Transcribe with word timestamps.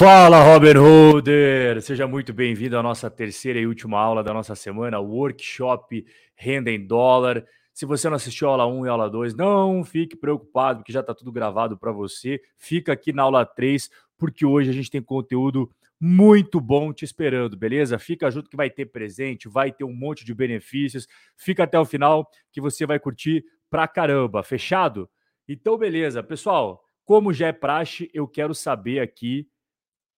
Fala, 0.00 0.42
Robert 0.42 0.78
Holder! 0.78 1.82
Seja 1.82 2.08
muito 2.08 2.32
bem-vindo 2.32 2.74
à 2.78 2.82
nossa 2.82 3.10
terceira 3.10 3.58
e 3.58 3.66
última 3.66 4.00
aula 4.00 4.24
da 4.24 4.32
nossa 4.32 4.54
semana, 4.54 4.98
Workshop 4.98 6.06
Renda 6.34 6.70
em 6.70 6.86
Dólar. 6.86 7.44
Se 7.74 7.84
você 7.84 8.08
não 8.08 8.16
assistiu 8.16 8.48
a 8.48 8.52
aula 8.52 8.66
1 8.66 8.86
e 8.86 8.88
a 8.88 8.92
aula 8.92 9.10
2, 9.10 9.34
não 9.34 9.84
fique 9.84 10.16
preocupado, 10.16 10.78
porque 10.78 10.90
já 10.90 11.00
está 11.00 11.14
tudo 11.14 11.30
gravado 11.30 11.76
para 11.76 11.92
você. 11.92 12.40
Fica 12.56 12.94
aqui 12.94 13.12
na 13.12 13.24
aula 13.24 13.44
3, 13.44 13.90
porque 14.16 14.46
hoje 14.46 14.70
a 14.70 14.72
gente 14.72 14.90
tem 14.90 15.02
conteúdo 15.02 15.70
muito 16.00 16.62
bom 16.62 16.94
te 16.94 17.04
esperando, 17.04 17.54
beleza? 17.54 17.98
Fica 17.98 18.30
junto 18.30 18.48
que 18.48 18.56
vai 18.56 18.70
ter 18.70 18.86
presente, 18.86 19.50
vai 19.50 19.70
ter 19.70 19.84
um 19.84 19.92
monte 19.92 20.24
de 20.24 20.32
benefícios. 20.32 21.06
Fica 21.36 21.64
até 21.64 21.78
o 21.78 21.84
final 21.84 22.26
que 22.50 22.58
você 22.58 22.86
vai 22.86 22.98
curtir 22.98 23.44
pra 23.68 23.86
caramba, 23.86 24.42
fechado? 24.42 25.10
Então, 25.46 25.76
beleza. 25.76 26.22
Pessoal, 26.22 26.82
como 27.04 27.34
já 27.34 27.48
é 27.48 27.52
praxe, 27.52 28.10
eu 28.14 28.26
quero 28.26 28.54
saber 28.54 29.00
aqui 29.00 29.46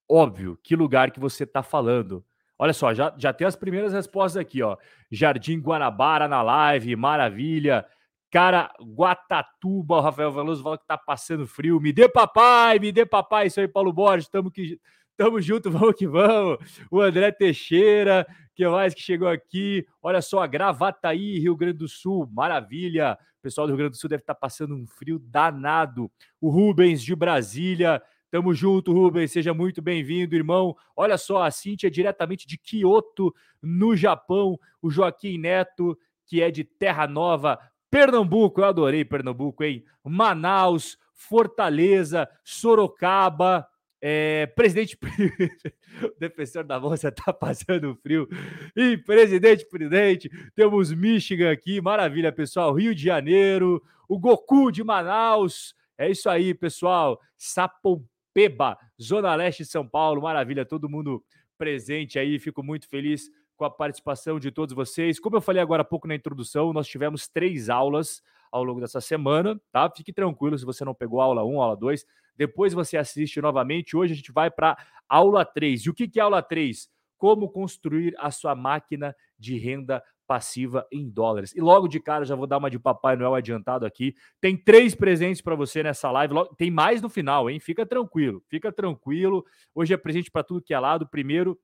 óbvio 0.08 0.58
que 0.62 0.76
lugar 0.76 1.10
que 1.10 1.20
você 1.20 1.44
está 1.44 1.62
falando. 1.62 2.24
Olha 2.58 2.72
só, 2.72 2.94
já, 2.94 3.12
já 3.18 3.32
tem 3.32 3.46
as 3.46 3.56
primeiras 3.56 3.92
respostas 3.92 4.40
aqui, 4.40 4.62
ó. 4.62 4.76
Jardim 5.10 5.58
Guanabara 5.58 6.28
na 6.28 6.42
live, 6.42 6.94
maravilha. 6.94 7.84
Cara, 8.30 8.72
Guatatuba, 8.80 9.96
o 9.96 10.00
Rafael 10.00 10.30
Veloso 10.30 10.62
fala 10.62 10.78
que 10.78 10.86
tá 10.86 10.96
passando 10.96 11.46
frio. 11.46 11.80
Me 11.80 11.92
dê 11.92 12.08
papai, 12.08 12.78
me 12.78 12.92
dê 12.92 13.04
papai. 13.04 13.48
Isso 13.48 13.60
aí, 13.60 13.68
Paulo 13.68 13.92
Borges, 13.92 14.28
tamo, 14.28 14.50
que, 14.50 14.78
tamo 15.16 15.40
junto, 15.40 15.68
vamos 15.72 15.94
que 15.96 16.06
vamos. 16.06 16.58
O 16.90 17.00
André 17.00 17.32
Teixeira, 17.32 18.26
que 18.54 18.66
mais 18.68 18.94
que 18.94 19.00
chegou 19.00 19.28
aqui? 19.28 19.84
Olha 20.00 20.22
só, 20.22 20.46
Gravataí, 20.46 21.38
Rio 21.40 21.56
Grande 21.56 21.78
do 21.78 21.88
Sul, 21.88 22.28
maravilha. 22.32 23.18
O 23.38 23.42
pessoal 23.42 23.66
do 23.66 23.70
Rio 23.70 23.78
Grande 23.78 23.96
do 23.96 24.00
Sul 24.00 24.08
deve 24.08 24.22
estar 24.22 24.34
tá 24.34 24.40
passando 24.40 24.74
um 24.74 24.86
frio 24.86 25.18
danado. 25.18 26.10
O 26.40 26.48
Rubens 26.48 27.02
de 27.02 27.14
Brasília, 27.16 28.00
Tamo 28.32 28.54
junto, 28.54 28.94
Rubens. 28.94 29.30
Seja 29.30 29.52
muito 29.52 29.82
bem-vindo, 29.82 30.34
irmão. 30.34 30.74
Olha 30.96 31.18
só, 31.18 31.42
a 31.42 31.50
Cintia 31.50 31.88
é 31.88 31.90
diretamente 31.90 32.46
de 32.46 32.56
Kyoto, 32.56 33.30
no 33.60 33.94
Japão. 33.94 34.58
O 34.80 34.90
Joaquim 34.90 35.36
Neto, 35.36 35.98
que 36.24 36.40
é 36.40 36.50
de 36.50 36.64
Terra 36.64 37.06
Nova, 37.06 37.58
Pernambuco. 37.90 38.62
Eu 38.62 38.64
adorei 38.64 39.04
Pernambuco, 39.04 39.62
hein? 39.62 39.84
Manaus, 40.02 40.96
Fortaleza, 41.12 42.26
Sorocaba. 42.42 43.68
É, 44.00 44.46
presidente, 44.46 44.98
defensor 46.18 46.64
da 46.64 46.80
moça 46.80 47.12
tá 47.12 47.34
passando 47.34 47.94
frio. 47.96 48.26
E 48.74 48.96
presidente, 48.96 49.68
presidente, 49.68 50.30
temos 50.54 50.90
Michigan 50.90 51.52
aqui, 51.52 51.82
maravilha, 51.82 52.32
pessoal. 52.32 52.72
Rio 52.72 52.94
de 52.94 53.02
Janeiro, 53.02 53.82
o 54.08 54.18
Goku 54.18 54.72
de 54.72 54.82
Manaus. 54.82 55.74
É 55.98 56.10
isso 56.10 56.30
aí, 56.30 56.54
pessoal. 56.54 57.20
Sapão 57.36 58.02
Peba, 58.34 58.78
Zona 59.00 59.34
Leste 59.34 59.62
de 59.62 59.68
São 59.68 59.86
Paulo. 59.86 60.22
Maravilha, 60.22 60.64
todo 60.64 60.88
mundo 60.88 61.22
presente 61.58 62.18
aí. 62.18 62.38
Fico 62.38 62.62
muito 62.62 62.88
feliz 62.88 63.30
com 63.56 63.64
a 63.64 63.70
participação 63.70 64.40
de 64.40 64.50
todos 64.50 64.74
vocês. 64.74 65.20
Como 65.20 65.36
eu 65.36 65.40
falei 65.40 65.62
agora 65.62 65.82
há 65.82 65.84
pouco 65.84 66.08
na 66.08 66.14
introdução, 66.14 66.72
nós 66.72 66.88
tivemos 66.88 67.28
três 67.28 67.68
aulas 67.68 68.22
ao 68.50 68.64
longo 68.64 68.80
dessa 68.80 69.00
semana, 69.00 69.60
tá? 69.70 69.90
Fique 69.90 70.12
tranquilo 70.12 70.58
se 70.58 70.64
você 70.64 70.84
não 70.84 70.94
pegou 70.94 71.20
aula 71.20 71.44
1, 71.44 71.62
aula 71.62 71.76
2. 71.76 72.04
Depois 72.36 72.72
você 72.72 72.96
assiste 72.96 73.40
novamente. 73.40 73.96
Hoje 73.96 74.12
a 74.12 74.16
gente 74.16 74.32
vai 74.32 74.50
para 74.50 74.76
aula 75.08 75.44
3. 75.44 75.86
E 75.86 75.90
o 75.90 75.94
que 75.94 76.10
é 76.18 76.22
aula 76.22 76.42
3? 76.42 76.88
Como 77.16 77.48
construir 77.48 78.14
a 78.18 78.30
sua 78.30 78.54
máquina 78.54 79.14
de 79.38 79.56
renda 79.56 80.02
passiva 80.26 80.86
em 80.90 81.08
dólares. 81.08 81.54
E 81.54 81.60
logo 81.60 81.88
de 81.88 82.00
cara, 82.00 82.24
já 82.24 82.34
vou 82.34 82.46
dar 82.46 82.58
uma 82.58 82.70
de 82.70 82.78
Papai 82.78 83.16
Noel 83.16 83.34
adiantado 83.34 83.84
aqui. 83.84 84.14
Tem 84.40 84.56
três 84.56 84.94
presentes 84.94 85.42
para 85.42 85.54
você 85.54 85.82
nessa 85.82 86.10
live. 86.10 86.34
Tem 86.56 86.70
mais 86.70 87.02
no 87.02 87.08
final, 87.08 87.50
hein? 87.50 87.60
Fica 87.60 87.84
tranquilo, 87.84 88.42
fica 88.48 88.72
tranquilo. 88.72 89.44
Hoje 89.74 89.94
é 89.94 89.96
presente 89.96 90.30
para 90.30 90.42
tudo 90.42 90.62
que 90.62 90.74
é 90.74 90.78
lado. 90.78 91.06
Primeiro, 91.06 91.58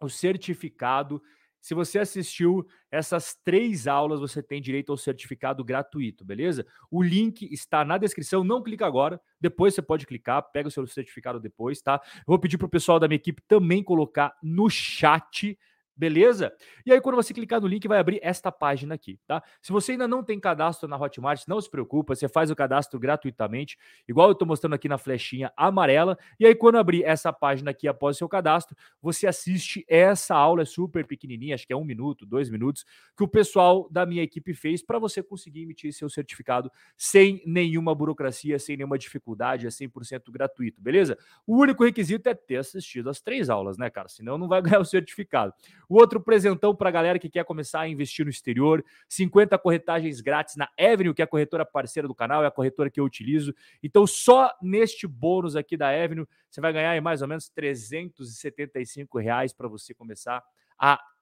o 0.00 0.08
certificado. 0.08 1.22
Se 1.60 1.74
você 1.74 2.00
assistiu 2.00 2.66
essas 2.90 3.36
três 3.44 3.86
aulas, 3.86 4.18
você 4.18 4.42
tem 4.42 4.60
direito 4.60 4.90
ao 4.90 4.98
certificado 4.98 5.64
gratuito, 5.64 6.24
beleza? 6.24 6.66
O 6.90 7.00
link 7.00 7.48
está 7.52 7.84
na 7.84 7.98
descrição. 7.98 8.42
Não 8.42 8.60
clica 8.60 8.84
agora, 8.84 9.20
depois 9.40 9.72
você 9.72 9.80
pode 9.80 10.04
clicar, 10.04 10.42
pega 10.50 10.66
o 10.66 10.72
seu 10.72 10.84
certificado 10.88 11.38
depois, 11.38 11.80
tá? 11.80 12.00
Eu 12.16 12.24
vou 12.26 12.38
pedir 12.38 12.58
para 12.58 12.66
o 12.66 12.70
pessoal 12.70 12.98
da 12.98 13.06
minha 13.06 13.16
equipe 13.16 13.40
também 13.46 13.80
colocar 13.82 14.36
no 14.42 14.68
chat 14.68 15.56
Beleza? 16.02 16.52
E 16.84 16.92
aí, 16.92 17.00
quando 17.00 17.14
você 17.14 17.32
clicar 17.32 17.60
no 17.60 17.68
link, 17.68 17.86
vai 17.86 18.00
abrir 18.00 18.18
esta 18.24 18.50
página 18.50 18.96
aqui, 18.96 19.20
tá? 19.24 19.40
Se 19.60 19.70
você 19.70 19.92
ainda 19.92 20.08
não 20.08 20.20
tem 20.20 20.40
cadastro 20.40 20.88
na 20.88 20.96
Hotmart, 20.96 21.44
não 21.46 21.60
se 21.60 21.70
preocupa, 21.70 22.16
você 22.16 22.28
faz 22.28 22.50
o 22.50 22.56
cadastro 22.56 22.98
gratuitamente, 22.98 23.78
igual 24.08 24.26
eu 24.26 24.32
estou 24.32 24.48
mostrando 24.48 24.74
aqui 24.74 24.88
na 24.88 24.98
flechinha 24.98 25.52
amarela. 25.56 26.18
E 26.40 26.44
aí, 26.44 26.56
quando 26.56 26.74
abrir 26.74 27.04
essa 27.04 27.32
página 27.32 27.70
aqui 27.70 27.86
após 27.86 28.16
o 28.16 28.18
seu 28.18 28.28
cadastro, 28.28 28.76
você 29.00 29.28
assiste 29.28 29.84
essa 29.88 30.34
aula, 30.34 30.62
é 30.62 30.64
super 30.64 31.06
pequenininha, 31.06 31.54
acho 31.54 31.68
que 31.68 31.72
é 31.72 31.76
um 31.76 31.84
minuto, 31.84 32.26
dois 32.26 32.50
minutos, 32.50 32.84
que 33.16 33.22
o 33.22 33.28
pessoal 33.28 33.88
da 33.88 34.04
minha 34.04 34.24
equipe 34.24 34.54
fez 34.54 34.82
para 34.82 34.98
você 34.98 35.22
conseguir 35.22 35.62
emitir 35.62 35.92
seu 35.92 36.10
certificado 36.10 36.68
sem 36.96 37.40
nenhuma 37.46 37.94
burocracia, 37.94 38.58
sem 38.58 38.76
nenhuma 38.76 38.98
dificuldade, 38.98 39.68
é 39.68 39.70
100% 39.70 40.32
gratuito, 40.32 40.82
beleza? 40.82 41.16
O 41.46 41.60
único 41.60 41.84
requisito 41.84 42.28
é 42.28 42.34
ter 42.34 42.56
assistido 42.56 43.08
as 43.08 43.20
três 43.20 43.48
aulas, 43.48 43.78
né, 43.78 43.88
cara? 43.88 44.08
Senão 44.08 44.36
não 44.36 44.48
vai 44.48 44.60
ganhar 44.72 44.80
o 44.80 44.84
certificado. 44.84 45.54
O 45.92 45.96
outro 45.96 46.18
presentão 46.18 46.74
para 46.74 46.88
a 46.88 46.90
galera 46.90 47.18
que 47.18 47.28
quer 47.28 47.44
começar 47.44 47.80
a 47.80 47.86
investir 47.86 48.24
no 48.24 48.30
exterior, 48.30 48.82
50 49.10 49.58
corretagens 49.58 50.22
grátis 50.22 50.56
na 50.56 50.66
Avenue, 50.80 51.12
que 51.12 51.20
é 51.20 51.24
a 51.26 51.28
corretora 51.28 51.66
parceira 51.66 52.08
do 52.08 52.14
canal, 52.14 52.42
é 52.42 52.46
a 52.46 52.50
corretora 52.50 52.88
que 52.88 52.98
eu 52.98 53.04
utilizo. 53.04 53.54
Então, 53.82 54.06
só 54.06 54.50
neste 54.62 55.06
bônus 55.06 55.54
aqui 55.54 55.76
da 55.76 55.90
Avenue, 55.90 56.26
você 56.48 56.62
vai 56.62 56.72
ganhar 56.72 56.98
mais 57.02 57.20
ou 57.20 57.28
menos 57.28 57.50
375 57.50 59.18
reais 59.18 59.52
para 59.52 59.68
você 59.68 59.92
começar 59.92 60.38
a 60.38 60.44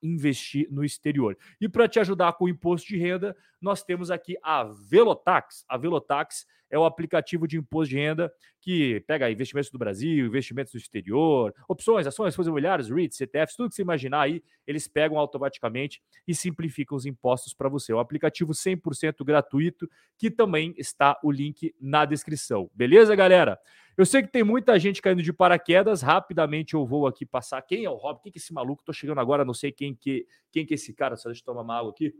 investir 0.02 0.66
no 0.70 0.84
exterior. 0.84 1.36
E 1.60 1.68
para 1.68 1.88
te 1.88 2.00
ajudar 2.00 2.32
com 2.34 2.44
o 2.44 2.48
imposto 2.48 2.88
de 2.88 2.96
renda, 2.96 3.36
nós 3.60 3.82
temos 3.82 4.10
aqui 4.10 4.36
a 4.42 4.64
Velotax. 4.64 5.64
A 5.68 5.76
Velotax 5.76 6.46
é 6.70 6.78
o 6.78 6.84
aplicativo 6.84 7.48
de 7.48 7.58
imposto 7.58 7.90
de 7.90 7.96
renda 7.96 8.32
que 8.60 9.00
pega 9.06 9.30
investimentos 9.30 9.70
do 9.70 9.78
Brasil, 9.78 10.26
investimentos 10.26 10.72
do 10.72 10.78
exterior, 10.78 11.52
opções, 11.68 12.06
ações, 12.06 12.34
fundos 12.34 12.46
imobiliários, 12.46 12.88
REITs, 12.88 13.16
CTFs, 13.16 13.56
tudo 13.56 13.68
que 13.68 13.74
você 13.74 13.82
imaginar 13.82 14.22
aí, 14.22 14.42
eles 14.66 14.86
pegam 14.86 15.18
automaticamente 15.18 16.00
e 16.28 16.34
simplificam 16.34 16.96
os 16.96 17.06
impostos 17.06 17.52
para 17.52 17.68
você. 17.68 17.92
É 17.92 17.96
um 17.96 17.98
aplicativo 17.98 18.52
100% 18.52 19.24
gratuito, 19.24 19.90
que 20.16 20.30
também 20.30 20.72
está 20.78 21.18
o 21.22 21.32
link 21.32 21.74
na 21.80 22.04
descrição. 22.04 22.70
Beleza, 22.72 23.16
galera? 23.16 23.58
Eu 24.00 24.06
sei 24.06 24.22
que 24.22 24.28
tem 24.28 24.42
muita 24.42 24.78
gente 24.78 25.02
caindo 25.02 25.22
de 25.22 25.30
paraquedas, 25.30 26.00
rapidamente 26.00 26.72
eu 26.72 26.86
vou 26.86 27.06
aqui 27.06 27.26
passar. 27.26 27.60
Quem 27.60 27.84
é 27.84 27.90
o 27.90 27.96
Rob? 27.96 28.18
Quem 28.22 28.32
que 28.32 28.38
é 28.38 28.40
esse 28.40 28.50
maluco? 28.50 28.82
Tô 28.82 28.94
chegando 28.94 29.20
agora, 29.20 29.44
não 29.44 29.52
sei 29.52 29.70
quem 29.70 29.94
que, 29.94 30.26
quem 30.50 30.64
que 30.64 30.72
é 30.72 30.76
esse 30.76 30.94
cara, 30.94 31.18
só 31.18 31.28
deixa 31.28 31.42
eu 31.42 31.44
tomar 31.44 31.60
uma 31.60 31.76
água 31.76 31.90
aqui. 31.90 32.14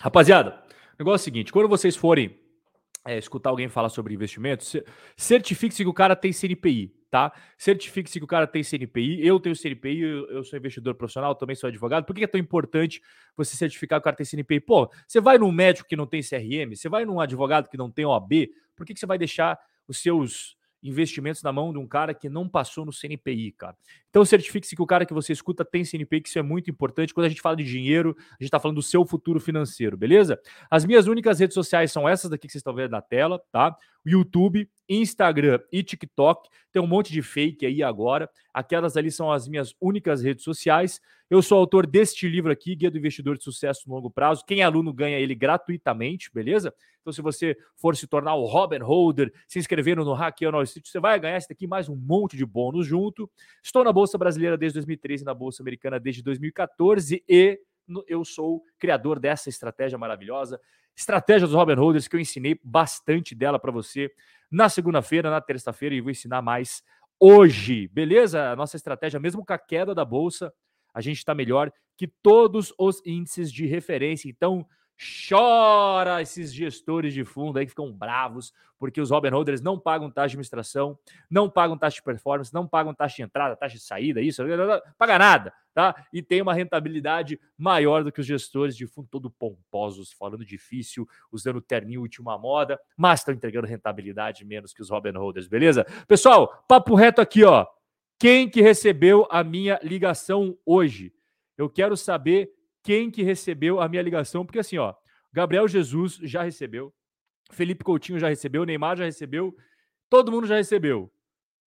Rapaziada, 0.00 0.60
o 0.94 0.96
negócio 0.98 1.22
é 1.22 1.22
o 1.22 1.24
seguinte: 1.24 1.52
quando 1.52 1.68
vocês 1.68 1.94
forem 1.94 2.36
é, 3.06 3.16
escutar 3.16 3.50
alguém 3.50 3.68
falar 3.68 3.88
sobre 3.88 4.12
investimentos, 4.12 4.74
certifique-se 5.16 5.84
que 5.84 5.88
o 5.88 5.94
cara 5.94 6.16
tem 6.16 6.32
CNPI, 6.32 6.95
tá? 7.10 7.32
Certifique-se 7.56 8.18
que 8.18 8.24
o 8.24 8.28
cara 8.28 8.46
tem 8.46 8.62
CNPI. 8.62 9.26
Eu 9.26 9.38
tenho 9.40 9.54
CNPI, 9.54 10.00
eu, 10.00 10.44
sou 10.44 10.58
investidor 10.58 10.94
profissional, 10.94 11.34
também 11.34 11.56
sou 11.56 11.68
advogado. 11.68 12.04
Por 12.04 12.14
que 12.14 12.24
é 12.24 12.26
tão 12.26 12.40
importante 12.40 13.00
você 13.36 13.56
certificar 13.56 14.00
que 14.00 14.02
o 14.02 14.04
cara 14.04 14.16
tem 14.16 14.26
CNPI? 14.26 14.60
Pô, 14.60 14.90
você 15.06 15.20
vai 15.20 15.38
num 15.38 15.52
médico 15.52 15.88
que 15.88 15.96
não 15.96 16.06
tem 16.06 16.20
CRM, 16.20 16.74
você 16.74 16.88
vai 16.88 17.04
num 17.04 17.20
advogado 17.20 17.68
que 17.68 17.76
não 17.76 17.90
tem 17.90 18.04
OAB, 18.04 18.48
por 18.74 18.84
que, 18.84 18.94
que 18.94 19.00
você 19.00 19.06
vai 19.06 19.18
deixar 19.18 19.58
os 19.88 19.98
seus 19.98 20.56
investimentos 20.82 21.42
na 21.42 21.52
mão 21.52 21.72
de 21.72 21.78
um 21.78 21.86
cara 21.86 22.14
que 22.14 22.28
não 22.28 22.48
passou 22.48 22.84
no 22.84 22.92
CNPI, 22.92 23.52
cara. 23.52 23.76
Então 24.16 24.24
certifique-se 24.24 24.74
que 24.74 24.80
o 24.80 24.86
cara 24.86 25.04
que 25.04 25.12
você 25.12 25.30
escuta 25.30 25.62
tem 25.62 25.84
CNPI, 25.84 26.22
que 26.22 26.30
isso 26.30 26.38
é 26.38 26.42
muito 26.42 26.70
importante. 26.70 27.12
Quando 27.12 27.26
a 27.26 27.28
gente 27.28 27.42
fala 27.42 27.54
de 27.54 27.64
dinheiro, 27.64 28.16
a 28.18 28.42
gente 28.42 28.44
está 28.44 28.58
falando 28.58 28.76
do 28.76 28.82
seu 28.82 29.04
futuro 29.04 29.38
financeiro, 29.38 29.94
beleza? 29.94 30.40
As 30.70 30.86
minhas 30.86 31.06
únicas 31.06 31.38
redes 31.38 31.52
sociais 31.52 31.92
são 31.92 32.08
essas 32.08 32.30
daqui 32.30 32.46
que 32.46 32.52
vocês 32.52 32.60
estão 32.60 32.72
vendo 32.72 32.92
na 32.92 33.02
tela, 33.02 33.38
tá? 33.52 33.76
YouTube, 34.06 34.70
Instagram 34.88 35.60
e 35.70 35.82
TikTok. 35.82 36.48
Tem 36.72 36.80
um 36.80 36.86
monte 36.86 37.12
de 37.12 37.20
fake 37.20 37.66
aí 37.66 37.82
agora. 37.82 38.30
Aquelas 38.54 38.96
ali 38.96 39.10
são 39.10 39.30
as 39.30 39.46
minhas 39.46 39.74
únicas 39.78 40.22
redes 40.22 40.44
sociais. 40.44 40.98
Eu 41.28 41.42
sou 41.42 41.58
autor 41.58 41.86
deste 41.86 42.28
livro 42.28 42.52
aqui, 42.52 42.76
Guia 42.76 42.90
do 42.90 42.96
Investidor 42.96 43.36
de 43.36 43.42
Sucesso 43.42 43.82
no 43.88 43.96
Longo 43.96 44.08
Prazo. 44.08 44.44
Quem 44.46 44.60
é 44.60 44.62
aluno 44.62 44.94
ganha 44.94 45.18
ele 45.18 45.34
gratuitamente, 45.34 46.30
beleza? 46.32 46.72
Então, 47.00 47.12
se 47.12 47.20
você 47.20 47.56
for 47.76 47.96
se 47.96 48.06
tornar 48.06 48.34
o 48.34 48.44
Robin 48.44 48.78
Holder, 48.78 49.32
se 49.48 49.58
inscrevendo 49.58 50.04
no 50.04 50.12
Hackeio 50.12 50.52
Wall 50.52 50.62
Street, 50.62 50.86
você 50.86 51.00
vai 51.00 51.18
ganhar 51.18 51.36
esse 51.36 51.48
daqui 51.48 51.66
mais 51.66 51.88
um 51.88 51.96
monte 51.96 52.36
de 52.36 52.46
bônus 52.46 52.86
junto. 52.86 53.28
Estou 53.62 53.82
na 53.82 53.92
Bolsa 53.92 54.05
Brasileira 54.14 54.56
desde 54.56 54.74
2013 54.78 55.22
e 55.22 55.26
na 55.26 55.34
Bolsa 55.34 55.62
Americana 55.62 55.98
desde 55.98 56.22
2014 56.22 57.24
e 57.28 57.60
eu 58.08 58.24
sou 58.24 58.62
criador 58.78 59.18
dessa 59.18 59.48
estratégia 59.48 59.98
maravilhosa, 59.98 60.60
estratégia 60.94 61.46
dos 61.46 61.54
Robin 61.54 61.74
Holders, 61.74 62.08
que 62.08 62.16
eu 62.16 62.20
ensinei 62.20 62.58
bastante 62.62 63.34
dela 63.34 63.58
para 63.58 63.70
você 63.70 64.10
na 64.50 64.68
segunda-feira, 64.68 65.30
na 65.30 65.40
terça-feira 65.40 65.94
e 65.94 66.00
vou 66.00 66.10
ensinar 66.10 66.42
mais 66.42 66.82
hoje, 67.18 67.88
beleza? 67.88 68.50
A 68.50 68.56
nossa 68.56 68.76
estratégia, 68.76 69.20
mesmo 69.20 69.44
com 69.44 69.52
a 69.52 69.58
queda 69.58 69.94
da 69.94 70.04
bolsa, 70.04 70.52
a 70.94 71.00
gente 71.00 71.18
está 71.18 71.34
melhor 71.34 71.72
que 71.96 72.06
todos 72.06 72.72
os 72.78 73.02
índices 73.04 73.52
de 73.52 73.66
referência. 73.66 74.28
Então, 74.28 74.66
Chora 75.28 76.22
esses 76.22 76.52
gestores 76.52 77.12
de 77.12 77.24
fundo 77.24 77.58
aí 77.58 77.66
que 77.66 77.70
ficam 77.70 77.92
bravos 77.92 78.52
porque 78.78 79.00
os 79.00 79.10
Robin 79.10 79.30
Holders 79.30 79.60
não 79.60 79.78
pagam 79.78 80.10
taxa 80.10 80.28
de 80.28 80.32
administração, 80.34 80.98
não 81.30 81.48
pagam 81.48 81.76
taxa 81.76 81.96
de 81.96 82.02
performance, 82.02 82.52
não 82.52 82.66
pagam 82.66 82.94
taxa 82.94 83.16
de 83.16 83.22
entrada, 83.22 83.56
taxa 83.56 83.76
de 83.76 83.82
saída, 83.82 84.20
isso, 84.20 84.42
paga 84.98 85.18
nada, 85.18 85.52
tá? 85.72 85.94
E 86.12 86.22
tem 86.22 86.42
uma 86.42 86.54
rentabilidade 86.54 87.40
maior 87.56 88.04
do 88.04 88.12
que 88.12 88.20
os 88.20 88.26
gestores 88.26 88.76
de 88.76 88.86
fundo 88.86 89.08
todo 89.10 89.30
pomposos, 89.30 90.12
falando 90.12 90.44
difícil, 90.44 91.08
usando 91.32 91.60
terninho 91.60 92.02
última 92.02 92.36
moda, 92.38 92.78
mas 92.96 93.20
estão 93.20 93.34
entregando 93.34 93.66
rentabilidade 93.66 94.44
menos 94.44 94.72
que 94.72 94.82
os 94.82 94.90
Robin 94.90 95.12
Holders, 95.12 95.48
beleza? 95.48 95.84
Pessoal, 96.06 96.64
papo 96.68 96.94
reto 96.94 97.20
aqui, 97.20 97.44
ó. 97.44 97.66
Quem 98.18 98.48
que 98.48 98.62
recebeu 98.62 99.26
a 99.30 99.44
minha 99.44 99.78
ligação 99.82 100.56
hoje? 100.64 101.12
Eu 101.56 101.68
quero 101.68 101.96
saber 101.96 102.50
quem 102.86 103.10
que 103.10 103.24
recebeu 103.24 103.80
a 103.80 103.88
minha 103.88 104.00
ligação, 104.00 104.46
porque 104.46 104.60
assim, 104.60 104.78
ó, 104.78 104.94
Gabriel 105.32 105.66
Jesus 105.66 106.20
já 106.22 106.44
recebeu, 106.44 106.94
Felipe 107.50 107.82
Coutinho 107.82 108.20
já 108.20 108.28
recebeu, 108.28 108.64
Neymar 108.64 108.96
já 108.96 109.04
recebeu, 109.04 109.52
todo 110.08 110.30
mundo 110.30 110.46
já 110.46 110.54
recebeu. 110.54 111.12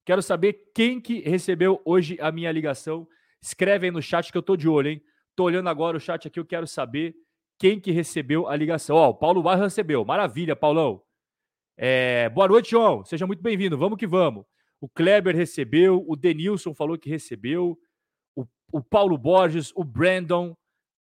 Quero 0.05 0.21
saber 0.21 0.71
quem 0.73 1.01
que 1.01 1.19
recebeu 1.19 1.81
hoje 1.83 2.17
a 2.21 2.31
minha 2.31 2.49
ligação. 2.53 3.05
Escreve 3.41 3.87
aí 3.87 3.91
no 3.91 4.01
chat 4.01 4.31
que 4.31 4.37
eu 4.37 4.41
tô 4.41 4.55
de 4.55 4.69
olho, 4.69 4.91
hein? 4.91 5.03
Tô 5.35 5.43
olhando 5.43 5.67
agora 5.67 5.97
o 5.97 5.99
chat 5.99 6.25
aqui, 6.25 6.39
eu 6.39 6.45
quero 6.45 6.65
saber 6.65 7.13
quem 7.57 7.81
que 7.81 7.91
recebeu 7.91 8.47
a 8.47 8.55
ligação. 8.55 8.95
Ó, 8.95 9.09
o 9.09 9.13
Paulo 9.13 9.43
Barro 9.43 9.63
recebeu. 9.63 10.05
Maravilha, 10.05 10.55
Paulão. 10.55 11.03
É, 11.75 12.29
boa 12.29 12.47
noite, 12.47 12.71
João. 12.71 13.03
Seja 13.03 13.27
muito 13.27 13.43
bem-vindo. 13.43 13.77
Vamos 13.77 13.97
que 13.97 14.07
vamos. 14.07 14.45
O 14.79 14.87
Kleber 14.87 15.35
recebeu, 15.35 16.01
o 16.07 16.15
Denilson 16.15 16.73
falou 16.73 16.97
que 16.97 17.09
recebeu, 17.09 17.77
o, 18.37 18.45
o 18.71 18.81
Paulo 18.81 19.17
Borges, 19.17 19.73
o 19.75 19.83
Brandon, 19.83 20.55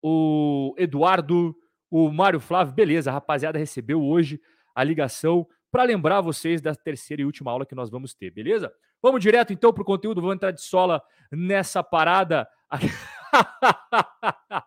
o 0.02 0.74
Eduardo, 0.76 1.54
o 1.90 2.10
Mário 2.10 2.40
Flávio. 2.40 2.74
Beleza, 2.74 3.10
a 3.10 3.14
rapaziada 3.14 3.58
recebeu 3.58 4.02
hoje 4.02 4.40
a 4.74 4.84
ligação 4.84 5.46
para 5.70 5.84
lembrar 5.84 6.20
vocês 6.20 6.60
da 6.60 6.74
terceira 6.74 7.22
e 7.22 7.24
última 7.24 7.50
aula 7.50 7.66
que 7.66 7.74
nós 7.74 7.90
vamos 7.90 8.14
ter, 8.14 8.30
beleza? 8.30 8.72
Vamos 9.02 9.20
direto 9.20 9.52
então 9.52 9.72
para 9.72 9.82
o 9.82 9.86
conteúdo, 9.86 10.20
vamos 10.20 10.36
entrar 10.36 10.50
de 10.50 10.62
sola 10.62 11.02
nessa 11.30 11.82
parada. 11.82 12.48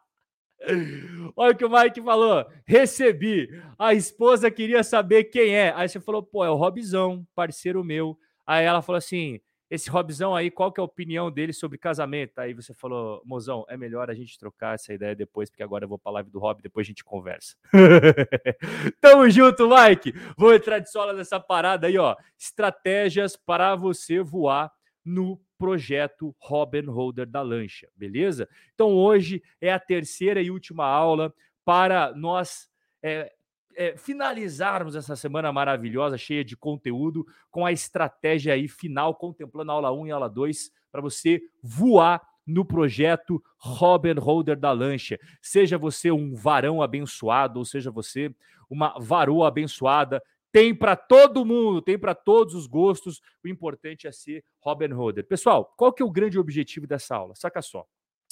Olha 1.35 1.53
o 1.53 1.55
que 1.55 1.65
o 1.65 1.69
Mike 1.69 2.01
falou. 2.01 2.45
Recebi. 2.65 3.49
A 3.77 3.93
esposa 3.93 4.51
queria 4.51 4.83
saber 4.83 5.25
quem 5.25 5.55
é. 5.55 5.73
Aí 5.75 5.89
você 5.89 5.99
falou, 5.99 6.21
pô, 6.21 6.45
é 6.45 6.49
o 6.49 6.55
Robzão, 6.55 7.25
parceiro 7.33 7.83
meu. 7.83 8.17
Aí 8.45 8.65
ela 8.65 8.81
falou 8.81 8.97
assim: 8.97 9.39
esse 9.69 9.89
Robzão 9.89 10.35
aí, 10.35 10.49
qual 10.49 10.71
que 10.71 10.79
é 10.79 10.81
a 10.81 10.85
opinião 10.85 11.29
dele 11.29 11.53
sobre 11.53 11.77
casamento? 11.77 12.39
Aí 12.39 12.53
você 12.53 12.73
falou, 12.73 13.21
mozão, 13.23 13.65
é 13.69 13.77
melhor 13.77 14.09
a 14.09 14.13
gente 14.15 14.37
trocar 14.39 14.75
essa 14.75 14.93
ideia 14.93 15.15
depois, 15.15 15.49
porque 15.49 15.61
agora 15.61 15.85
eu 15.85 15.89
vou 15.89 15.99
pra 15.99 16.11
live 16.13 16.31
do 16.31 16.39
Rob, 16.39 16.61
depois 16.61 16.85
a 16.85 16.89
gente 16.89 17.03
conversa. 17.03 17.55
Tamo 18.99 19.29
junto, 19.29 19.69
Mike! 19.69 20.13
Vou 20.35 20.53
entrar 20.53 20.79
de 20.79 20.91
sola 20.91 21.13
nessa 21.13 21.39
parada 21.39 21.87
aí, 21.87 21.97
ó. 21.97 22.15
Estratégias 22.37 23.35
para 23.35 23.75
você 23.75 24.21
voar 24.21 24.71
no 25.05 25.39
projeto 25.57 26.35
Robin 26.39 26.85
Holder 26.85 27.27
da 27.27 27.41
lancha, 27.41 27.87
beleza? 27.95 28.47
Então 28.73 28.93
hoje 28.93 29.43
é 29.61 29.71
a 29.71 29.79
terceira 29.79 30.41
e 30.41 30.49
última 30.49 30.85
aula 30.85 31.33
para 31.63 32.13
nós 32.15 32.69
é, 33.03 33.31
é, 33.79 33.95
finalizarmos 33.95 34.93
essa 34.93 35.15
semana 35.15 35.53
maravilhosa, 35.53 36.17
cheia 36.17 36.43
de 36.43 36.57
conteúdo, 36.57 37.25
com 37.49 37.65
a 37.65 37.71
estratégia 37.71 38.53
aí 38.53 38.67
final, 38.67 39.15
contemplando 39.15 39.71
a 39.71 39.75
aula 39.75 39.93
1 39.93 40.07
e 40.07 40.11
a 40.11 40.15
aula 40.15 40.29
2, 40.29 40.69
para 40.91 40.99
você 40.99 41.41
voar 41.63 42.21
no 42.45 42.65
projeto 42.65 43.41
Robin 43.57 44.19
Holder 44.19 44.59
da 44.59 44.73
Lancha. 44.73 45.17
Seja 45.41 45.77
você 45.77 46.11
um 46.11 46.35
varão 46.35 46.81
abençoado, 46.81 47.57
ou 47.57 47.63
seja 47.63 47.89
você 47.89 48.35
uma 48.69 48.99
varoa 48.99 49.47
abençoada, 49.47 50.21
tem 50.51 50.75
para 50.75 50.97
todo 50.97 51.45
mundo, 51.45 51.81
tem 51.81 51.97
para 51.97 52.13
todos 52.13 52.55
os 52.55 52.67
gostos. 52.67 53.21
O 53.41 53.47
importante 53.47 54.07
é 54.07 54.11
ser 54.11 54.43
Robin 54.59 54.91
Holder. 54.91 55.25
Pessoal, 55.25 55.73
qual 55.77 55.93
que 55.93 56.03
é 56.03 56.05
o 56.05 56.11
grande 56.11 56.37
objetivo 56.37 56.85
dessa 56.85 57.15
aula? 57.15 57.33
Saca 57.33 57.61
só. 57.61 57.87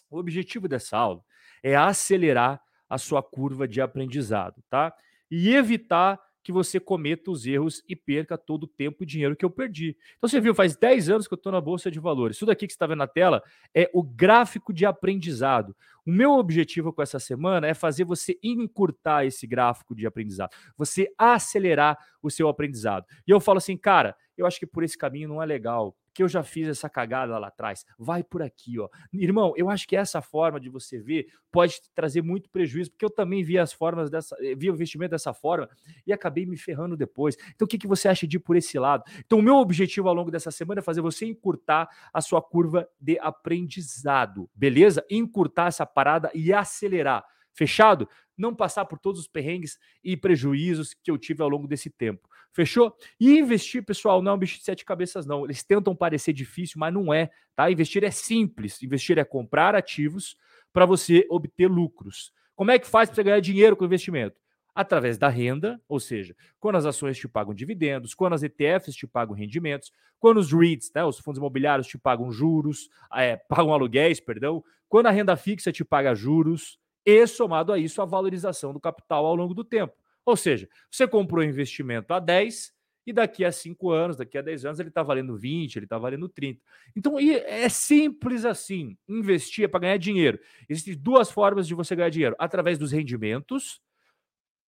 O 0.10 0.20
objetivo 0.20 0.68
dessa 0.68 0.98
aula 0.98 1.24
é 1.64 1.74
acelerar 1.74 2.62
a 2.90 2.98
sua 2.98 3.24
curva 3.24 3.66
de 3.66 3.80
aprendizado, 3.80 4.62
tá? 4.70 4.94
E 5.30 5.54
evitar 5.54 6.20
que 6.48 6.52
você 6.54 6.80
cometa 6.80 7.30
os 7.30 7.46
erros 7.46 7.84
e 7.90 7.94
perca 7.94 8.38
todo 8.38 8.64
o 8.64 8.68
tempo 8.68 9.04
e 9.04 9.06
dinheiro 9.06 9.36
que 9.36 9.44
eu 9.44 9.50
perdi. 9.50 9.98
Então 10.18 10.30
você 10.30 10.40
viu, 10.40 10.56
faz 10.56 10.78
10 10.78 11.10
anos 11.10 11.28
que 11.28 11.34
eu 11.34 11.36
estou 11.36 11.52
na 11.52 11.60
Bolsa 11.60 11.92
de 11.92 12.00
Valores. 12.00 12.38
Isso 12.38 12.46
daqui 12.46 12.66
que 12.66 12.72
você 12.72 12.78
está 12.78 12.88
vendo 12.88 13.00
na 13.00 13.08
tela 13.08 13.44
é 13.76 13.90
o 13.94 14.02
gráfico 14.02 14.72
de 14.72 14.86
aprendizado. 14.86 15.76
O 16.06 16.10
meu 16.10 16.32
objetivo 16.32 16.94
com 16.94 17.02
essa 17.02 17.20
semana 17.20 17.68
é 17.68 17.74
fazer 17.74 18.06
você 18.06 18.40
encurtar 18.42 19.26
esse 19.26 19.46
gráfico 19.46 19.94
de 19.94 20.08
aprendizado, 20.08 20.52
você 20.78 21.14
acelerar 21.18 21.98
o 22.22 22.32
seu 22.32 22.48
aprendizado. 22.48 23.06
E 23.28 23.32
eu 23.32 23.42
falo 23.42 23.58
assim, 23.58 23.76
cara, 23.76 24.16
eu 24.38 24.46
acho 24.46 24.58
que 24.58 24.66
por 24.66 24.84
esse 24.84 24.98
caminho 24.98 25.28
não 25.28 25.44
é 25.44 25.46
legal 25.46 25.98
que 26.18 26.24
eu 26.24 26.28
já 26.28 26.42
fiz 26.42 26.68
essa 26.68 26.90
cagada 26.90 27.38
lá 27.38 27.50
atrás. 27.50 27.86
Vai 27.96 28.24
por 28.24 28.42
aqui, 28.42 28.80
ó. 28.80 28.90
Irmão, 29.14 29.54
eu 29.56 29.70
acho 29.70 29.88
que 29.88 29.96
essa 29.96 30.20
forma 30.20 30.60
de 30.60 30.68
você 30.68 30.98
ver 30.98 31.28
pode 31.52 31.80
trazer 31.94 32.24
muito 32.24 32.50
prejuízo, 32.50 32.90
porque 32.90 33.06
eu 33.06 33.10
também 33.12 33.44
vi 33.44 33.60
as 33.60 33.72
formas 33.72 34.10
dessa, 34.10 34.36
eh, 34.40 34.56
vi 34.56 34.72
o 34.72 34.74
investimento 34.74 35.12
dessa 35.12 35.32
forma 35.32 35.70
e 36.08 36.12
acabei 36.12 36.44
me 36.48 36.58
ferrando 36.58 36.98
depois. 36.98 37.38
Então, 37.54 37.66
o 37.66 37.68
que, 37.68 37.78
que 37.78 37.86
você 37.86 38.08
acha 38.08 38.26
de 38.26 38.38
ir 38.38 38.40
por 38.40 38.56
esse 38.56 38.80
lado? 38.80 39.04
Então, 39.20 39.38
o 39.38 39.44
meu 39.44 39.58
objetivo 39.58 40.10
ao 40.10 40.16
longo 40.16 40.32
dessa 40.32 40.50
semana 40.50 40.80
é 40.80 40.82
fazer 40.82 41.02
você 41.02 41.24
encurtar 41.28 41.88
a 42.12 42.20
sua 42.20 42.42
curva 42.42 42.90
de 43.00 43.20
aprendizado, 43.20 44.50
beleza? 44.56 45.06
Encurtar 45.12 45.68
essa 45.68 45.86
parada 45.86 46.32
e 46.34 46.52
acelerar. 46.52 47.24
Fechado? 47.54 48.10
Não 48.36 48.56
passar 48.56 48.86
por 48.86 48.98
todos 48.98 49.22
os 49.22 49.28
perrengues 49.28 49.78
e 50.04 50.18
prejuízos 50.18 50.96
que 50.96 51.12
eu 51.12 51.18
tive 51.18 51.44
ao 51.44 51.50
longo 51.50 51.68
desse 51.68 51.92
tempo. 51.92 52.28
Fechou? 52.52 52.96
E 53.20 53.38
investir, 53.38 53.84
pessoal, 53.84 54.22
não 54.22 54.32
é 54.32 54.36
um 54.36 54.38
bicho 54.38 54.58
de 54.58 54.64
sete 54.64 54.84
cabeças, 54.84 55.26
não. 55.26 55.46
Eles 55.46 55.64
tentam 55.64 55.96
parecer 55.96 56.34
difícil, 56.34 56.80
mas 56.80 56.94
não 56.94 57.14
é, 57.14 57.30
tá? 57.56 57.70
Investir 57.70 58.04
é 58.04 58.12
simples. 58.12 58.82
Investir 58.82 59.18
é 59.18 59.24
comprar 59.24 59.76
ativos 59.76 60.36
para 60.74 60.86
você 60.86 61.26
obter 61.30 61.70
lucros. 61.70 62.32
Como 62.56 62.72
é 62.72 62.80
que 62.80 62.88
faz 62.88 63.10
para 63.10 63.16
você 63.16 63.24
ganhar 63.24 63.40
dinheiro 63.40 63.76
com 63.76 63.86
investimento? 63.86 64.40
Através 64.74 65.18
da 65.18 65.28
renda, 65.28 65.82
ou 65.88 66.00
seja, 66.00 66.36
quando 66.60 66.76
as 66.76 66.86
ações 66.86 67.18
te 67.18 67.28
pagam 67.28 67.54
dividendos, 67.54 68.14
quando 68.14 68.34
as 68.34 68.44
ETFs 68.44 68.96
te 68.96 69.08
pagam 69.08 69.36
rendimentos, 69.36 69.92
quando 70.20 70.38
os 70.38 70.52
REITs, 70.52 70.92
né, 70.94 71.04
os 71.04 71.20
fundos 71.20 71.40
imobiliários, 71.40 71.88
te 71.88 71.98
pagam 71.98 72.32
juros, 72.32 72.90
é, 73.14 73.38
pagam 73.50 73.74
aluguéis, 73.74 74.20
perdão, 74.20 74.64
quando 74.88 75.08
a 75.08 75.12
renda 75.12 75.36
fixa 75.36 75.72
te 75.72 75.84
paga 75.84 76.14
juros, 76.14 76.80
e 77.08 77.26
somado 77.26 77.72
a 77.72 77.80
isso 77.80 78.02
a 78.02 78.06
valorização 78.06 78.74
do 78.74 78.82
capital 78.82 79.26
ao 79.26 79.34
longo 79.34 79.54
do 79.54 79.64
tempo. 79.64 79.94
Ou 80.28 80.36
seja, 80.36 80.68
você 80.92 81.08
comprou 81.08 81.42
investimento 81.42 82.14
a 82.14 82.20
10 82.20 82.74
e 83.06 83.14
daqui 83.14 83.46
a 83.46 83.52
5 83.52 83.90
anos, 83.90 84.18
daqui 84.18 84.38
a 84.38 84.42
10 84.42 84.66
anos, 84.66 84.80
ele 84.82 84.90
está 84.90 85.02
valendo 85.02 85.38
20, 85.38 85.78
ele 85.78 85.86
está 85.86 85.98
valendo 85.98 86.28
30. 86.28 86.62
Então, 86.94 87.18
é 87.18 87.70
simples 87.70 88.44
assim. 88.44 88.98
Investir 89.08 89.64
é 89.64 89.68
para 89.70 89.80
ganhar 89.80 89.96
dinheiro. 89.96 90.38
Existem 90.68 90.98
duas 90.98 91.32
formas 91.32 91.66
de 91.66 91.74
você 91.74 91.96
ganhar 91.96 92.10
dinheiro: 92.10 92.36
através 92.38 92.78
dos 92.78 92.92
rendimentos 92.92 93.82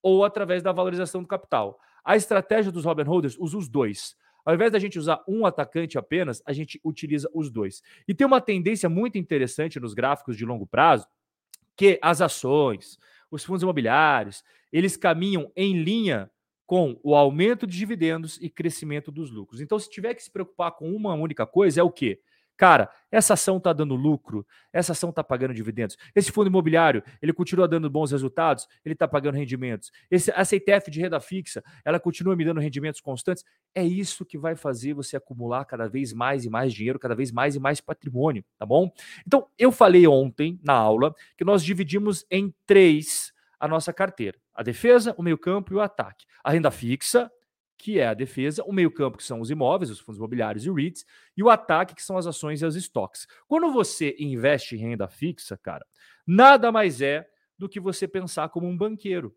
ou 0.02 0.24
através 0.24 0.64
da 0.64 0.72
valorização 0.72 1.22
do 1.22 1.28
capital. 1.28 1.78
A 2.06 2.16
estratégia 2.16 2.72
dos 2.72 2.86
Robin 2.86 3.04
Holders 3.04 3.36
usa 3.38 3.58
os 3.58 3.68
dois. 3.68 4.16
Ao 4.46 4.56
invés 4.56 4.72
da 4.72 4.80
gente 4.80 4.98
usar 4.98 5.22
um 5.28 5.46
atacante 5.46 5.98
apenas, 5.98 6.42
a 6.46 6.54
gente 6.54 6.80
utiliza 6.86 7.30
os 7.34 7.52
dois. 7.52 7.84
E 8.08 8.14
tem 8.14 8.26
uma 8.26 8.40
tendência 8.40 8.88
muito 8.88 9.18
interessante 9.18 9.78
nos 9.78 9.94
gráficos 9.94 10.38
de 10.38 10.46
longo 10.46 10.66
prazo, 10.66 11.06
que 11.76 12.00
as 12.02 12.22
ações, 12.22 12.98
os 13.32 13.44
fundos 13.44 13.64
imobiliários, 13.64 14.44
eles 14.72 14.98
caminham 14.98 15.52
em 15.56 15.82
linha 15.82 16.30
com 16.66 17.00
o 17.04 17.16
aumento 17.16 17.66
de 17.66 17.78
dividendos 17.78 18.38
e 18.42 18.50
crescimento 18.50 19.12
dos 19.12 19.32
lucros. 19.32 19.60
Então, 19.60 19.80
se 19.80 19.90
tiver 19.90 20.14
que 20.14 20.24
se 20.24 20.32
preocupar 20.32 20.72
com 20.72 20.92
uma 20.92 21.16
única 21.16 21.46
coisa, 21.46 21.82
é 21.82 21.84
o 21.84 21.92
quê? 21.92 22.20
Cara, 22.60 22.92
essa 23.10 23.36
ação 23.36 23.56
está 23.56 23.72
dando 23.72 23.96
lucro, 23.96 24.46
essa 24.74 24.92
ação 24.92 25.12
está 25.12 25.24
pagando 25.24 25.54
dividendos. 25.54 25.96
Esse 26.14 26.30
fundo 26.30 26.48
imobiliário, 26.48 27.02
ele 27.22 27.32
continua 27.32 27.70
dando 27.70 27.90
bons 27.90 28.12
resultados, 28.12 28.68
ele 28.84 28.92
está 28.92 29.08
pagando 29.08 29.36
rendimentos. 29.36 29.94
Esse, 30.12 30.30
essa 30.32 30.58
ETF 30.58 30.92
de 30.92 31.00
renda 31.00 31.22
fixa, 31.22 31.64
ela 31.86 32.02
continua 32.02 32.36
me 32.36 32.44
dando 32.44 32.60
rendimentos 32.60 33.00
constantes. 33.00 33.46
É 33.74 33.82
isso 33.82 34.26
que 34.26 34.38
vai 34.38 34.58
fazer 34.58 34.94
você 34.94 35.16
acumular 35.16 35.64
cada 35.64 35.88
vez 35.88 36.12
mais 36.12 36.44
e 36.44 36.50
mais 36.50 36.74
dinheiro, 36.74 37.00
cada 37.00 37.16
vez 37.16 37.32
mais 37.32 37.56
e 37.56 37.62
mais 37.62 37.80
patrimônio, 37.80 38.44
tá 38.58 38.66
bom? 38.66 38.92
Então, 39.26 39.48
eu 39.58 39.72
falei 39.72 40.06
ontem 40.06 40.60
na 40.62 40.74
aula 40.74 41.16
que 41.38 41.46
nós 41.46 41.64
dividimos 41.64 42.26
em 42.30 42.54
três 42.66 43.32
a 43.58 43.70
nossa 43.70 43.94
carteira: 43.94 44.38
a 44.54 44.62
defesa, 44.64 45.16
o 45.18 45.24
meio-campo 45.24 45.72
e 45.72 45.78
o 45.78 45.82
ataque. 45.82 46.26
A 46.44 46.52
renda 46.52 46.72
fixa, 46.72 47.32
que 47.80 47.98
é 47.98 48.08
a 48.08 48.14
defesa, 48.14 48.62
o 48.66 48.74
meio-campo, 48.74 49.18
que 49.18 49.24
são 49.24 49.40
os 49.40 49.50
imóveis, 49.50 49.90
os 49.90 50.00
fundos 50.00 50.18
imobiliários 50.18 50.66
e 50.66 50.70
REITs, 50.70 51.06
e 51.36 51.42
o 51.42 51.50
ataque, 51.50 51.96
que 51.96 52.04
são 52.04 52.18
as 52.18 52.28
ações 52.28 52.62
e 52.62 52.66
os 52.66 52.76
estoques. 52.76 53.26
Quando 53.48 53.72
você 53.72 54.16
investe 54.20 54.76
em 54.76 54.80
renda 54.80 55.08
fixa, 55.08 55.58
cara, 55.58 55.86
nada 56.28 56.74
mais 56.74 57.02
é 57.02 57.26
do 57.58 57.70
que 57.70 57.80
você 57.80 58.06
pensar 58.06 58.50
como 58.50 58.68
um 58.68 58.78
banqueiro. 58.78 59.34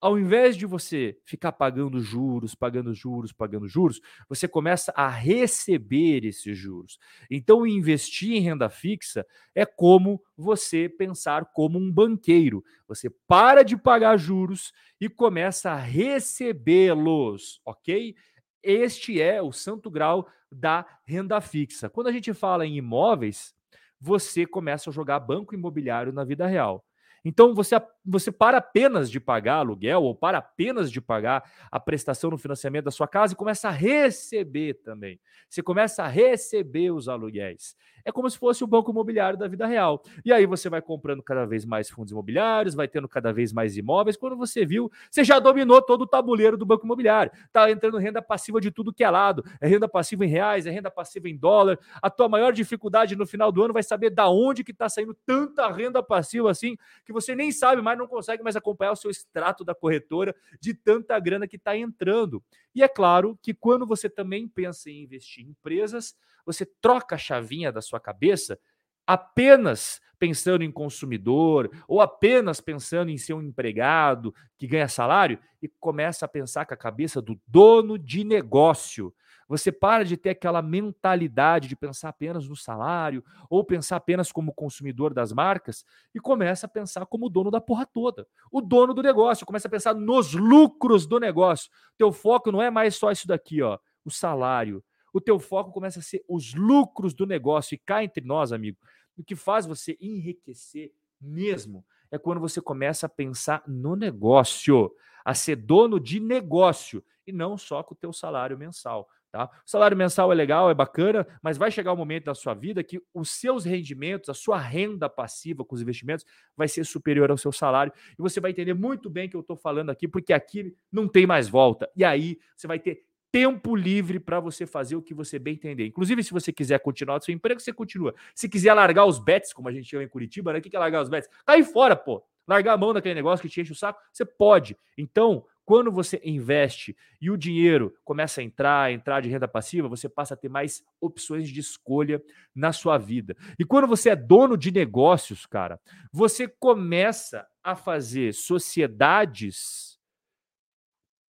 Ao 0.00 0.16
invés 0.16 0.56
de 0.56 0.64
você 0.64 1.18
ficar 1.24 1.50
pagando 1.50 2.00
juros, 2.00 2.54
pagando 2.54 2.94
juros, 2.94 3.32
pagando 3.32 3.66
juros, 3.66 4.00
você 4.28 4.46
começa 4.46 4.92
a 4.94 5.08
receber 5.08 6.24
esses 6.24 6.56
juros. 6.56 7.00
Então, 7.28 7.66
investir 7.66 8.36
em 8.36 8.40
renda 8.40 8.70
fixa 8.70 9.26
é 9.54 9.66
como 9.66 10.22
você 10.36 10.88
pensar 10.88 11.46
como 11.46 11.78
um 11.78 11.90
banqueiro. 11.90 12.64
Você 12.86 13.10
para 13.26 13.64
de 13.64 13.76
pagar 13.76 14.16
juros 14.16 14.72
e 15.00 15.08
começa 15.08 15.72
a 15.72 15.76
recebê-los, 15.76 17.60
ok? 17.64 18.14
Este 18.62 19.20
é 19.20 19.42
o 19.42 19.50
santo 19.50 19.90
grau 19.90 20.28
da 20.50 20.86
renda 21.04 21.40
fixa. 21.40 21.90
Quando 21.90 22.06
a 22.06 22.12
gente 22.12 22.32
fala 22.32 22.64
em 22.64 22.76
imóveis, 22.76 23.52
você 24.00 24.46
começa 24.46 24.90
a 24.90 24.92
jogar 24.92 25.18
banco 25.18 25.54
imobiliário 25.54 26.12
na 26.12 26.22
vida 26.22 26.46
real. 26.46 26.84
Então 27.24 27.54
você, 27.54 27.74
você 28.08 28.32
para 28.32 28.58
apenas 28.58 29.10
de 29.10 29.20
pagar 29.20 29.56
aluguel 29.56 30.02
ou 30.02 30.14
para 30.14 30.38
apenas 30.38 30.90
de 30.90 31.00
pagar 31.00 31.44
a 31.70 31.78
prestação 31.78 32.30
no 32.30 32.38
financiamento 32.38 32.86
da 32.86 32.90
sua 32.90 33.06
casa 33.06 33.34
e 33.34 33.36
começa 33.36 33.68
a 33.68 33.72
receber 33.72 34.74
também. 34.82 35.20
Você 35.48 35.62
começa 35.62 36.02
a 36.02 36.08
receber 36.08 36.90
os 36.90 37.08
aluguéis. 37.08 37.76
É 38.04 38.12
como 38.12 38.30
se 38.30 38.38
fosse 38.38 38.64
o 38.64 38.66
banco 38.66 38.90
imobiliário 38.90 39.38
da 39.38 39.46
vida 39.46 39.66
real. 39.66 40.02
E 40.24 40.32
aí 40.32 40.46
você 40.46 40.70
vai 40.70 40.80
comprando 40.80 41.22
cada 41.22 41.44
vez 41.44 41.66
mais 41.66 41.90
fundos 41.90 42.10
imobiliários, 42.10 42.74
vai 42.74 42.88
tendo 42.88 43.06
cada 43.06 43.32
vez 43.32 43.52
mais 43.52 43.76
imóveis. 43.76 44.16
Quando 44.16 44.34
você 44.34 44.64
viu, 44.64 44.90
você 45.10 45.22
já 45.22 45.38
dominou 45.38 45.82
todo 45.82 46.02
o 46.02 46.06
tabuleiro 46.06 46.56
do 46.56 46.64
banco 46.64 46.86
imobiliário. 46.86 47.30
Tá 47.52 47.70
entrando 47.70 47.98
renda 47.98 48.22
passiva 48.22 48.62
de 48.62 48.70
tudo 48.70 48.94
que 48.94 49.04
é 49.04 49.10
lado. 49.10 49.44
É 49.60 49.68
renda 49.68 49.86
passiva 49.86 50.24
em 50.24 50.28
reais, 50.28 50.64
é 50.64 50.70
renda 50.70 50.90
passiva 50.90 51.28
em 51.28 51.36
dólar. 51.36 51.78
A 52.00 52.08
tua 52.08 52.30
maior 52.30 52.50
dificuldade 52.50 53.14
no 53.14 53.26
final 53.26 53.52
do 53.52 53.62
ano 53.62 53.74
vai 53.74 53.82
saber 53.82 54.08
da 54.08 54.28
onde 54.30 54.64
que 54.64 54.72
está 54.72 54.88
saindo 54.88 55.12
tanta 55.26 55.70
renda 55.70 56.02
passiva 56.02 56.50
assim 56.50 56.78
que 57.04 57.12
você 57.12 57.34
nem 57.34 57.52
sabe 57.52 57.82
mais, 57.82 57.97
não 57.98 58.06
consegue 58.06 58.42
mais 58.42 58.56
acompanhar 58.56 58.92
o 58.92 58.96
seu 58.96 59.10
extrato 59.10 59.64
da 59.64 59.74
corretora 59.74 60.34
de 60.60 60.72
tanta 60.72 61.18
grana 61.18 61.46
que 61.46 61.56
está 61.56 61.76
entrando. 61.76 62.42
E 62.74 62.82
é 62.82 62.88
claro 62.88 63.38
que 63.42 63.52
quando 63.52 63.86
você 63.86 64.08
também 64.08 64.48
pensa 64.48 64.88
em 64.88 65.02
investir 65.02 65.44
em 65.44 65.50
empresas, 65.50 66.16
você 66.46 66.64
troca 66.80 67.16
a 67.16 67.18
chavinha 67.18 67.70
da 67.70 67.82
sua 67.82 68.00
cabeça 68.00 68.58
apenas 69.06 70.00
pensando 70.18 70.64
em 70.64 70.70
consumidor 70.70 71.70
ou 71.86 72.00
apenas 72.00 72.60
pensando 72.60 73.10
em 73.10 73.16
ser 73.16 73.34
um 73.34 73.42
empregado 73.42 74.34
que 74.58 74.66
ganha 74.66 74.88
salário 74.88 75.38
e 75.62 75.68
começa 75.80 76.24
a 76.24 76.28
pensar 76.28 76.66
com 76.66 76.74
a 76.74 76.76
cabeça 76.76 77.22
do 77.22 77.40
dono 77.46 77.98
de 77.98 78.24
negócio. 78.24 79.14
Você 79.48 79.72
para 79.72 80.04
de 80.04 80.16
ter 80.16 80.30
aquela 80.30 80.60
mentalidade 80.60 81.68
de 81.68 81.74
pensar 81.74 82.10
apenas 82.10 82.46
no 82.46 82.54
salário 82.54 83.24
ou 83.48 83.64
pensar 83.64 83.96
apenas 83.96 84.30
como 84.30 84.52
consumidor 84.52 85.14
das 85.14 85.32
marcas 85.32 85.84
e 86.14 86.20
começa 86.20 86.66
a 86.66 86.68
pensar 86.68 87.06
como 87.06 87.30
dono 87.30 87.50
da 87.50 87.60
porra 87.60 87.86
toda. 87.86 88.26
O 88.52 88.60
dono 88.60 88.92
do 88.92 89.02
negócio, 89.02 89.46
começa 89.46 89.66
a 89.66 89.70
pensar 89.70 89.94
nos 89.94 90.34
lucros 90.34 91.06
do 91.06 91.18
negócio. 91.18 91.70
Teu 91.96 92.12
foco 92.12 92.52
não 92.52 92.60
é 92.60 92.70
mais 92.70 92.96
só 92.96 93.10
isso 93.10 93.26
daqui, 93.26 93.62
ó, 93.62 93.78
o 94.04 94.10
salário, 94.10 94.84
o 95.12 95.20
teu 95.20 95.38
foco 95.38 95.72
começa 95.72 95.98
a 95.98 96.02
ser 96.02 96.22
os 96.28 96.54
lucros 96.54 97.14
do 97.14 97.26
negócio. 97.26 97.74
E 97.74 97.78
cá 97.78 98.04
entre 98.04 98.24
nós, 98.24 98.52
amigo, 98.52 98.78
o 99.16 99.24
que 99.24 99.34
faz 99.34 99.66
você 99.66 99.96
enriquecer 100.00 100.92
mesmo 101.20 101.84
é 102.10 102.18
quando 102.18 102.40
você 102.40 102.60
começa 102.60 103.06
a 103.06 103.08
pensar 103.08 103.62
no 103.66 103.96
negócio, 103.96 104.92
a 105.24 105.34
ser 105.34 105.56
dono 105.56 105.98
de 105.98 106.20
negócio 106.20 107.04
e 107.26 107.32
não 107.32 107.58
só 107.58 107.82
com 107.82 107.94
o 107.94 107.96
teu 107.96 108.12
salário 108.12 108.56
mensal. 108.56 109.08
Tá? 109.30 109.44
O 109.44 109.70
salário 109.70 109.96
mensal 109.96 110.32
é 110.32 110.34
legal, 110.34 110.70
é 110.70 110.74
bacana, 110.74 111.26
mas 111.42 111.58
vai 111.58 111.70
chegar 111.70 111.92
um 111.92 111.96
momento 111.96 112.24
da 112.24 112.34
sua 112.34 112.54
vida 112.54 112.82
que 112.82 113.00
os 113.12 113.30
seus 113.30 113.64
rendimentos, 113.64 114.30
a 114.30 114.34
sua 114.34 114.58
renda 114.58 115.08
passiva 115.08 115.64
com 115.64 115.74
os 115.74 115.82
investimentos 115.82 116.24
vai 116.56 116.66
ser 116.66 116.84
superior 116.84 117.30
ao 117.30 117.36
seu 117.36 117.52
salário 117.52 117.92
e 118.18 118.22
você 118.22 118.40
vai 118.40 118.52
entender 118.52 118.72
muito 118.72 119.10
bem 119.10 119.26
o 119.26 119.30
que 119.30 119.36
eu 119.36 119.40
estou 119.40 119.56
falando 119.56 119.90
aqui, 119.90 120.08
porque 120.08 120.32
aqui 120.32 120.74
não 120.90 121.06
tem 121.06 121.26
mais 121.26 121.46
volta. 121.46 121.90
E 121.94 122.04
aí 122.04 122.38
você 122.56 122.66
vai 122.66 122.78
ter 122.78 123.04
tempo 123.30 123.76
livre 123.76 124.18
para 124.18 124.40
você 124.40 124.66
fazer 124.66 124.96
o 124.96 125.02
que 125.02 125.12
você 125.12 125.38
bem 125.38 125.54
entender. 125.54 125.86
Inclusive, 125.86 126.24
se 126.24 126.32
você 126.32 126.52
quiser 126.52 126.78
continuar 126.80 127.18
o 127.18 127.20
seu 127.20 127.34
emprego, 127.34 127.60
você 127.60 127.72
continua. 127.72 128.14
Se 128.34 128.48
quiser 128.48 128.72
largar 128.72 129.04
os 129.04 129.18
bets, 129.18 129.52
como 129.52 129.68
a 129.68 129.72
gente 129.72 129.88
chama 129.88 130.04
em 130.04 130.08
Curitiba, 130.08 130.52
né? 130.52 130.58
O 130.58 130.62
que 130.62 130.74
é 130.74 130.78
largar 130.78 131.02
os 131.02 131.08
bets? 131.08 131.28
Cai 131.44 131.62
fora, 131.62 131.94
pô. 131.94 132.24
Largar 132.46 132.72
a 132.72 132.76
mão 132.78 132.94
daquele 132.94 133.14
negócio 133.14 133.42
que 133.42 133.48
te 133.48 133.60
enche 133.60 133.72
o 133.72 133.74
saco, 133.74 134.00
você 134.10 134.24
pode. 134.24 134.74
Então, 134.96 135.44
quando 135.68 135.92
você 135.92 136.18
investe 136.24 136.96
e 137.20 137.30
o 137.30 137.36
dinheiro 137.36 137.94
começa 138.02 138.40
a 138.40 138.42
entrar, 138.42 138.90
entrar 138.90 139.20
de 139.20 139.28
renda 139.28 139.46
passiva, 139.46 139.86
você 139.86 140.08
passa 140.08 140.32
a 140.32 140.36
ter 140.36 140.48
mais 140.48 140.82
opções 140.98 141.50
de 141.50 141.60
escolha 141.60 142.22
na 142.54 142.72
sua 142.72 142.96
vida. 142.96 143.36
E 143.58 143.66
quando 143.66 143.86
você 143.86 144.08
é 144.08 144.16
dono 144.16 144.56
de 144.56 144.72
negócios, 144.72 145.44
cara, 145.44 145.78
você 146.10 146.48
começa 146.48 147.46
a 147.62 147.76
fazer 147.76 148.32
sociedades 148.32 150.00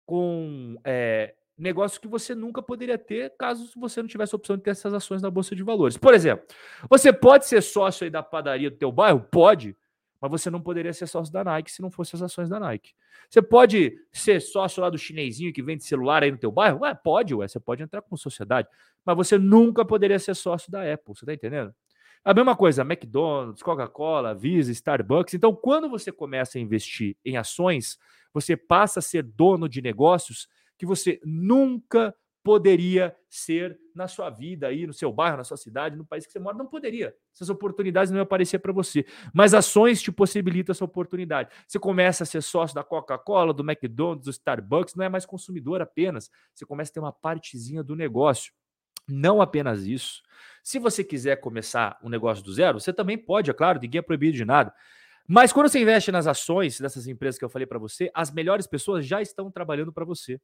com 0.06 0.80
é, 0.84 1.34
negócio 1.58 2.00
que 2.00 2.08
você 2.08 2.36
nunca 2.36 2.62
poderia 2.62 3.00
ter 3.00 3.36
caso 3.36 3.72
você 3.78 4.00
não 4.00 4.08
tivesse 4.08 4.36
a 4.36 4.38
opção 4.38 4.58
de 4.58 4.62
ter 4.62 4.70
essas 4.70 4.94
ações 4.94 5.24
na 5.24 5.32
bolsa 5.32 5.56
de 5.56 5.64
valores. 5.64 5.98
Por 5.98 6.14
exemplo, 6.14 6.46
você 6.88 7.12
pode 7.12 7.48
ser 7.48 7.64
sócio 7.64 8.04
aí 8.04 8.12
da 8.12 8.22
padaria 8.22 8.70
do 8.70 8.78
teu 8.78 8.92
bairro, 8.92 9.22
pode, 9.22 9.76
mas 10.22 10.30
você 10.30 10.50
não 10.50 10.62
poderia 10.62 10.94
ser 10.94 11.08
sócio 11.08 11.32
da 11.32 11.44
Nike 11.44 11.72
se 11.72 11.82
não 11.82 11.90
fosse 11.90 12.16
as 12.16 12.22
ações 12.22 12.50
da 12.50 12.60
Nike. 12.60 12.94
Você 13.30 13.42
pode 13.42 13.98
ser 14.12 14.42
sócio 14.42 14.82
lá 14.82 14.90
do 14.90 14.98
chinesinho 14.98 15.54
que 15.54 15.64
vende 15.64 15.84
celular 15.84 16.24
aí 16.24 16.32
no 16.32 16.38
teu 16.38 16.52
bairro? 16.52 16.82
Ué, 16.82 16.94
pode, 16.94 17.34
ué, 17.34 17.48
você 17.48 17.60
pode 17.60 17.84
entrar 17.84 18.02
com 18.02 18.18
sociedade, 18.18 18.68
mas 19.06 19.16
você 19.16 19.38
nunca 19.38 19.86
poderia 19.86 20.20
ser 20.20 20.36
sócio 20.36 20.72
da 20.72 20.82
Apple, 20.82 21.16
você 21.16 21.26
tá 21.26 21.34
entendendo? 21.34 21.74
A 22.24 22.34
mesma 22.34 22.56
coisa, 22.56 22.82
McDonald's, 22.82 23.64
Coca-Cola, 23.64 24.36
Visa, 24.36 24.72
Starbucks. 24.72 25.34
Então, 25.34 25.56
quando 25.56 25.90
você 25.90 26.12
começa 26.12 26.58
a 26.58 26.62
investir 26.62 27.16
em 27.24 27.38
ações, 27.38 27.98
você 28.34 28.58
passa 28.58 29.00
a 29.00 29.02
ser 29.02 29.24
dono 29.24 29.70
de 29.70 29.82
negócios 29.82 30.48
que 30.78 30.86
você 30.86 31.20
nunca 31.24 32.14
poderia 32.44 33.16
ser 33.30 33.78
na 33.94 34.08
sua 34.08 34.30
vida 34.30 34.68
aí, 34.68 34.88
no 34.88 34.94
seu 34.94 35.12
bairro, 35.12 35.38
na 35.38 35.44
sua 35.44 35.58
cidade, 35.58 35.96
no 35.96 36.06
país 36.06 36.26
que 36.26 36.32
você 36.32 36.40
mora, 36.40 36.58
não 36.58 36.66
poderia. 36.66 37.14
Essas 37.34 37.50
oportunidades 37.50 38.12
não 38.12 38.18
iam 38.18 38.24
aparecer 38.24 38.60
para 38.60 38.72
você. 38.72 39.06
Mas 39.34 39.54
ações 39.54 40.02
te 40.02 40.12
possibilitam 40.12 40.72
essa 40.72 40.86
oportunidade. 40.86 41.50
Você 41.68 41.78
começa 41.78 42.24
a 42.24 42.26
ser 42.26 42.42
sócio 42.42 42.74
da 42.74 42.84
Coca-Cola, 42.84 43.54
do 43.54 43.64
McDonald's, 43.64 44.26
do 44.26 44.32
Starbucks, 44.32 44.96
não 44.96 45.06
é 45.06 45.10
mais 45.10 45.26
consumidor 45.26 45.82
apenas. 45.82 46.30
Você 46.54 46.66
começa 46.66 46.92
a 46.92 46.94
ter 46.94 47.00
uma 47.00 47.12
partezinha 47.12 47.84
do 47.84 47.96
negócio. 47.96 48.54
Não 49.08 49.42
apenas 49.42 49.84
isso. 49.84 50.22
Se 50.64 50.80
você 50.80 51.04
quiser 51.04 51.38
começar 51.38 51.98
um 52.04 52.10
negócio 52.10 52.44
do 52.44 52.54
zero, 52.54 52.80
você 52.80 52.94
também 52.94 53.18
pode, 53.18 53.50
é 53.50 53.54
claro, 53.54 53.80
ninguém 53.82 54.00
é 54.00 54.04
proibido 54.04 54.38
de 54.38 54.46
nada. 54.46 54.74
Mas 55.28 55.54
quando 55.54 55.70
você 55.70 55.80
investe 55.80 56.12
nas 56.12 56.26
ações 56.26 56.80
dessas 56.80 57.08
empresas 57.08 57.38
que 57.38 57.46
eu 57.46 57.50
falei 57.50 57.68
para 57.68 57.78
você, 57.78 58.10
as 58.16 58.32
melhores 58.32 58.66
pessoas 58.66 59.06
já 59.06 59.22
estão 59.22 59.52
trabalhando 59.52 59.94
para 59.94 60.04
você. 60.04 60.40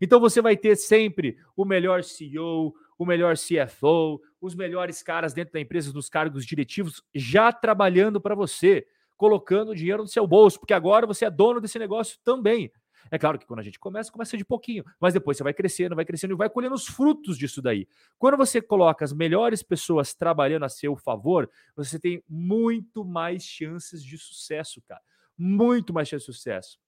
Então 0.00 0.20
você 0.20 0.40
vai 0.40 0.56
ter 0.56 0.76
sempre 0.76 1.38
o 1.56 1.64
melhor 1.64 2.02
CEO, 2.02 2.74
o 2.98 3.04
melhor 3.04 3.36
CFO, 3.36 4.20
os 4.40 4.54
melhores 4.54 5.02
caras 5.02 5.32
dentro 5.32 5.52
da 5.52 5.60
empresa, 5.60 5.92
nos 5.92 6.08
cargos 6.08 6.44
diretivos, 6.44 7.02
já 7.14 7.52
trabalhando 7.52 8.20
para 8.20 8.34
você, 8.34 8.86
colocando 9.16 9.74
dinheiro 9.74 10.02
no 10.02 10.08
seu 10.08 10.26
bolso, 10.26 10.58
porque 10.58 10.74
agora 10.74 11.06
você 11.06 11.24
é 11.24 11.30
dono 11.30 11.60
desse 11.60 11.78
negócio 11.78 12.18
também. 12.24 12.70
É 13.10 13.18
claro 13.18 13.38
que 13.38 13.46
quando 13.46 13.60
a 13.60 13.62
gente 13.62 13.78
começa, 13.78 14.10
começa 14.10 14.36
de 14.36 14.44
pouquinho, 14.44 14.84
mas 15.00 15.14
depois 15.14 15.36
você 15.36 15.44
vai 15.44 15.54
crescendo, 15.54 15.94
vai 15.94 16.04
crescendo 16.04 16.34
e 16.34 16.36
vai 16.36 16.50
colhendo 16.50 16.74
os 16.74 16.86
frutos 16.86 17.38
disso 17.38 17.62
daí. 17.62 17.86
Quando 18.18 18.36
você 18.36 18.60
coloca 18.60 19.04
as 19.04 19.12
melhores 19.12 19.62
pessoas 19.62 20.14
trabalhando 20.14 20.64
a 20.64 20.68
seu 20.68 20.96
favor, 20.96 21.48
você 21.74 21.98
tem 21.98 22.22
muito 22.28 23.04
mais 23.04 23.44
chances 23.44 24.02
de 24.02 24.18
sucesso, 24.18 24.82
cara. 24.82 25.00
Muito 25.38 25.92
mais 25.92 26.08
chances 26.08 26.26
de 26.26 26.32
sucesso. 26.34 26.78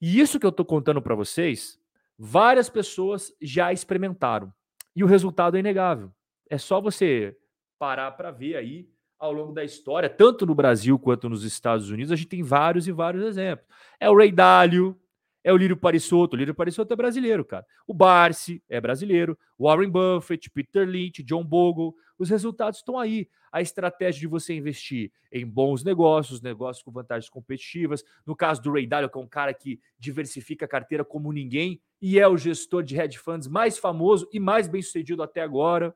E 0.00 0.20
isso 0.20 0.38
que 0.38 0.44
eu 0.44 0.52
tô 0.52 0.64
contando 0.64 1.00
para 1.00 1.14
vocês 1.14 1.80
Várias 2.18 2.68
pessoas 2.68 3.32
já 3.40 3.72
experimentaram 3.72 4.52
e 4.94 5.04
o 5.04 5.06
resultado 5.06 5.56
é 5.56 5.60
inegável. 5.60 6.10
É 6.48 6.56
só 6.56 6.80
você 6.80 7.36
parar 7.78 8.12
para 8.12 8.30
ver 8.30 8.56
aí 8.56 8.88
ao 9.18 9.32
longo 9.32 9.52
da 9.52 9.64
história, 9.64 10.08
tanto 10.08 10.44
no 10.46 10.54
Brasil 10.54 10.98
quanto 10.98 11.28
nos 11.28 11.42
Estados 11.42 11.90
Unidos, 11.90 12.12
a 12.12 12.16
gente 12.16 12.28
tem 12.28 12.42
vários 12.42 12.86
e 12.86 12.92
vários 12.92 13.24
exemplos. 13.24 13.66
É 13.98 14.10
o 14.10 14.16
Ray 14.16 14.30
Dalio, 14.30 14.98
é 15.46 15.52
o 15.52 15.56
Lírio 15.56 15.76
Parisotto. 15.76 16.34
O 16.34 16.36
Lírio 16.36 16.56
Parisotto 16.56 16.92
é 16.92 16.96
brasileiro, 16.96 17.44
cara. 17.44 17.64
O 17.86 17.94
Barsi 17.94 18.60
é 18.68 18.80
brasileiro. 18.80 19.38
Warren 19.56 19.88
Buffett, 19.88 20.50
Peter 20.50 20.84
Lynch, 20.84 21.22
John 21.22 21.44
Bogle. 21.44 21.94
Os 22.18 22.28
resultados 22.28 22.80
estão 22.80 22.98
aí. 22.98 23.28
A 23.52 23.62
estratégia 23.62 24.22
de 24.22 24.26
você 24.26 24.54
investir 24.54 25.12
em 25.30 25.46
bons 25.46 25.84
negócios, 25.84 26.42
negócios 26.42 26.82
com 26.82 26.90
vantagens 26.90 27.30
competitivas. 27.30 28.02
No 28.26 28.34
caso 28.34 28.60
do 28.60 28.72
Ray 28.72 28.88
Dalio, 28.88 29.08
que 29.08 29.16
é 29.16 29.20
um 29.20 29.28
cara 29.28 29.54
que 29.54 29.78
diversifica 29.96 30.64
a 30.64 30.68
carteira 30.68 31.04
como 31.04 31.32
ninguém 31.32 31.80
e 32.02 32.18
é 32.18 32.26
o 32.26 32.36
gestor 32.36 32.82
de 32.82 32.98
hedge 32.98 33.16
funds 33.16 33.46
mais 33.46 33.78
famoso 33.78 34.28
e 34.32 34.40
mais 34.40 34.66
bem 34.66 34.82
sucedido 34.82 35.22
até 35.22 35.42
agora. 35.42 35.94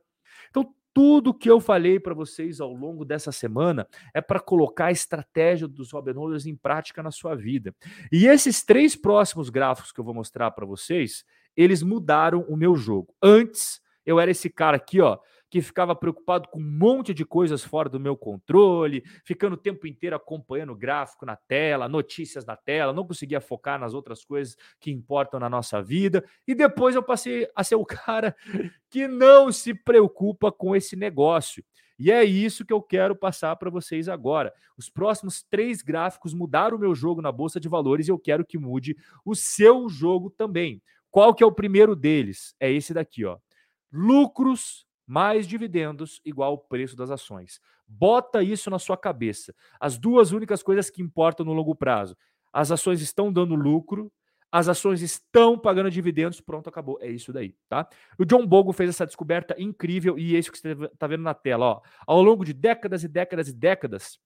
Então, 0.48 0.72
tudo 0.92 1.34
que 1.34 1.50
eu 1.50 1.60
falei 1.60 2.00
para 2.00 2.14
vocês 2.14 2.60
ao 2.60 2.72
longo 2.72 3.04
dessa 3.04 3.30
semana 3.32 3.86
é 4.12 4.20
para 4.20 4.40
colocar 4.40 4.86
a 4.86 4.92
estratégia 4.92 5.68
dos 5.68 5.92
Robin 5.92 6.12
Hooders 6.12 6.46
em 6.46 6.56
prática 6.56 7.02
na 7.02 7.10
sua 7.10 7.34
vida. 7.34 7.74
E 8.10 8.26
esses 8.26 8.64
três 8.64 8.96
próximos 8.96 9.50
gráficos 9.50 9.92
que 9.92 10.00
eu 10.00 10.04
vou 10.04 10.14
mostrar 10.14 10.50
para 10.50 10.66
vocês, 10.66 11.24
eles 11.56 11.82
mudaram 11.82 12.44
o 12.48 12.56
meu 12.56 12.74
jogo. 12.74 13.14
Antes, 13.22 13.80
eu 14.04 14.18
era 14.18 14.30
esse 14.30 14.50
cara 14.50 14.76
aqui, 14.76 15.00
ó, 15.00 15.18
que 15.50 15.60
ficava 15.60 15.96
preocupado 15.96 16.48
com 16.48 16.60
um 16.60 16.78
monte 16.78 17.12
de 17.12 17.24
coisas 17.24 17.64
fora 17.64 17.88
do 17.88 17.98
meu 17.98 18.16
controle, 18.16 19.02
ficando 19.24 19.54
o 19.54 19.58
tempo 19.58 19.86
inteiro 19.86 20.14
acompanhando 20.14 20.72
o 20.72 20.76
gráfico 20.76 21.26
na 21.26 21.34
tela, 21.34 21.88
notícias 21.88 22.46
na 22.46 22.56
tela, 22.56 22.92
não 22.92 23.04
conseguia 23.04 23.40
focar 23.40 23.78
nas 23.78 23.92
outras 23.92 24.24
coisas 24.24 24.56
que 24.78 24.92
importam 24.92 25.40
na 25.40 25.50
nossa 25.50 25.82
vida. 25.82 26.24
E 26.46 26.54
depois 26.54 26.94
eu 26.94 27.02
passei 27.02 27.48
a 27.54 27.64
ser 27.64 27.74
o 27.74 27.84
cara 27.84 28.34
que 28.88 29.08
não 29.08 29.50
se 29.50 29.74
preocupa 29.74 30.52
com 30.52 30.76
esse 30.76 30.94
negócio. 30.94 31.64
E 31.98 32.10
é 32.10 32.24
isso 32.24 32.64
que 32.64 32.72
eu 32.72 32.80
quero 32.80 33.14
passar 33.14 33.56
para 33.56 33.68
vocês 33.68 34.08
agora. 34.08 34.54
Os 34.76 34.88
próximos 34.88 35.42
três 35.42 35.82
gráficos 35.82 36.32
mudaram 36.32 36.78
o 36.78 36.80
meu 36.80 36.94
jogo 36.94 37.20
na 37.20 37.30
Bolsa 37.30 37.60
de 37.60 37.68
Valores 37.68 38.06
e 38.06 38.10
eu 38.10 38.18
quero 38.18 38.46
que 38.46 38.56
mude 38.56 38.96
o 39.24 39.34
seu 39.34 39.88
jogo 39.88 40.30
também. 40.30 40.80
Qual 41.10 41.34
que 41.34 41.42
é 41.42 41.46
o 41.46 41.52
primeiro 41.52 41.96
deles? 41.96 42.54
É 42.58 42.70
esse 42.72 42.94
daqui, 42.94 43.24
ó. 43.24 43.36
Lucros 43.92 44.86
mais 45.10 45.44
dividendos 45.44 46.20
igual 46.24 46.54
o 46.54 46.58
preço 46.58 46.94
das 46.94 47.10
ações. 47.10 47.60
Bota 47.84 48.44
isso 48.44 48.70
na 48.70 48.78
sua 48.78 48.96
cabeça. 48.96 49.52
As 49.80 49.98
duas 49.98 50.30
únicas 50.30 50.62
coisas 50.62 50.88
que 50.88 51.02
importam 51.02 51.44
no 51.44 51.52
longo 51.52 51.74
prazo. 51.74 52.16
As 52.52 52.70
ações 52.70 53.00
estão 53.00 53.32
dando 53.32 53.56
lucro, 53.56 54.12
as 54.52 54.68
ações 54.68 55.02
estão 55.02 55.58
pagando 55.58 55.90
dividendos, 55.90 56.40
pronto, 56.40 56.68
acabou. 56.68 56.96
É 57.00 57.10
isso 57.10 57.32
daí, 57.32 57.56
tá? 57.68 57.88
O 58.16 58.24
John 58.24 58.46
Bogle 58.46 58.72
fez 58.72 58.90
essa 58.90 59.04
descoberta 59.04 59.56
incrível 59.58 60.16
e 60.16 60.36
é 60.36 60.38
isso 60.38 60.52
que 60.52 60.58
você 60.58 60.70
está 60.70 61.08
vendo 61.08 61.24
na 61.24 61.34
tela, 61.34 61.66
ó. 61.66 61.80
Ao 62.06 62.22
longo 62.22 62.44
de 62.44 62.52
décadas 62.52 63.02
e 63.02 63.08
décadas 63.08 63.48
e 63.48 63.52
décadas, 63.52 64.16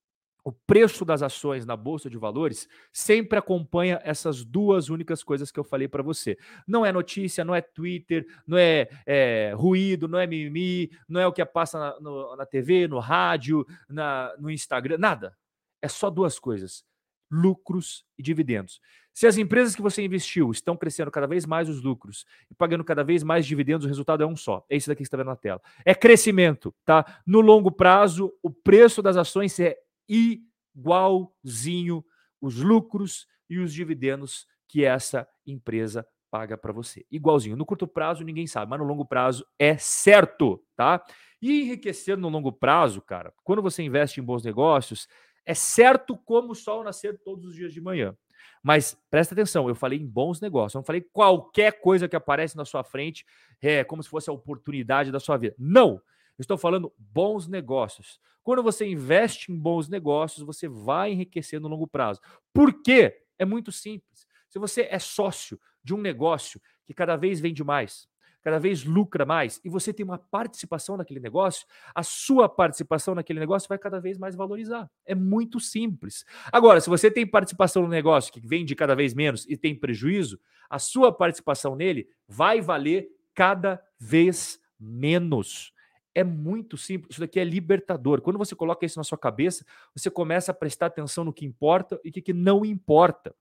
o 0.45 0.53
preço 0.53 1.07
das 1.07 1.23
ações 1.23 1.65
na 1.65 1.75
bolsa 1.75 2.11
de 2.11 2.19
valores 2.19 2.69
sempre 2.93 3.39
acompanha 3.39 3.99
essas 4.05 4.45
duas 4.45 4.91
únicas 4.91 5.25
coisas 5.25 5.51
que 5.51 5.59
eu 5.59 5.65
falei 5.65 5.89
para 5.89 6.03
você. 6.03 6.37
Não 6.69 6.85
é 6.85 6.93
notícia, 6.93 7.45
não 7.45 7.55
é 7.55 7.63
Twitter, 7.63 8.27
não 8.47 8.59
é, 8.59 8.89
é, 9.07 9.55
ruído, 9.57 10.07
não 10.07 10.19
é 10.19 10.27
mimimi, 10.27 10.91
não 11.09 11.19
é 11.19 11.27
o 11.27 11.33
que 11.33 11.45
passa 11.47 11.79
na, 11.79 12.01
no, 12.01 12.37
na 12.37 12.45
TV, 12.45 12.87
no 12.87 12.99
rádio, 12.99 13.67
na, 13.89 14.35
no 14.39 14.51
Instagram, 14.51 14.99
nada. 14.99 15.35
É 15.81 15.89
só 15.89 16.11
duas 16.11 16.39
coisas: 16.39 16.85
lucros 17.31 18.05
e 18.19 18.23
dividendos. 18.23 18.81
Se 19.15 19.29
as 19.29 19.39
empresas 19.39 19.77
que 19.77 19.83
você 19.83 20.03
investiu 20.05 20.51
estão 20.51 20.77
crescendo 20.77 21.11
cada 21.11 21.29
vez 21.29 21.47
mais 21.47 21.69
os 21.69 21.81
lucros 21.81 22.27
e 22.51 22.55
pagando 22.55 22.83
cada 22.83 23.05
vez 23.05 23.23
mais 23.23 23.47
dividendos, 23.47 23.87
o 23.87 23.89
resultado 23.89 24.25
é 24.25 24.27
um 24.27 24.35
só. 24.35 24.67
É 24.69 24.77
esse 24.77 24.89
daqui 24.89 25.03
que 25.03 25.07
está 25.07 25.17
vendo 25.17 25.29
na 25.29 25.37
tela. 25.37 25.63
É 25.85 25.95
crescimento, 25.95 26.75
tá? 26.85 27.21
No 27.25 27.41
longo 27.41 27.71
prazo, 27.71 28.35
o 28.43 28.51
preço 28.51 29.01
das 29.01 29.17
ações 29.17 29.59
é 29.61 29.79
igualzinho 30.09 32.05
os 32.41 32.57
lucros 32.57 33.27
e 33.49 33.59
os 33.59 33.73
dividendos 33.73 34.47
que 34.69 34.85
essa 34.85 35.27
empresa 35.47 36.07
paga 36.31 36.59
para 36.59 36.73
você. 36.73 37.07
Igualzinho. 37.11 37.57
No 37.57 37.65
curto 37.65 37.87
prazo 37.87 38.25
ninguém 38.25 38.47
sabe, 38.47 38.69
mas 38.71 38.81
no 38.81 38.87
longo 38.87 39.07
prazo 39.07 39.47
é 39.59 39.77
certo, 39.79 40.61
tá? 40.75 41.01
E 41.41 41.63
enriquecer 41.63 42.17
no 42.17 42.29
longo 42.29 42.53
prazo, 42.53 43.01
cara, 43.01 43.33
quando 43.45 43.63
você 43.63 43.83
investe 43.83 44.21
em 44.21 44.25
bons 44.25 44.43
negócios, 44.43 45.07
é 45.47 45.55
certo 45.55 46.17
como 46.17 46.53
o 46.53 46.55
sol 46.55 46.83
nascer 46.83 47.21
todos 47.23 47.45
os 47.45 47.55
dias 47.55 47.73
de 47.73 47.81
manhã. 47.81 48.17
Mas 48.63 48.97
presta 49.11 49.35
atenção, 49.35 49.69
eu 49.69 49.75
falei 49.75 49.99
em 49.99 50.07
bons 50.07 50.41
negócios, 50.41 50.75
eu 50.75 50.79
não 50.79 50.85
falei 50.85 51.03
qualquer 51.13 51.81
coisa 51.81 52.09
que 52.09 52.17
aparece 52.17 52.57
na 52.57 52.65
sua 52.65 52.83
frente, 52.83 53.25
é 53.61 53.85
como 53.85 54.03
se 54.03 54.09
fosse 54.09 54.31
a 54.31 54.33
oportunidade 54.33 55.13
da 55.13 55.21
sua 55.21 55.37
vida. 55.37 55.55
Não! 55.59 56.01
Estou 56.39 56.59
falando 56.59 56.93
bons 56.99 57.47
negócios. 57.47 58.21
Quando 58.43 58.63
você 58.63 58.87
investe 58.87 59.51
em 59.53 59.59
bons 59.59 59.89
negócios, 59.89 60.45
você 60.45 60.69
vai 60.69 61.13
enriquecer 61.13 61.61
no 61.61 61.69
longo 61.69 61.87
prazo. 61.87 62.21
Por 62.53 62.83
quê? 62.83 63.23
É 63.39 63.45
muito 63.45 63.73
simples. 63.73 64.27
Se 64.49 64.59
você 64.59 64.87
é 64.91 64.99
sócio 64.99 65.59
de 65.83 65.95
um 65.95 65.99
negócio 65.99 66.61
que 66.85 66.95
cada 66.95 67.17
vez 67.17 67.41
vende 67.41 67.65
mais, 67.65 68.09
cada 68.43 68.59
vez 68.59 68.85
lucra 68.85 69.25
mais 69.25 69.61
e 69.65 69.69
você 69.71 69.93
tem 69.93 70.05
uma 70.05 70.19
participação 70.19 70.97
naquele 70.97 71.19
negócio, 71.19 71.67
a 71.95 72.03
sua 72.03 72.49
participação 72.49 73.15
naquele 73.15 73.41
negócio 73.41 73.69
vai 73.69 73.79
cada 73.79 73.99
vez 73.99 74.19
mais 74.19 74.37
valorizar. 74.37 74.89
É 75.07 75.15
muito 75.15 75.59
simples. 75.59 76.25
Agora, 76.53 76.81
se 76.81 76.91
você 76.91 77.11
tem 77.11 77.27
participação 77.27 77.83
no 77.83 77.89
negócio 77.89 78.33
que 78.33 78.47
vende 78.47 78.77
cada 78.77 78.95
vez 78.95 79.15
menos 79.15 79.47
e 79.49 79.57
tem 79.57 79.75
prejuízo, 79.75 80.39
a 80.69 80.79
sua 80.79 81.11
participação 81.11 81.75
nele 81.75 82.07
vai 82.29 82.61
valer 82.61 83.09
cada 83.35 83.83
vez 83.99 84.61
menos. 84.79 85.74
É 86.15 86.23
muito 86.23 86.77
simples. 86.77 87.13
Isso 87.13 87.21
daqui 87.21 87.41
é 87.41 87.45
libertador. 87.45 88.21
Quando 88.21 88.39
você 88.39 88.55
coloca 88.55 88.87
isso 88.87 88.99
na 88.99 89.05
sua 89.05 89.19
cabeça, 89.19 89.65
você 89.95 90.11
começa 90.11 90.53
a 90.53 90.55
prestar 90.55 90.87
atenção 90.87 91.25
no 91.25 91.33
que 91.33 91.45
importa 91.45 92.01
e 92.05 92.11
o 92.11 92.13
que 92.13 92.33
não 92.33 92.65
importa. 92.65 93.35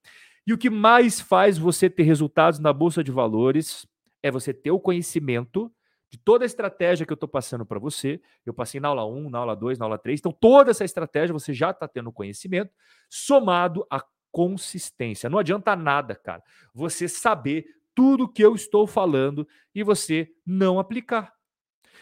E 0.46 0.52
o 0.52 0.58
que 0.58 0.70
mais 0.70 1.22
faz 1.22 1.58
você 1.58 1.90
ter 1.90 2.04
resultados 2.04 2.60
na 2.60 2.74
bolsa 2.74 3.04
de 3.04 3.12
valores 3.12 3.88
é 4.22 4.32
você 4.32 4.54
ter 4.54 4.72
o 4.72 4.80
conhecimento 4.80 5.72
de 6.10 6.18
toda 6.18 6.46
a 6.46 6.48
estratégia 6.48 7.06
que 7.06 7.12
eu 7.12 7.16
estou 7.16 7.30
passando 7.30 7.66
para 7.66 7.80
você. 7.80 8.22
Eu 8.46 8.54
passei 8.54 8.80
na 8.80 8.88
aula 8.88 9.06
1, 9.06 9.30
na 9.30 9.40
aula 9.40 9.56
2, 9.56 9.80
na 9.80 9.86
aula 9.86 9.98
3. 9.98 10.20
Então, 10.20 10.32
toda 10.32 10.72
essa 10.72 10.86
estratégia 10.86 11.34
você 11.34 11.54
já 11.54 11.72
está 11.72 11.88
tendo 11.88 12.12
conhecimento, 12.12 12.72
somado 13.10 13.86
à 13.90 14.04
consistência. 14.32 15.30
Não 15.30 15.40
adianta 15.40 15.76
nada, 15.76 16.16
cara, 16.16 16.44
você 16.74 17.08
saber 17.08 17.66
tudo 17.96 18.28
que 18.28 18.44
eu 18.44 18.56
estou 18.56 18.86
falando 18.86 19.48
e 19.74 19.84
você 19.84 20.32
não 20.46 20.80
aplicar. 20.80 21.34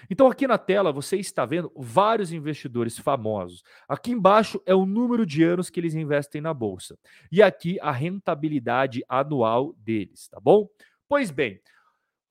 Então, 0.10 0.28
aqui 0.28 0.48
na 0.48 0.58
tela 0.58 0.92
você 0.92 1.18
está 1.18 1.46
vendo 1.46 1.72
vários 1.76 2.32
investidores 2.32 2.98
famosos. 2.98 3.64
Aqui 3.88 4.12
embaixo 4.12 4.62
é 4.66 4.74
o 4.74 4.86
número 4.86 5.26
de 5.26 5.44
anos 5.44 5.70
que 5.70 5.80
eles 5.80 5.96
investem 5.96 6.42
na 6.42 6.54
bolsa. 6.54 6.98
E 7.32 7.42
aqui 7.42 7.80
a 7.82 7.92
rentabilidade 7.92 9.04
anual 9.08 9.74
deles, 9.78 10.28
tá 10.28 10.40
bom? 10.40 10.68
Pois 11.08 11.30
bem, 11.30 11.60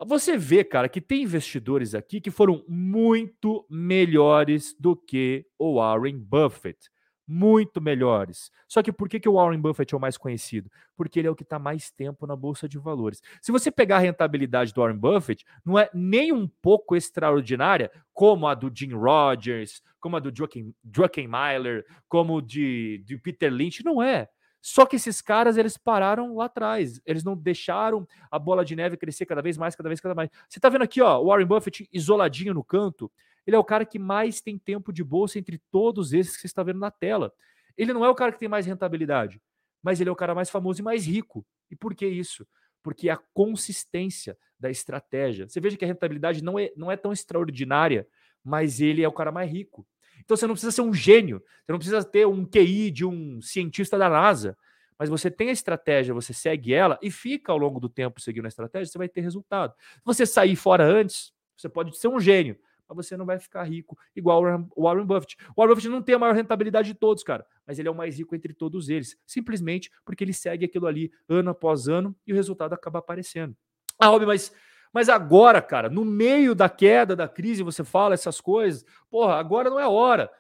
você 0.06 0.37
vê, 0.37 0.64
cara, 0.64 0.88
que 0.88 1.00
tem 1.00 1.24
investidores 1.24 1.94
aqui 1.94 2.20
que 2.20 2.30
foram 2.30 2.64
muito 2.66 3.66
melhores 3.68 4.74
do 4.78 4.96
que 4.96 5.44
o 5.59 5.74
Warren 5.74 6.18
Buffett. 6.18 6.90
Muito 7.32 7.80
melhores. 7.80 8.50
Só 8.66 8.82
que 8.82 8.90
por 8.90 9.08
que, 9.08 9.20
que 9.20 9.28
o 9.28 9.34
Warren 9.34 9.60
Buffett 9.60 9.94
é 9.94 9.96
o 9.96 10.00
mais 10.00 10.18
conhecido? 10.18 10.68
Porque 10.96 11.16
ele 11.16 11.28
é 11.28 11.30
o 11.30 11.34
que 11.36 11.44
está 11.44 11.60
mais 11.60 11.88
tempo 11.88 12.26
na 12.26 12.34
Bolsa 12.34 12.68
de 12.68 12.76
Valores. 12.76 13.22
Se 13.40 13.52
você 13.52 13.70
pegar 13.70 13.98
a 13.98 14.00
rentabilidade 14.00 14.74
do 14.74 14.80
Warren 14.80 14.98
Buffett, 14.98 15.46
não 15.64 15.78
é 15.78 15.88
nem 15.94 16.32
um 16.32 16.48
pouco 16.60 16.96
extraordinária, 16.96 17.88
como 18.12 18.48
a 18.48 18.54
do 18.54 18.68
Jim 18.74 18.94
Rogers, 18.94 19.80
como 20.00 20.16
a 20.16 20.18
do 20.18 20.32
Druckenmiller, 20.32 21.86
como 22.08 22.42
de, 22.42 23.04
de 23.06 23.16
Peter 23.16 23.52
Lynch. 23.52 23.84
Não 23.84 24.02
é. 24.02 24.28
Só 24.60 24.84
que 24.84 24.96
esses 24.96 25.22
caras, 25.22 25.56
eles 25.56 25.76
pararam 25.76 26.34
lá 26.34 26.46
atrás. 26.46 27.00
Eles 27.06 27.22
não 27.22 27.36
deixaram 27.36 28.08
a 28.28 28.40
bola 28.40 28.64
de 28.64 28.74
neve 28.74 28.96
crescer 28.96 29.24
cada 29.24 29.40
vez 29.40 29.56
mais, 29.56 29.76
cada 29.76 29.88
vez, 29.88 30.00
cada 30.00 30.16
mais. 30.16 30.30
Você 30.48 30.58
tá 30.58 30.68
vendo 30.68 30.82
aqui, 30.82 31.00
ó, 31.00 31.20
o 31.20 31.26
Warren 31.26 31.46
Buffett 31.46 31.88
isoladinho 31.92 32.52
no 32.52 32.64
canto. 32.64 33.08
Ele 33.46 33.57
é 33.57 33.59
o 33.59 33.64
cara 33.64 33.85
que 33.85 33.98
mais 33.98 34.40
tem 34.40 34.59
tempo 34.59 34.92
de 34.92 35.03
bolsa 35.03 35.38
entre 35.38 35.61
todos 35.70 36.12
esses 36.12 36.35
que 36.35 36.42
você 36.42 36.46
está 36.46 36.62
vendo 36.62 36.79
na 36.79 36.90
tela. 36.90 37.33
Ele 37.76 37.92
não 37.92 38.05
é 38.05 38.09
o 38.09 38.14
cara 38.14 38.33
que 38.33 38.38
tem 38.38 38.48
mais 38.48 38.66
rentabilidade, 38.66 39.40
mas 39.83 40.00
ele 40.00 40.11
é 40.11 40.12
o 40.12 40.16
cara 40.16 40.35
mais 40.35 40.50
famoso 40.50 40.81
e 40.81 40.85
mais 40.85 41.07
rico. 41.07 41.46
E 41.70 41.76
por 41.76 41.94
que 41.94 42.07
isso? 42.07 42.46
Porque 42.83 43.09
a 43.09 43.16
consistência 43.33 44.37
da 44.61 44.70
estratégia. 44.70 45.48
Você 45.48 45.59
veja 45.59 45.76
que 45.76 45.85
a 45.85 45.88
rentabilidade 45.88 46.44
não 46.44 46.59
é, 46.59 46.70
não 46.76 46.92
é 46.92 46.96
tão 46.96 47.12
extraordinária, 47.12 48.07
mas 48.44 48.81
ele 48.81 49.03
é 49.03 49.09
o 49.09 49.12
cara 49.12 49.33
mais 49.33 49.50
rico. 49.50 49.87
Então 50.20 50.37
você 50.37 50.46
não 50.46 50.55
precisa 50.55 50.70
ser 50.70 50.83
um 50.83 50.92
gênio, 50.92 51.42
você 51.64 51.72
não 51.72 51.79
precisa 51.79 52.05
ter 52.05 52.26
um 52.26 52.44
QI 52.44 52.90
de 52.90 53.07
um 53.07 53.40
cientista 53.40 53.96
da 53.96 54.09
NASA, 54.09 54.57
mas 54.98 55.09
você 55.09 55.31
tem 55.31 55.48
a 55.48 55.53
estratégia, 55.53 56.12
você 56.12 56.35
segue 56.35 56.74
ela 56.74 56.98
e 57.03 57.11
fica 57.11 57.50
ao 57.50 57.59
longo 57.59 57.81
do 57.81 57.88
tempo 57.88 58.20
seguindo 58.20 58.44
a 58.44 58.48
estratégia, 58.48 58.92
você 58.92 58.98
vai 58.98 59.09
ter 59.09 59.22
resultado. 59.22 59.74
Se 59.79 60.00
você 60.05 60.26
sair 60.26 60.57
fora 60.57 60.85
antes, 60.85 61.33
você 61.57 61.70
pode 61.70 61.96
ser 61.96 62.09
um 62.09 62.20
gênio, 62.20 62.59
mas 62.94 63.07
você 63.07 63.16
não 63.16 63.26
vai 63.26 63.38
ficar 63.38 63.62
rico 63.64 63.96
igual 64.14 64.42
o 64.74 64.83
Warren 64.83 65.05
Buffett. 65.05 65.37
O 65.57 65.61
Warren 65.61 65.74
Buffett 65.74 65.88
não 65.88 66.03
tem 66.03 66.14
a 66.14 66.18
maior 66.18 66.35
rentabilidade 66.35 66.88
de 66.88 66.94
todos, 66.94 67.22
cara, 67.22 67.46
mas 67.66 67.79
ele 67.79 67.88
é 67.88 67.90
o 67.90 67.94
mais 67.94 68.18
rico 68.18 68.35
entre 68.35 68.53
todos 68.53 68.88
eles, 68.88 69.16
simplesmente 69.26 69.90
porque 70.05 70.24
ele 70.24 70.33
segue 70.33 70.64
aquilo 70.64 70.87
ali 70.87 71.12
ano 71.29 71.50
após 71.50 71.88
ano 71.88 72.14
e 72.26 72.33
o 72.33 72.37
resultado 72.37 72.72
acaba 72.72 72.98
aparecendo. 72.98 73.57
Ah, 73.98 74.07
Rob, 74.07 74.26
mas 74.26 74.53
mas 74.92 75.09
agora, 75.09 75.62
cara, 75.62 75.88
no 75.88 76.05
meio 76.05 76.55
da 76.55 76.68
queda, 76.68 77.14
da 77.14 77.29
crise, 77.29 77.62
você 77.62 77.85
fala 77.85 78.14
essas 78.14 78.40
coisas. 78.40 78.85
Porra, 79.09 79.35
agora 79.35 79.70
não 79.70 79.79
é 79.79 79.87
hora. 79.87 80.31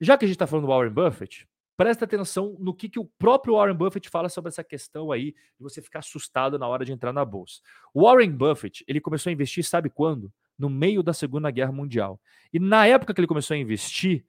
Já 0.00 0.16
que 0.16 0.24
a 0.24 0.28
gente 0.28 0.34
está 0.34 0.46
falando 0.46 0.66
do 0.66 0.70
Warren 0.70 0.92
Buffett, 0.92 1.48
presta 1.76 2.04
atenção 2.04 2.56
no 2.58 2.74
que, 2.74 2.88
que 2.88 2.98
o 2.98 3.04
próprio 3.04 3.54
Warren 3.54 3.74
Buffett 3.74 4.08
fala 4.10 4.28
sobre 4.28 4.50
essa 4.50 4.62
questão 4.62 5.10
aí 5.10 5.32
de 5.32 5.62
você 5.62 5.80
ficar 5.80 6.00
assustado 6.00 6.58
na 6.58 6.68
hora 6.68 6.84
de 6.84 6.92
entrar 6.92 7.12
na 7.12 7.24
bolsa. 7.24 7.60
O 7.94 8.02
Warren 8.02 8.30
Buffett, 8.30 8.84
ele 8.86 9.00
começou 9.00 9.30
a 9.30 9.32
investir, 9.32 9.64
sabe 9.64 9.88
quando? 9.88 10.30
No 10.58 10.68
meio 10.68 11.02
da 11.02 11.12
Segunda 11.12 11.50
Guerra 11.50 11.72
Mundial. 11.72 12.20
E 12.52 12.58
na 12.58 12.86
época 12.86 13.14
que 13.14 13.20
ele 13.20 13.26
começou 13.26 13.54
a 13.54 13.58
investir, 13.58 14.24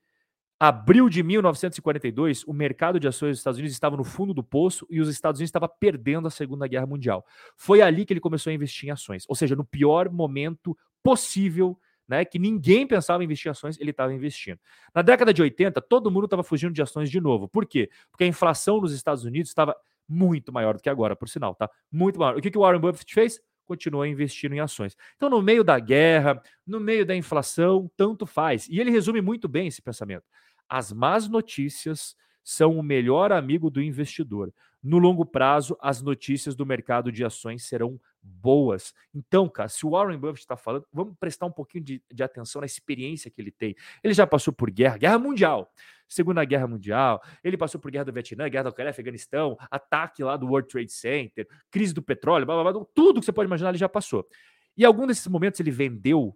Abril 0.62 1.08
de 1.08 1.24
1942, 1.24 2.44
o 2.44 2.52
mercado 2.52 3.00
de 3.00 3.08
ações 3.08 3.30
dos 3.30 3.40
Estados 3.40 3.58
Unidos 3.58 3.74
estava 3.74 3.96
no 3.96 4.04
fundo 4.04 4.34
do 4.34 4.44
poço 4.44 4.86
e 4.90 5.00
os 5.00 5.08
Estados 5.08 5.40
Unidos 5.40 5.48
estavam 5.48 5.70
perdendo 5.80 6.28
a 6.28 6.32
Segunda 6.32 6.68
Guerra 6.68 6.86
Mundial. 6.86 7.26
Foi 7.56 7.82
ali 7.82 8.06
que 8.06 8.12
ele 8.12 8.20
começou 8.20 8.52
a 8.52 8.54
investir 8.54 8.90
em 8.90 8.92
ações, 8.92 9.24
ou 9.30 9.36
seja, 9.36 9.56
no 9.56 9.64
pior 9.64 10.10
momento 10.12 10.78
possível, 11.02 11.80
né, 12.06 12.26
que 12.26 12.38
ninguém 12.38 12.86
pensava 12.86 13.24
em 13.24 13.26
investir 13.26 13.48
em 13.48 13.52
ações, 13.52 13.80
ele 13.80 13.92
estava 13.92 14.14
investindo. 14.14 14.60
Na 14.94 15.02
década 15.02 15.34
de 15.34 15.42
80, 15.42 15.80
todo 15.80 16.12
mundo 16.12 16.26
estava 16.26 16.44
fugindo 16.44 16.74
de 16.74 16.82
ações 16.82 17.10
de 17.10 17.22
novo. 17.22 17.48
Por 17.48 17.66
quê? 17.66 17.90
Porque 18.12 18.26
a 18.26 18.28
inflação 18.28 18.82
nos 18.82 18.92
Estados 18.92 19.24
Unidos 19.24 19.50
estava 19.50 19.74
muito 20.10 20.52
maior 20.52 20.76
do 20.76 20.82
que 20.82 20.90
agora, 20.90 21.16
por 21.16 21.30
sinal, 21.30 21.56
tá? 21.56 21.70
Muito 21.90 22.20
maior. 22.20 22.36
O 22.36 22.42
que, 22.42 22.52
que 22.52 22.58
o 22.58 22.62
Warren 22.62 22.82
Buffett 22.82 23.14
fez? 23.14 23.40
Continua 23.70 24.08
investindo 24.08 24.56
em 24.56 24.60
ações. 24.60 24.98
Então, 25.16 25.30
no 25.30 25.44
meio 25.44 25.64
da 25.64 25.78
guerra, 25.78 26.42
no 26.66 26.80
meio 26.80 27.06
da 27.06 27.16
inflação, 27.16 27.90
tanto 27.96 28.26
faz. 28.26 28.68
E 28.68 28.80
ele 28.80 28.90
resume 28.90 29.22
muito 29.22 29.48
bem 29.48 29.68
esse 29.68 29.80
pensamento. 29.80 30.26
As 30.68 30.92
más 30.92 31.30
notícias 31.30 32.16
são 32.44 32.80
o 32.80 32.84
melhor 32.84 33.32
amigo 33.32 33.70
do 33.70 33.80
investidor. 33.80 34.52
No 34.82 34.98
longo 34.98 35.24
prazo, 35.24 35.78
as 35.80 36.02
notícias 36.02 36.56
do 36.56 36.66
mercado 36.66 37.12
de 37.12 37.24
ações 37.24 37.64
serão 37.68 38.02
boas. 38.22 38.94
Então, 39.14 39.48
cara, 39.48 39.70
se 39.70 39.86
o 39.86 39.92
Warren 39.92 40.18
Buffett 40.18 40.40
está 40.40 40.58
falando, 40.58 40.86
vamos 40.92 41.16
prestar 41.20 41.46
um 41.46 41.52
pouquinho 41.52 41.84
de, 41.84 42.04
de, 42.12 42.24
atenção 42.24 42.62
na 42.62 42.66
experiência 42.66 43.32
que 43.32 43.42
ele 43.42 43.52
tem. 43.52 43.76
Ele 44.04 44.14
já 44.14 44.28
passou 44.28 44.54
por 44.54 44.70
guerra, 44.70 44.98
guerra 44.98 45.20
mundial, 45.20 45.72
Segunda 46.08 46.44
Guerra 46.44 46.68
Mundial, 46.68 47.22
ele 47.44 47.56
passou 47.56 47.80
por 47.80 47.92
guerra 47.92 48.06
do 48.06 48.14
Vietnã, 48.14 48.50
guerra 48.50 48.64
da 48.64 48.72
Coreia, 48.72 48.90
Afeganistão, 48.90 49.56
ataque 49.70 50.24
lá 50.24 50.36
do 50.36 50.48
World 50.48 50.68
Trade 50.68 50.92
Center, 50.92 51.48
crise 51.70 51.94
do 51.94 52.02
petróleo, 52.02 52.48
blá, 52.48 52.64
blá, 52.64 52.74
blá, 52.74 52.86
tudo 52.96 53.20
que 53.20 53.26
você 53.26 53.32
pode 53.32 53.46
imaginar 53.46 53.70
ele 53.70 53.78
já 53.78 53.88
passou. 53.88 54.28
E 54.76 54.84
algum 54.84 55.06
desses 55.06 55.28
momentos 55.28 55.60
ele 55.60 55.70
vendeu 55.70 56.36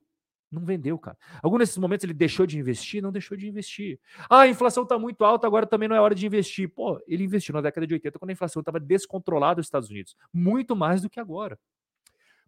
não 0.54 0.64
vendeu, 0.64 0.98
cara. 1.00 1.18
Algum 1.42 1.58
desses 1.58 1.78
momentos 1.78 2.04
ele 2.04 2.14
deixou 2.14 2.46
de 2.46 2.60
investir? 2.60 3.02
Não 3.02 3.12
deixou 3.12 3.36
de 3.36 3.48
investir. 3.48 4.00
Ah, 4.30 4.42
a 4.42 4.48
inflação 4.48 4.84
está 4.84 5.00
muito 5.00 5.26
alta, 5.26 5.48
agora 5.48 5.66
também 5.66 5.90
não 5.90 5.96
é 5.96 6.00
hora 6.00 6.14
de 6.14 6.26
investir. 6.26 6.70
Pô, 6.70 7.02
ele 7.08 7.24
investiu 7.24 7.54
na 7.54 7.62
década 7.62 7.88
de 7.88 7.94
80 7.96 8.20
quando 8.20 8.30
a 8.30 8.34
inflação 8.34 8.60
estava 8.60 8.80
descontrolada 8.80 9.58
nos 9.58 9.66
Estados 9.66 9.90
Unidos. 9.90 10.16
Muito 10.32 10.76
mais 10.76 11.02
do 11.02 11.10
que 11.10 11.20
agora. 11.20 11.58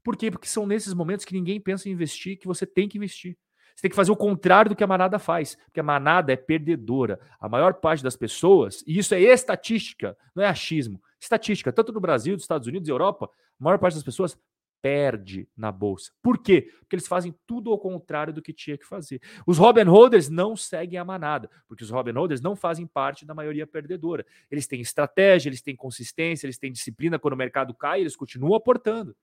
Por 0.06 0.16
quê? 0.16 0.30
Porque 0.30 0.48
são 0.48 0.68
nesses 0.68 0.94
momentos 0.94 1.26
que 1.26 1.34
ninguém 1.34 1.60
pensa 1.60 1.90
em 1.90 1.92
investir, 1.92 2.38
que 2.38 2.46
você 2.46 2.64
tem 2.64 2.88
que 2.88 2.96
investir. 2.96 3.36
Você 3.76 3.82
tem 3.82 3.90
que 3.90 3.96
fazer 3.96 4.12
o 4.12 4.16
contrário 4.16 4.70
do 4.70 4.76
que 4.76 4.84
a 4.84 4.88
manada 4.88 5.18
faz, 5.18 5.56
porque 5.66 5.80
a 5.80 5.84
manada 5.84 6.32
é 6.32 6.36
perdedora. 6.36 7.20
A 7.40 7.50
maior 7.50 7.74
parte 7.74 8.04
das 8.04 8.16
pessoas, 8.16 8.84
e 8.86 9.00
isso 9.00 9.16
é 9.16 9.20
estatística, 9.20 10.16
não 10.36 10.44
é 10.44 10.48
achismo, 10.48 11.02
estatística, 11.20 11.74
tanto 11.74 11.92
no 11.92 12.00
Brasil, 12.00 12.34
nos 12.34 12.44
Estados 12.44 12.68
Unidos 12.68 12.88
e 12.88 12.92
Europa, 12.92 13.26
a 13.60 13.64
maior 13.64 13.80
parte 13.80 13.96
das 13.96 14.04
pessoas 14.04 14.38
perde 14.80 15.50
na 15.58 15.72
bolsa. 15.72 16.12
Por 16.22 16.38
quê? 16.38 16.72
Porque 16.82 16.96
eles 16.96 17.08
fazem 17.08 17.34
tudo 17.48 17.72
ao 17.72 17.80
contrário 17.80 18.32
do 18.32 18.44
que 18.44 18.54
tinha 18.54 18.78
que 18.78 18.86
fazer. 18.86 19.20
Os 19.48 19.58
Robin 19.58 19.86
Holders 19.86 20.30
não 20.30 20.56
seguem 20.56 21.00
a 21.00 21.04
manada, 21.04 21.50
porque 21.68 21.84
os 21.84 21.90
Robin 21.90 22.12
Holders 22.12 22.42
não 22.42 22.56
fazem 22.56 22.86
parte 22.86 23.26
da 23.26 23.34
maioria 23.34 23.66
perdedora. 23.66 24.24
Eles 24.52 24.68
têm 24.68 24.82
estratégia, 24.82 25.50
eles 25.50 25.64
têm 25.64 25.76
consistência, 25.76 26.46
eles 26.46 26.60
têm 26.60 26.72
disciplina. 26.72 27.18
Quando 27.18 27.34
o 27.34 27.38
mercado 27.38 27.74
cai, 27.74 28.02
eles 28.02 28.16
continuam 28.16 28.54
aportando. 28.54 29.16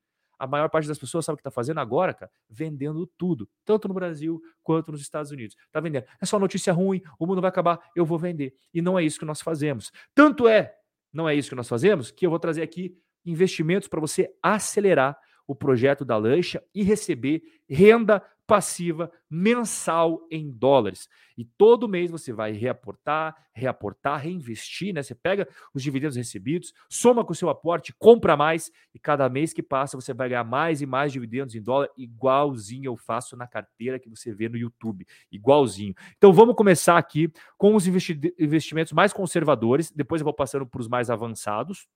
A 0.42 0.46
maior 0.48 0.68
parte 0.68 0.88
das 0.88 0.98
pessoas 0.98 1.24
sabe 1.24 1.35
o 1.35 1.37
que 1.37 1.40
está 1.42 1.52
fazendo 1.52 1.78
agora, 1.78 2.12
cara? 2.12 2.28
Vendendo 2.50 3.07
tudo, 3.16 3.48
tanto 3.64 3.87
no 3.87 3.94
Brasil 3.94 4.42
quanto 4.61 4.90
nos 4.90 5.00
Estados 5.00 5.31
Unidos. 5.31 5.55
Está 5.66 5.78
vendendo. 5.78 6.05
É 6.20 6.26
só 6.26 6.37
notícia 6.37 6.72
ruim, 6.72 7.00
o 7.16 7.24
mundo 7.28 7.40
vai 7.40 7.48
acabar, 7.48 7.78
eu 7.94 8.05
vou 8.05 8.18
vender. 8.18 8.52
E 8.74 8.83
não 8.83 8.98
é 8.98 9.05
isso 9.05 9.20
que 9.20 9.24
nós 9.24 9.40
fazemos. 9.40 9.92
Tanto 10.12 10.48
é, 10.48 10.74
não 11.12 11.28
é 11.28 11.35
isso 11.37 11.48
que 11.48 11.55
nós 11.55 11.68
fazemos, 11.68 12.11
que 12.11 12.26
eu 12.26 12.31
vou 12.31 12.40
trazer 12.40 12.62
aqui 12.62 12.98
investimentos 13.24 13.87
para 13.87 14.00
você 14.00 14.35
acelerar 14.42 15.16
o 15.46 15.55
projeto 15.55 16.05
da 16.05 16.16
lancha 16.16 16.61
e 16.74 16.83
receber 16.83 17.40
renda 17.70 18.20
passiva 18.46 19.11
mensal 19.31 20.26
em 20.31 20.50
dólares. 20.50 21.09
E 21.37 21.44
todo 21.44 21.88
mês 21.88 22.11
você 22.11 22.33
vai 22.33 22.52
reaportar, 22.52 23.35
reaportar, 23.55 24.20
reinvestir, 24.20 24.92
né? 24.92 25.02
Você 25.02 25.14
pega 25.14 25.48
os 25.74 25.83
dividendos 25.83 26.16
recebidos, 26.16 26.72
soma 26.88 27.24
com 27.24 27.33
o 27.33 27.35
seu 27.35 27.48
aporte, 27.48 27.94
compra 27.98 28.37
mais 28.37 28.70
e 28.94 28.98
cada 28.98 29.28
mês 29.28 29.52
que 29.52 29.62
passa 29.62 29.96
você 29.96 30.12
vai 30.12 30.28
ganhar 30.28 30.44
mais 30.44 30.83
e 30.83 30.87
mais 30.87 31.12
dividendos 31.12 31.55
em 31.55 31.62
dólar, 31.62 31.88
igualzinho 31.96 32.87
eu 32.87 32.96
faço 32.96 33.37
na 33.37 33.46
carteira 33.46 33.98
que 33.98 34.11
você 34.11 34.33
vê 34.35 34.48
no 34.48 34.57
YouTube, 34.57 35.07
igualzinho. 35.31 35.94
Então 36.16 36.33
vamos 36.33 36.55
começar 36.55 36.98
aqui 36.98 37.33
com 37.57 37.74
os 37.74 37.87
investimentos 37.87 38.92
mais 38.92 39.12
conservadores, 39.12 39.90
depois 39.90 40.20
eu 40.20 40.24
vou 40.24 40.35
passando 40.35 40.66
para 40.66 40.81
os 40.81 40.88
mais 40.88 41.11
avançados. 41.11 41.87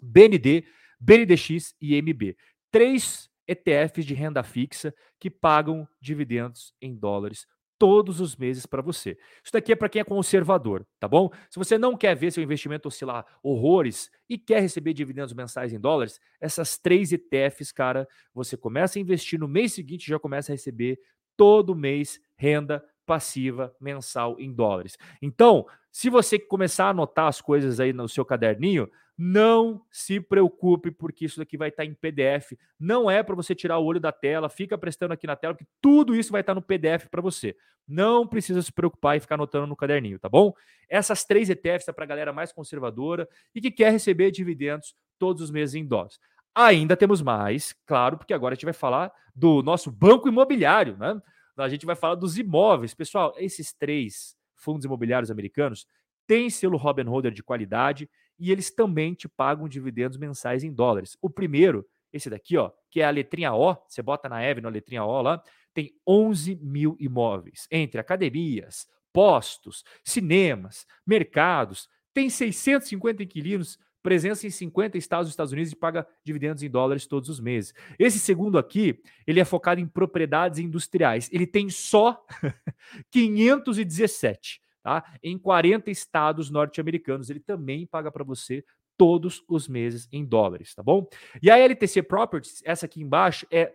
BND, 0.00 0.64
BNDX 0.98 1.76
e 1.80 2.00
MB 2.00 2.36
três 2.72 3.30
ETFs 3.46 4.04
de 4.04 4.14
renda 4.14 4.42
fixa 4.42 4.94
que 5.18 5.30
pagam 5.30 5.86
dividendos 6.00 6.74
em 6.80 6.94
dólares 6.94 7.46
todos 7.82 8.20
os 8.20 8.36
meses 8.36 8.64
para 8.64 8.80
você. 8.80 9.18
Isso 9.42 9.52
daqui 9.52 9.72
é 9.72 9.74
para 9.74 9.88
quem 9.88 9.98
é 9.98 10.04
conservador, 10.04 10.86
tá 11.00 11.08
bom? 11.08 11.28
Se 11.50 11.58
você 11.58 11.76
não 11.76 11.96
quer 11.96 12.14
ver 12.14 12.30
seu 12.30 12.40
investimento 12.40 12.86
oscilar 12.86 13.26
horrores 13.42 14.08
e 14.28 14.38
quer 14.38 14.60
receber 14.60 14.92
dividendos 14.92 15.34
mensais 15.34 15.72
em 15.72 15.80
dólares, 15.80 16.20
essas 16.40 16.78
três 16.78 17.10
ETFs, 17.10 17.72
cara, 17.72 18.06
você 18.32 18.56
começa 18.56 19.00
a 19.00 19.02
investir 19.02 19.36
no 19.36 19.48
mês 19.48 19.72
seguinte 19.72 20.08
já 20.08 20.16
começa 20.16 20.52
a 20.52 20.54
receber 20.54 20.96
todo 21.36 21.74
mês 21.74 22.20
renda 22.36 22.84
passiva 23.12 23.76
mensal 23.78 24.40
em 24.40 24.50
dólares. 24.50 24.96
Então, 25.20 25.66
se 25.90 26.08
você 26.08 26.38
começar 26.38 26.86
a 26.86 26.88
anotar 26.88 27.26
as 27.26 27.42
coisas 27.42 27.78
aí 27.78 27.92
no 27.92 28.08
seu 28.08 28.24
caderninho, 28.24 28.90
não 29.18 29.84
se 29.90 30.18
preocupe, 30.18 30.90
porque 30.90 31.26
isso 31.26 31.38
daqui 31.38 31.58
vai 31.58 31.68
estar 31.68 31.84
em 31.84 31.92
PDF. 31.92 32.56
Não 32.80 33.10
é 33.10 33.22
para 33.22 33.34
você 33.34 33.54
tirar 33.54 33.76
o 33.76 33.84
olho 33.84 34.00
da 34.00 34.10
tela, 34.10 34.48
fica 34.48 34.78
prestando 34.78 35.12
aqui 35.12 35.26
na 35.26 35.36
tela, 35.36 35.54
que 35.54 35.66
tudo 35.78 36.16
isso 36.16 36.32
vai 36.32 36.40
estar 36.40 36.54
no 36.54 36.62
PDF 36.62 37.08
para 37.10 37.20
você. 37.20 37.54
Não 37.86 38.26
precisa 38.26 38.62
se 38.62 38.72
preocupar 38.72 39.18
e 39.18 39.20
ficar 39.20 39.34
anotando 39.34 39.66
no 39.66 39.76
caderninho, 39.76 40.18
tá 40.18 40.30
bom? 40.30 40.54
Essas 40.88 41.22
três 41.22 41.50
ETFs 41.50 41.88
é 41.88 41.92
para 41.92 42.04
a 42.04 42.08
galera 42.08 42.32
mais 42.32 42.50
conservadora 42.50 43.28
e 43.54 43.60
que 43.60 43.70
quer 43.70 43.92
receber 43.92 44.30
dividendos 44.30 44.94
todos 45.18 45.42
os 45.42 45.50
meses 45.50 45.74
em 45.74 45.84
dólares. 45.84 46.18
Ainda 46.54 46.96
temos 46.96 47.20
mais, 47.20 47.74
claro, 47.84 48.16
porque 48.16 48.32
agora 48.32 48.54
a 48.54 48.56
gente 48.56 48.64
vai 48.64 48.72
falar 48.72 49.12
do 49.34 49.62
nosso 49.62 49.90
banco 49.90 50.28
imobiliário, 50.28 50.96
né? 50.96 51.20
A 51.56 51.68
gente 51.68 51.86
vai 51.86 51.96
falar 51.96 52.14
dos 52.14 52.38
imóveis. 52.38 52.94
Pessoal, 52.94 53.34
esses 53.36 53.72
três 53.72 54.36
fundos 54.54 54.84
imobiliários 54.84 55.30
americanos 55.30 55.86
têm 56.26 56.48
selo 56.48 56.76
Robin 56.76 57.04
Holder 57.04 57.32
de 57.32 57.42
qualidade 57.42 58.08
e 58.38 58.50
eles 58.50 58.70
também 58.70 59.14
te 59.14 59.28
pagam 59.28 59.68
dividendos 59.68 60.16
mensais 60.16 60.64
em 60.64 60.72
dólares. 60.72 61.16
O 61.20 61.28
primeiro, 61.28 61.86
esse 62.12 62.30
daqui, 62.30 62.56
ó, 62.56 62.70
que 62.90 63.00
é 63.00 63.04
a 63.04 63.10
letrinha 63.10 63.52
O, 63.54 63.76
você 63.88 64.02
bota 64.02 64.28
na 64.28 64.42
Eve, 64.42 64.60
na 64.60 64.68
letrinha 64.68 65.04
O 65.04 65.22
lá, 65.22 65.42
tem 65.74 65.92
11 66.06 66.56
mil 66.56 66.96
imóveis, 66.98 67.66
entre 67.70 68.00
academias, 68.00 68.86
postos, 69.12 69.84
cinemas, 70.04 70.86
mercados, 71.06 71.88
tem 72.14 72.28
650 72.28 73.22
inquilinos, 73.22 73.78
presença 74.02 74.46
em 74.46 74.50
50 74.50 74.98
estados 74.98 75.26
dos 75.26 75.32
Estados 75.32 75.52
Unidos 75.52 75.72
e 75.72 75.76
paga 75.76 76.06
dividendos 76.24 76.62
em 76.62 76.70
dólares 76.70 77.06
todos 77.06 77.28
os 77.28 77.40
meses. 77.40 77.72
Esse 77.98 78.18
segundo 78.18 78.58
aqui, 78.58 79.00
ele 79.26 79.40
é 79.40 79.44
focado 79.44 79.80
em 79.80 79.86
propriedades 79.86 80.58
industriais. 80.58 81.28
Ele 81.32 81.46
tem 81.46 81.70
só 81.70 82.24
517 83.10 84.62
tá? 84.82 85.04
Em 85.22 85.38
40 85.38 85.90
estados 85.90 86.50
norte-americanos, 86.50 87.30
ele 87.30 87.40
também 87.40 87.86
paga 87.86 88.10
para 88.10 88.24
você 88.24 88.64
todos 88.96 89.42
os 89.48 89.68
meses 89.68 90.08
em 90.12 90.24
dólares, 90.24 90.74
tá 90.74 90.82
bom? 90.82 91.06
E 91.42 91.50
a 91.50 91.56
LTC 91.56 92.02
Properties, 92.02 92.62
essa 92.64 92.86
aqui 92.86 93.00
embaixo, 93.00 93.46
é 93.50 93.72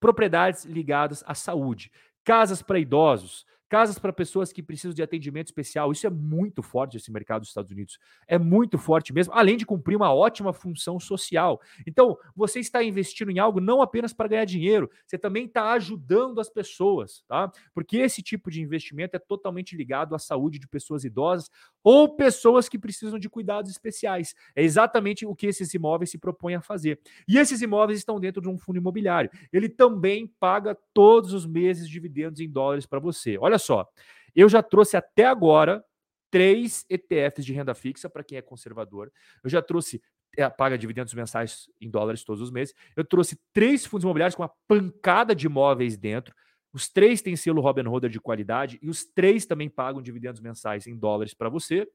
propriedades 0.00 0.64
ligadas 0.64 1.22
à 1.26 1.34
saúde, 1.34 1.90
casas 2.22 2.62
para 2.62 2.78
idosos, 2.78 3.46
casas 3.74 3.98
para 3.98 4.12
pessoas 4.12 4.52
que 4.52 4.62
precisam 4.62 4.94
de 4.94 5.02
atendimento 5.02 5.48
especial. 5.48 5.90
Isso 5.90 6.06
é 6.06 6.10
muito 6.10 6.62
forte 6.62 6.96
esse 6.96 7.10
mercado 7.10 7.40
dos 7.40 7.48
Estados 7.48 7.72
Unidos. 7.72 7.98
É 8.24 8.38
muito 8.38 8.78
forte 8.78 9.12
mesmo, 9.12 9.34
além 9.34 9.56
de 9.56 9.66
cumprir 9.66 9.96
uma 9.96 10.14
ótima 10.14 10.52
função 10.52 11.00
social. 11.00 11.60
Então, 11.84 12.16
você 12.36 12.60
está 12.60 12.84
investindo 12.84 13.32
em 13.32 13.40
algo 13.40 13.60
não 13.60 13.82
apenas 13.82 14.12
para 14.12 14.28
ganhar 14.28 14.44
dinheiro, 14.44 14.88
você 15.04 15.18
também 15.18 15.46
está 15.46 15.72
ajudando 15.72 16.40
as 16.40 16.48
pessoas, 16.48 17.24
tá? 17.26 17.50
Porque 17.74 17.96
esse 17.96 18.22
tipo 18.22 18.48
de 18.48 18.62
investimento 18.62 19.16
é 19.16 19.18
totalmente 19.18 19.74
ligado 19.74 20.14
à 20.14 20.20
saúde 20.20 20.60
de 20.60 20.68
pessoas 20.68 21.02
idosas 21.02 21.50
ou 21.82 22.14
pessoas 22.14 22.68
que 22.68 22.78
precisam 22.78 23.18
de 23.18 23.28
cuidados 23.28 23.72
especiais. 23.72 24.36
É 24.54 24.62
exatamente 24.62 25.26
o 25.26 25.34
que 25.34 25.48
esses 25.48 25.74
imóveis 25.74 26.12
se 26.12 26.18
propõem 26.18 26.54
a 26.54 26.60
fazer. 26.60 27.00
E 27.26 27.38
esses 27.38 27.60
imóveis 27.60 27.98
estão 27.98 28.20
dentro 28.20 28.40
de 28.40 28.48
um 28.48 28.56
fundo 28.56 28.78
imobiliário. 28.78 29.32
Ele 29.52 29.68
também 29.68 30.28
paga 30.38 30.78
todos 30.92 31.32
os 31.32 31.44
meses 31.44 31.88
dividendos 31.88 32.38
em 32.38 32.48
dólares 32.48 32.86
para 32.86 33.00
você. 33.00 33.36
Olha 33.36 33.58
só, 33.64 33.88
eu 34.34 34.48
já 34.48 34.62
trouxe 34.62 34.96
até 34.96 35.24
agora 35.24 35.84
três 36.30 36.84
ETFs 36.90 37.44
de 37.44 37.52
renda 37.52 37.74
fixa 37.74 38.10
para 38.10 38.24
quem 38.24 38.36
é 38.36 38.42
conservador. 38.42 39.12
Eu 39.42 39.48
já 39.48 39.62
trouxe 39.62 40.02
é, 40.36 40.48
paga 40.48 40.76
dividendos 40.76 41.14
mensais 41.14 41.70
em 41.80 41.88
dólares 41.88 42.24
todos 42.24 42.42
os 42.42 42.50
meses. 42.50 42.74
Eu 42.96 43.04
trouxe 43.04 43.38
três 43.52 43.86
fundos 43.86 44.04
imobiliários 44.04 44.34
com 44.34 44.42
uma 44.42 44.52
pancada 44.66 45.34
de 45.34 45.46
imóveis 45.46 45.96
dentro. 45.96 46.34
Os 46.72 46.88
três 46.88 47.22
têm 47.22 47.36
selo 47.36 47.60
Robin 47.62 47.82
Holder 47.82 48.10
de 48.10 48.20
qualidade 48.20 48.78
e 48.82 48.88
os 48.88 49.04
três 49.04 49.46
também 49.46 49.68
pagam 49.68 50.02
dividendos 50.02 50.40
mensais 50.40 50.86
em 50.86 50.96
dólares 50.96 51.34
para 51.34 51.48
você. 51.48 51.88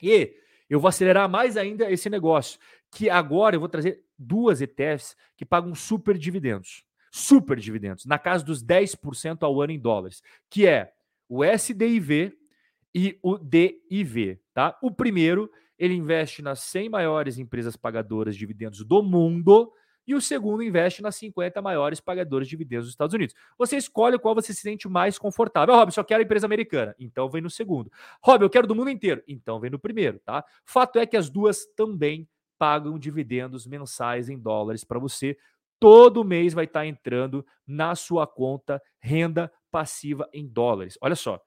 E 0.00 0.36
eu 0.68 0.78
vou 0.78 0.88
acelerar 0.88 1.28
mais 1.28 1.56
ainda 1.56 1.90
esse 1.90 2.08
negócio, 2.08 2.60
que 2.92 3.10
agora 3.10 3.56
eu 3.56 3.60
vou 3.60 3.68
trazer 3.68 4.04
duas 4.16 4.60
ETFs 4.60 5.16
que 5.36 5.44
pagam 5.44 5.74
super 5.74 6.16
dividendos. 6.16 6.84
Super 7.10 7.58
dividendos, 7.58 8.06
na 8.06 8.20
casa 8.20 8.44
dos 8.44 8.62
10% 8.62 9.42
ao 9.42 9.60
ano 9.60 9.72
em 9.72 9.80
dólares, 9.80 10.22
que 10.48 10.64
é 10.64 10.92
o 11.30 11.44
SDIV 11.44 12.36
e 12.92 13.16
o 13.22 13.38
DIV, 13.38 14.40
tá? 14.52 14.76
O 14.82 14.90
primeiro, 14.90 15.48
ele 15.78 15.94
investe 15.94 16.42
nas 16.42 16.58
100 16.58 16.88
maiores 16.88 17.38
empresas 17.38 17.76
pagadoras 17.76 18.34
de 18.34 18.40
dividendos 18.40 18.84
do 18.84 19.00
mundo 19.00 19.72
e 20.04 20.12
o 20.12 20.20
segundo 20.20 20.60
investe 20.60 21.00
nas 21.00 21.14
50 21.14 21.62
maiores 21.62 22.00
pagadoras 22.00 22.48
de 22.48 22.50
dividendos 22.50 22.86
dos 22.86 22.94
Estados 22.94 23.14
Unidos. 23.14 23.32
Você 23.56 23.76
escolhe 23.76 24.18
qual 24.18 24.34
você 24.34 24.52
se 24.52 24.60
sente 24.60 24.88
mais 24.88 25.20
confortável. 25.20 25.72
Rob, 25.72 25.92
só 25.92 26.02
quero 26.02 26.20
a 26.20 26.24
empresa 26.24 26.46
americana, 26.46 26.96
então 26.98 27.30
vem 27.30 27.40
no 27.40 27.48
segundo. 27.48 27.92
Rob, 28.20 28.42
eu 28.42 28.50
quero 28.50 28.66
do 28.66 28.74
mundo 28.74 28.90
inteiro, 28.90 29.22
então 29.28 29.60
vem 29.60 29.70
no 29.70 29.78
primeiro, 29.78 30.18
tá? 30.18 30.44
Fato 30.64 30.98
é 30.98 31.06
que 31.06 31.16
as 31.16 31.30
duas 31.30 31.64
também 31.76 32.28
pagam 32.58 32.98
dividendos 32.98 33.68
mensais 33.68 34.28
em 34.28 34.36
dólares 34.36 34.82
para 34.82 34.98
você 34.98 35.36
todo 35.80 36.22
mês 36.22 36.52
vai 36.52 36.66
estar 36.66 36.80
tá 36.80 36.86
entrando 36.86 37.44
na 37.66 37.96
sua 37.96 38.26
conta 38.26 38.80
renda 39.00 39.50
passiva 39.70 40.28
em 40.32 40.46
dólares. 40.46 40.98
Olha 41.00 41.16
só, 41.16 41.40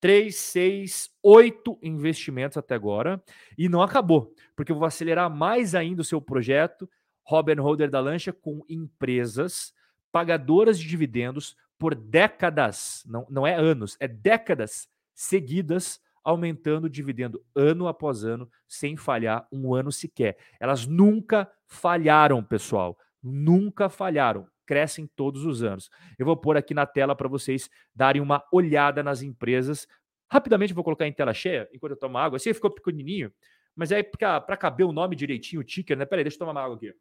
3, 0.00 0.34
6, 0.34 1.10
8 1.22 1.78
investimentos 1.82 2.56
até 2.56 2.74
agora 2.74 3.22
e 3.56 3.68
não 3.68 3.82
acabou, 3.82 4.34
porque 4.56 4.72
eu 4.72 4.76
vou 4.76 4.86
acelerar 4.86 5.30
mais 5.30 5.74
ainda 5.74 6.02
o 6.02 6.04
seu 6.04 6.20
projeto 6.20 6.88
Robin 7.22 7.60
Holder 7.60 7.90
da 7.90 8.00
Lancha 8.00 8.32
com 8.32 8.64
empresas 8.68 9.72
pagadoras 10.10 10.78
de 10.78 10.88
dividendos 10.88 11.56
por 11.78 11.94
décadas, 11.94 13.04
não, 13.06 13.26
não 13.30 13.46
é 13.46 13.54
anos, 13.54 13.96
é 14.00 14.08
décadas 14.08 14.88
seguidas 15.14 16.00
aumentando 16.22 16.84
o 16.84 16.90
dividendo 16.90 17.42
ano 17.54 17.88
após 17.88 18.24
ano, 18.24 18.50
sem 18.68 18.96
falhar 18.96 19.46
um 19.50 19.74
ano 19.74 19.90
sequer. 19.90 20.36
Elas 20.58 20.86
nunca 20.86 21.50
falharam, 21.66 22.42
pessoal. 22.44 22.98
Nunca 23.22 23.88
falharam. 23.88 24.46
Crescem 24.70 25.04
todos 25.16 25.44
os 25.44 25.64
anos. 25.64 25.90
Eu 26.16 26.24
vou 26.24 26.36
pôr 26.36 26.56
aqui 26.56 26.72
na 26.72 26.86
tela 26.86 27.16
para 27.16 27.26
vocês 27.26 27.68
darem 27.92 28.22
uma 28.22 28.40
olhada 28.52 29.02
nas 29.02 29.20
empresas. 29.20 29.88
Rapidamente 30.30 30.72
vou 30.72 30.84
colocar 30.84 31.08
em 31.08 31.12
tela 31.12 31.34
cheia, 31.34 31.68
enquanto 31.74 31.90
eu 31.90 31.98
tomo 31.98 32.16
água. 32.16 32.36
Assim 32.36 32.54
ficou 32.54 32.70
pequenininho, 32.70 33.32
mas 33.74 33.90
é 33.90 34.00
para 34.00 34.56
caber 34.56 34.86
o 34.86 34.92
nome 34.92 35.16
direitinho, 35.16 35.60
o 35.60 35.64
ticker, 35.64 35.96
né? 35.96 36.06
Peraí, 36.06 36.22
deixa 36.22 36.36
eu 36.36 36.38
tomar 36.38 36.52
uma 36.52 36.62
água 36.62 36.76
aqui. 36.76 36.94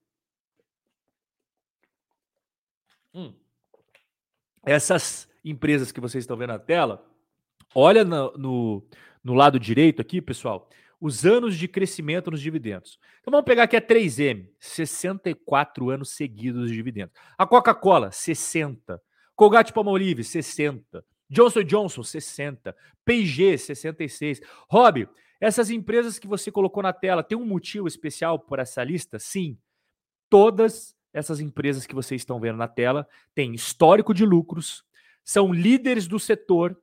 Hum. 3.14 3.36
Essas 4.66 5.30
empresas 5.46 5.92
que 5.92 6.02
vocês 6.02 6.24
estão 6.24 6.38
vendo 6.38 6.54
na 6.54 6.58
tela, 6.58 7.08
olha 7.76 8.04
no, 8.04 8.32
no, 8.36 8.88
no 9.24 9.36
lado 9.36 9.60
direito 9.60 10.02
aqui, 10.02 10.24
pessoal, 10.24 10.68
os 11.00 11.26
anos 11.26 11.58
de 11.58 11.68
crescimento 11.68 12.30
nos 12.30 12.42
dividendos. 12.42 13.00
Então 13.22 13.32
vamos 13.32 13.46
pegar 13.46 13.64
aqui 13.64 13.78
a 13.78 13.82
3M, 13.82 14.50
64 14.60 15.90
anos 15.90 16.12
seguidos 16.12 16.70
de 16.70 16.76
dividendos. 16.76 17.14
A 17.38 17.48
Coca-Cola, 17.48 18.12
60. 18.12 19.02
Colgate 19.36 19.72
Palmolive, 19.72 20.24
60. 20.24 21.04
Johnson 21.30 21.64
Johnson, 21.64 22.04
60. 22.04 22.76
P&G, 23.06 23.58
66. 23.58 24.42
Rob, 24.70 25.08
essas 25.40 25.70
empresas 25.70 26.20
que 26.20 26.28
você 26.28 26.52
colocou 26.52 26.84
na 26.84 26.92
tela, 26.92 27.24
tem 27.24 27.38
um 27.38 27.46
motivo 27.46 27.88
especial 27.88 28.38
por 28.38 28.60
essa 28.60 28.84
lista? 28.84 29.18
Sim. 29.18 29.58
Todas 30.30 30.96
essas 31.14 31.40
empresas 31.40 31.86
que 31.86 31.96
vocês 31.96 32.22
estão 32.22 32.40
vendo 32.40 32.58
na 32.58 32.68
tela 32.68 33.08
têm 33.34 33.54
histórico 33.54 34.14
de 34.14 34.26
lucros, 34.26 34.84
são 35.24 35.54
líderes 35.54 36.08
do 36.08 36.20
setor, 36.20 36.78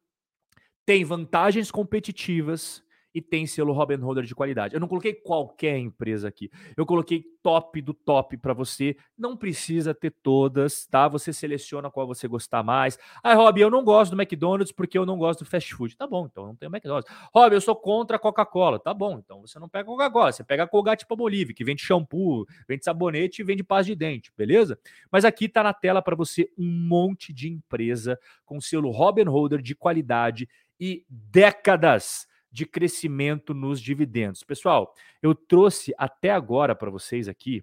têm 0.87 1.05
vantagens 1.05 1.71
competitivas 1.71 2.83
e 3.17 3.23
tem 3.23 3.47
selo 3.47 3.73
Robin 3.73 3.95
Holder 3.95 4.25
de 4.25 4.35
qualidade. 4.35 4.75
Eu 4.75 4.81
não 4.81 4.87
coloquei 4.87 5.15
qualquer 5.15 5.79
empresa 5.79 6.29
aqui. 6.29 6.51
Eu 6.77 6.85
coloquei 6.85 7.25
top 7.43 7.81
do 7.81 7.95
top 7.95 8.37
para 8.37 8.53
você. 8.53 8.95
Não 9.17 9.35
precisa 9.35 9.95
ter 9.95 10.11
todas, 10.23 10.87
tá? 10.87 11.09
Você 11.09 11.33
seleciona 11.33 11.91
qual 11.91 12.07
você 12.07 12.29
gostar 12.29 12.63
mais. 12.63 12.99
Ah, 13.23 13.33
Rob, 13.33 13.59
eu 13.59 13.71
não 13.71 13.83
gosto 13.83 14.15
do 14.15 14.21
McDonald's 14.21 14.71
porque 14.71 14.99
eu 14.99 15.07
não 15.07 15.17
gosto 15.17 15.45
do 15.45 15.47
fast 15.47 15.75
food. 15.75 15.97
Tá 15.97 16.07
bom, 16.07 16.27
então 16.31 16.45
não 16.45 16.55
tem 16.55 16.69
McDonald's. 16.69 17.11
Rob, 17.35 17.55
eu 17.55 17.61
sou 17.63 17.75
contra 17.75 18.19
a 18.19 18.21
Coca-Cola. 18.21 18.79
Tá 18.79 18.93
bom, 18.93 19.19
então 19.19 19.41
você 19.41 19.59
não 19.59 19.67
pega 19.67 19.87
Coca-Cola. 19.87 20.31
Você 20.31 20.45
pega 20.45 20.65
a 20.65 20.69
Colgate 20.69 21.07
Palmolive, 21.07 21.55
que 21.55 21.65
vende 21.65 21.81
shampoo, 21.81 22.45
vende 22.69 22.85
sabonete 22.85 23.41
e 23.41 23.45
vende 23.47 23.65
paz 23.65 23.87
de 23.87 23.97
dente, 23.97 24.31
beleza? 24.37 24.79
Mas 25.11 25.25
aqui 25.25 25.49
tá 25.49 25.63
na 25.63 25.73
tela 25.73 26.03
para 26.03 26.15
você 26.15 26.51
um 26.59 26.71
monte 26.87 27.33
de 27.33 27.49
empresa 27.49 28.21
com 28.45 28.61
selo 28.61 28.91
Robin 28.91 29.25
Holder 29.25 29.63
de 29.63 29.75
qualidade 29.75 30.47
e 30.79 31.03
décadas 31.09 32.27
de 32.57 32.65
crescimento 32.65 33.53
nos 33.53 33.83
dividendos. 33.83 34.43
Pessoal, 34.43 34.95
eu 35.23 35.35
trouxe 35.35 35.93
até 35.99 36.31
agora 36.31 36.75
para 36.75 36.91
vocês 36.91 37.29
aqui 37.29 37.63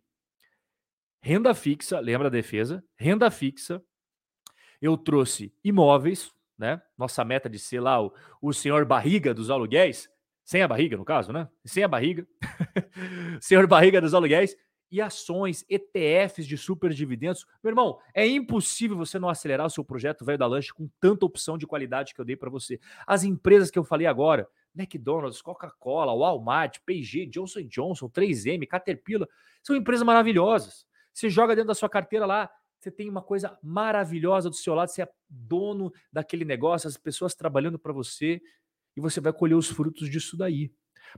renda 1.19 1.55
fixa, 1.55 1.99
lembra 1.99 2.29
da 2.29 2.37
defesa? 2.37 2.83
Renda 2.95 3.31
fixa. 3.31 3.83
Eu 4.79 4.95
trouxe 4.95 5.51
imóveis, 5.63 6.31
né? 6.55 6.79
Nossa 6.95 7.25
meta 7.25 7.49
de 7.49 7.57
ser 7.57 7.79
lá 7.79 8.03
o, 8.03 8.13
o 8.39 8.53
senhor 8.53 8.85
barriga 8.85 9.33
dos 9.33 9.49
aluguéis, 9.49 10.07
sem 10.43 10.61
a 10.61 10.67
barriga, 10.67 10.95
no 10.95 11.03
caso, 11.03 11.33
né? 11.33 11.49
Sem 11.65 11.83
a 11.83 11.87
barriga. 11.87 12.27
senhor 13.41 13.65
barriga 13.65 13.99
dos 13.99 14.13
aluguéis 14.13 14.55
e 14.91 15.01
ações, 15.01 15.65
ETFs 15.67 16.45
de 16.45 16.55
super 16.55 16.93
dividendos. 16.93 17.47
Meu 17.63 17.71
irmão, 17.71 17.97
é 18.13 18.27
impossível 18.27 18.95
você 18.95 19.17
não 19.17 19.27
acelerar 19.27 19.65
o 19.65 19.71
seu 19.71 19.83
projeto 19.83 20.23
velho 20.23 20.37
da 20.37 20.45
lanche 20.45 20.71
com 20.71 20.87
tanta 20.99 21.25
opção 21.25 21.57
de 21.57 21.65
qualidade 21.65 22.13
que 22.13 22.21
eu 22.21 22.25
dei 22.25 22.35
para 22.35 22.51
você. 22.51 22.79
As 23.07 23.23
empresas 23.23 23.71
que 23.71 23.79
eu 23.79 23.83
falei 23.83 24.05
agora, 24.05 24.47
McDonald's, 24.75 25.41
Coca-Cola, 25.41 26.15
Walmart, 26.15 26.79
P&G, 26.85 27.25
Johnson 27.27 27.61
Johnson, 27.63 28.09
3M, 28.09 28.67
Caterpillar, 28.67 29.27
são 29.61 29.75
empresas 29.75 30.03
maravilhosas. 30.03 30.85
Você 31.13 31.29
joga 31.29 31.55
dentro 31.55 31.67
da 31.67 31.75
sua 31.75 31.89
carteira 31.89 32.25
lá, 32.25 32.49
você 32.79 32.91
tem 32.91 33.09
uma 33.09 33.21
coisa 33.21 33.57
maravilhosa 33.63 34.49
do 34.49 34.55
seu 34.55 34.73
lado, 34.73 34.89
você 34.89 35.03
é 35.03 35.09
dono 35.29 35.91
daquele 36.11 36.43
negócio, 36.43 36.87
as 36.87 36.97
pessoas 36.97 37.33
trabalhando 37.35 37.79
para 37.79 37.93
você 37.93 38.41
e 38.95 39.01
você 39.01 39.21
vai 39.21 39.31
colher 39.31 39.55
os 39.55 39.69
frutos 39.69 40.09
disso 40.09 40.35
daí. 40.35 40.71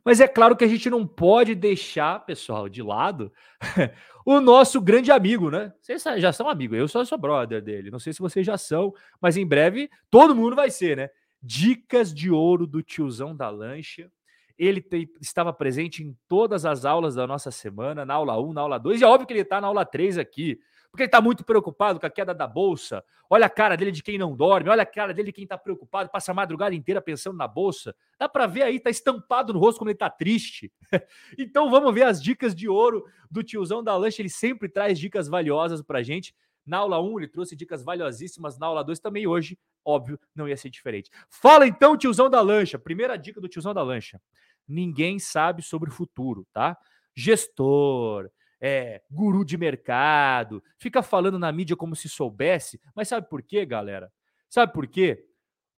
Mas 0.03 0.19
é 0.19 0.27
claro 0.27 0.55
que 0.55 0.63
a 0.63 0.67
gente 0.67 0.89
não 0.89 1.07
pode 1.07 1.55
deixar, 1.55 2.25
pessoal, 2.25 2.67
de 2.67 2.81
lado 2.81 3.31
o 4.25 4.39
nosso 4.41 4.81
grande 4.81 5.11
amigo, 5.11 5.49
né? 5.49 5.73
Vocês 5.81 6.03
já 6.17 6.33
são 6.33 6.49
amigos, 6.49 6.77
eu 6.77 6.87
sou, 6.87 7.05
sou 7.05 7.17
brother 7.17 7.61
dele. 7.61 7.91
Não 7.91 7.99
sei 7.99 8.11
se 8.11 8.19
vocês 8.19 8.45
já 8.45 8.57
são, 8.57 8.93
mas 9.21 9.37
em 9.37 9.45
breve 9.45 9.89
todo 10.09 10.35
mundo 10.35 10.55
vai 10.55 10.69
ser, 10.69 10.97
né? 10.97 11.09
Dicas 11.41 12.13
de 12.13 12.31
ouro 12.31 12.65
do 12.65 12.81
tiozão 12.81 13.35
da 13.35 13.49
lancha. 13.49 14.11
Ele 14.57 14.81
te, 14.81 15.09
estava 15.19 15.51
presente 15.51 16.01
em 16.01 16.17
todas 16.27 16.65
as 16.65 16.85
aulas 16.85 17.15
da 17.15 17.27
nossa 17.27 17.51
semana, 17.51 18.05
na 18.05 18.13
aula 18.13 18.39
1, 18.39 18.53
na 18.53 18.61
aula 18.61 18.77
2, 18.79 19.01
e 19.01 19.03
é 19.03 19.07
óbvio 19.07 19.27
que 19.27 19.33
ele 19.33 19.41
está 19.41 19.59
na 19.59 19.67
aula 19.67 19.85
3 19.85 20.17
aqui, 20.17 20.57
porque 20.89 21.03
ele 21.03 21.07
está 21.07 21.19
muito 21.19 21.43
preocupado 21.43 21.99
com 21.99 22.05
a 22.05 22.09
queda 22.09 22.33
da 22.33 22.47
bolsa. 22.47 23.03
Olha 23.29 23.47
a 23.47 23.49
cara 23.49 23.75
dele 23.75 23.91
de 23.91 24.01
quem 24.01 24.17
não 24.17 24.35
dorme, 24.35 24.69
olha 24.69 24.83
a 24.83 24.85
cara 24.85 25.13
dele 25.13 25.27
de 25.27 25.33
quem 25.33 25.43
está 25.43 25.57
preocupado, 25.57 26.09
passa 26.09 26.31
a 26.31 26.33
madrugada 26.33 26.73
inteira 26.73 27.01
pensando 27.01 27.35
na 27.35 27.47
bolsa. 27.47 27.93
Dá 28.17 28.29
para 28.29 28.47
ver 28.47 28.63
aí, 28.63 28.77
está 28.77 28.89
estampado 28.89 29.51
no 29.51 29.59
rosto 29.59 29.79
como 29.79 29.89
ele 29.89 29.95
está 29.95 30.09
triste. 30.09 30.71
então 31.37 31.69
vamos 31.69 31.93
ver 31.93 32.03
as 32.03 32.21
dicas 32.21 32.55
de 32.55 32.69
ouro 32.69 33.03
do 33.29 33.43
tiozão 33.43 33.83
da 33.83 33.97
lancha. 33.97 34.21
Ele 34.21 34.29
sempre 34.29 34.69
traz 34.69 34.97
dicas 34.97 35.27
valiosas 35.27 35.81
para 35.81 36.01
gente. 36.01 36.33
Na 36.65 36.77
aula 36.77 36.99
1, 36.99 37.19
ele 37.19 37.27
trouxe 37.27 37.55
dicas 37.55 37.83
valiosíssimas. 37.83 38.57
Na 38.57 38.65
aula 38.65 38.83
2 38.83 38.99
também 38.99 39.27
hoje, 39.27 39.57
óbvio, 39.83 40.19
não 40.33 40.47
ia 40.47 40.57
ser 40.57 40.69
diferente. 40.69 41.11
Fala 41.29 41.67
então, 41.67 41.95
tiozão 41.95 42.29
da 42.29 42.41
lancha. 42.41 42.79
Primeira 42.79 43.15
dica 43.17 43.39
do 43.39 43.47
tiozão 43.47 43.73
da 43.73 43.83
lancha. 43.83 44.19
Ninguém 44.67 45.19
sabe 45.19 45.61
sobre 45.61 45.89
o 45.89 45.93
futuro, 45.93 46.47
tá? 46.51 46.75
Gestor, 47.15 48.31
é, 48.59 49.03
guru 49.11 49.45
de 49.45 49.57
mercado, 49.57 50.63
fica 50.77 51.03
falando 51.03 51.37
na 51.37 51.51
mídia 51.51 51.75
como 51.75 51.95
se 51.95 52.09
soubesse, 52.09 52.81
mas 52.95 53.07
sabe 53.07 53.29
por 53.29 53.43
quê, 53.43 53.63
galera? 53.63 54.11
Sabe 54.49 54.73
por 54.73 54.87
quê? 54.87 55.23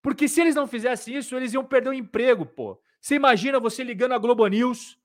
Porque 0.04 0.28
se 0.28 0.40
eles 0.40 0.54
não 0.54 0.68
fizessem 0.68 1.16
isso, 1.16 1.36
eles 1.36 1.52
iam 1.52 1.66
perder 1.66 1.90
o 1.90 1.94
emprego, 1.94 2.46
pô. 2.46 2.80
Você 3.02 3.16
imagina 3.16 3.60
você 3.60 3.84
ligando 3.84 4.12
a 4.12 4.20
Globo 4.20 4.46
News 4.46 5.00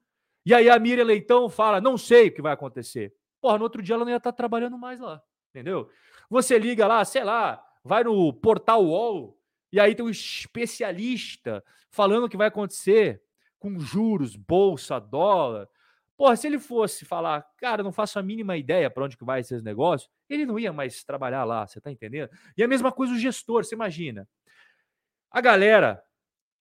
e 0.44 0.54
aí 0.54 0.68
a 0.68 0.78
Miriam 0.78 1.04
Leitão 1.04 1.48
fala: 1.48 1.80
não 1.80 1.96
sei 1.96 2.28
o 2.28 2.34
que 2.34 2.42
vai 2.42 2.52
acontecer. 2.52 3.14
Porra, 3.40 3.56
no 3.56 3.64
outro 3.64 3.82
dia 3.82 3.94
ela 3.94 4.04
não 4.04 4.12
ia 4.12 4.18
estar 4.18 4.32
trabalhando 4.32 4.76
mais 4.76 5.00
lá 5.00 5.22
entendeu? 5.50 5.90
Você 6.28 6.58
liga 6.58 6.86
lá, 6.86 7.04
sei 7.04 7.24
lá, 7.24 7.62
vai 7.84 8.04
no 8.04 8.32
portal 8.32 8.84
UOL 8.84 9.38
e 9.72 9.78
aí 9.78 9.94
tem 9.94 10.04
um 10.04 10.10
especialista 10.10 11.62
falando 11.90 12.24
o 12.24 12.28
que 12.28 12.36
vai 12.36 12.48
acontecer 12.48 13.22
com 13.58 13.78
juros, 13.78 14.34
bolsa, 14.36 14.98
dólar. 14.98 15.68
Porra, 16.16 16.36
se 16.36 16.46
ele 16.46 16.58
fosse 16.58 17.04
falar, 17.04 17.46
cara, 17.56 17.82
não 17.82 17.92
faço 17.92 18.18
a 18.18 18.22
mínima 18.22 18.56
ideia 18.56 18.90
para 18.90 19.04
onde 19.04 19.16
que 19.16 19.24
vai 19.24 19.40
esses 19.40 19.62
negócios, 19.62 20.10
ele 20.28 20.46
não 20.46 20.58
ia 20.58 20.72
mais 20.72 21.02
trabalhar 21.02 21.44
lá, 21.44 21.66
você 21.66 21.80
tá 21.80 21.90
entendendo? 21.90 22.30
E 22.56 22.62
a 22.62 22.68
mesma 22.68 22.92
coisa 22.92 23.12
o 23.12 23.18
gestor, 23.18 23.64
você 23.64 23.74
imagina. 23.74 24.28
A 25.30 25.40
galera 25.40 26.02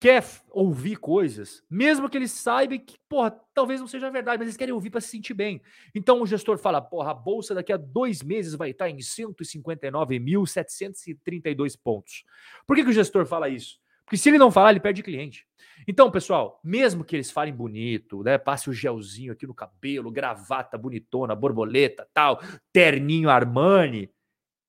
quer 0.00 0.24
ouvir 0.50 0.96
coisas, 0.96 1.62
mesmo 1.68 2.08
que 2.08 2.16
eles 2.16 2.32
saibam 2.32 2.78
que, 2.78 2.96
porra, 3.06 3.38
talvez 3.52 3.80
não 3.80 3.86
seja 3.86 4.10
verdade, 4.10 4.38
mas 4.38 4.48
eles 4.48 4.56
querem 4.56 4.72
ouvir 4.72 4.88
para 4.88 5.02
se 5.02 5.08
sentir 5.08 5.34
bem. 5.34 5.60
Então 5.94 6.22
o 6.22 6.26
gestor 6.26 6.56
fala, 6.56 6.80
porra, 6.80 7.10
a 7.10 7.14
bolsa 7.14 7.54
daqui 7.54 7.70
a 7.70 7.76
dois 7.76 8.22
meses 8.22 8.54
vai 8.54 8.70
estar 8.70 8.88
em 8.88 8.96
159.732 8.96 11.78
pontos. 11.80 12.24
Por 12.66 12.74
que, 12.74 12.82
que 12.82 12.88
o 12.88 12.94
gestor 12.94 13.26
fala 13.26 13.50
isso? 13.50 13.78
Porque 14.06 14.16
se 14.16 14.30
ele 14.30 14.38
não 14.38 14.50
falar, 14.50 14.70
ele 14.70 14.80
perde 14.80 15.02
cliente. 15.02 15.46
Então, 15.86 16.10
pessoal, 16.10 16.58
mesmo 16.64 17.04
que 17.04 17.14
eles 17.14 17.30
falem 17.30 17.52
bonito, 17.54 18.24
né, 18.24 18.38
passe 18.38 18.70
o 18.70 18.72
gelzinho 18.72 19.32
aqui 19.32 19.46
no 19.46 19.54
cabelo, 19.54 20.10
gravata 20.10 20.78
bonitona, 20.78 21.36
borboleta, 21.36 22.08
tal, 22.12 22.40
terninho 22.72 23.30
Armani, 23.30 24.10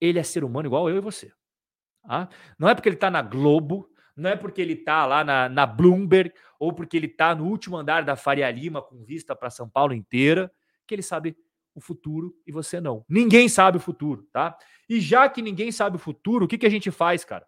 ele 0.00 0.18
é 0.18 0.22
ser 0.22 0.44
humano 0.44 0.68
igual 0.68 0.88
eu 0.90 0.98
e 0.98 1.00
você. 1.00 1.32
Ah? 2.04 2.28
Não 2.58 2.68
é 2.68 2.74
porque 2.74 2.88
ele 2.88 2.96
está 2.96 3.08
na 3.10 3.22
Globo, 3.22 3.88
não 4.16 4.30
é 4.30 4.36
porque 4.36 4.60
ele 4.60 4.74
está 4.74 5.06
lá 5.06 5.24
na, 5.24 5.48
na 5.48 5.66
Bloomberg 5.66 6.32
ou 6.58 6.72
porque 6.72 6.96
ele 6.96 7.06
está 7.06 7.34
no 7.34 7.46
último 7.46 7.76
andar 7.76 8.04
da 8.04 8.16
Faria 8.16 8.50
Lima 8.50 8.82
com 8.82 9.04
vista 9.04 9.34
para 9.34 9.50
São 9.50 9.68
Paulo 9.68 9.94
inteira 9.94 10.52
que 10.86 10.94
ele 10.94 11.02
sabe 11.02 11.36
o 11.74 11.80
futuro 11.80 12.34
e 12.46 12.52
você 12.52 12.80
não. 12.80 13.04
Ninguém 13.08 13.48
sabe 13.48 13.78
o 13.78 13.80
futuro, 13.80 14.28
tá? 14.32 14.56
E 14.88 15.00
já 15.00 15.28
que 15.28 15.40
ninguém 15.40 15.72
sabe 15.72 15.96
o 15.96 15.98
futuro, 15.98 16.44
o 16.44 16.48
que, 16.48 16.58
que 16.58 16.66
a 16.66 16.70
gente 16.70 16.90
faz, 16.90 17.24
cara? 17.24 17.46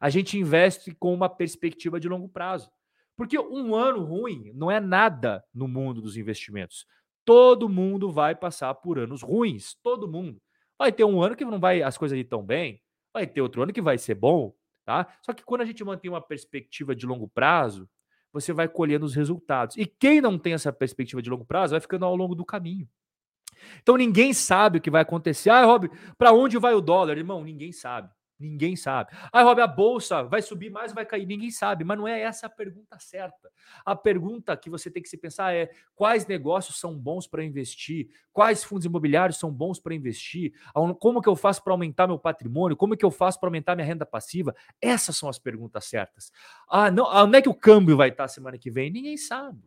A 0.00 0.10
gente 0.10 0.38
investe 0.38 0.94
com 0.94 1.14
uma 1.14 1.28
perspectiva 1.28 2.00
de 2.00 2.08
longo 2.08 2.28
prazo. 2.28 2.70
Porque 3.16 3.38
um 3.38 3.74
ano 3.74 4.02
ruim 4.02 4.50
não 4.54 4.70
é 4.70 4.80
nada 4.80 5.44
no 5.54 5.68
mundo 5.68 6.00
dos 6.00 6.16
investimentos. 6.16 6.86
Todo 7.24 7.68
mundo 7.68 8.10
vai 8.10 8.34
passar 8.34 8.74
por 8.74 8.98
anos 8.98 9.22
ruins, 9.22 9.74
todo 9.82 10.10
mundo. 10.10 10.40
Vai 10.78 10.90
ter 10.90 11.04
um 11.04 11.22
ano 11.22 11.36
que 11.36 11.44
não 11.44 11.60
vai 11.60 11.82
as 11.82 11.98
coisas 11.98 12.18
ir 12.18 12.24
tão 12.24 12.42
bem, 12.42 12.82
vai 13.12 13.26
ter 13.26 13.42
outro 13.42 13.62
ano 13.62 13.72
que 13.72 13.82
vai 13.82 13.98
ser 13.98 14.14
bom, 14.14 14.54
tá? 14.90 15.06
Só 15.22 15.32
que 15.32 15.44
quando 15.44 15.60
a 15.60 15.64
gente 15.64 15.84
mantém 15.84 16.10
uma 16.10 16.20
perspectiva 16.20 16.96
de 16.96 17.06
longo 17.06 17.28
prazo, 17.28 17.88
você 18.32 18.52
vai 18.52 18.68
colhendo 18.68 19.06
os 19.06 19.14
resultados. 19.14 19.76
E 19.76 19.86
quem 19.86 20.20
não 20.20 20.36
tem 20.36 20.52
essa 20.52 20.72
perspectiva 20.72 21.22
de 21.22 21.30
longo 21.30 21.44
prazo 21.44 21.72
vai 21.72 21.80
ficando 21.80 22.04
ao 22.04 22.16
longo 22.16 22.34
do 22.34 22.44
caminho. 22.44 22.88
Então 23.82 23.96
ninguém 23.96 24.32
sabe 24.32 24.78
o 24.78 24.80
que 24.80 24.90
vai 24.90 25.02
acontecer. 25.02 25.50
Ah, 25.50 25.64
Rob, 25.64 25.88
para 26.18 26.32
onde 26.32 26.58
vai 26.58 26.74
o 26.74 26.80
dólar? 26.80 27.18
Irmão, 27.18 27.44
ninguém 27.44 27.70
sabe. 27.70 28.10
Ninguém 28.40 28.74
sabe. 28.74 29.10
Ah, 29.30 29.42
Rob, 29.42 29.60
a 29.60 29.66
bolsa 29.66 30.22
vai 30.22 30.40
subir 30.40 30.70
mais 30.70 30.92
ou 30.92 30.94
vai 30.94 31.04
cair? 31.04 31.26
Ninguém 31.26 31.50
sabe, 31.50 31.84
mas 31.84 31.98
não 31.98 32.08
é 32.08 32.20
essa 32.20 32.46
a 32.46 32.50
pergunta 32.50 32.98
certa. 32.98 33.50
A 33.84 33.94
pergunta 33.94 34.56
que 34.56 34.70
você 34.70 34.90
tem 34.90 35.02
que 35.02 35.10
se 35.10 35.18
pensar 35.18 35.54
é: 35.54 35.70
quais 35.94 36.26
negócios 36.26 36.80
são 36.80 36.98
bons 36.98 37.26
para 37.26 37.44
investir? 37.44 38.08
Quais 38.32 38.64
fundos 38.64 38.86
imobiliários 38.86 39.38
são 39.38 39.52
bons 39.52 39.78
para 39.78 39.94
investir? 39.94 40.54
Como 40.98 41.20
que 41.20 41.28
eu 41.28 41.36
faço 41.36 41.62
para 41.62 41.74
aumentar 41.74 42.06
meu 42.06 42.18
patrimônio? 42.18 42.76
Como 42.76 42.96
que 42.96 43.04
eu 43.04 43.10
faço 43.10 43.38
para 43.38 43.48
aumentar 43.48 43.76
minha 43.76 43.86
renda 43.86 44.06
passiva? 44.06 44.54
Essas 44.80 45.18
são 45.18 45.28
as 45.28 45.38
perguntas 45.38 45.84
certas. 45.84 46.32
Ah, 46.66 46.90
não, 46.90 47.04
onde 47.04 47.36
é 47.36 47.42
que 47.42 47.48
o 47.48 47.54
câmbio 47.54 47.96
vai 47.96 48.08
estar 48.08 48.26
semana 48.26 48.56
que 48.56 48.70
vem? 48.70 48.90
Ninguém 48.90 49.18
sabe. 49.18 49.60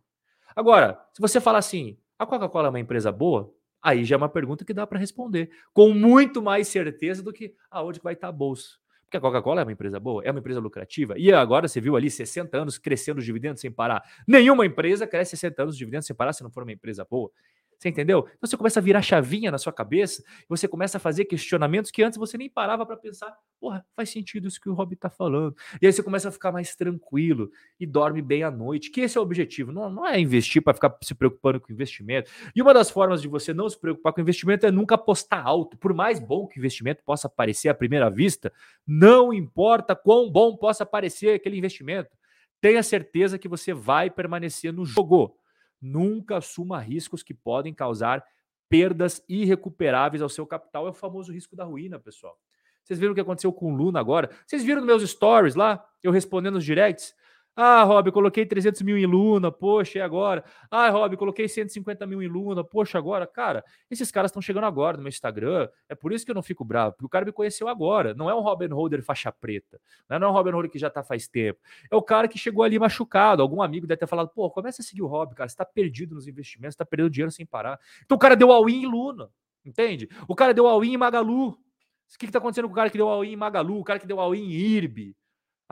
Agora, 0.56 1.00
se 1.14 1.22
você 1.22 1.40
falar 1.40 1.60
assim, 1.60 1.98
a 2.18 2.26
Coca-Cola 2.26 2.68
é 2.68 2.70
uma 2.70 2.80
empresa 2.80 3.12
boa? 3.12 3.54
Aí 3.84 4.06
já 4.06 4.16
é 4.16 4.18
uma 4.18 4.30
pergunta 4.30 4.64
que 4.64 4.74
dá 4.74 4.88
para 4.88 4.98
responder 4.98 5.52
com 5.74 5.94
muito 5.94 6.42
mais 6.42 6.70
certeza 6.70 7.22
do 7.22 7.34
que 7.34 7.54
aonde 7.70 8.00
vai 8.02 8.14
estar 8.14 8.30
a 8.30 8.32
bolsa. 8.32 8.78
Porque 9.04 9.18
a 9.18 9.22
Coca-Cola 9.22 9.62
é 9.62 9.64
uma 9.64 9.72
empresa 9.72 10.00
boa, 10.00 10.24
é 10.24 10.32
uma 10.32 10.40
empresa 10.40 10.60
lucrativa. 10.60 11.14
E 11.18 11.32
agora 11.32 11.68
você 11.68 11.80
viu 11.80 11.96
ali 11.96 12.10
60 12.10 12.58
anos 12.58 12.80
crescendo 12.80 13.20
os 13.20 13.26
dividendos 13.26 13.62
sem 13.62 13.72
parar. 13.72 14.02
Nenhuma 14.28 14.66
empresa 14.66 15.06
cresce 15.06 15.32
60 15.32 15.62
anos 15.62 15.76
os 15.76 15.78
dividendos 15.78 16.08
sem 16.08 16.16
parar 16.16 16.34
se 16.34 16.42
não 16.42 16.50
for 16.50 16.64
uma 16.64 16.72
empresa 16.72 17.06
boa. 17.08 17.30
Você 17.84 17.90
entendeu? 17.90 18.26
Então 18.38 18.50
você 18.50 18.56
começa 18.56 18.80
a 18.80 18.84
virar 18.84 19.02
chavinha 19.02 19.52
na 19.52 19.58
sua 19.58 19.74
cabeça 19.74 20.24
você 20.48 20.68
começa 20.70 20.98
a 20.98 21.00
fazer 21.00 21.26
questionamentos 21.26 21.92
que 21.92 22.02
antes 22.02 22.18
você 22.18 22.38
nem 22.38 22.50
parava 22.50 22.86
para 22.86 22.96
pensar. 22.96 23.36
Porra, 23.60 23.86
faz 23.94 24.10
sentido 24.10 24.48
isso 24.48 24.60
que 24.62 24.70
o 24.70 24.74
Rob 24.74 24.94
está 24.94 25.10
falando. 25.10 25.54
E 25.82 25.86
aí 25.86 25.92
você 25.92 26.02
começa 26.02 26.30
a 26.30 26.32
ficar 26.32 26.52
mais 26.52 26.76
tranquilo 26.78 27.50
e 27.78 27.86
dorme 27.86 28.22
bem 28.22 28.44
à 28.44 28.50
noite. 28.50 28.90
Que 28.90 29.02
esse 29.02 29.18
é 29.18 29.22
o 29.22 29.24
objetivo. 29.24 29.74
Não, 29.74 29.90
não 29.90 30.06
é 30.06 30.18
investir 30.18 30.62
para 30.62 30.74
ficar 30.74 30.96
se 31.04 31.14
preocupando 31.14 31.60
com 31.60 31.74
investimento. 31.74 32.32
E 32.56 32.62
uma 32.62 32.74
das 32.74 32.90
formas 32.90 33.22
de 33.22 33.28
você 33.28 33.54
não 33.54 33.70
se 33.70 33.78
preocupar 33.78 34.14
com 34.14 34.22
investimento 34.22 34.66
é 34.66 34.72
nunca 34.72 34.96
apostar 34.96 35.46
alto. 35.46 35.78
Por 35.78 35.94
mais 35.94 36.20
bom 36.20 36.48
que 36.48 36.58
o 36.58 36.62
investimento 36.62 37.04
possa 37.04 37.28
parecer 37.28 37.68
à 37.68 37.74
primeira 37.74 38.10
vista, 38.10 38.54
não 38.88 39.34
importa 39.34 39.96
quão 39.96 40.32
bom 40.32 40.56
possa 40.56 40.86
parecer 40.86 41.36
aquele 41.36 41.58
investimento. 41.58 42.10
Tenha 42.62 42.82
certeza 42.82 43.38
que 43.38 43.50
você 43.50 43.74
vai 43.74 44.10
permanecer 44.10 44.72
no 44.72 44.86
jogo 44.86 45.36
Nunca 45.86 46.38
assuma 46.38 46.80
riscos 46.80 47.22
que 47.22 47.34
podem 47.34 47.74
causar 47.74 48.24
perdas 48.70 49.22
irrecuperáveis 49.28 50.22
ao 50.22 50.30
seu 50.30 50.48
capital. 50.48 50.88
É 50.88 50.92
o 50.92 50.94
famoso 50.94 51.34
risco 51.34 51.58
da 51.58 51.66
ruína, 51.66 52.00
pessoal. 52.00 52.38
Vocês 52.82 52.98
viram 52.98 53.12
o 53.12 53.16
que 53.16 53.20
aconteceu 53.20 53.52
com 53.52 53.74
o 53.74 53.76
Luna 53.76 54.00
agora? 54.00 54.30
Vocês 54.48 54.64
viram 54.64 54.82
meus 54.82 55.04
stories 55.10 55.56
lá, 55.56 55.86
eu 56.02 56.12
respondendo 56.12 56.56
os 56.56 56.64
directs? 56.64 57.14
Ah, 57.56 57.84
Rob, 57.84 58.12
coloquei 58.12 58.48
300 58.48 58.82
mil 58.82 58.98
em 58.98 59.06
Luna, 59.06 59.52
poxa, 59.52 60.00
e 60.00 60.02
agora? 60.02 60.44
Ah, 60.72 60.90
Rob, 60.90 61.16
coloquei 61.16 61.48
150 61.48 62.08
mil 62.08 62.20
em 62.20 62.28
Luna, 62.28 62.64
poxa, 62.64 62.98
agora? 62.98 63.28
Cara, 63.28 63.64
esses 63.92 64.10
caras 64.12 64.30
estão 64.30 64.42
chegando 64.42 64.64
agora 64.64 64.98
no 64.98 65.04
meu 65.04 65.10
Instagram, 65.10 65.70
é 65.88 65.94
por 65.94 66.12
isso 66.12 66.26
que 66.26 66.32
eu 66.32 66.36
não 66.36 66.42
fico 66.42 66.66
bravo, 66.66 66.94
porque 66.94 67.06
o 67.06 67.10
cara 67.10 67.24
me 67.26 67.32
conheceu 67.32 67.68
agora, 67.68 68.16
não 68.16 68.28
é 68.28 68.34
um 68.34 68.40
Robin 68.40 68.70
Holder 68.70 69.04
faixa 69.04 69.32
preta, 69.32 69.80
não 70.10 70.18
é 70.18 70.28
um 70.28 70.32
Robin 70.32 70.50
Holder 70.50 70.72
que 70.72 70.80
já 70.80 70.90
tá 70.90 71.04
faz 71.04 71.28
tempo, 71.28 71.60
é 71.92 71.96
o 71.96 72.02
cara 72.02 72.28
que 72.28 72.40
chegou 72.40 72.64
ali 72.64 72.80
machucado, 72.80 73.44
algum 73.44 73.62
amigo 73.62 73.86
deve 73.86 74.00
ter 74.00 74.08
falado, 74.08 74.30
pô, 74.30 74.50
começa 74.50 74.82
a 74.82 74.86
seguir 74.86 75.04
o 75.04 75.08
Rob, 75.08 75.36
cara, 75.36 75.48
você 75.48 75.56
tá 75.56 75.66
perdido 75.66 76.16
nos 76.16 76.28
investimentos, 76.28 76.76
tá 76.76 76.84
perdendo 76.84 77.12
dinheiro 77.12 77.32
sem 77.32 77.46
parar. 77.46 77.80
Então 78.04 78.16
o 78.16 78.20
cara 78.20 78.36
deu 78.36 78.52
all-in 78.52 78.82
em 78.82 78.88
Luna, 78.88 79.30
entende? 79.64 80.10
O 80.28 80.34
cara 80.34 80.56
deu 80.56 80.66
all-in 80.66 80.94
em 80.94 80.98
Magalu, 80.98 81.50
o 81.50 81.58
que, 82.18 82.26
que 82.26 82.32
tá 82.32 82.40
acontecendo 82.40 82.66
com 82.66 82.74
o 82.74 82.76
cara 82.76 82.90
que 82.90 82.98
deu 82.98 83.08
all-in 83.08 83.34
em 83.34 83.36
Magalu, 83.36 83.80
o 83.80 83.84
cara 83.84 84.00
que 84.00 84.08
deu 84.08 84.20
all-in 84.20 84.42
em 84.42 84.52
IRB, 84.52 85.16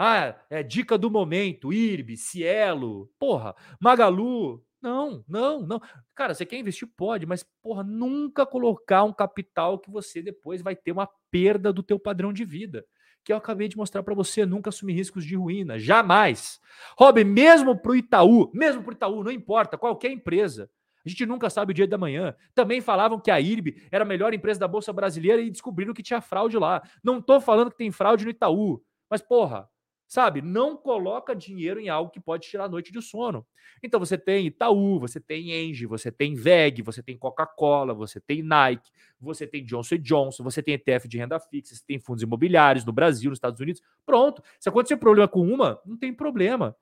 ah, 0.03 0.35
é 0.49 0.63
dica 0.63 0.97
do 0.97 1.11
momento, 1.11 1.71
IRB, 1.71 2.17
Cielo, 2.17 3.07
porra, 3.19 3.55
Magalu. 3.79 4.65
Não, 4.81 5.23
não, 5.27 5.61
não. 5.61 5.79
Cara, 6.15 6.33
você 6.33 6.43
quer 6.43 6.57
investir? 6.57 6.87
Pode, 6.97 7.27
mas, 7.27 7.45
porra, 7.61 7.83
nunca 7.83 8.43
colocar 8.43 9.03
um 9.03 9.13
capital 9.13 9.77
que 9.77 9.91
você 9.91 10.23
depois 10.23 10.63
vai 10.63 10.75
ter 10.75 10.91
uma 10.91 11.07
perda 11.29 11.71
do 11.71 11.83
teu 11.83 11.99
padrão 11.99 12.33
de 12.33 12.43
vida. 12.43 12.83
Que 13.23 13.31
eu 13.31 13.37
acabei 13.37 13.67
de 13.67 13.77
mostrar 13.77 14.01
para 14.01 14.15
você, 14.15 14.43
nunca 14.43 14.69
assumir 14.69 14.93
riscos 14.93 15.23
de 15.23 15.35
ruína, 15.35 15.77
jamais. 15.77 16.59
Rob, 16.97 17.23
mesmo 17.23 17.77
para 17.77 17.91
o 17.91 17.95
Itaú, 17.95 18.49
mesmo 18.55 18.81
para 18.81 18.89
o 18.89 18.93
Itaú, 18.93 19.23
não 19.23 19.31
importa, 19.31 19.77
qualquer 19.77 20.09
empresa, 20.09 20.67
a 21.05 21.09
gente 21.09 21.27
nunca 21.27 21.47
sabe 21.47 21.73
o 21.73 21.75
dia 21.75 21.87
da 21.87 21.99
manhã. 21.99 22.35
Também 22.55 22.81
falavam 22.81 23.19
que 23.19 23.29
a 23.29 23.39
IRB 23.39 23.87
era 23.91 24.03
a 24.03 24.07
melhor 24.07 24.33
empresa 24.33 24.59
da 24.59 24.67
Bolsa 24.67 24.91
Brasileira 24.91 25.43
e 25.43 25.51
descobriram 25.51 25.93
que 25.93 26.01
tinha 26.01 26.21
fraude 26.21 26.57
lá. 26.57 26.81
Não 27.03 27.19
estou 27.19 27.39
falando 27.39 27.69
que 27.69 27.77
tem 27.77 27.91
fraude 27.91 28.25
no 28.25 28.31
Itaú, 28.31 28.83
mas, 29.07 29.21
porra, 29.21 29.69
Sabe? 30.11 30.41
Não 30.41 30.75
coloca 30.75 31.33
dinheiro 31.33 31.79
em 31.79 31.87
algo 31.87 32.11
que 32.11 32.19
pode 32.19 32.45
tirar 32.45 32.65
a 32.65 32.69
noite 32.69 32.91
de 32.91 33.01
sono. 33.01 33.47
Então 33.81 33.97
você 33.97 34.17
tem 34.17 34.45
Itaú, 34.45 34.99
você 34.99 35.21
tem 35.21 35.53
Engie, 35.53 35.85
você 35.85 36.11
tem 36.11 36.35
VEG, 36.35 36.81
você 36.81 37.01
tem 37.01 37.17
Coca-Cola, 37.17 37.93
você 37.93 38.19
tem 38.19 38.43
Nike, 38.43 38.91
você 39.21 39.47
tem 39.47 39.63
Johnson 39.63 39.95
Johnson, 39.95 40.43
você 40.43 40.61
tem 40.61 40.73
ETF 40.73 41.07
de 41.07 41.17
renda 41.17 41.39
fixa, 41.39 41.73
você 41.73 41.81
tem 41.87 41.97
fundos 41.97 42.21
imobiliários 42.21 42.83
no 42.83 42.91
Brasil, 42.91 43.29
nos 43.29 43.37
Estados 43.37 43.61
Unidos. 43.61 43.81
Pronto. 44.05 44.43
Se 44.59 44.67
acontecer 44.67 44.97
problema 44.97 45.29
com 45.29 45.47
uma, 45.47 45.79
não 45.85 45.95
tem 45.95 46.13
problema. 46.13 46.75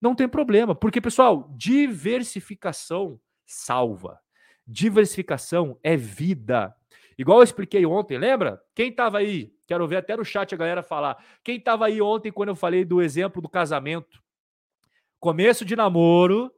Não 0.00 0.14
tem 0.14 0.26
problema. 0.26 0.74
Porque, 0.74 0.98
pessoal, 0.98 1.52
diversificação 1.54 3.20
salva. 3.44 4.18
Diversificação 4.66 5.78
é 5.82 5.94
vida. 5.94 6.74
Igual 7.22 7.38
eu 7.38 7.44
expliquei 7.44 7.86
ontem, 7.86 8.18
lembra? 8.18 8.60
Quem 8.74 8.88
estava 8.90 9.18
aí? 9.18 9.54
Quero 9.68 9.86
ver 9.86 9.98
até 9.98 10.16
no 10.16 10.24
chat 10.24 10.52
a 10.52 10.58
galera 10.58 10.82
falar. 10.82 11.24
Quem 11.44 11.56
estava 11.56 11.86
aí 11.86 12.02
ontem 12.02 12.32
quando 12.32 12.48
eu 12.48 12.56
falei 12.56 12.84
do 12.84 13.00
exemplo 13.00 13.40
do 13.40 13.48
casamento? 13.48 14.20
Começo 15.20 15.64
de 15.64 15.76
namoro, 15.76 16.52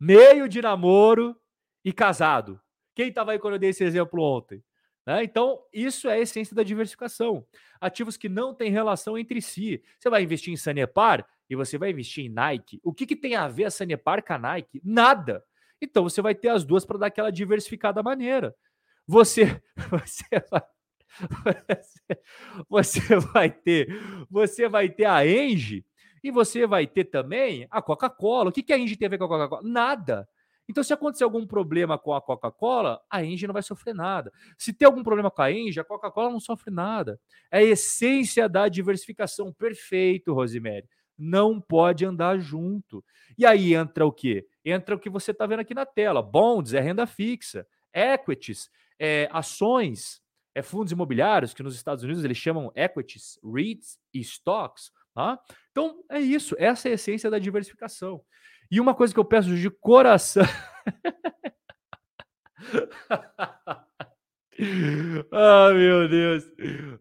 meio 0.00 0.48
de 0.48 0.60
namoro 0.60 1.36
e 1.84 1.92
casado. 1.92 2.60
Quem 2.96 3.10
estava 3.10 3.30
aí 3.30 3.38
quando 3.38 3.54
eu 3.54 3.60
dei 3.60 3.70
esse 3.70 3.84
exemplo 3.84 4.20
ontem? 4.20 4.60
Né? 5.06 5.22
Então, 5.22 5.60
isso 5.72 6.08
é 6.08 6.14
a 6.14 6.18
essência 6.18 6.56
da 6.56 6.64
diversificação. 6.64 7.46
Ativos 7.80 8.16
que 8.16 8.28
não 8.28 8.52
têm 8.52 8.72
relação 8.72 9.16
entre 9.16 9.40
si. 9.40 9.80
Você 10.00 10.10
vai 10.10 10.24
investir 10.24 10.52
em 10.52 10.56
Sanepar 10.56 11.24
e 11.48 11.54
você 11.54 11.78
vai 11.78 11.90
investir 11.90 12.24
em 12.24 12.28
Nike. 12.28 12.80
O 12.82 12.92
que, 12.92 13.06
que 13.06 13.14
tem 13.14 13.36
a 13.36 13.46
ver 13.46 13.66
a 13.66 13.70
Sanepar 13.70 14.24
com 14.24 14.32
a 14.32 14.38
Nike? 14.38 14.80
Nada. 14.82 15.44
Então, 15.80 16.02
você 16.02 16.20
vai 16.20 16.34
ter 16.34 16.48
as 16.48 16.64
duas 16.64 16.84
para 16.84 16.98
dar 16.98 17.06
aquela 17.06 17.30
diversificada 17.30 18.02
maneira 18.02 18.52
você, 19.06 19.60
você 19.90 20.24
vai, 20.50 20.62
você 22.68 23.16
vai 23.18 23.50
ter, 23.50 23.88
você 24.30 24.68
vai 24.68 24.88
ter 24.88 25.04
a 25.04 25.26
Engie 25.26 25.84
e 26.22 26.30
você 26.30 26.66
vai 26.66 26.86
ter 26.86 27.04
também 27.04 27.66
a 27.70 27.82
Coca-Cola. 27.82 28.50
O 28.50 28.52
que, 28.52 28.62
que 28.62 28.72
a 28.72 28.78
Engie 28.78 28.96
tem 28.96 29.06
a 29.06 29.10
ver 29.10 29.18
com 29.18 29.24
a 29.24 29.28
Coca-Cola? 29.28 29.62
Nada. 29.62 30.28
Então, 30.68 30.82
se 30.82 30.92
acontecer 30.92 31.24
algum 31.24 31.46
problema 31.46 31.98
com 31.98 32.14
a 32.14 32.22
Coca-Cola, 32.22 33.00
a 33.10 33.22
Engie 33.24 33.46
não 33.46 33.52
vai 33.52 33.62
sofrer 33.62 33.94
nada. 33.94 34.32
Se 34.56 34.72
tem 34.72 34.86
algum 34.86 35.02
problema 35.02 35.30
com 35.30 35.42
a 35.42 35.50
Engie, 35.50 35.80
a 35.80 35.84
Coca-Cola 35.84 36.30
não 36.30 36.40
sofre 36.40 36.70
nada. 36.70 37.20
É 37.50 37.58
a 37.58 37.62
essência 37.62 38.48
da 38.48 38.68
diversificação. 38.68 39.52
Perfeito, 39.52 40.32
Rosemary. 40.32 40.88
Não 41.18 41.60
pode 41.60 42.04
andar 42.04 42.38
junto. 42.38 43.04
E 43.36 43.44
aí 43.44 43.74
entra 43.74 44.06
o 44.06 44.12
quê? 44.12 44.46
Entra 44.64 44.94
o 44.94 44.98
que 44.98 45.10
você 45.10 45.32
está 45.32 45.46
vendo 45.46 45.60
aqui 45.60 45.74
na 45.74 45.84
tela. 45.84 46.22
Bonds 46.22 46.72
é 46.72 46.80
renda 46.80 47.06
fixa. 47.06 47.66
Equities 47.92 48.70
é, 49.04 49.28
ações, 49.32 50.22
é, 50.54 50.62
fundos 50.62 50.92
imobiliários, 50.92 51.52
que 51.52 51.64
nos 51.64 51.74
Estados 51.74 52.04
Unidos 52.04 52.22
eles 52.22 52.38
chamam 52.38 52.70
equities, 52.76 53.36
REITs 53.44 53.98
e 54.14 54.20
stocks. 54.20 54.92
Tá? 55.12 55.40
Então, 55.72 56.04
é 56.08 56.20
isso. 56.20 56.54
Essa 56.56 56.88
é 56.88 56.92
a 56.92 56.94
essência 56.94 57.28
da 57.28 57.40
diversificação. 57.40 58.22
E 58.70 58.80
uma 58.80 58.94
coisa 58.94 59.12
que 59.12 59.18
eu 59.18 59.24
peço 59.24 59.56
de 59.56 59.68
coração. 59.68 60.44
ah, 65.32 65.70
meu 65.74 66.08
Deus. 66.08 66.44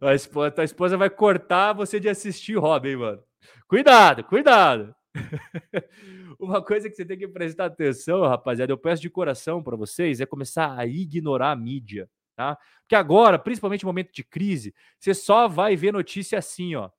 A 0.02 0.16
esposa, 0.16 0.56
a 0.58 0.64
esposa 0.64 0.98
vai 0.98 1.12
cortar 1.12 1.74
você 1.74 2.00
de 2.00 2.10
assistir 2.10 2.56
Robin, 2.56 2.96
mano. 2.96 3.24
Cuidado, 3.68 4.24
cuidado. 4.24 4.96
Uma 6.40 6.64
coisa 6.64 6.90
que 6.90 6.96
você 6.96 7.06
tem 7.06 7.18
que 7.18 7.28
prestar 7.28 7.66
atenção, 7.66 8.22
rapaziada, 8.22 8.72
eu 8.72 8.78
peço 8.78 9.02
de 9.02 9.10
coração 9.10 9.62
para 9.62 9.76
vocês, 9.76 10.22
é 10.22 10.26
começar 10.26 10.78
a 10.78 10.86
ignorar 10.86 11.52
a 11.52 11.56
mídia, 11.56 12.10
tá? 12.36 12.58
Porque 12.82 12.96
agora, 12.96 13.38
principalmente 13.38 13.84
no 13.84 13.90
momento 13.90 14.12
de 14.14 14.24
crise, 14.24 14.74
você 15.00 15.14
só 15.14 15.48
vai 15.48 15.76
ver 15.76 15.92
notícia 15.92 16.40
assim, 16.40 16.76
ó. 16.76 16.90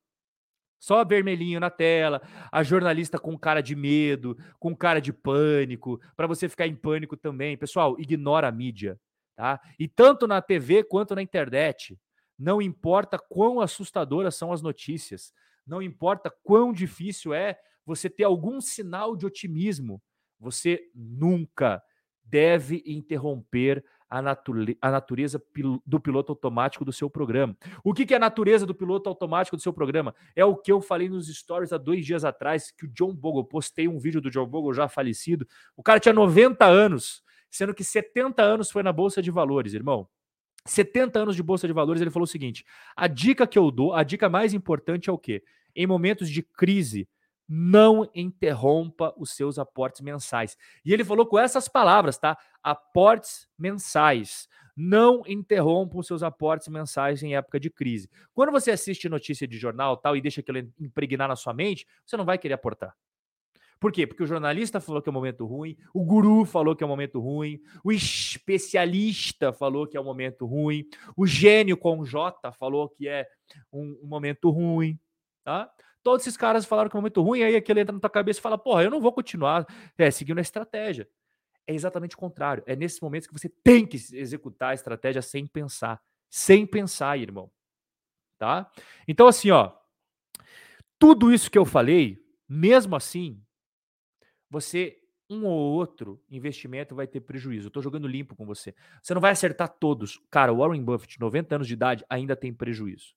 Só 0.79 1.05
vermelhinho 1.05 1.61
na 1.61 1.69
tela, 1.69 2.21
a 2.51 2.61
jornalista 2.61 3.17
com 3.17 3.37
cara 3.37 3.61
de 3.61 3.73
medo, 3.73 4.37
com 4.59 4.75
cara 4.75 4.99
de 4.99 5.13
pânico, 5.13 5.99
para 6.15 6.27
você 6.27 6.49
ficar 6.49 6.67
em 6.67 6.75
pânico 6.75 7.15
também. 7.15 7.57
Pessoal, 7.57 7.95
ignora 7.97 8.49
a 8.49 8.51
mídia, 8.51 8.99
tá? 9.33 9.61
E 9.79 9.87
tanto 9.87 10.27
na 10.27 10.41
TV 10.41 10.83
quanto 10.83 11.15
na 11.15 11.21
internet, 11.21 11.97
não 12.37 12.61
importa 12.61 13.17
quão 13.17 13.61
assustadoras 13.61 14.35
são 14.35 14.51
as 14.51 14.61
notícias, 14.61 15.33
não 15.65 15.81
importa 15.81 16.29
quão 16.43 16.73
difícil 16.73 17.33
é 17.33 17.57
você 17.85 18.09
ter 18.09 18.23
algum 18.23 18.61
sinal 18.61 19.15
de 19.15 19.25
otimismo, 19.25 20.01
você 20.39 20.89
nunca 20.93 21.81
deve 22.23 22.83
interromper 22.85 23.83
a, 24.09 24.21
nature, 24.21 24.77
a 24.79 24.91
natureza 24.91 25.41
do 25.85 25.99
piloto 25.99 26.31
automático 26.31 26.85
do 26.85 26.93
seu 26.93 27.09
programa. 27.09 27.57
O 27.83 27.93
que, 27.93 28.05
que 28.05 28.13
é 28.13 28.17
a 28.17 28.19
natureza 28.19 28.65
do 28.65 28.75
piloto 28.75 29.09
automático 29.09 29.55
do 29.55 29.61
seu 29.61 29.73
programa? 29.73 30.13
É 30.35 30.45
o 30.45 30.55
que 30.55 30.71
eu 30.71 30.79
falei 30.81 31.09
nos 31.09 31.27
stories 31.35 31.73
há 31.73 31.77
dois 31.77 32.05
dias 32.05 32.23
atrás, 32.23 32.69
que 32.69 32.85
o 32.85 32.87
John 32.89 33.13
Bogle, 33.13 33.43
postei 33.43 33.87
um 33.87 33.97
vídeo 33.97 34.21
do 34.21 34.29
John 34.29 34.45
Bogle 34.45 34.73
já 34.73 34.87
falecido. 34.87 35.47
O 35.75 35.81
cara 35.81 35.99
tinha 35.99 36.13
90 36.13 36.63
anos, 36.63 37.23
sendo 37.49 37.73
que 37.73 37.83
70 37.83 38.43
anos 38.43 38.69
foi 38.69 38.83
na 38.83 38.93
Bolsa 38.93 39.21
de 39.21 39.31
Valores, 39.31 39.73
irmão. 39.73 40.07
70 40.65 41.19
anos 41.19 41.35
de 41.35 41.43
Bolsa 41.43 41.67
de 41.67 41.73
Valores, 41.73 42.01
ele 42.01 42.11
falou 42.11 42.25
o 42.25 42.27
seguinte: 42.27 42.63
a 42.95 43.07
dica 43.07 43.47
que 43.47 43.57
eu 43.57 43.69
dou, 43.71 43.93
a 43.93 44.03
dica 44.03 44.29
mais 44.29 44.53
importante 44.53 45.09
é 45.09 45.13
o 45.13 45.17
quê? 45.17 45.43
Em 45.75 45.87
momentos 45.87 46.29
de 46.29 46.43
crise, 46.43 47.09
não 47.47 48.09
interrompa 48.15 49.13
os 49.17 49.31
seus 49.31 49.59
aportes 49.59 50.01
mensais. 50.01 50.57
E 50.85 50.93
ele 50.93 51.03
falou 51.03 51.25
com 51.25 51.37
essas 51.37 51.67
palavras, 51.67 52.17
tá? 52.17 52.37
Aportes 52.61 53.47
mensais. 53.57 54.47
Não 54.75 55.21
interrompam 55.27 55.99
os 55.99 56.07
seus 56.07 56.23
aportes 56.23 56.67
mensais 56.67 57.21
em 57.21 57.35
época 57.35 57.59
de 57.59 57.69
crise. 57.69 58.09
Quando 58.33 58.51
você 58.51 58.71
assiste 58.71 59.07
notícia 59.07 59.47
de 59.47 59.57
jornal 59.57 59.97
tal 59.97 60.17
e 60.17 60.21
deixa 60.21 60.41
aquilo 60.41 60.57
impregnar 60.79 61.27
na 61.27 61.35
sua 61.35 61.53
mente, 61.53 61.85
você 62.05 62.17
não 62.17 62.25
vai 62.25 62.37
querer 62.37 62.55
aportar. 62.55 62.95
Por 63.83 63.91
quê? 63.91 64.07
Porque 64.07 64.23
o 64.23 64.25
jornalista 64.25 64.79
falou 64.79 65.01
que 65.01 65.09
é 65.09 65.11
um 65.11 65.13
momento 65.13 65.45
ruim, 65.45 65.75
o 65.93 66.05
guru 66.05 66.45
falou 66.45 66.73
que 66.73 66.81
é 66.85 66.87
um 66.87 66.89
momento 66.89 67.19
ruim, 67.19 67.59
o 67.83 67.91
especialista 67.91 69.51
falou 69.51 69.85
que 69.85 69.97
é 69.97 69.99
um 69.99 70.05
momento 70.05 70.45
ruim, 70.45 70.85
o 71.17 71.27
gênio 71.27 71.75
com 71.75 72.05
J 72.05 72.49
falou 72.53 72.87
que 72.87 73.09
é 73.09 73.27
um, 73.73 73.99
um 74.01 74.07
momento 74.07 74.49
ruim, 74.49 74.97
tá? 75.43 75.69
Todos 76.03 76.27
esses 76.27 76.35
caras 76.35 76.65
falaram 76.65 76.89
que 76.89 76.95
é 76.95 76.99
um 76.99 77.01
momento 77.01 77.21
ruim, 77.21 77.43
aí 77.43 77.55
aquele 77.55 77.79
entra 77.79 77.93
na 77.93 77.99
tua 77.99 78.09
cabeça 78.09 78.39
e 78.39 78.41
fala, 78.41 78.57
porra, 78.57 78.83
eu 78.83 78.91
não 78.91 78.99
vou 78.99 79.13
continuar 79.13 79.65
é, 79.97 80.11
seguindo 80.11 80.37
a 80.37 80.41
estratégia. 80.41 81.07
É 81.65 81.73
exatamente 81.73 82.15
o 82.15 82.19
contrário. 82.19 82.61
É 82.65 82.75
nesses 82.75 82.99
momentos 82.99 83.25
que 83.25 83.33
você 83.33 83.47
tem 83.47 83.85
que 83.85 83.95
executar 83.95 84.71
a 84.71 84.73
estratégia 84.73 85.21
sem 85.21 85.47
pensar. 85.47 86.01
Sem 86.29 86.65
pensar, 86.65 87.17
irmão. 87.17 87.49
Tá? 88.37 88.69
Então, 89.07 89.27
assim, 89.27 89.49
ó. 89.49 89.71
Tudo 90.99 91.33
isso 91.33 91.49
que 91.49 91.57
eu 91.57 91.65
falei, 91.65 92.21
mesmo 92.47 92.95
assim, 92.95 93.41
você, 94.49 94.99
um 95.29 95.45
ou 95.45 95.73
outro 95.73 96.21
investimento 96.29 96.93
vai 96.93 97.07
ter 97.07 97.21
prejuízo. 97.21 97.67
Eu 97.67 97.71
tô 97.71 97.81
jogando 97.81 98.07
limpo 98.07 98.35
com 98.35 98.45
você. 98.45 98.75
Você 99.01 99.13
não 99.13 99.21
vai 99.21 99.31
acertar 99.31 99.69
todos. 99.69 100.21
Cara, 100.29 100.53
Warren 100.53 100.83
Buffett, 100.83 101.19
90 101.19 101.55
anos 101.55 101.67
de 101.67 101.73
idade, 101.73 102.05
ainda 102.09 102.35
tem 102.35 102.53
prejuízo. 102.53 103.15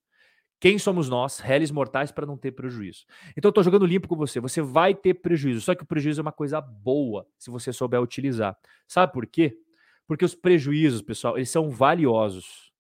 Quem 0.58 0.78
somos 0.78 1.08
nós, 1.08 1.38
réis 1.38 1.70
mortais, 1.70 2.10
para 2.10 2.24
não 2.26 2.36
ter 2.36 2.52
prejuízo? 2.52 3.04
Então 3.36 3.48
eu 3.48 3.50
estou 3.50 3.64
jogando 3.64 3.84
limpo 3.84 4.08
com 4.08 4.16
você. 4.16 4.40
Você 4.40 4.62
vai 4.62 4.94
ter 4.94 5.14
prejuízo, 5.14 5.60
só 5.60 5.74
que 5.74 5.82
o 5.82 5.86
prejuízo 5.86 6.20
é 6.20 6.22
uma 6.22 6.32
coisa 6.32 6.60
boa 6.60 7.26
se 7.38 7.50
você 7.50 7.72
souber 7.72 8.00
utilizar. 8.00 8.56
Sabe 8.88 9.12
por 9.12 9.26
quê? 9.26 9.58
Porque 10.06 10.24
os 10.24 10.34
prejuízos, 10.34 11.02
pessoal, 11.02 11.36
eles 11.36 11.50
são 11.50 11.68
valiosos. 11.68 12.72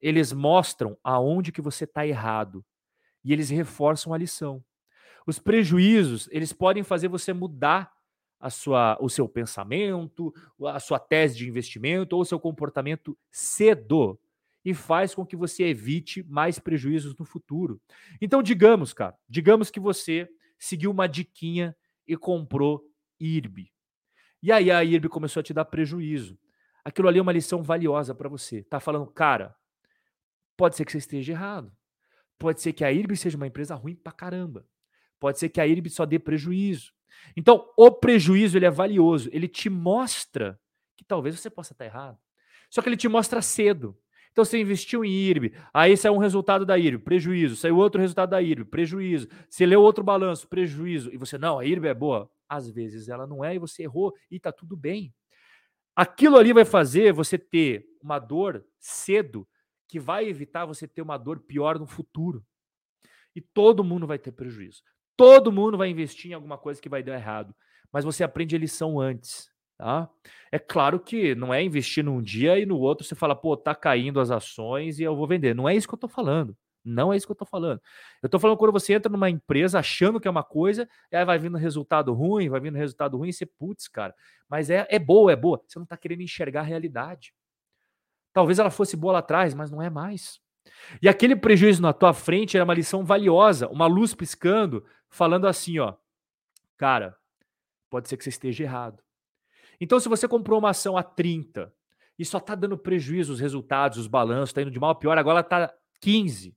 Eles 0.00 0.32
mostram 0.32 0.98
aonde 1.02 1.52
que 1.52 1.62
você 1.62 1.84
está 1.84 2.06
errado 2.06 2.64
e 3.24 3.32
eles 3.32 3.48
reforçam 3.48 4.12
a 4.12 4.18
lição. 4.18 4.62
Os 5.26 5.38
prejuízos, 5.38 6.28
eles 6.32 6.52
podem 6.52 6.82
fazer 6.82 7.08
você 7.08 7.32
mudar 7.32 7.92
a 8.40 8.50
sua, 8.50 8.98
o 9.00 9.08
seu 9.08 9.28
pensamento, 9.28 10.34
a 10.66 10.80
sua 10.80 10.98
tese 10.98 11.36
de 11.36 11.48
investimento 11.48 12.16
ou 12.16 12.22
o 12.22 12.24
seu 12.24 12.40
comportamento 12.40 13.16
cedo 13.30 14.18
e 14.64 14.72
faz 14.74 15.14
com 15.14 15.26
que 15.26 15.36
você 15.36 15.64
evite 15.64 16.22
mais 16.24 16.58
prejuízos 16.58 17.16
no 17.16 17.24
futuro. 17.24 17.80
Então, 18.20 18.42
digamos, 18.42 18.92
cara, 18.92 19.16
digamos 19.28 19.70
que 19.70 19.80
você 19.80 20.28
seguiu 20.58 20.90
uma 20.90 21.08
diquinha 21.08 21.76
e 22.06 22.16
comprou 22.16 22.84
IRB. 23.18 23.72
E 24.42 24.50
aí 24.50 24.70
a 24.70 24.82
IRB 24.82 25.08
começou 25.08 25.40
a 25.40 25.42
te 25.42 25.52
dar 25.54 25.64
prejuízo. 25.64 26.38
Aquilo 26.84 27.08
ali 27.08 27.18
é 27.18 27.22
uma 27.22 27.32
lição 27.32 27.62
valiosa 27.62 28.14
para 28.14 28.28
você. 28.28 28.62
Tá 28.64 28.80
falando, 28.80 29.06
cara, 29.06 29.54
pode 30.56 30.76
ser 30.76 30.84
que 30.84 30.92
você 30.92 30.98
esteja 30.98 31.32
errado. 31.32 31.72
Pode 32.38 32.60
ser 32.60 32.72
que 32.72 32.84
a 32.84 32.90
IRB 32.90 33.16
seja 33.16 33.36
uma 33.36 33.46
empresa 33.46 33.74
ruim 33.74 33.94
pra 33.94 34.12
caramba. 34.12 34.66
Pode 35.20 35.38
ser 35.38 35.48
que 35.48 35.60
a 35.60 35.66
IRB 35.66 35.88
só 35.90 36.04
dê 36.04 36.18
prejuízo. 36.18 36.92
Então, 37.36 37.72
o 37.76 37.90
prejuízo 37.92 38.58
ele 38.58 38.66
é 38.66 38.70
valioso. 38.70 39.28
Ele 39.32 39.46
te 39.46 39.70
mostra 39.70 40.58
que 40.96 41.04
talvez 41.04 41.38
você 41.38 41.48
possa 41.48 41.72
estar 41.72 41.84
errado. 41.84 42.18
Só 42.68 42.82
que 42.82 42.88
ele 42.88 42.96
te 42.96 43.06
mostra 43.06 43.40
cedo. 43.40 43.96
Então 44.32 44.44
você 44.44 44.58
investiu 44.58 45.04
em 45.04 45.10
IRB, 45.10 45.52
aí 45.74 45.94
saiu 45.94 46.14
um 46.14 46.18
resultado 46.18 46.64
da 46.64 46.78
IRB, 46.78 47.04
prejuízo, 47.04 47.54
saiu 47.54 47.76
outro 47.76 48.00
resultado 48.00 48.30
da 48.30 48.40
IRB, 48.40 48.64
prejuízo. 48.64 49.28
Você 49.48 49.66
leu 49.66 49.82
outro 49.82 50.02
balanço, 50.02 50.48
prejuízo, 50.48 51.12
e 51.12 51.18
você, 51.18 51.36
não, 51.36 51.58
a 51.58 51.66
IRB 51.66 51.88
é 51.88 51.94
boa. 51.94 52.30
Às 52.48 52.70
vezes 52.70 53.08
ela 53.08 53.26
não 53.26 53.44
é 53.44 53.54
e 53.54 53.58
você 53.58 53.82
errou 53.82 54.14
e 54.30 54.40
tá 54.40 54.50
tudo 54.50 54.74
bem. 54.74 55.14
Aquilo 55.94 56.38
ali 56.38 56.54
vai 56.54 56.64
fazer 56.64 57.12
você 57.12 57.36
ter 57.36 57.84
uma 58.02 58.18
dor 58.18 58.64
cedo 58.80 59.46
que 59.86 60.00
vai 60.00 60.26
evitar 60.26 60.64
você 60.64 60.88
ter 60.88 61.02
uma 61.02 61.18
dor 61.18 61.40
pior 61.40 61.78
no 61.78 61.86
futuro. 61.86 62.42
E 63.36 63.42
todo 63.42 63.84
mundo 63.84 64.06
vai 64.06 64.18
ter 64.18 64.32
prejuízo. 64.32 64.82
Todo 65.14 65.52
mundo 65.52 65.76
vai 65.76 65.90
investir 65.90 66.30
em 66.30 66.34
alguma 66.34 66.56
coisa 66.56 66.80
que 66.80 66.88
vai 66.88 67.02
dar 67.02 67.14
errado. 67.14 67.54
Mas 67.92 68.02
você 68.02 68.24
aprende 68.24 68.56
a 68.56 68.58
lição 68.58 68.98
antes. 68.98 69.51
Tá? 69.78 70.08
É 70.50 70.58
claro 70.58 71.00
que 71.00 71.34
não 71.34 71.52
é 71.52 71.62
investir 71.62 72.04
num 72.04 72.22
dia 72.22 72.58
e 72.58 72.66
no 72.66 72.78
outro 72.78 73.04
você 73.04 73.14
fala, 73.14 73.34
pô, 73.34 73.56
tá 73.56 73.74
caindo 73.74 74.20
as 74.20 74.30
ações 74.30 74.98
e 74.98 75.02
eu 75.02 75.16
vou 75.16 75.26
vender. 75.26 75.54
Não 75.54 75.68
é 75.68 75.74
isso 75.74 75.88
que 75.88 75.94
eu 75.94 75.98
tô 75.98 76.08
falando. 76.08 76.56
Não 76.84 77.12
é 77.12 77.16
isso 77.16 77.26
que 77.26 77.32
eu 77.32 77.36
tô 77.36 77.44
falando. 77.44 77.80
Eu 78.22 78.28
tô 78.28 78.38
falando 78.38 78.56
quando 78.56 78.72
você 78.72 78.92
entra 78.92 79.10
numa 79.10 79.30
empresa 79.30 79.78
achando 79.78 80.18
que 80.18 80.26
é 80.26 80.30
uma 80.30 80.42
coisa, 80.42 80.88
e 81.10 81.16
aí 81.16 81.24
vai 81.24 81.38
vindo 81.38 81.56
resultado 81.56 82.12
ruim, 82.12 82.48
vai 82.48 82.60
vindo 82.60 82.76
resultado 82.76 83.16
ruim, 83.16 83.28
e 83.28 83.32
você, 83.32 83.46
putz, 83.46 83.86
cara, 83.86 84.14
mas 84.48 84.68
é, 84.68 84.86
é 84.90 84.98
boa, 84.98 85.32
é 85.32 85.36
boa. 85.36 85.62
Você 85.66 85.78
não 85.78 85.86
tá 85.86 85.96
querendo 85.96 86.22
enxergar 86.22 86.60
a 86.60 86.64
realidade. 86.64 87.32
Talvez 88.32 88.58
ela 88.58 88.70
fosse 88.70 88.96
boa 88.96 89.14
lá 89.14 89.18
atrás, 89.20 89.54
mas 89.54 89.70
não 89.70 89.80
é 89.80 89.88
mais. 89.88 90.40
E 91.00 91.08
aquele 91.08 91.36
prejuízo 91.36 91.82
na 91.82 91.92
tua 91.92 92.12
frente 92.12 92.56
era 92.56 92.64
uma 92.64 92.74
lição 92.74 93.04
valiosa, 93.04 93.68
uma 93.68 93.86
luz 93.86 94.14
piscando, 94.14 94.84
falando 95.08 95.46
assim, 95.46 95.78
ó, 95.78 95.94
cara, 96.76 97.16
pode 97.90 98.08
ser 98.08 98.16
que 98.16 98.24
você 98.24 98.30
esteja 98.30 98.64
errado. 98.64 99.02
Então, 99.82 99.98
se 99.98 100.08
você 100.08 100.28
comprou 100.28 100.60
uma 100.60 100.70
ação 100.70 100.96
a 100.96 101.02
30 101.02 101.74
e 102.16 102.24
só 102.24 102.38
está 102.38 102.54
dando 102.54 102.78
prejuízo 102.78 103.32
os 103.32 103.40
resultados, 103.40 103.98
os 103.98 104.06
balanços, 104.06 104.50
está 104.50 104.62
indo 104.62 104.70
de 104.70 104.78
mal 104.78 104.90
a 104.90 104.94
pior, 104.94 105.18
agora 105.18 105.40
está 105.40 105.74
15. 106.00 106.56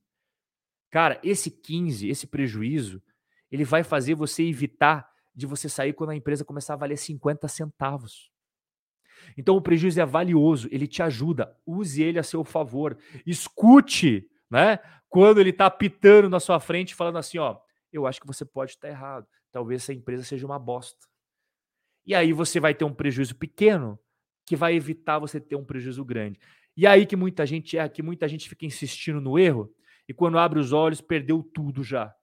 Cara, 0.92 1.18
esse 1.24 1.50
15, 1.50 2.08
esse 2.08 2.28
prejuízo, 2.28 3.02
ele 3.50 3.64
vai 3.64 3.82
fazer 3.82 4.14
você 4.14 4.44
evitar 4.44 5.10
de 5.34 5.44
você 5.44 5.68
sair 5.68 5.92
quando 5.92 6.10
a 6.10 6.14
empresa 6.14 6.44
começar 6.44 6.74
a 6.74 6.76
valer 6.76 6.96
50 6.96 7.48
centavos. 7.48 8.30
Então 9.36 9.56
o 9.56 9.60
prejuízo 9.60 10.00
é 10.00 10.06
valioso, 10.06 10.68
ele 10.70 10.86
te 10.86 11.02
ajuda, 11.02 11.52
use 11.66 12.00
ele 12.00 12.20
a 12.20 12.22
seu 12.22 12.44
favor. 12.44 12.96
Escute, 13.26 14.30
né? 14.48 14.78
Quando 15.08 15.40
ele 15.40 15.50
está 15.50 15.68
pitando 15.68 16.30
na 16.30 16.38
sua 16.38 16.60
frente, 16.60 16.94
falando 16.94 17.18
assim, 17.18 17.38
ó, 17.38 17.58
eu 17.92 18.06
acho 18.06 18.20
que 18.20 18.26
você 18.26 18.44
pode 18.44 18.70
estar 18.70 18.86
errado. 18.86 19.26
Talvez 19.50 19.82
essa 19.82 19.92
empresa 19.92 20.22
seja 20.22 20.46
uma 20.46 20.60
bosta. 20.60 21.08
E 22.06 22.14
aí 22.14 22.32
você 22.32 22.60
vai 22.60 22.74
ter 22.74 22.84
um 22.84 22.92
prejuízo 22.92 23.34
pequeno 23.34 23.98
que 24.46 24.54
vai 24.54 24.74
evitar 24.74 25.18
você 25.18 25.40
ter 25.40 25.56
um 25.56 25.64
prejuízo 25.64 26.04
grande. 26.04 26.38
E 26.76 26.86
aí 26.86 27.04
que 27.04 27.16
muita 27.16 27.44
gente 27.44 27.76
é, 27.76 27.88
que 27.88 28.02
muita 28.02 28.28
gente 28.28 28.48
fica 28.48 28.64
insistindo 28.64 29.20
no 29.20 29.38
erro 29.38 29.72
e 30.08 30.14
quando 30.14 30.38
abre 30.38 30.60
os 30.60 30.72
olhos 30.72 31.00
perdeu 31.00 31.42
tudo 31.42 31.82
já. 31.82 32.14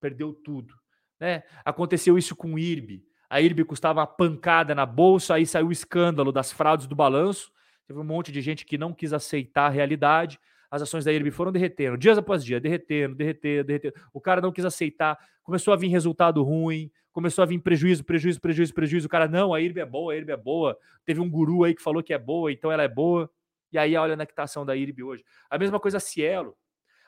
Perdeu 0.00 0.32
tudo, 0.32 0.74
né? 1.18 1.42
Aconteceu 1.64 2.16
isso 2.16 2.36
com 2.36 2.54
o 2.54 2.58
IRB. 2.58 3.04
A 3.28 3.40
IRB 3.40 3.64
custava 3.64 4.00
uma 4.00 4.06
pancada 4.06 4.74
na 4.74 4.84
bolsa, 4.84 5.34
aí 5.34 5.46
saiu 5.46 5.68
o 5.68 5.72
escândalo 5.72 6.30
das 6.30 6.52
fraudes 6.52 6.86
do 6.86 6.94
balanço. 6.94 7.50
Teve 7.86 7.98
um 7.98 8.04
monte 8.04 8.30
de 8.30 8.40
gente 8.40 8.64
que 8.64 8.76
não 8.76 8.92
quis 8.92 9.12
aceitar 9.12 9.66
a 9.66 9.70
realidade. 9.70 10.38
As 10.72 10.80
ações 10.80 11.04
da 11.04 11.12
IRB 11.12 11.30
foram 11.30 11.52
derretendo, 11.52 11.98
dias 11.98 12.16
após 12.16 12.42
dia, 12.42 12.58
derretendo, 12.58 13.14
derretendo, 13.14 13.64
derretendo. 13.64 13.94
O 14.10 14.18
cara 14.18 14.40
não 14.40 14.50
quis 14.50 14.64
aceitar, 14.64 15.18
começou 15.42 15.74
a 15.74 15.76
vir 15.76 15.88
resultado 15.88 16.42
ruim, 16.42 16.90
começou 17.12 17.42
a 17.42 17.46
vir 17.46 17.58
prejuízo, 17.58 18.02
prejuízo, 18.02 18.40
prejuízo, 18.40 18.72
prejuízo. 18.72 19.06
O 19.06 19.10
cara, 19.10 19.28
não, 19.28 19.52
a 19.52 19.60
IRB 19.60 19.80
é 19.80 19.84
boa, 19.84 20.14
a 20.14 20.16
IRB 20.16 20.32
é 20.32 20.36
boa. 20.38 20.78
Teve 21.04 21.20
um 21.20 21.28
guru 21.28 21.64
aí 21.64 21.74
que 21.74 21.82
falou 21.82 22.02
que 22.02 22.14
é 22.14 22.18
boa, 22.18 22.50
então 22.50 22.72
ela 22.72 22.82
é 22.82 22.88
boa. 22.88 23.30
E 23.70 23.76
aí, 23.76 23.94
olha 23.96 24.16
na 24.16 24.24
quitação 24.24 24.64
da 24.64 24.74
IRB 24.74 25.02
hoje. 25.02 25.22
A 25.50 25.58
mesma 25.58 25.78
coisa 25.78 25.98
a 25.98 26.00
Cielo. 26.00 26.56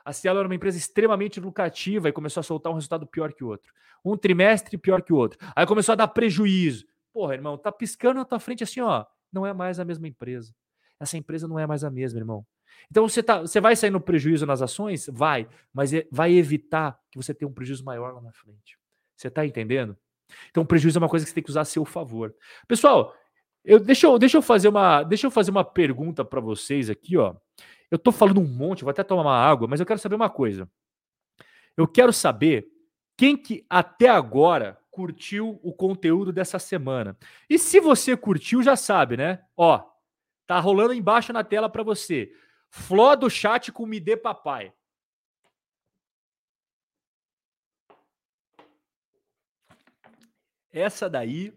A 0.04 0.12
Cielo 0.12 0.40
era 0.40 0.46
uma 0.46 0.54
empresa 0.54 0.76
extremamente 0.76 1.40
lucrativa 1.40 2.10
e 2.10 2.12
começou 2.12 2.42
a 2.42 2.44
soltar 2.44 2.70
um 2.70 2.74
resultado 2.74 3.06
pior 3.06 3.32
que 3.32 3.42
o 3.42 3.48
outro. 3.48 3.72
Um 4.04 4.14
trimestre 4.14 4.76
pior 4.76 5.00
que 5.00 5.10
o 5.14 5.16
outro. 5.16 5.38
Aí 5.56 5.64
começou 5.64 5.94
a 5.94 5.96
dar 5.96 6.08
prejuízo. 6.08 6.84
Porra, 7.14 7.32
irmão, 7.32 7.56
tá 7.56 7.72
piscando 7.72 8.16
na 8.18 8.26
tua 8.26 8.38
frente 8.38 8.62
assim, 8.62 8.82
ó. 8.82 9.06
Não 9.32 9.46
é 9.46 9.54
mais 9.54 9.80
a 9.80 9.86
mesma 9.86 10.06
empresa. 10.06 10.54
Essa 11.00 11.16
empresa 11.16 11.48
não 11.48 11.58
é 11.58 11.66
mais 11.66 11.82
a 11.82 11.90
mesma, 11.90 12.20
irmão. 12.20 12.46
Então 12.90 13.08
você, 13.08 13.22
tá, 13.22 13.40
você 13.40 13.60
vai 13.60 13.74
sair 13.76 13.90
no 13.90 14.00
prejuízo 14.00 14.46
nas 14.46 14.62
ações? 14.62 15.08
Vai, 15.12 15.48
mas 15.72 15.92
é, 15.92 16.06
vai 16.10 16.32
evitar 16.32 16.98
que 17.10 17.16
você 17.16 17.34
tenha 17.34 17.48
um 17.48 17.52
prejuízo 17.52 17.84
maior 17.84 18.14
lá 18.14 18.20
na 18.20 18.32
frente. 18.32 18.78
Você 19.16 19.28
está 19.28 19.44
entendendo? 19.44 19.96
Então, 20.50 20.64
prejuízo 20.64 20.98
é 20.98 21.00
uma 21.00 21.08
coisa 21.08 21.24
que 21.24 21.30
você 21.30 21.34
tem 21.34 21.44
que 21.44 21.50
usar 21.50 21.62
a 21.62 21.64
seu 21.64 21.84
favor. 21.84 22.34
Pessoal, 22.66 23.14
eu, 23.64 23.78
deixa, 23.78 24.06
eu, 24.06 24.18
deixa, 24.18 24.36
eu 24.36 24.42
fazer 24.42 24.68
uma, 24.68 25.02
deixa 25.02 25.26
eu 25.26 25.30
fazer 25.30 25.50
uma 25.50 25.64
pergunta 25.64 26.24
para 26.24 26.40
vocês 26.40 26.90
aqui, 26.90 27.16
ó. 27.16 27.34
Eu 27.90 27.96
estou 27.96 28.12
falando 28.12 28.40
um 28.40 28.46
monte, 28.46 28.82
vou 28.82 28.90
até 28.90 29.04
tomar 29.04 29.22
uma 29.22 29.36
água, 29.36 29.68
mas 29.68 29.80
eu 29.80 29.86
quero 29.86 29.98
saber 29.98 30.16
uma 30.16 30.30
coisa. 30.30 30.68
Eu 31.76 31.86
quero 31.86 32.12
saber 32.12 32.66
quem 33.16 33.36
que 33.36 33.64
até 33.68 34.08
agora 34.08 34.78
curtiu 34.90 35.60
o 35.62 35.72
conteúdo 35.72 36.32
dessa 36.32 36.58
semana. 36.58 37.16
E 37.48 37.58
se 37.58 37.80
você 37.80 38.16
curtiu, 38.16 38.62
já 38.62 38.76
sabe, 38.76 39.16
né? 39.16 39.40
Ó, 39.56 39.84
Tá 40.46 40.60
rolando 40.60 40.92
embaixo 40.92 41.32
na 41.32 41.42
tela 41.42 41.68
para 41.68 41.82
você. 41.82 42.30
Fló 42.76 43.14
do 43.14 43.30
chat 43.30 43.70
com 43.70 43.86
Me 43.86 44.00
Dê 44.00 44.16
Papai. 44.16 44.74
Essa 50.72 51.08
daí 51.08 51.56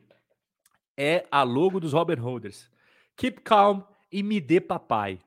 é 0.96 1.26
a 1.32 1.42
logo 1.42 1.80
dos 1.80 1.92
Robert 1.92 2.22
Holders. 2.22 2.72
Keep 3.16 3.42
calm 3.42 3.82
e 4.12 4.22
me 4.22 4.40
dê 4.40 4.62
papai. 4.62 5.20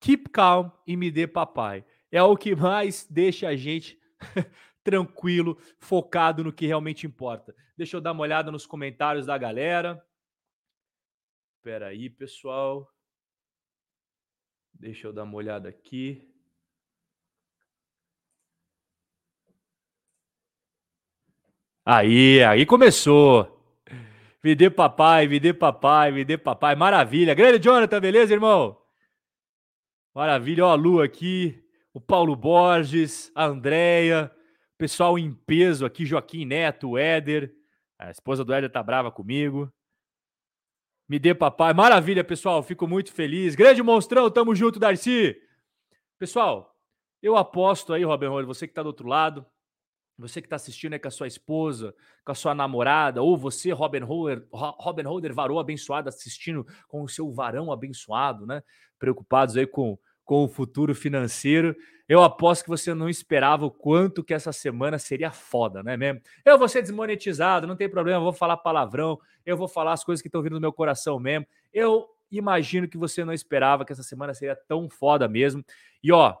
Keep 0.00 0.28
calm 0.28 0.70
e 0.86 0.98
me 0.98 1.10
dê 1.10 1.26
papai. 1.26 1.82
É 2.12 2.22
o 2.22 2.36
que 2.36 2.54
mais 2.54 3.06
deixa 3.08 3.48
a 3.48 3.56
gente 3.56 3.98
tranquilo, 4.84 5.58
focado 5.80 6.44
no 6.44 6.52
que 6.52 6.66
realmente 6.66 7.06
importa. 7.06 7.56
Deixa 7.74 7.96
eu 7.96 8.02
dar 8.02 8.12
uma 8.12 8.22
olhada 8.22 8.52
nos 8.52 8.66
comentários 8.66 9.24
da 9.24 9.38
galera. 9.38 10.06
Espera 11.56 11.86
aí, 11.86 12.10
pessoal. 12.10 12.86
Deixa 14.78 15.08
eu 15.08 15.12
dar 15.12 15.24
uma 15.24 15.34
olhada 15.34 15.68
aqui. 15.68 16.22
Aí, 21.84 22.42
aí 22.44 22.64
começou. 22.64 23.58
Me 24.44 24.54
dê 24.54 24.70
papai, 24.70 25.26
me 25.26 25.40
dê 25.40 25.52
papai, 25.52 26.12
me 26.12 26.24
dê 26.24 26.38
papai. 26.38 26.76
Maravilha. 26.76 27.34
Grande 27.34 27.64
Jonathan, 27.64 28.00
beleza, 28.00 28.32
irmão? 28.32 28.80
Maravilha. 30.14 30.66
Ó, 30.66 30.70
a 30.70 30.74
Lu 30.74 31.02
aqui, 31.02 31.60
o 31.92 32.00
Paulo 32.00 32.36
Borges, 32.36 33.32
a 33.34 33.46
Andréia, 33.46 34.30
pessoal 34.76 35.18
em 35.18 35.32
peso 35.32 35.84
aqui, 35.84 36.06
Joaquim 36.06 36.44
Neto, 36.44 36.90
o 36.90 36.98
Éder. 36.98 37.52
A 37.98 38.10
esposa 38.10 38.44
do 38.44 38.52
Éder 38.52 38.70
tá 38.70 38.80
brava 38.80 39.10
comigo. 39.10 39.72
Me 41.08 41.18
dê 41.18 41.34
papai. 41.34 41.72
Maravilha, 41.72 42.22
pessoal. 42.22 42.62
Fico 42.62 42.86
muito 42.86 43.12
feliz. 43.12 43.54
Grande 43.54 43.82
monstrão, 43.82 44.30
tamo 44.30 44.54
junto, 44.54 44.78
Darcy. 44.78 45.40
Pessoal, 46.18 46.76
eu 47.22 47.36
aposto 47.36 47.92
aí, 47.92 48.04
Robin 48.04 48.26
Hood, 48.26 48.46
você 48.46 48.68
que 48.68 48.74
tá 48.74 48.82
do 48.82 48.86
outro 48.86 49.08
lado, 49.08 49.46
você 50.18 50.42
que 50.42 50.46
está 50.46 50.56
assistindo 50.56 50.92
aí 50.92 50.98
com 50.98 51.08
a 51.08 51.12
sua 51.12 51.26
esposa, 51.26 51.94
com 52.24 52.32
a 52.32 52.34
sua 52.34 52.54
namorada, 52.54 53.22
ou 53.22 53.38
você, 53.38 53.70
Robin 53.70 54.00
Holder, 54.00 54.46
Robin 54.52 55.04
Holder, 55.04 55.32
varou 55.32 55.58
abençoado, 55.60 56.08
assistindo 56.08 56.66
com 56.88 57.02
o 57.02 57.08
seu 57.08 57.32
varão 57.32 57.72
abençoado, 57.72 58.44
né? 58.44 58.62
Preocupados 58.98 59.56
aí 59.56 59.66
com, 59.66 59.96
com 60.28 60.44
o 60.44 60.48
futuro 60.48 60.94
financeiro. 60.94 61.74
Eu 62.06 62.22
aposto 62.22 62.64
que 62.64 62.68
você 62.68 62.92
não 62.92 63.08
esperava 63.08 63.64
o 63.64 63.70
quanto 63.70 64.22
que 64.22 64.34
essa 64.34 64.52
semana 64.52 64.98
seria 64.98 65.30
foda, 65.30 65.82
né 65.82 65.96
mesmo? 65.96 66.20
Eu 66.44 66.58
vou 66.58 66.68
ser 66.68 66.82
desmonetizado, 66.82 67.66
não 67.66 67.74
tem 67.74 67.88
problema, 67.88 68.18
eu 68.18 68.24
vou 68.24 68.32
falar 68.34 68.58
palavrão, 68.58 69.18
eu 69.46 69.56
vou 69.56 69.66
falar 69.66 69.94
as 69.94 70.04
coisas 70.04 70.20
que 70.20 70.28
estão 70.28 70.42
vindo 70.42 70.52
no 70.52 70.60
meu 70.60 70.72
coração 70.72 71.18
mesmo. 71.18 71.46
Eu 71.72 72.06
imagino 72.30 72.86
que 72.86 72.98
você 72.98 73.24
não 73.24 73.32
esperava 73.32 73.86
que 73.86 73.92
essa 73.92 74.02
semana 74.02 74.34
seria 74.34 74.54
tão 74.54 74.86
foda 74.90 75.26
mesmo. 75.26 75.64
E 76.04 76.12
ó, 76.12 76.36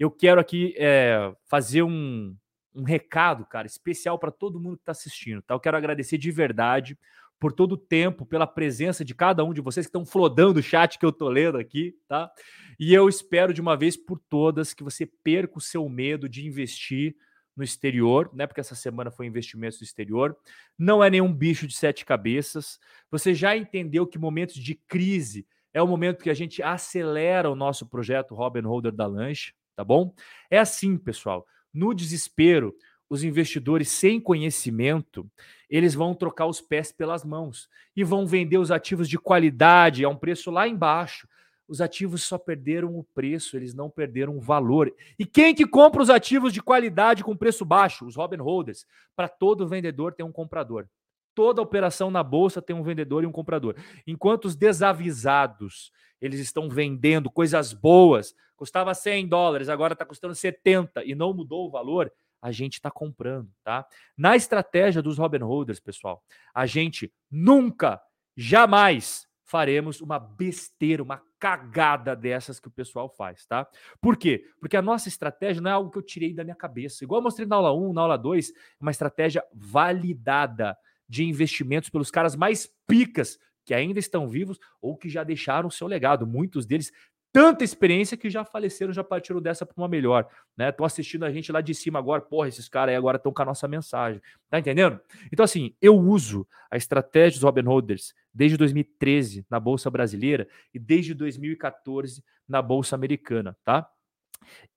eu 0.00 0.10
quero 0.10 0.40
aqui 0.40 0.74
é, 0.78 1.30
fazer 1.44 1.82
um, 1.82 2.34
um 2.74 2.84
recado, 2.84 3.44
cara, 3.44 3.66
especial 3.66 4.18
para 4.18 4.30
todo 4.30 4.58
mundo 4.58 4.78
que 4.78 4.82
está 4.82 4.92
assistindo, 4.92 5.42
tá? 5.42 5.52
Eu 5.52 5.60
quero 5.60 5.76
agradecer 5.76 6.16
de 6.16 6.30
verdade 6.30 6.98
por 7.38 7.52
todo 7.52 7.72
o 7.72 7.76
tempo, 7.76 8.24
pela 8.24 8.46
presença 8.46 9.04
de 9.04 9.14
cada 9.14 9.44
um 9.44 9.52
de 9.52 9.60
vocês 9.60 9.86
que 9.86 9.88
estão 9.88 10.06
flodando 10.06 10.60
o 10.60 10.62
chat 10.62 10.98
que 10.98 11.04
eu 11.04 11.12
tô 11.12 11.28
lendo 11.28 11.58
aqui, 11.58 11.94
tá? 12.08 12.30
E 12.78 12.94
eu 12.94 13.08
espero 13.08 13.52
de 13.52 13.60
uma 13.60 13.76
vez 13.76 13.96
por 13.96 14.18
todas 14.28 14.72
que 14.72 14.82
você 14.82 15.06
perca 15.06 15.58
o 15.58 15.60
seu 15.60 15.88
medo 15.88 16.28
de 16.28 16.46
investir 16.46 17.14
no 17.56 17.64
exterior, 17.64 18.30
né? 18.34 18.46
Porque 18.46 18.60
essa 18.60 18.74
semana 18.74 19.10
foi 19.10 19.26
investimentos 19.26 19.80
no 19.80 19.84
exterior. 19.84 20.36
Não 20.78 21.02
é 21.02 21.08
nenhum 21.08 21.32
bicho 21.32 21.66
de 21.66 21.74
sete 21.74 22.04
cabeças. 22.04 22.78
Você 23.10 23.34
já 23.34 23.56
entendeu 23.56 24.06
que 24.06 24.18
momentos 24.18 24.56
de 24.56 24.74
crise 24.74 25.46
é 25.72 25.82
o 25.82 25.86
momento 25.86 26.22
que 26.22 26.30
a 26.30 26.34
gente 26.34 26.62
acelera 26.62 27.50
o 27.50 27.54
nosso 27.54 27.86
projeto 27.86 28.34
Robin 28.34 28.60
Holder 28.60 28.92
da 28.92 29.06
Lanche, 29.06 29.52
tá 29.74 29.84
bom? 29.84 30.14
É 30.50 30.58
assim, 30.58 30.96
pessoal. 30.98 31.46
No 31.72 31.94
desespero, 31.94 32.74
os 33.08 33.22
investidores 33.22 33.88
sem 33.88 34.20
conhecimento, 34.20 35.28
eles 35.68 35.94
vão 35.94 36.14
trocar 36.14 36.46
os 36.46 36.60
pés 36.60 36.92
pelas 36.92 37.24
mãos 37.24 37.68
e 37.94 38.04
vão 38.04 38.26
vender 38.26 38.58
os 38.58 38.70
ativos 38.70 39.08
de 39.08 39.18
qualidade 39.18 40.04
a 40.04 40.08
um 40.08 40.16
preço 40.16 40.50
lá 40.50 40.66
embaixo. 40.66 41.28
Os 41.68 41.80
ativos 41.80 42.22
só 42.22 42.38
perderam 42.38 42.96
o 42.96 43.02
preço, 43.02 43.56
eles 43.56 43.74
não 43.74 43.90
perderam 43.90 44.36
o 44.36 44.40
valor. 44.40 44.92
E 45.18 45.26
quem 45.26 45.54
que 45.54 45.66
compra 45.66 46.02
os 46.02 46.10
ativos 46.10 46.52
de 46.52 46.62
qualidade 46.62 47.24
com 47.24 47.36
preço 47.36 47.64
baixo? 47.64 48.06
Os 48.06 48.14
Robin 48.14 48.36
Holders. 48.36 48.86
Para 49.16 49.28
todo 49.28 49.66
vendedor 49.66 50.12
tem 50.12 50.24
um 50.24 50.30
comprador. 50.30 50.88
Toda 51.34 51.60
operação 51.60 52.10
na 52.10 52.22
bolsa 52.22 52.62
tem 52.62 52.74
um 52.74 52.84
vendedor 52.84 53.24
e 53.24 53.26
um 53.26 53.32
comprador. 53.32 53.76
Enquanto 54.06 54.44
os 54.44 54.54
desavisados, 54.54 55.92
eles 56.20 56.40
estão 56.40 56.68
vendendo 56.68 57.30
coisas 57.30 57.72
boas, 57.72 58.34
custava 58.56 58.94
100 58.94 59.28
dólares, 59.28 59.68
agora 59.68 59.92
está 59.92 60.04
custando 60.04 60.34
70 60.34 61.04
e 61.04 61.14
não 61.14 61.34
mudou 61.34 61.66
o 61.66 61.70
valor, 61.70 62.10
a 62.46 62.52
gente 62.52 62.74
está 62.74 62.92
comprando, 62.92 63.50
tá? 63.64 63.84
Na 64.16 64.36
estratégia 64.36 65.02
dos 65.02 65.18
Robin 65.18 65.42
Holders, 65.42 65.80
pessoal, 65.80 66.22
a 66.54 66.64
gente 66.64 67.12
nunca, 67.28 68.00
jamais 68.36 69.26
faremos 69.42 70.00
uma 70.00 70.20
besteira, 70.20 71.02
uma 71.02 71.20
cagada 71.40 72.14
dessas 72.14 72.60
que 72.60 72.68
o 72.68 72.70
pessoal 72.70 73.08
faz, 73.08 73.44
tá? 73.46 73.66
Por 74.00 74.16
quê? 74.16 74.44
Porque 74.60 74.76
a 74.76 74.82
nossa 74.82 75.08
estratégia 75.08 75.60
não 75.60 75.70
é 75.72 75.74
algo 75.74 75.90
que 75.90 75.98
eu 75.98 76.02
tirei 76.02 76.32
da 76.32 76.44
minha 76.44 76.54
cabeça. 76.54 77.02
Igual 77.02 77.18
eu 77.18 77.24
mostrei 77.24 77.48
na 77.48 77.56
aula 77.56 77.74
1, 77.74 77.92
na 77.92 78.02
aula 78.02 78.16
2, 78.16 78.50
é 78.50 78.52
uma 78.80 78.92
estratégia 78.92 79.42
validada 79.52 80.78
de 81.08 81.24
investimentos 81.24 81.90
pelos 81.90 82.12
caras 82.12 82.36
mais 82.36 82.72
picas 82.86 83.40
que 83.64 83.74
ainda 83.74 83.98
estão 83.98 84.28
vivos 84.28 84.56
ou 84.80 84.96
que 84.96 85.08
já 85.08 85.24
deixaram 85.24 85.66
o 85.66 85.72
seu 85.72 85.88
legado. 85.88 86.28
Muitos 86.28 86.64
deles 86.64 86.92
tanta 87.36 87.62
experiência 87.62 88.16
que 88.16 88.30
já 88.30 88.46
faleceram, 88.46 88.94
já 88.94 89.04
partiram 89.04 89.42
dessa 89.42 89.66
para 89.66 89.74
uma 89.76 89.86
melhor, 89.86 90.26
né? 90.56 90.72
Tô 90.72 90.86
assistindo 90.86 91.26
a 91.26 91.30
gente 91.30 91.52
lá 91.52 91.60
de 91.60 91.74
cima 91.74 91.98
agora, 91.98 92.22
porra, 92.22 92.48
esses 92.48 92.66
caras 92.66 92.92
aí 92.92 92.96
agora 92.96 93.18
estão 93.18 93.30
com 93.30 93.42
a 93.42 93.44
nossa 93.44 93.68
mensagem, 93.68 94.22
tá 94.48 94.58
entendendo? 94.58 94.98
Então 95.30 95.44
assim, 95.44 95.74
eu 95.82 95.94
uso 95.94 96.48
a 96.70 96.78
estratégia 96.78 97.38
dos 97.38 97.42
Robin 97.42 97.60
Holders 97.60 98.14
desde 98.32 98.56
2013 98.56 99.44
na 99.50 99.60
bolsa 99.60 99.90
brasileira 99.90 100.48
e 100.72 100.78
desde 100.78 101.12
2014 101.12 102.24
na 102.48 102.62
bolsa 102.62 102.96
americana, 102.96 103.54
tá? 103.62 103.86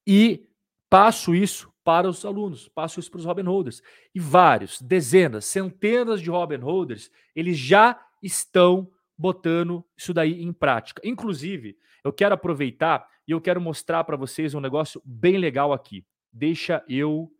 E 0.06 0.46
passo 0.90 1.34
isso 1.34 1.72
para 1.82 2.10
os 2.10 2.26
alunos, 2.26 2.68
passo 2.68 3.00
isso 3.00 3.10
para 3.10 3.20
os 3.20 3.26
Robin 3.26 3.44
Holders. 3.44 3.82
E 4.14 4.20
vários, 4.20 4.82
dezenas, 4.82 5.46
centenas 5.46 6.22
de 6.22 6.30
Robin 6.30 6.58
Holders, 6.58 7.10
eles 7.34 7.58
já 7.58 7.98
estão 8.22 8.92
botando 9.18 9.82
isso 9.96 10.14
daí 10.14 10.44
em 10.44 10.52
prática. 10.52 11.02
Inclusive, 11.06 11.78
eu 12.04 12.14
quero 12.14 12.36
aproveitar 12.36 13.08
e 13.28 13.32
eu 13.32 13.42
quero 13.42 13.62
mostrar 13.62 14.04
para 14.04 14.18
vocês 14.18 14.54
um 14.54 14.60
negócio 14.60 15.02
bem 15.06 15.38
legal 15.38 15.74
aqui. 15.74 16.06
Deixa 16.32 16.84
eu. 16.88 17.32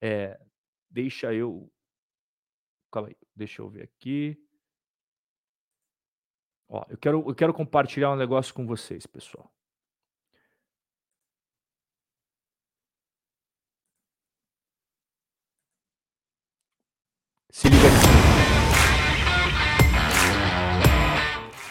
É, 0.00 0.38
deixa 0.90 1.32
eu. 1.32 1.70
Calma 2.90 3.08
aí, 3.08 3.16
deixa 3.34 3.62
eu 3.62 3.68
ver 3.68 3.84
aqui. 3.84 4.38
Ó, 6.68 6.84
eu 6.88 6.98
quero, 6.98 7.24
eu 7.28 7.34
quero 7.34 7.54
compartilhar 7.54 8.12
um 8.12 8.16
negócio 8.16 8.54
com 8.54 8.66
vocês, 8.66 9.06
pessoal. 9.06 9.50
Se 17.50 17.68
liga 17.68 17.87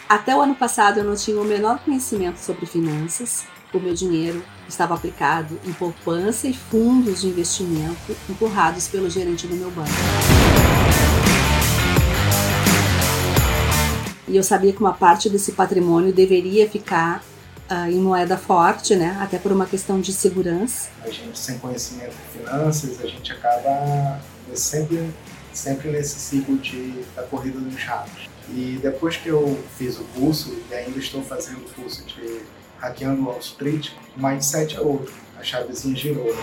Até 0.08 0.34
o 0.34 0.40
ano 0.40 0.54
passado 0.54 1.00
eu 1.00 1.04
não 1.04 1.14
tinha 1.14 1.38
o 1.38 1.44
menor 1.44 1.80
conhecimento 1.80 2.38
sobre 2.38 2.64
finanças. 2.64 3.44
O 3.74 3.78
meu 3.78 3.92
dinheiro 3.92 4.42
estava 4.66 4.94
aplicado 4.94 5.60
em 5.66 5.72
poupança 5.74 6.48
e 6.48 6.54
fundos 6.54 7.20
de 7.20 7.26
investimento 7.26 8.16
empurrados 8.26 8.88
pelo 8.88 9.10
gerente 9.10 9.46
do 9.46 9.54
meu 9.54 9.70
banco. 9.70 9.90
E 14.26 14.34
eu 14.34 14.42
sabia 14.42 14.72
que 14.72 14.80
uma 14.80 14.94
parte 14.94 15.28
desse 15.28 15.52
patrimônio 15.52 16.10
deveria 16.10 16.66
ficar 16.66 17.22
uh, 17.70 17.90
em 17.90 18.00
moeda 18.00 18.38
forte, 18.38 18.96
né? 18.96 19.14
Até 19.20 19.38
por 19.38 19.52
uma 19.52 19.66
questão 19.66 20.00
de 20.00 20.14
segurança. 20.14 20.88
A 21.02 21.10
gente 21.10 21.38
sem 21.38 21.58
conhecimento 21.58 22.14
de 22.16 22.38
finanças, 22.38 22.98
a 23.02 23.06
gente 23.06 23.30
acaba 23.30 24.18
sempre, 24.54 25.10
sempre 25.52 25.90
nesse 25.90 26.18
ciclo 26.18 26.56
de, 26.56 27.04
da 27.14 27.24
corrida 27.24 27.60
dos 27.60 27.74
ratos. 27.84 28.37
E 28.54 28.78
depois 28.82 29.16
que 29.16 29.28
eu 29.28 29.58
fiz 29.76 29.98
o 29.98 30.04
curso, 30.04 30.56
e 30.70 30.74
ainda 30.74 30.98
estou 30.98 31.22
fazendo 31.22 31.58
o 31.58 31.70
curso 31.74 32.04
de 32.06 32.40
Hackeando 32.78 33.24
Wall 33.24 33.38
Street, 33.40 33.90
o 34.16 34.26
mindset 34.26 34.76
é 34.76 34.80
outro, 34.80 35.12
a 35.38 35.42
chavezinha 35.42 35.94
girou. 35.94 36.34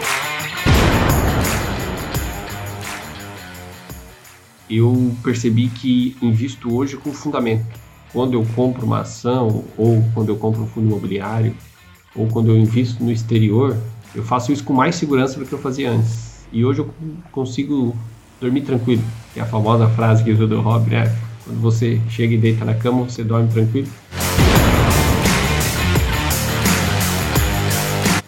Eu 4.70 5.16
percebi 5.24 5.68
que 5.68 6.16
invisto 6.22 6.76
hoje 6.76 6.98
com 6.98 7.12
fundamento. 7.12 7.66
Quando 8.14 8.34
eu 8.34 8.46
compro 8.56 8.86
uma 8.86 9.02
ação, 9.02 9.64
ou 9.78 10.04
quando 10.14 10.30
eu 10.30 10.38
compro 10.38 10.62
um 10.62 10.68
fundo 10.68 10.88
imobiliário, 10.88 11.56
ou 12.16 12.28
quando 12.28 12.50
eu 12.50 12.58
invisto 12.58 13.04
no 13.04 13.12
exterior, 13.12 13.78
eu 14.14 14.24
faço 14.24 14.52
isso 14.52 14.64
com 14.64 14.74
mais 14.74 14.96
segurança 14.96 15.38
do 15.40 15.46
que 15.46 15.54
eu 15.54 15.60
fazia 15.60 15.92
antes. 15.92 16.46
E 16.52 16.64
hoje 16.64 16.80
eu 16.80 16.90
consigo 17.32 17.96
dormir 18.40 18.62
tranquilo. 18.62 19.04
É 19.36 19.42
a 19.42 19.46
famosa 19.46 19.90
frase 19.90 20.24
que 20.24 20.32
usa 20.32 20.48
do 20.48 20.62
Rob, 20.62 20.90
né? 20.90 21.14
Quando 21.46 21.62
você 21.62 22.02
chega 22.10 22.34
e 22.34 22.38
deita 22.40 22.66
na 22.66 22.74
cama, 22.74 23.04
você 23.04 23.24
dorme 23.24 23.48
tranquilo? 23.50 23.88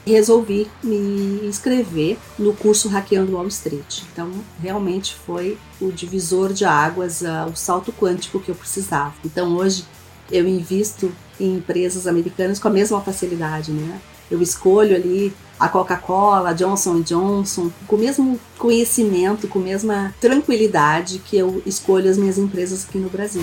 Resolvi 0.06 0.68
me 0.84 1.42
inscrever 1.44 2.18
no 2.38 2.54
curso 2.54 2.88
Hackeando 2.88 3.34
Wall 3.34 3.48
Street. 3.48 4.04
Então, 4.14 4.32
realmente 4.62 5.16
foi 5.16 5.58
o 5.82 5.92
divisor 5.92 6.54
de 6.54 6.64
águas, 6.64 7.26
ah, 7.26 7.48
o 7.52 7.56
salto 7.56 7.92
quântico 7.92 8.40
que 8.40 8.50
eu 8.50 8.56
precisava. 8.56 9.16
Então, 9.26 9.58
hoje 9.58 9.84
eu 10.32 10.48
invisto 10.48 11.12
em 11.40 11.56
empresas 11.56 12.06
americanas 12.06 12.60
com 12.60 12.68
a 12.68 12.72
mesma 12.72 13.02
facilidade, 13.02 13.72
né? 13.72 14.00
Eu 14.30 14.42
escolho 14.42 14.96
ali 14.96 15.34
a 15.60 15.68
Coca-Cola, 15.68 16.54
Johnson 16.54 17.02
Johnson, 17.02 17.72
com 17.88 17.96
o 17.96 18.00
mesmo 18.00 18.40
conhecimento, 18.58 19.48
com 19.48 19.60
a 19.60 19.64
mesma 19.64 20.16
tranquilidade 20.20 21.20
que 21.20 21.38
eu 21.38 21.62
escolho 21.66 22.10
as 22.10 22.18
minhas 22.18 22.38
empresas 22.38 22.86
aqui 22.88 22.98
no 22.98 23.10
Brasil. 23.10 23.42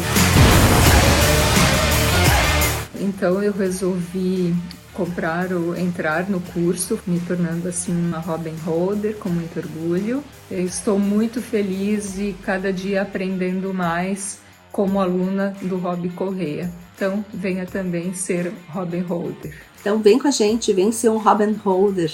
Então 3.00 3.42
eu 3.42 3.52
resolvi 3.52 4.54
comprar 4.94 5.52
ou 5.52 5.76
entrar 5.76 6.30
no 6.30 6.40
curso, 6.40 6.98
me 7.06 7.18
tornando 7.20 7.68
assim 7.68 7.92
uma 7.92 8.18
Robin 8.18 8.54
Holder 8.64 9.16
com 9.16 9.28
muito 9.28 9.58
orgulho. 9.58 10.22
Eu 10.50 10.64
estou 10.64 10.98
muito 10.98 11.42
feliz 11.42 12.16
e 12.18 12.34
cada 12.44 12.72
dia 12.72 13.02
aprendendo 13.02 13.74
mais 13.74 14.38
como 14.70 15.00
aluna 15.00 15.54
do 15.62 15.76
Rob 15.76 16.08
Correia. 16.10 16.70
Então 16.94 17.24
venha 17.34 17.66
também 17.66 18.14
ser 18.14 18.52
Robin 18.70 19.00
Holder. 19.00 19.54
Então 19.84 20.00
vem 20.00 20.18
com 20.18 20.26
a 20.26 20.30
gente, 20.30 20.72
vem 20.72 20.90
ser 20.90 21.10
um 21.10 21.18
Robin 21.18 21.52
Holder. 21.52 22.10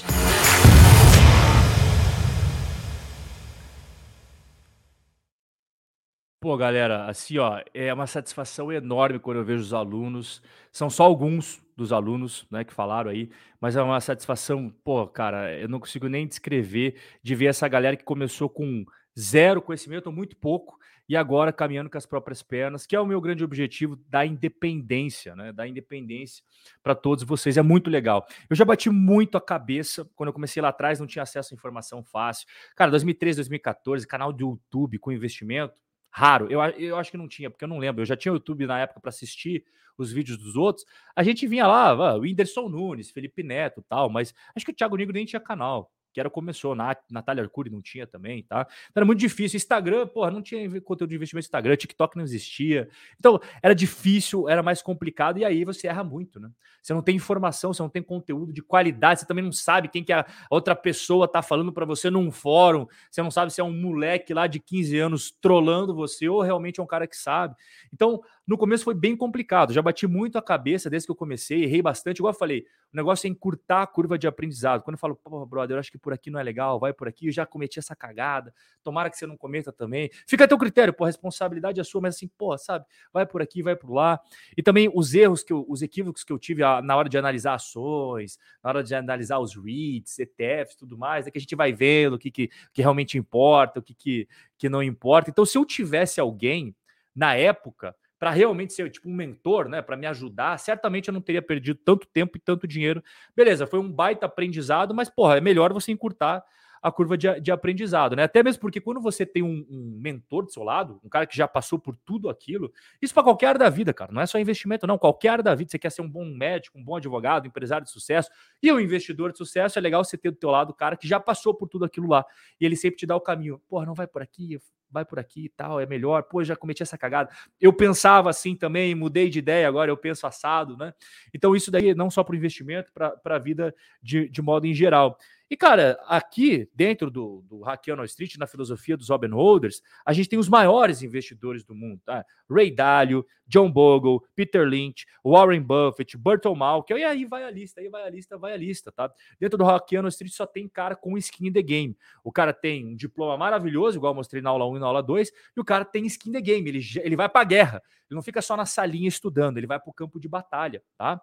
Pô, 6.40 6.56
galera, 6.56 7.04
assim, 7.08 7.38
ó, 7.38 7.62
é 7.72 7.94
uma 7.94 8.08
satisfação 8.08 8.72
enorme 8.72 9.20
quando 9.20 9.36
eu 9.36 9.44
vejo 9.44 9.62
os 9.62 9.72
alunos. 9.72 10.42
São 10.72 10.90
só 10.90 11.04
alguns 11.04 11.62
dos 11.76 11.92
alunos, 11.92 12.44
né, 12.50 12.64
que 12.64 12.74
falaram 12.74 13.08
aí, 13.08 13.30
mas 13.60 13.76
é 13.76 13.82
uma 13.82 14.00
satisfação, 14.00 14.74
pô, 14.82 15.06
cara, 15.06 15.56
eu 15.56 15.68
não 15.68 15.78
consigo 15.78 16.08
nem 16.08 16.26
descrever 16.26 16.96
de 17.22 17.36
ver 17.36 17.46
essa 17.46 17.68
galera 17.68 17.96
que 17.96 18.02
começou 18.02 18.48
com 18.48 18.84
zero 19.16 19.62
conhecimento, 19.62 20.10
muito 20.10 20.34
pouco, 20.34 20.79
e 21.10 21.16
agora 21.16 21.52
caminhando 21.52 21.90
com 21.90 21.98
as 21.98 22.06
próprias 22.06 22.40
pernas, 22.40 22.86
que 22.86 22.94
é 22.94 23.00
o 23.00 23.04
meu 23.04 23.20
grande 23.20 23.42
objetivo 23.42 23.96
da 24.08 24.24
independência, 24.24 25.34
né? 25.34 25.50
Da 25.50 25.66
independência 25.66 26.44
para 26.84 26.94
todos 26.94 27.24
vocês. 27.24 27.56
É 27.56 27.62
muito 27.62 27.90
legal. 27.90 28.24
Eu 28.48 28.54
já 28.54 28.64
bati 28.64 28.88
muito 28.88 29.36
a 29.36 29.40
cabeça 29.40 30.08
quando 30.14 30.28
eu 30.28 30.32
comecei 30.32 30.62
lá 30.62 30.68
atrás, 30.68 31.00
não 31.00 31.08
tinha 31.08 31.24
acesso 31.24 31.52
à 31.52 31.56
informação 31.56 32.04
fácil. 32.04 32.46
Cara, 32.76 32.92
2013, 32.92 33.38
2014, 33.38 34.06
canal 34.06 34.32
do 34.32 34.40
YouTube 34.40 35.00
com 35.00 35.10
investimento, 35.10 35.80
raro. 36.12 36.46
Eu, 36.48 36.60
eu 36.78 36.96
acho 36.96 37.10
que 37.10 37.16
não 37.16 37.26
tinha, 37.26 37.50
porque 37.50 37.64
eu 37.64 37.68
não 37.68 37.78
lembro. 37.78 38.02
Eu 38.02 38.06
já 38.06 38.16
tinha 38.16 38.30
YouTube 38.30 38.64
na 38.68 38.78
época 38.78 39.00
para 39.00 39.08
assistir 39.08 39.64
os 39.98 40.12
vídeos 40.12 40.38
dos 40.38 40.54
outros. 40.54 40.86
A 41.16 41.24
gente 41.24 41.44
vinha 41.44 41.66
lá, 41.66 41.92
o 42.16 42.20
Whindersson 42.20 42.68
Nunes, 42.68 43.10
Felipe 43.10 43.42
Neto 43.42 43.84
tal, 43.88 44.08
mas 44.08 44.32
acho 44.54 44.64
que 44.64 44.70
o 44.70 44.74
Thiago 44.76 44.96
Negro 44.96 45.14
nem 45.14 45.26
tinha 45.26 45.40
canal 45.40 45.90
que 46.12 46.20
era 46.20 46.28
começou, 46.28 46.74
na 46.74 46.96
Natália 47.10 47.42
Arcuri 47.42 47.70
não 47.70 47.80
tinha 47.80 48.06
também, 48.06 48.42
tá? 48.42 48.66
Então 48.90 49.00
era 49.00 49.06
muito 49.06 49.18
difícil. 49.18 49.56
Instagram, 49.56 50.06
porra, 50.06 50.30
não 50.30 50.42
tinha 50.42 50.80
conteúdo 50.80 51.10
de 51.10 51.16
investimento 51.16 51.46
Instagram, 51.46 51.76
TikTok 51.76 52.16
não 52.16 52.24
existia. 52.24 52.88
Então 53.18 53.40
era 53.62 53.74
difícil, 53.74 54.48
era 54.48 54.62
mais 54.62 54.82
complicado 54.82 55.38
e 55.38 55.44
aí 55.44 55.64
você 55.64 55.86
erra 55.86 56.04
muito, 56.04 56.40
né? 56.40 56.50
Você 56.82 56.94
não 56.94 57.02
tem 57.02 57.16
informação, 57.16 57.72
você 57.72 57.82
não 57.82 57.88
tem 57.88 58.02
conteúdo 58.02 58.52
de 58.52 58.62
qualidade, 58.62 59.20
você 59.20 59.26
também 59.26 59.44
não 59.44 59.52
sabe 59.52 59.88
quem 59.88 60.02
que 60.02 60.12
a 60.12 60.26
outra 60.48 60.74
pessoa 60.74 61.28
tá 61.28 61.42
falando 61.42 61.72
para 61.72 61.84
você 61.84 62.10
num 62.10 62.30
fórum, 62.30 62.86
você 63.10 63.22
não 63.22 63.30
sabe 63.30 63.52
se 63.52 63.60
é 63.60 63.64
um 63.64 63.72
moleque 63.72 64.32
lá 64.32 64.46
de 64.46 64.58
15 64.58 64.98
anos 64.98 65.30
trolando 65.40 65.94
você 65.94 66.28
ou 66.28 66.40
realmente 66.40 66.80
é 66.80 66.82
um 66.82 66.86
cara 66.86 67.06
que 67.06 67.16
sabe. 67.16 67.54
Então, 67.92 68.20
no 68.46 68.58
começo 68.58 68.84
foi 68.84 68.94
bem 68.94 69.16
complicado, 69.16 69.72
já 69.72 69.80
bati 69.80 70.06
muito 70.06 70.36
a 70.36 70.42
cabeça 70.42 70.90
desde 70.90 71.06
que 71.06 71.12
eu 71.12 71.16
comecei, 71.16 71.64
errei 71.64 71.80
bastante. 71.80 72.18
Igual 72.18 72.32
eu 72.32 72.38
falei, 72.38 72.64
o 72.92 72.96
negócio 72.96 73.26
é 73.26 73.30
encurtar 73.30 73.82
a 73.82 73.86
curva 73.86 74.18
de 74.18 74.26
aprendizado. 74.26 74.82
Quando 74.82 74.94
eu 74.94 74.98
falo, 74.98 75.14
pô, 75.14 75.46
brother, 75.46 75.76
eu 75.76 75.80
acho 75.80 75.92
que 75.92 75.98
por 75.98 76.12
aqui 76.12 76.30
não 76.30 76.40
é 76.40 76.42
legal, 76.42 76.80
vai 76.80 76.92
por 76.92 77.06
aqui, 77.06 77.28
eu 77.28 77.32
já 77.32 77.46
cometi 77.46 77.78
essa 77.78 77.94
cagada, 77.94 78.52
tomara 78.82 79.08
que 79.08 79.16
você 79.16 79.26
não 79.26 79.36
cometa 79.36 79.72
também. 79.72 80.10
Fica 80.26 80.44
a 80.44 80.48
teu 80.48 80.58
critério, 80.58 80.92
pô, 80.92 81.04
a 81.04 81.06
responsabilidade 81.06 81.80
é 81.80 81.84
sua, 81.84 82.00
mas 82.00 82.16
assim, 82.16 82.28
pô, 82.36 82.56
sabe, 82.58 82.84
vai 83.12 83.24
por 83.24 83.40
aqui, 83.40 83.62
vai 83.62 83.76
por 83.76 83.92
lá. 83.92 84.20
E 84.56 84.62
também 84.62 84.90
os 84.92 85.14
erros, 85.14 85.44
que 85.44 85.52
eu, 85.52 85.64
os 85.68 85.82
equívocos 85.82 86.24
que 86.24 86.32
eu 86.32 86.38
tive 86.38 86.62
na 86.82 86.96
hora 86.96 87.08
de 87.08 87.16
analisar 87.16 87.54
ações, 87.54 88.38
na 88.64 88.70
hora 88.70 88.82
de 88.82 88.94
analisar 88.94 89.38
os 89.38 89.54
REITs, 89.54 90.18
ETFs 90.18 90.76
tudo 90.76 90.98
mais, 90.98 91.26
é 91.26 91.30
que 91.30 91.38
a 91.38 91.40
gente 91.40 91.54
vai 91.54 91.72
vendo 91.72 92.14
o 92.14 92.18
que, 92.18 92.30
que, 92.30 92.50
que 92.72 92.82
realmente 92.82 93.16
importa, 93.16 93.78
o 93.78 93.82
que, 93.82 93.94
que, 93.94 94.28
que 94.58 94.68
não 94.68 94.82
importa. 94.82 95.30
Então, 95.30 95.44
se 95.46 95.56
eu 95.56 95.64
tivesse 95.64 96.20
alguém 96.20 96.74
na 97.14 97.34
época 97.34 97.94
para 98.20 98.30
realmente 98.30 98.74
ser 98.74 98.90
tipo 98.90 99.08
um 99.08 99.14
mentor, 99.14 99.68
né, 99.68 99.82
para 99.82 99.96
me 99.96 100.06
ajudar, 100.06 100.58
certamente 100.58 101.08
eu 101.08 101.14
não 101.14 101.22
teria 101.22 101.40
perdido 101.40 101.80
tanto 101.82 102.06
tempo 102.06 102.36
e 102.36 102.40
tanto 102.40 102.68
dinheiro. 102.68 103.02
Beleza, 103.34 103.66
foi 103.66 103.80
um 103.80 103.90
baita 103.90 104.26
aprendizado, 104.26 104.94
mas 104.94 105.08
porra, 105.08 105.38
é 105.38 105.40
melhor 105.40 105.72
você 105.72 105.90
encurtar 105.90 106.44
a 106.82 106.90
curva 106.90 107.16
de, 107.16 107.40
de 107.40 107.52
aprendizado, 107.52 108.16
né? 108.16 108.22
Até 108.22 108.42
mesmo 108.42 108.60
porque 108.60 108.80
quando 108.80 109.00
você 109.00 109.26
tem 109.26 109.42
um, 109.42 109.66
um, 109.68 109.98
mentor 110.00 110.44
do 110.44 110.52
seu 110.52 110.62
lado, 110.62 111.00
um 111.04 111.08
cara 111.08 111.26
que 111.26 111.36
já 111.36 111.46
passou 111.46 111.78
por 111.78 111.96
tudo 112.04 112.28
aquilo, 112.28 112.72
isso 113.02 113.12
para 113.12 113.22
qualquer 113.22 113.48
área 113.48 113.58
da 113.58 113.68
vida, 113.68 113.92
cara, 113.92 114.10
não 114.12 114.22
é 114.22 114.26
só 114.26 114.38
investimento, 114.38 114.86
não, 114.86 114.96
qualquer 114.96 115.28
área 115.28 115.44
da 115.44 115.54
vida, 115.54 115.70
você 115.70 115.78
quer 115.78 115.90
ser 115.90 116.02
um 116.02 116.08
bom 116.08 116.24
médico, 116.24 116.78
um 116.78 116.84
bom 116.84 116.96
advogado, 116.96 117.46
empresário 117.46 117.84
de 117.84 117.90
sucesso, 117.90 118.30
e 118.62 118.72
um 118.72 118.80
investidor 118.80 119.32
de 119.32 119.38
sucesso, 119.38 119.78
é 119.78 119.82
legal 119.82 120.02
você 120.02 120.16
ter 120.16 120.30
do 120.30 120.36
teu 120.36 120.50
lado 120.50 120.70
o 120.70 120.74
cara 120.74 120.96
que 120.96 121.06
já 121.06 121.20
passou 121.20 121.54
por 121.54 121.68
tudo 121.68 121.84
aquilo 121.84 122.08
lá, 122.08 122.24
e 122.60 122.64
ele 122.64 122.76
sempre 122.76 122.98
te 122.98 123.06
dá 123.06 123.14
o 123.14 123.20
caminho, 123.20 123.60
porra, 123.68 123.84
não 123.84 123.94
vai 123.94 124.06
por 124.06 124.22
aqui, 124.22 124.58
vai 124.90 125.04
por 125.04 125.18
aqui 125.18 125.44
e 125.44 125.48
tal, 125.48 125.80
é 125.80 125.86
melhor. 125.86 126.24
Pô, 126.24 126.42
já 126.42 126.56
cometi 126.56 126.82
essa 126.82 126.98
cagada. 126.98 127.30
Eu 127.60 127.72
pensava 127.72 128.28
assim 128.28 128.56
também, 128.56 128.94
mudei 128.94 129.30
de 129.30 129.38
ideia, 129.38 129.68
agora 129.68 129.90
eu 129.90 129.96
penso 129.96 130.26
assado, 130.26 130.76
né? 130.76 130.92
Então, 131.32 131.54
isso 131.54 131.70
daí 131.70 131.94
não 131.94 132.10
só 132.10 132.24
para 132.24 132.32
o 132.32 132.36
investimento, 132.36 132.92
para 132.92 133.20
a 133.24 133.38
vida 133.38 133.74
de, 134.02 134.28
de 134.28 134.42
modo 134.42 134.66
em 134.66 134.74
geral. 134.74 135.16
E, 135.50 135.56
cara, 135.56 135.98
aqui 136.06 136.70
dentro 136.72 137.10
do, 137.10 137.42
do 137.48 137.62
Hackeando 137.62 138.04
Street, 138.04 138.36
na 138.36 138.46
filosofia 138.46 138.96
dos 138.96 139.10
Open 139.10 139.30
Holders, 139.30 139.82
a 140.06 140.12
gente 140.12 140.28
tem 140.28 140.38
os 140.38 140.48
maiores 140.48 141.02
investidores 141.02 141.64
do 141.64 141.74
mundo, 141.74 142.00
tá? 142.04 142.24
Ray 142.48 142.70
Dalio, 142.70 143.26
John 143.48 143.68
Bogle, 143.68 144.22
Peter 144.36 144.64
Lynch, 144.64 145.06
Warren 145.24 145.60
Buffett, 145.60 146.16
Burton 146.16 146.54
Malcolm, 146.54 147.00
e 147.00 147.04
aí 147.04 147.24
vai 147.24 147.42
a 147.42 147.50
lista, 147.50 147.80
aí 147.80 147.88
vai 147.88 148.04
a 148.04 148.08
lista, 148.08 148.38
vai 148.38 148.52
a 148.52 148.56
lista, 148.56 148.92
tá? 148.92 149.12
Dentro 149.40 149.58
do 149.58 149.64
Hackeando 149.64 150.06
Street 150.06 150.32
só 150.32 150.46
tem 150.46 150.68
cara 150.68 150.94
com 150.94 151.18
skin 151.18 151.48
in 151.48 151.52
the 151.52 151.62
game. 151.62 151.98
O 152.22 152.30
cara 152.30 152.52
tem 152.52 152.86
um 152.86 152.94
diploma 152.94 153.36
maravilhoso, 153.36 153.98
igual 153.98 154.12
eu 154.12 154.16
mostrei 154.16 154.40
na 154.40 154.50
aula 154.50 154.68
1 154.68 154.76
e 154.76 154.78
na 154.78 154.86
aula 154.86 155.02
2, 155.02 155.32
e 155.56 155.60
o 155.60 155.64
cara 155.64 155.84
tem 155.84 156.06
skin 156.06 156.28
in 156.28 156.32
the 156.34 156.40
game, 156.40 156.68
ele, 156.68 156.80
ele 157.02 157.16
vai 157.16 157.28
pra 157.28 157.42
guerra. 157.42 157.82
Ele 158.08 158.14
não 158.14 158.22
fica 158.22 158.40
só 158.40 158.56
na 158.56 158.66
salinha 158.66 159.08
estudando, 159.08 159.58
ele 159.58 159.66
vai 159.66 159.80
pro 159.80 159.92
campo 159.92 160.20
de 160.20 160.28
batalha, 160.28 160.80
tá? 160.96 161.20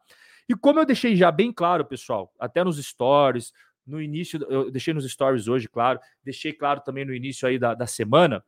E 0.50 0.56
como 0.56 0.80
eu 0.80 0.86
deixei 0.86 1.16
já 1.16 1.32
bem 1.32 1.52
claro, 1.52 1.86
pessoal, 1.86 2.34
até 2.40 2.64
nos 2.64 2.78
stories, 2.78 3.52
no 3.88 4.02
início, 4.02 4.46
eu 4.50 4.70
deixei 4.70 4.94
nos 4.94 5.10
stories 5.10 5.48
hoje, 5.48 5.68
claro, 5.68 6.00
deixei 6.24 6.52
claro 6.52 6.82
também 6.82 7.06
no 7.06 7.14
início 7.14 7.48
aí 7.48 7.58
da, 7.58 7.74
da 7.74 7.88
semana. 7.88 8.44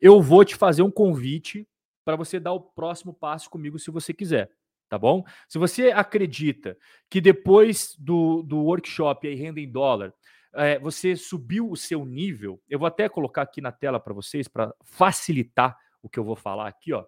Eu 0.00 0.22
vou 0.22 0.44
te 0.44 0.56
fazer 0.56 0.82
um 0.82 0.90
convite 0.90 1.68
para 2.04 2.16
você 2.16 2.40
dar 2.40 2.52
o 2.52 2.60
próximo 2.60 3.12
passo 3.12 3.50
comigo 3.50 3.78
se 3.78 3.90
você 3.90 4.14
quiser, 4.14 4.50
tá 4.88 4.96
bom? 4.98 5.24
Se 5.46 5.58
você 5.58 5.90
acredita 5.90 6.76
que 7.10 7.20
depois 7.20 7.94
do, 7.98 8.42
do 8.42 8.64
workshop 8.64 9.28
aí, 9.28 9.34
renda 9.34 9.60
em 9.60 9.70
dólar, 9.70 10.14
é, 10.54 10.78
você 10.78 11.14
subiu 11.14 11.70
o 11.70 11.76
seu 11.76 12.04
nível, 12.04 12.60
eu 12.68 12.78
vou 12.78 12.86
até 12.86 13.08
colocar 13.08 13.42
aqui 13.42 13.60
na 13.60 13.70
tela 13.70 14.00
para 14.00 14.14
vocês 14.14 14.48
para 14.48 14.72
facilitar 14.82 15.76
o 16.02 16.08
que 16.08 16.18
eu 16.18 16.24
vou 16.24 16.36
falar 16.36 16.68
aqui, 16.68 16.92
ó. 16.92 17.04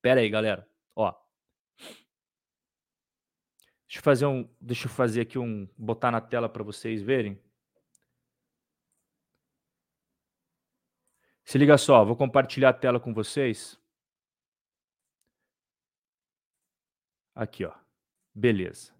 Pera 0.00 0.20
aí, 0.20 0.28
galera. 0.28 0.66
Ó, 0.94 1.12
Deixa 3.92 4.00
eu 4.00 4.04
fazer 4.04 4.24
um, 4.24 4.48
deixa 4.58 4.86
eu 4.86 4.90
fazer 4.90 5.20
aqui 5.20 5.38
um, 5.38 5.68
botar 5.76 6.10
na 6.10 6.18
tela 6.18 6.48
para 6.48 6.62
vocês 6.62 7.02
verem. 7.02 7.38
Se 11.44 11.58
liga 11.58 11.76
só, 11.76 12.02
vou 12.02 12.16
compartilhar 12.16 12.70
a 12.70 12.72
tela 12.72 12.98
com 12.98 13.12
vocês. 13.12 13.78
Aqui, 17.34 17.66
ó. 17.66 17.72
Beleza. 18.34 18.94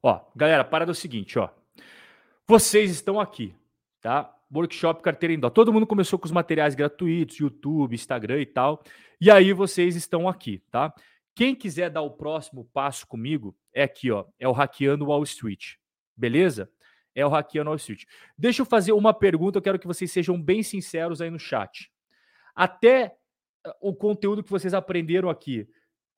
Ó, 0.00 0.24
galera, 0.36 0.64
para 0.64 0.86
do 0.86 0.94
seguinte, 0.94 1.36
ó. 1.36 1.50
Vocês 2.46 2.92
estão 2.92 3.18
aqui, 3.18 3.52
tá? 4.00 4.32
Workshop 4.54 5.02
Carteira 5.02 5.32
em 5.32 5.40
Dó. 5.40 5.50
Todo 5.50 5.72
mundo 5.72 5.84
começou 5.84 6.16
com 6.16 6.26
os 6.26 6.32
materiais 6.32 6.76
gratuitos, 6.76 7.40
YouTube, 7.40 7.96
Instagram 7.96 8.40
e 8.40 8.46
tal. 8.46 8.84
E 9.20 9.32
aí 9.32 9.52
vocês 9.52 9.96
estão 9.96 10.28
aqui, 10.28 10.60
tá? 10.70 10.94
Quem 11.34 11.56
quiser 11.56 11.90
dar 11.90 12.02
o 12.02 12.10
próximo 12.12 12.64
passo 12.66 13.04
comigo 13.04 13.56
é 13.74 13.82
aqui, 13.82 14.10
ó, 14.10 14.24
é 14.38 14.48
o 14.48 14.52
Hackeando 14.52 15.06
Wall 15.06 15.22
Street. 15.22 15.74
Beleza? 16.16 16.70
É 17.14 17.24
o 17.24 17.28
Hackeando 17.28 17.70
Wall 17.70 17.76
Street. 17.76 18.04
Deixa 18.36 18.62
eu 18.62 18.66
fazer 18.66 18.92
uma 18.92 19.12
pergunta, 19.12 19.58
eu 19.58 19.62
quero 19.62 19.78
que 19.78 19.86
vocês 19.86 20.10
sejam 20.10 20.40
bem 20.40 20.62
sinceros 20.62 21.20
aí 21.20 21.30
no 21.30 21.38
chat. 21.38 21.90
Até 22.54 23.16
eh, 23.64 23.76
o 23.80 23.94
conteúdo 23.94 24.42
que 24.42 24.50
vocês 24.50 24.74
aprenderam 24.74 25.28
aqui 25.28 25.68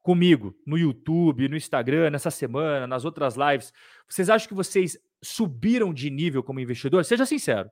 comigo, 0.03 0.55
no 0.67 0.77
YouTube, 0.77 1.49
no 1.49 1.57
Instagram, 1.57 2.11
nessa 2.11 2.31
semana, 2.31 2.87
nas 2.87 3.05
outras 3.05 3.37
lives, 3.37 3.73
vocês 4.09 4.29
acham 4.29 4.49
que 4.49 4.55
vocês 4.55 4.99
subiram 5.23 5.95
de 5.95 6.11
nível 6.11 6.43
como 6.43 6.61
investidor? 6.61 7.05
Seja 7.05 7.25
sincero. 7.25 7.71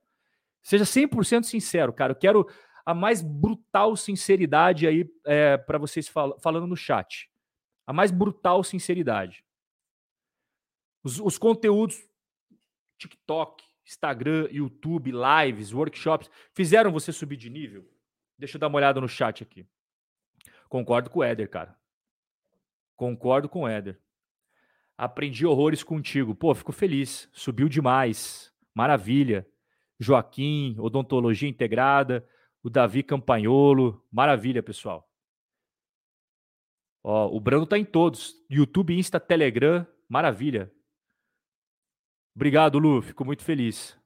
Seja 0.63 0.85
100% 0.85 1.43
sincero, 1.45 1.93
cara. 1.93 2.13
Eu 2.13 2.17
quero 2.17 2.49
a 2.87 2.95
mais 2.95 3.21
brutal 3.21 3.97
sinceridade 3.97 4.87
aí 4.87 5.09
é, 5.27 5.57
para 5.57 5.79
vocês 5.79 6.09
fal 6.09 6.39
falando 6.41 6.67
no 6.67 6.77
chat 6.77 7.31
a 7.87 7.93
mais 7.93 8.11
brutal 8.11 8.63
sinceridade. 8.63 9.45
Os, 11.03 11.19
os 11.19 11.39
conteúdos 11.39 12.03
TikTok, 12.99 13.65
Instagram, 13.85 14.49
YouTube, 14.51 15.13
lives, 15.13 15.73
workshops, 15.73 16.31
fizeram 16.55 16.93
você 16.93 17.13
subir 17.13 17.37
de 17.37 17.51
nível? 17.51 17.89
Deixa 18.39 18.57
eu 18.57 18.61
dar 18.61 18.69
uma 18.69 18.77
olhada 18.77 19.01
no 19.01 19.09
chat 19.09 19.43
aqui. 19.43 19.67
Concordo 20.69 21.11
com 21.11 21.21
o 21.21 21.25
Éder, 21.25 21.49
cara. 21.51 21.77
Concordo 22.97 23.49
com 23.49 23.63
o 23.63 23.69
Éder. 23.69 24.01
Aprendi 24.97 25.45
horrores 25.45 25.83
contigo. 25.83 26.35
Pô, 26.35 26.55
fico 26.55 26.73
feliz. 26.73 27.29
Subiu 27.33 27.69
demais. 27.69 28.53
Maravilha. 28.75 29.47
Joaquim, 29.99 30.77
Odontologia 30.79 31.49
Integrada, 31.49 32.27
o 32.63 32.69
Davi 32.69 33.03
Campanholo. 33.03 34.05
Maravilha, 34.11 34.63
pessoal. 34.63 35.09
Ó, 37.03 37.29
o 37.29 37.41
Brando 37.41 37.67
tá 37.67 37.79
em 37.79 37.85
todos. 37.85 38.35
YouTube, 38.49 38.97
Insta, 38.97 39.21
Telegram. 39.21 39.87
Maravilha. 40.09 40.73
Obrigado, 42.35 42.79
Lu. 42.79 43.03
Fico 43.03 43.25
muito 43.25 43.43
feliz. 43.43 43.99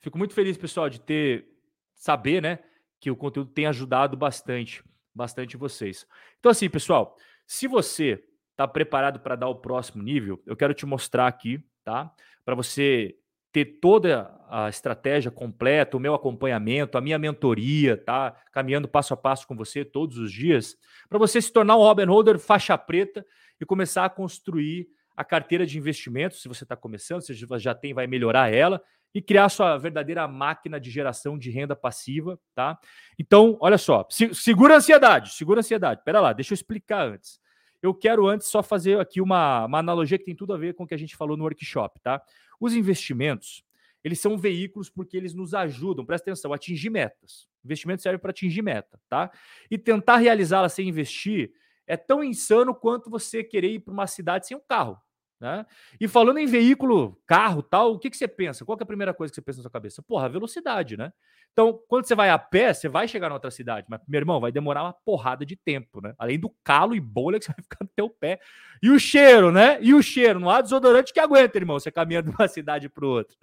Fico 0.00 0.18
muito 0.18 0.34
feliz, 0.34 0.56
pessoal, 0.56 0.88
de 0.88 1.00
ter 1.00 1.48
saber, 1.94 2.42
né, 2.42 2.58
que 3.00 3.10
o 3.10 3.16
conteúdo 3.16 3.50
tem 3.50 3.66
ajudado 3.66 4.16
bastante, 4.16 4.84
bastante 5.14 5.56
vocês. 5.56 6.06
Então, 6.38 6.50
assim, 6.50 6.68
pessoal, 6.68 7.16
se 7.46 7.66
você 7.66 8.22
está 8.50 8.68
preparado 8.68 9.20
para 9.20 9.36
dar 9.36 9.48
o 9.48 9.56
próximo 9.56 10.02
nível, 10.02 10.42
eu 10.46 10.56
quero 10.56 10.74
te 10.74 10.86
mostrar 10.86 11.26
aqui, 11.26 11.64
tá? 11.82 12.12
Para 12.44 12.54
você 12.54 13.16
ter 13.50 13.78
toda 13.80 14.30
a 14.48 14.68
estratégia 14.68 15.30
completa, 15.30 15.96
o 15.96 16.00
meu 16.00 16.14
acompanhamento, 16.14 16.98
a 16.98 17.00
minha 17.00 17.18
mentoria, 17.18 17.96
tá? 17.96 18.32
Caminhando 18.52 18.88
passo 18.88 19.14
a 19.14 19.16
passo 19.16 19.46
com 19.46 19.56
você 19.56 19.84
todos 19.84 20.18
os 20.18 20.32
dias, 20.32 20.76
para 21.08 21.18
você 21.18 21.40
se 21.40 21.52
tornar 21.52 21.76
um 21.76 21.80
Robin 21.80 22.04
Holder 22.04 22.38
faixa 22.38 22.76
preta 22.76 23.24
e 23.60 23.64
começar 23.64 24.04
a 24.04 24.10
construir 24.10 24.88
a 25.16 25.24
carteira 25.24 25.64
de 25.64 25.78
investimentos, 25.78 26.42
se 26.42 26.48
você 26.48 26.64
está 26.64 26.76
começando, 26.76 27.22
se 27.22 27.34
já 27.58 27.74
tem, 27.74 27.94
vai 27.94 28.06
melhorar 28.06 28.52
ela 28.52 28.82
e 29.14 29.22
criar 29.22 29.48
sua 29.48 29.78
verdadeira 29.78 30.26
máquina 30.26 30.80
de 30.80 30.90
geração 30.90 31.38
de 31.38 31.50
renda 31.50 31.76
passiva, 31.76 32.38
tá? 32.52 32.76
Então, 33.18 33.56
olha 33.60 33.78
só, 33.78 34.06
se, 34.10 34.34
segura 34.34 34.74
a 34.74 34.76
ansiedade, 34.78 35.32
segura 35.32 35.60
a 35.60 35.62
ansiedade. 35.62 36.02
Pera 36.04 36.20
lá, 36.20 36.32
deixa 36.32 36.52
eu 36.52 36.56
explicar 36.56 37.06
antes. 37.06 37.40
Eu 37.80 37.94
quero 37.94 38.26
antes 38.26 38.48
só 38.48 38.62
fazer 38.62 38.98
aqui 38.98 39.20
uma, 39.20 39.66
uma 39.66 39.78
analogia 39.78 40.18
que 40.18 40.24
tem 40.24 40.34
tudo 40.34 40.52
a 40.52 40.58
ver 40.58 40.74
com 40.74 40.82
o 40.82 40.86
que 40.86 40.94
a 40.94 40.98
gente 40.98 41.14
falou 41.14 41.36
no 41.36 41.44
workshop, 41.44 42.00
tá? 42.00 42.20
Os 42.58 42.74
investimentos, 42.74 43.62
eles 44.02 44.18
são 44.18 44.36
veículos 44.36 44.90
porque 44.90 45.16
eles 45.16 45.32
nos 45.32 45.54
ajudam, 45.54 46.04
presta 46.04 46.30
atenção, 46.30 46.52
a 46.52 46.56
atingir 46.56 46.90
metas. 46.90 47.46
Investimento 47.64 48.02
serve 48.02 48.18
para 48.18 48.30
atingir 48.30 48.62
meta, 48.62 49.00
tá? 49.08 49.30
E 49.70 49.78
tentar 49.78 50.16
realizá-la 50.16 50.68
sem 50.68 50.88
investir 50.88 51.52
é 51.86 51.96
tão 51.96 52.24
insano 52.24 52.74
quanto 52.74 53.10
você 53.10 53.44
querer 53.44 53.68
ir 53.68 53.80
para 53.80 53.92
uma 53.92 54.06
cidade 54.06 54.46
sem 54.46 54.56
um 54.56 54.60
carro. 54.66 54.98
Né? 55.40 55.66
E 56.00 56.08
falando 56.08 56.38
em 56.38 56.46
veículo, 56.46 57.20
carro, 57.26 57.62
tal, 57.62 57.92
o 57.92 57.98
que, 57.98 58.08
que 58.08 58.16
você 58.16 58.28
pensa? 58.28 58.64
Qual 58.64 58.78
é 58.78 58.82
a 58.82 58.86
primeira 58.86 59.12
coisa 59.12 59.30
que 59.30 59.34
você 59.34 59.42
pensa 59.42 59.58
na 59.58 59.62
sua 59.62 59.70
cabeça? 59.70 60.02
Porra, 60.02 60.28
velocidade, 60.28 60.96
né? 60.96 61.12
Então, 61.54 61.80
quando 61.86 62.04
você 62.04 62.16
vai 62.16 62.30
a 62.30 62.38
pé, 62.38 62.74
você 62.74 62.88
vai 62.88 63.06
chegar 63.06 63.28
na 63.28 63.36
outra 63.36 63.48
cidade, 63.48 63.86
mas, 63.88 64.00
meu 64.08 64.18
irmão, 64.18 64.40
vai 64.40 64.50
demorar 64.50 64.82
uma 64.82 64.92
porrada 64.92 65.46
de 65.46 65.54
tempo, 65.54 66.00
né? 66.00 66.12
Além 66.18 66.36
do 66.36 66.52
calo 66.64 66.96
e 66.96 67.00
bolha 67.00 67.38
que 67.38 67.44
você 67.44 67.52
vai 67.56 67.62
ficar 67.62 67.78
no 67.80 67.90
teu 67.94 68.10
pé. 68.10 68.40
E 68.82 68.90
o 68.90 68.98
cheiro, 68.98 69.52
né? 69.52 69.78
E 69.80 69.94
o 69.94 70.02
cheiro. 70.02 70.40
Não 70.40 70.50
há 70.50 70.60
desodorante 70.60 71.12
que 71.12 71.20
aguenta, 71.20 71.56
irmão, 71.56 71.78
você 71.78 71.92
caminhando 71.92 72.26
de 72.32 72.36
uma 72.36 72.48
cidade 72.48 72.88
para 72.88 73.06
outra. 73.06 73.36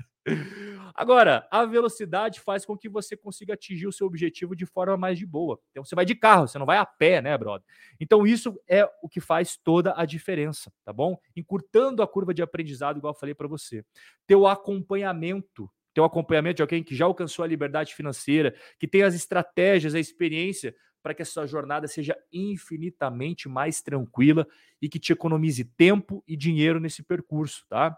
Agora, 0.94 1.48
a 1.50 1.64
velocidade 1.64 2.42
faz 2.42 2.66
com 2.66 2.78
que 2.78 2.90
você 2.90 3.16
consiga 3.16 3.54
atingir 3.54 3.88
o 3.88 3.94
seu 3.94 4.06
objetivo 4.06 4.58
de 4.58 4.66
forma 4.66 4.98
mais 4.98 5.18
de 5.18 5.26
boa. 5.26 5.58
Então, 5.72 5.86
você 5.86 5.96
vai 5.96 6.04
de 6.04 6.14
carro, 6.14 6.50
você 6.50 6.60
não 6.60 6.66
vai 6.66 6.78
a 6.78 6.86
pé, 6.86 7.22
né, 7.22 7.38
brother? 7.38 7.66
Então, 7.98 8.28
isso 8.28 8.60
é 8.68 8.86
o 9.02 9.08
que 9.08 9.22
faz 9.22 9.56
toda 9.56 9.94
a 9.96 10.06
diferença, 10.06 10.70
tá 10.84 10.92
bom? 10.92 11.18
Encurtando 11.34 12.04
a 12.04 12.08
curva 12.08 12.34
de 12.34 12.42
aprendizado, 12.42 12.98
igual 12.98 13.14
eu 13.14 13.20
falei 13.20 13.34
para 13.34 13.48
você. 13.48 13.86
Teu 14.28 14.46
acompanhamento 14.46 15.70
ter 15.94 16.02
um 16.02 16.06
acompanhamento 16.06 16.58
de 16.58 16.62
alguém 16.62 16.84
que 16.84 16.96
já 16.96 17.06
alcançou 17.06 17.44
a 17.44 17.48
liberdade 17.48 17.94
financeira, 17.94 18.56
que 18.80 18.88
tem 18.88 19.04
as 19.04 19.14
estratégias, 19.14 19.96
a 19.96 20.00
experiência 20.00 20.76
para 21.02 21.14
que 21.14 21.22
a 21.22 21.26
sua 21.26 21.46
jornada 21.46 21.88
seja 21.88 22.16
infinitamente 22.32 23.50
mais 23.50 23.82
tranquila 23.82 24.48
e 24.82 24.88
que 24.88 25.00
te 25.00 25.12
economize 25.12 25.64
tempo 25.64 26.24
e 26.28 26.38
dinheiro 26.38 26.80
nesse 26.80 27.04
percurso, 27.04 27.66
tá? 27.68 27.98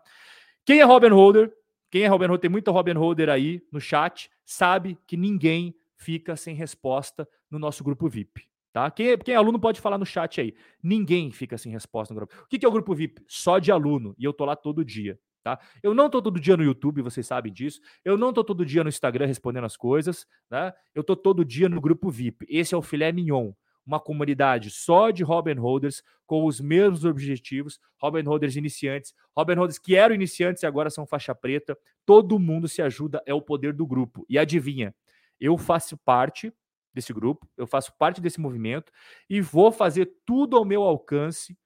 Quem 0.65 0.79
é 0.79 0.83
Robin 0.83 1.09
Holder? 1.09 1.51
Quem 1.91 2.03
é 2.03 2.07
Robin 2.07 2.27
Holder? 2.27 2.41
Tem 2.41 2.49
muito 2.49 2.71
Robin 2.71 2.93
Holder 2.93 3.29
aí 3.29 3.61
no 3.71 3.79
chat, 3.79 4.29
sabe 4.45 4.97
que 5.05 5.17
ninguém 5.17 5.75
fica 5.95 6.35
sem 6.35 6.55
resposta 6.55 7.27
no 7.49 7.59
nosso 7.59 7.83
grupo 7.83 8.07
VIP. 8.07 8.47
Tá? 8.71 8.89
Quem, 8.89 9.09
é, 9.09 9.17
quem 9.17 9.35
é 9.35 9.37
aluno 9.37 9.59
pode 9.59 9.79
falar 9.79 9.99
no 9.99 10.05
chat 10.05 10.41
aí. 10.41 10.55
Ninguém 10.81 11.31
fica 11.31 11.57
sem 11.59 11.71
resposta 11.71 12.11
no 12.13 12.19
grupo. 12.19 12.35
O 12.41 12.47
que, 12.47 12.57
que 12.57 12.65
é 12.65 12.69
o 12.69 12.71
grupo 12.71 12.95
VIP? 12.95 13.23
Só 13.27 13.59
de 13.59 13.71
aluno. 13.71 14.15
E 14.17 14.23
eu 14.23 14.33
tô 14.33 14.45
lá 14.45 14.55
todo 14.55 14.83
dia. 14.83 15.19
Tá? 15.43 15.59
Eu 15.81 15.93
não 15.93 16.09
tô 16.09 16.21
todo 16.21 16.39
dia 16.39 16.55
no 16.55 16.63
YouTube, 16.63 17.01
vocês 17.01 17.27
sabem 17.27 17.51
disso. 17.51 17.81
Eu 18.03 18.17
não 18.17 18.31
tô 18.31 18.43
todo 18.43 18.65
dia 18.65 18.83
no 18.83 18.89
Instagram 18.89 19.25
respondendo 19.25 19.65
as 19.65 19.75
coisas. 19.75 20.25
Né? 20.49 20.73
Eu 20.95 21.03
tô 21.03 21.15
todo 21.15 21.43
dia 21.43 21.67
no 21.67 21.81
grupo 21.81 22.09
VIP. 22.09 22.45
Esse 22.49 22.73
é 22.73 22.77
o 22.77 22.81
filé 22.81 23.11
mignon 23.11 23.51
uma 23.85 23.99
comunidade 23.99 24.69
só 24.69 25.11
de 25.11 25.23
Robin 25.23 25.55
Holders 25.55 26.01
com 26.25 26.45
os 26.45 26.59
mesmos 26.59 27.03
objetivos, 27.05 27.79
Robin 28.01 28.23
Holders 28.23 28.55
iniciantes, 28.55 29.13
Robin 29.35 29.55
Holders 29.55 29.77
que 29.77 29.95
eram 29.95 30.15
iniciantes 30.15 30.63
e 30.63 30.65
agora 30.65 30.89
são 30.89 31.05
faixa 31.05 31.35
preta. 31.35 31.77
Todo 32.05 32.39
mundo 32.39 32.67
se 32.67 32.81
ajuda, 32.81 33.21
é 33.25 33.33
o 33.33 33.41
poder 33.41 33.73
do 33.73 33.85
grupo. 33.85 34.25
E 34.29 34.37
adivinha, 34.37 34.95
eu 35.39 35.57
faço 35.57 35.97
parte 35.97 36.53
desse 36.93 37.11
grupo, 37.11 37.47
eu 37.57 37.67
faço 37.67 37.93
parte 37.97 38.21
desse 38.21 38.39
movimento 38.39 38.91
e 39.29 39.41
vou 39.41 39.71
fazer 39.71 40.11
tudo 40.25 40.55
ao 40.55 40.63
meu 40.63 40.83
alcance 40.83 41.57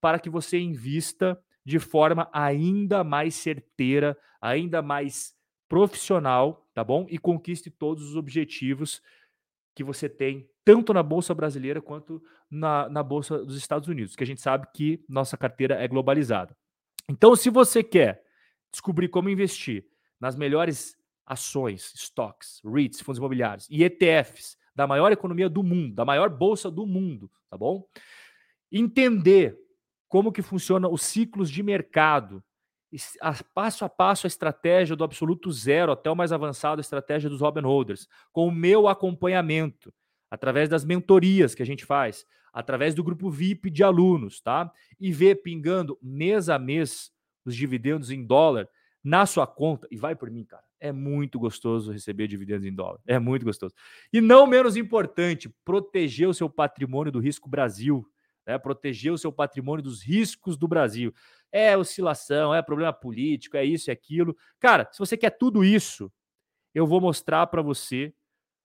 para 0.00 0.18
que 0.18 0.28
você 0.28 0.58
invista 0.58 1.38
de 1.64 1.78
forma 1.78 2.28
ainda 2.32 3.04
mais 3.04 3.34
certeira, 3.34 4.16
ainda 4.40 4.82
mais 4.82 5.34
profissional, 5.68 6.68
tá 6.74 6.82
bom? 6.82 7.06
E 7.08 7.18
conquiste 7.18 7.70
todos 7.70 8.10
os 8.10 8.16
objetivos 8.16 9.02
que 9.74 9.82
você 9.82 10.08
tem 10.08 10.48
tanto 10.64 10.92
na 10.92 11.02
Bolsa 11.02 11.34
Brasileira 11.34 11.80
quanto 11.80 12.22
na, 12.50 12.88
na 12.88 13.02
Bolsa 13.02 13.44
dos 13.44 13.56
Estados 13.56 13.88
Unidos, 13.88 14.14
que 14.14 14.22
a 14.22 14.26
gente 14.26 14.40
sabe 14.40 14.66
que 14.74 15.02
nossa 15.08 15.36
carteira 15.36 15.74
é 15.74 15.88
globalizada. 15.88 16.56
Então, 17.08 17.34
se 17.34 17.50
você 17.50 17.82
quer 17.82 18.22
descobrir 18.70 19.08
como 19.08 19.28
investir 19.28 19.86
nas 20.20 20.36
melhores 20.36 20.96
ações, 21.26 21.92
stocks, 21.96 22.60
REITs, 22.64 23.00
fundos 23.00 23.18
imobiliários 23.18 23.66
e 23.70 23.82
ETFs 23.82 24.56
da 24.74 24.86
maior 24.86 25.12
economia 25.12 25.48
do 25.48 25.62
mundo, 25.62 25.94
da 25.94 26.04
maior 26.04 26.28
bolsa 26.28 26.70
do 26.70 26.86
mundo, 26.86 27.30
tá 27.48 27.56
bom? 27.56 27.86
Entender 28.70 29.58
como 30.12 30.30
que 30.30 30.42
funciona 30.42 30.90
os 30.90 31.00
ciclos 31.00 31.50
de 31.50 31.62
mercado, 31.62 32.44
passo 33.54 33.82
a 33.82 33.88
passo 33.88 34.26
a 34.26 34.28
estratégia 34.28 34.94
do 34.94 35.04
absoluto 35.04 35.50
zero 35.50 35.90
até 35.90 36.10
o 36.10 36.14
mais 36.14 36.32
avançado, 36.32 36.80
a 36.80 36.82
estratégia 36.82 37.30
dos 37.30 37.40
Robin 37.40 37.62
Holders, 37.62 38.06
com 38.30 38.46
o 38.46 38.52
meu 38.52 38.88
acompanhamento 38.88 39.90
através 40.30 40.68
das 40.68 40.84
mentorias 40.84 41.54
que 41.54 41.62
a 41.62 41.66
gente 41.66 41.86
faz, 41.86 42.26
através 42.52 42.94
do 42.94 43.02
grupo 43.02 43.30
VIP 43.30 43.70
de 43.70 43.82
alunos, 43.82 44.38
tá? 44.42 44.70
E 45.00 45.10
ver 45.10 45.36
pingando 45.36 45.98
mês 46.02 46.50
a 46.50 46.58
mês 46.58 47.10
os 47.42 47.56
dividendos 47.56 48.10
em 48.10 48.22
dólar 48.22 48.68
na 49.02 49.24
sua 49.24 49.46
conta. 49.46 49.88
E 49.90 49.96
vai 49.96 50.14
por 50.14 50.30
mim, 50.30 50.44
cara. 50.44 50.62
É 50.78 50.92
muito 50.92 51.38
gostoso 51.38 51.90
receber 51.90 52.28
dividendos 52.28 52.66
em 52.66 52.74
dólar. 52.74 53.00
É 53.06 53.18
muito 53.18 53.46
gostoso. 53.46 53.74
E 54.12 54.20
não 54.20 54.46
menos 54.46 54.76
importante, 54.76 55.48
proteger 55.64 56.28
o 56.28 56.34
seu 56.34 56.50
patrimônio 56.50 57.10
do 57.10 57.18
risco 57.18 57.48
Brasil. 57.48 58.06
Né? 58.46 58.58
Proteger 58.58 59.12
o 59.12 59.18
seu 59.18 59.32
patrimônio 59.32 59.82
dos 59.82 60.02
riscos 60.02 60.56
do 60.56 60.68
Brasil. 60.68 61.14
É 61.50 61.76
oscilação, 61.76 62.54
é 62.54 62.62
problema 62.62 62.92
político, 62.92 63.56
é 63.56 63.64
isso 63.64 63.90
e 63.90 63.92
aquilo. 63.92 64.36
Cara, 64.58 64.88
se 64.92 64.98
você 64.98 65.16
quer 65.16 65.30
tudo 65.30 65.64
isso, 65.64 66.10
eu 66.74 66.86
vou 66.86 67.00
mostrar 67.00 67.46
para 67.48 67.62
você 67.62 68.14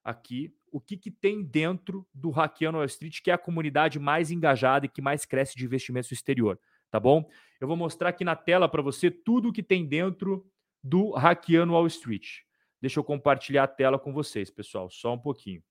aqui 0.03 0.53
o 0.71 0.79
que, 0.79 0.97
que 0.97 1.11
tem 1.11 1.43
dentro 1.43 2.05
do 2.13 2.29
Hackeando 2.29 2.77
Wall 2.77 2.85
Street, 2.85 3.21
que 3.21 3.31
é 3.31 3.33
a 3.33 3.37
comunidade 3.37 3.99
mais 3.99 4.31
engajada 4.31 4.85
e 4.85 4.89
que 4.89 5.01
mais 5.01 5.25
cresce 5.25 5.55
de 5.55 5.65
investimentos 5.65 6.09
no 6.11 6.15
exterior, 6.15 6.59
tá 6.89 6.99
bom? 6.99 7.29
Eu 7.59 7.67
vou 7.67 7.77
mostrar 7.77 8.09
aqui 8.09 8.23
na 8.23 8.35
tela 8.35 8.69
para 8.69 8.81
você 8.81 9.09
tudo 9.09 9.49
o 9.49 9.53
que 9.53 9.63
tem 9.63 9.85
dentro 9.85 10.45
do 10.83 11.11
Hackeando 11.11 11.73
Wall 11.73 11.87
Street. 11.87 12.41
Deixa 12.81 12.99
eu 12.99 13.03
compartilhar 13.03 13.63
a 13.63 13.67
tela 13.67 13.97
com 13.97 14.13
vocês, 14.13 14.49
pessoal, 14.51 14.89
só 14.89 15.13
um 15.13 15.19
pouquinho. 15.19 15.63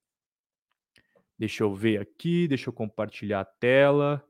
Deixa 1.38 1.62
eu 1.62 1.74
ver 1.74 2.00
aqui, 2.00 2.48
deixa 2.48 2.68
eu 2.68 2.72
compartilhar 2.72 3.40
a 3.40 3.44
tela, 3.44 4.26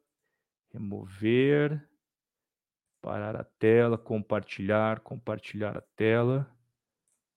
remover, 0.73 1.89
parar 3.01 3.37
a 3.37 3.45
tela, 3.45 3.97
compartilhar, 3.97 5.01
compartilhar 5.01 5.77
a 5.77 5.81
tela. 5.81 6.51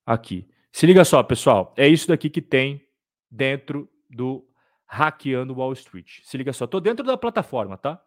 Aqui. 0.04 0.48
Se 0.72 0.86
liga 0.86 1.04
só, 1.04 1.22
pessoal, 1.22 1.72
é 1.76 1.86
isso 1.86 2.08
daqui 2.08 2.28
que 2.28 2.42
tem 2.42 2.84
dentro 3.30 3.88
do 4.08 4.48
Hackeando 4.86 5.54
Wall 5.54 5.72
Street. 5.74 6.20
Se 6.24 6.36
liga 6.36 6.52
só, 6.52 6.64
estou 6.64 6.80
dentro 6.80 7.04
da 7.04 7.16
plataforma, 7.16 7.78
tá? 7.78 8.04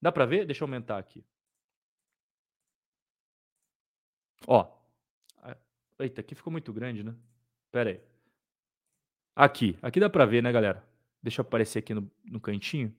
Dá 0.00 0.12
para 0.12 0.26
ver? 0.26 0.44
Deixa 0.44 0.62
eu 0.62 0.66
aumentar 0.66 0.98
aqui. 0.98 1.24
Ó. 4.46 4.70
Eita, 5.98 6.20
aqui 6.20 6.34
ficou 6.34 6.50
muito 6.50 6.72
grande, 6.72 7.02
né? 7.02 7.14
Pera 7.70 7.90
aí. 7.90 8.11
Aqui. 9.34 9.78
Aqui 9.82 9.98
dá 9.98 10.10
para 10.10 10.26
ver, 10.26 10.42
né, 10.42 10.52
galera? 10.52 10.84
Deixa 11.22 11.40
eu 11.40 11.44
aparecer 11.44 11.78
aqui 11.78 11.94
no, 11.94 12.10
no 12.24 12.40
cantinho. 12.40 12.94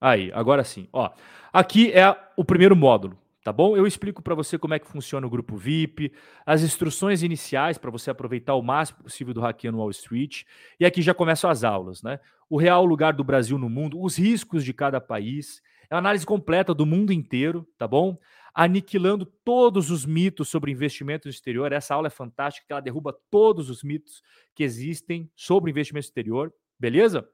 Aí, 0.00 0.30
agora 0.32 0.64
sim. 0.64 0.88
Ó, 0.92 1.10
aqui 1.52 1.92
é 1.92 2.16
o 2.36 2.44
primeiro 2.44 2.74
módulo, 2.74 3.18
tá 3.44 3.52
bom? 3.52 3.76
Eu 3.76 3.86
explico 3.86 4.22
para 4.22 4.34
você 4.34 4.58
como 4.58 4.72
é 4.72 4.78
que 4.78 4.86
funciona 4.86 5.26
o 5.26 5.30
grupo 5.30 5.56
VIP, 5.56 6.12
as 6.46 6.62
instruções 6.62 7.22
iniciais 7.22 7.76
para 7.76 7.90
você 7.90 8.10
aproveitar 8.10 8.54
o 8.54 8.62
máximo 8.62 9.02
possível 9.02 9.34
do 9.34 9.40
Hackeando 9.42 9.78
Wall 9.78 9.90
Street. 9.90 10.44
E 10.78 10.86
aqui 10.86 11.02
já 11.02 11.12
começam 11.12 11.50
as 11.50 11.64
aulas, 11.64 12.02
né? 12.02 12.18
O 12.48 12.56
real 12.56 12.84
lugar 12.86 13.12
do 13.12 13.22
Brasil 13.22 13.58
no 13.58 13.68
mundo, 13.68 14.00
os 14.02 14.16
riscos 14.18 14.64
de 14.64 14.72
cada 14.72 15.00
país, 15.00 15.62
é 15.90 15.94
uma 15.94 16.00
análise 16.00 16.24
completa 16.24 16.72
do 16.74 16.86
mundo 16.86 17.12
inteiro, 17.12 17.68
tá 17.76 17.86
bom? 17.86 18.16
Aniquilando 18.54 19.24
todos 19.24 19.90
os 19.90 20.04
mitos 20.04 20.48
sobre 20.48 20.72
investimento 20.72 21.28
no 21.28 21.30
exterior. 21.30 21.72
Essa 21.72 21.94
aula 21.94 22.08
é 22.08 22.10
fantástica, 22.10 22.66
ela 22.70 22.80
derruba 22.80 23.16
todos 23.30 23.70
os 23.70 23.82
mitos 23.82 24.22
que 24.54 24.62
existem 24.62 25.30
sobre 25.34 25.70
investimento 25.70 26.06
exterior, 26.06 26.52
beleza? 26.78 27.28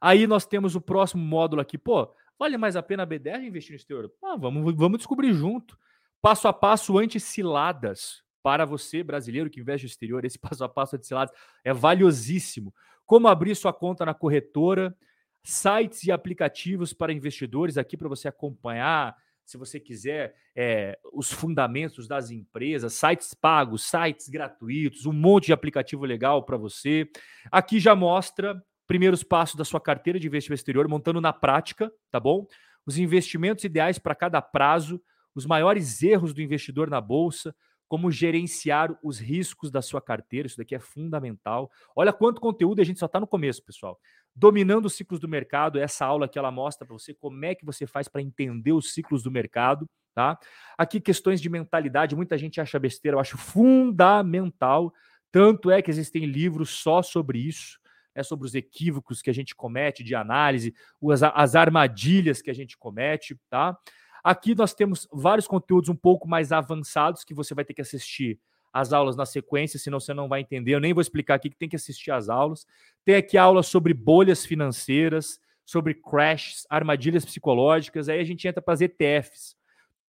Aí 0.00 0.26
nós 0.26 0.46
temos 0.46 0.74
o 0.74 0.80
próximo 0.80 1.22
módulo 1.22 1.60
aqui, 1.60 1.76
pô, 1.76 2.14
Vale 2.40 2.56
mais 2.56 2.74
a 2.74 2.82
pena 2.82 3.02
a 3.02 3.06
B10 3.06 3.44
investir 3.44 3.72
no 3.72 3.76
exterior? 3.76 4.10
Ah, 4.24 4.34
vamos, 4.34 4.74
vamos 4.74 4.96
descobrir 4.96 5.34
junto. 5.34 5.78
Passo 6.22 6.48
a 6.48 6.54
passo 6.54 6.96
anti-ciladas 6.96 8.22
para 8.42 8.64
você, 8.64 9.02
brasileiro 9.02 9.50
que 9.50 9.60
investe 9.60 9.84
no 9.84 9.90
exterior. 9.90 10.24
Esse 10.24 10.38
passo 10.40 10.64
a 10.64 10.68
passo 10.68 10.96
anti-ciladas 10.96 11.36
é 11.62 11.74
valiosíssimo. 11.74 12.74
Como 13.04 13.28
abrir 13.28 13.54
sua 13.54 13.74
conta 13.74 14.06
na 14.06 14.14
corretora, 14.14 14.96
sites 15.44 16.04
e 16.04 16.10
aplicativos 16.10 16.94
para 16.94 17.12
investidores 17.12 17.76
aqui 17.76 17.94
para 17.94 18.08
você 18.08 18.26
acompanhar. 18.26 19.14
Se 19.50 19.58
você 19.58 19.80
quiser 19.80 20.32
é, 20.54 20.96
os 21.12 21.32
fundamentos 21.32 22.06
das 22.06 22.30
empresas, 22.30 22.92
sites 22.92 23.34
pagos, 23.34 23.82
sites 23.84 24.28
gratuitos, 24.28 25.06
um 25.06 25.12
monte 25.12 25.46
de 25.46 25.52
aplicativo 25.52 26.04
legal 26.04 26.44
para 26.44 26.56
você. 26.56 27.10
Aqui 27.50 27.80
já 27.80 27.96
mostra 27.96 28.62
primeiros 28.86 29.24
passos 29.24 29.56
da 29.56 29.64
sua 29.64 29.80
carteira 29.80 30.20
de 30.20 30.28
investimento 30.28 30.60
exterior, 30.60 30.86
montando 30.86 31.20
na 31.20 31.32
prática, 31.32 31.92
tá 32.12 32.20
bom? 32.20 32.46
Os 32.86 32.96
investimentos 32.96 33.64
ideais 33.64 33.98
para 33.98 34.14
cada 34.14 34.40
prazo, 34.40 35.02
os 35.34 35.44
maiores 35.44 36.00
erros 36.00 36.32
do 36.32 36.40
investidor 36.40 36.88
na 36.88 37.00
bolsa, 37.00 37.52
como 37.88 38.08
gerenciar 38.08 38.96
os 39.02 39.18
riscos 39.18 39.68
da 39.68 39.82
sua 39.82 40.00
carteira, 40.00 40.46
isso 40.46 40.56
daqui 40.56 40.76
é 40.76 40.78
fundamental. 40.78 41.68
Olha 41.96 42.12
quanto 42.12 42.40
conteúdo 42.40 42.80
a 42.80 42.84
gente 42.84 43.00
só 43.00 43.06
está 43.06 43.18
no 43.18 43.26
começo, 43.26 43.64
pessoal. 43.64 43.98
Dominando 44.34 44.86
os 44.86 44.94
ciclos 44.94 45.20
do 45.20 45.28
mercado, 45.28 45.78
essa 45.78 46.06
aula 46.06 46.28
que 46.28 46.38
ela 46.38 46.50
mostra 46.50 46.86
para 46.86 46.96
você 46.96 47.12
como 47.12 47.44
é 47.44 47.54
que 47.54 47.64
você 47.64 47.86
faz 47.86 48.08
para 48.08 48.22
entender 48.22 48.72
os 48.72 48.94
ciclos 48.94 49.22
do 49.22 49.30
mercado, 49.30 49.88
tá? 50.14 50.38
Aqui 50.78 51.00
questões 51.00 51.40
de 51.40 51.48
mentalidade, 51.48 52.16
muita 52.16 52.38
gente 52.38 52.60
acha 52.60 52.78
besteira, 52.78 53.16
eu 53.16 53.20
acho 53.20 53.36
fundamental. 53.36 54.92
Tanto 55.32 55.70
é 55.70 55.80
que 55.82 55.90
existem 55.90 56.24
livros 56.24 56.70
só 56.70 57.02
sobre 57.02 57.38
isso 57.38 57.80
né, 58.14 58.22
sobre 58.22 58.46
os 58.46 58.54
equívocos 58.54 59.22
que 59.22 59.30
a 59.30 59.32
gente 59.32 59.54
comete 59.54 60.02
de 60.02 60.14
análise, 60.14 60.74
as, 61.10 61.22
as 61.22 61.54
armadilhas 61.54 62.42
que 62.42 62.50
a 62.50 62.54
gente 62.54 62.76
comete, 62.76 63.38
tá? 63.48 63.76
Aqui 64.22 64.54
nós 64.54 64.74
temos 64.74 65.08
vários 65.10 65.46
conteúdos 65.46 65.88
um 65.88 65.96
pouco 65.96 66.28
mais 66.28 66.52
avançados 66.52 67.24
que 67.24 67.32
você 67.32 67.54
vai 67.54 67.64
ter 67.64 67.72
que 67.72 67.80
assistir 67.80 68.38
as 68.72 68.92
aulas 68.92 69.16
na 69.16 69.24
sequência, 69.24 69.78
senão 69.78 69.98
você 69.98 70.12
não 70.12 70.28
vai 70.28 70.42
entender. 70.42 70.74
Eu 70.74 70.80
nem 70.80 70.92
vou 70.92 71.00
explicar 71.00 71.34
aqui 71.34 71.48
que 71.48 71.56
tem 71.56 71.68
que 71.68 71.74
assistir 71.74 72.10
as 72.10 72.28
aulas. 72.28 72.66
Tem 73.04 73.16
aqui 73.16 73.38
aulas 73.38 73.66
sobre 73.66 73.94
bolhas 73.94 74.44
financeiras, 74.44 75.40
sobre 75.64 75.94
crashes, 75.94 76.66
armadilhas 76.68 77.24
psicológicas. 77.24 78.08
Aí 78.08 78.20
a 78.20 78.24
gente 78.24 78.46
entra 78.46 78.60
para 78.60 78.74
as 78.74 78.80
ETFs 78.80 79.56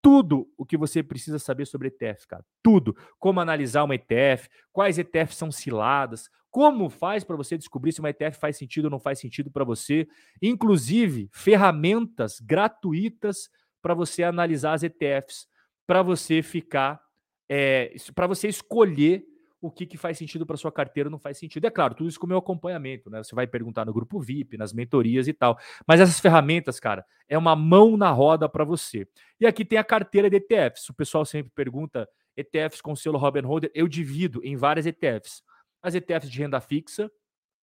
tudo 0.02 0.50
o 0.56 0.64
que 0.64 0.76
você 0.76 1.02
precisa 1.02 1.38
saber 1.38 1.66
sobre 1.66 1.88
ETF, 1.88 2.26
cara. 2.26 2.44
Tudo. 2.62 2.96
Como 3.18 3.40
analisar 3.40 3.84
uma 3.84 3.94
ETF, 3.94 4.48
quais 4.72 4.98
ETFs 4.98 5.36
são 5.36 5.52
ciladas, 5.52 6.30
como 6.50 6.88
faz 6.88 7.22
para 7.22 7.36
você 7.36 7.56
descobrir 7.56 7.92
se 7.92 8.00
uma 8.00 8.10
ETF 8.10 8.38
faz 8.38 8.56
sentido 8.56 8.86
ou 8.86 8.90
não 8.90 8.98
faz 8.98 9.18
sentido 9.18 9.50
para 9.50 9.64
você. 9.64 10.08
Inclusive, 10.40 11.28
ferramentas 11.32 12.40
gratuitas 12.40 13.50
para 13.82 13.94
você 13.94 14.22
analisar 14.22 14.72
as 14.72 14.82
ETFs, 14.82 15.46
para 15.86 16.02
você 16.02 16.42
ficar, 16.42 17.00
é, 17.48 17.92
eh, 17.94 18.12
para 18.14 18.26
você 18.26 18.48
escolher 18.48 19.24
o 19.60 19.70
que, 19.70 19.84
que 19.84 19.98
faz 19.98 20.16
sentido 20.16 20.46
para 20.46 20.56
sua 20.56 20.72
carteira 20.72 21.10
não 21.10 21.18
faz 21.18 21.38
sentido. 21.38 21.66
É 21.66 21.70
claro, 21.70 21.94
tudo 21.94 22.08
isso 22.08 22.18
com 22.18 22.26
meu 22.26 22.38
acompanhamento, 22.38 23.10
né? 23.10 23.22
Você 23.22 23.34
vai 23.34 23.46
perguntar 23.46 23.84
no 23.84 23.92
grupo 23.92 24.18
VIP, 24.18 24.56
nas 24.56 24.72
mentorias 24.72 25.28
e 25.28 25.32
tal. 25.32 25.58
Mas 25.86 26.00
essas 26.00 26.18
ferramentas, 26.18 26.80
cara, 26.80 27.04
é 27.28 27.36
uma 27.36 27.54
mão 27.54 27.96
na 27.96 28.10
roda 28.10 28.48
para 28.48 28.64
você. 28.64 29.06
E 29.38 29.46
aqui 29.46 29.64
tem 29.64 29.78
a 29.78 29.84
carteira 29.84 30.30
de 30.30 30.36
ETFs. 30.36 30.88
O 30.88 30.94
pessoal 30.94 31.26
sempre 31.26 31.52
pergunta 31.54 32.08
ETFs 32.36 32.80
com 32.80 32.96
selo 32.96 33.18
Robin 33.18 33.42
Holder. 33.42 33.70
Eu 33.74 33.86
divido 33.86 34.40
em 34.42 34.56
várias 34.56 34.86
ETFs. 34.86 35.42
As 35.82 35.94
ETFs 35.94 36.30
de 36.30 36.38
renda 36.38 36.60
fixa, 36.60 37.10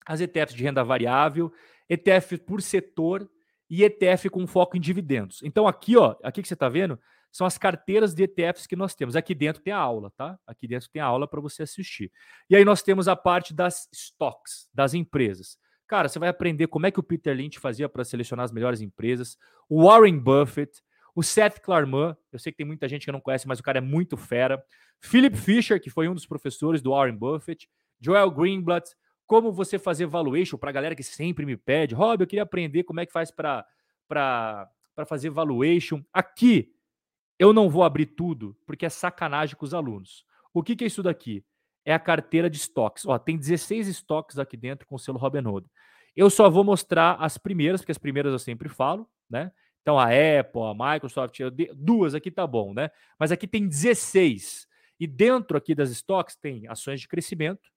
as 0.05 0.21
ETFs 0.21 0.55
de 0.55 0.63
renda 0.63 0.83
variável, 0.83 1.51
ETF 1.89 2.37
por 2.39 2.61
setor 2.61 3.29
e 3.69 3.83
ETF 3.83 4.29
com 4.29 4.45
foco 4.45 4.77
em 4.77 4.79
dividendos. 4.79 5.41
Então 5.43 5.67
aqui, 5.67 5.97
ó, 5.97 6.15
aqui 6.23 6.41
que 6.41 6.47
você 6.47 6.53
está 6.53 6.69
vendo, 6.69 6.99
são 7.31 7.45
as 7.45 7.57
carteiras 7.57 8.13
de 8.15 8.23
ETFs 8.23 8.65
que 8.65 8.75
nós 8.75 8.95
temos. 8.95 9.15
Aqui 9.15 9.35
dentro 9.35 9.61
tem 9.61 9.73
a 9.73 9.77
aula, 9.77 10.11
tá? 10.15 10.39
Aqui 10.47 10.67
dentro 10.67 10.89
tem 10.89 11.01
a 11.01 11.05
aula 11.05 11.27
para 11.27 11.39
você 11.39 11.63
assistir. 11.63 12.11
E 12.49 12.55
aí 12.55 12.65
nós 12.65 12.81
temos 12.81 13.07
a 13.07 13.15
parte 13.15 13.53
das 13.53 13.87
stocks, 13.93 14.69
das 14.73 14.93
empresas. 14.93 15.57
Cara, 15.87 16.09
você 16.09 16.19
vai 16.19 16.29
aprender 16.29 16.67
como 16.67 16.85
é 16.85 16.91
que 16.91 16.99
o 16.99 17.03
Peter 17.03 17.35
Lynch 17.35 17.59
fazia 17.59 17.87
para 17.87 18.03
selecionar 18.03 18.43
as 18.43 18.51
melhores 18.51 18.81
empresas, 18.81 19.37
o 19.69 19.83
Warren 19.85 20.17
Buffett, 20.19 20.81
o 21.15 21.23
Seth 21.23 21.59
Klarman, 21.61 22.15
eu 22.31 22.37
sei 22.37 22.51
que 22.51 22.57
tem 22.57 22.65
muita 22.65 22.87
gente 22.87 23.05
que 23.05 23.11
não 23.11 23.21
conhece, 23.21 23.47
mas 23.47 23.59
o 23.59 23.63
cara 23.63 23.77
é 23.77 23.81
muito 23.81 24.17
fera. 24.17 24.63
Philip 24.99 25.35
Fisher, 25.37 25.81
que 25.81 25.89
foi 25.89 26.07
um 26.07 26.13
dos 26.13 26.25
professores 26.25 26.81
do 26.81 26.91
Warren 26.91 27.15
Buffett, 27.15 27.67
Joel 27.99 28.29
Greenblatt, 28.29 28.91
como 29.25 29.51
você 29.51 29.79
fazer 29.79 30.05
valuation 30.05 30.57
para 30.57 30.69
a 30.69 30.73
galera 30.73 30.95
que 30.95 31.03
sempre 31.03 31.45
me 31.45 31.57
pede. 31.57 31.95
Rob, 31.95 32.21
eu 32.21 32.27
queria 32.27 32.43
aprender 32.43 32.83
como 32.83 32.99
é 32.99 33.05
que 33.05 33.11
faz 33.11 33.31
para 33.31 33.65
fazer 35.07 35.29
valuation. 35.29 36.03
Aqui 36.13 36.71
eu 37.39 37.53
não 37.53 37.69
vou 37.69 37.83
abrir 37.83 38.07
tudo, 38.07 38.57
porque 38.65 38.85
é 38.85 38.89
sacanagem 38.89 39.55
com 39.55 39.65
os 39.65 39.73
alunos. 39.73 40.25
O 40.53 40.63
que, 40.63 40.75
que 40.75 40.83
é 40.83 40.87
isso 40.87 41.03
daqui? 41.03 41.43
É 41.85 41.93
a 41.93 41.99
carteira 41.99 42.49
de 42.49 42.57
estoques. 42.57 43.05
Ó, 43.05 43.17
tem 43.17 43.37
16 43.37 43.87
estoques 43.87 44.39
aqui 44.39 44.57
dentro 44.57 44.87
com 44.87 44.95
o 44.95 44.99
selo 44.99 45.17
Robinhood. 45.17 45.67
Eu 46.15 46.29
só 46.29 46.49
vou 46.49 46.63
mostrar 46.63 47.13
as 47.15 47.37
primeiras, 47.37 47.81
porque 47.81 47.91
as 47.91 47.97
primeiras 47.97 48.31
eu 48.31 48.39
sempre 48.39 48.67
falo, 48.67 49.07
né? 49.29 49.51
Então 49.81 49.97
a 49.97 50.05
Apple, 50.05 50.61
a 50.63 50.73
Microsoft, 50.73 51.39
duas 51.75 52.13
aqui 52.13 52.29
tá 52.31 52.45
bom, 52.45 52.73
né? 52.73 52.89
Mas 53.19 53.31
aqui 53.31 53.47
tem 53.47 53.67
16. 53.67 54.67
E 54.99 55.05
dentro 55.05 55.55
aqui 55.55 55.75
das 55.75 55.91
estoques 55.91 56.35
tem 56.35 56.67
ações 56.67 56.99
de 56.99 57.07
crescimento, 57.07 57.71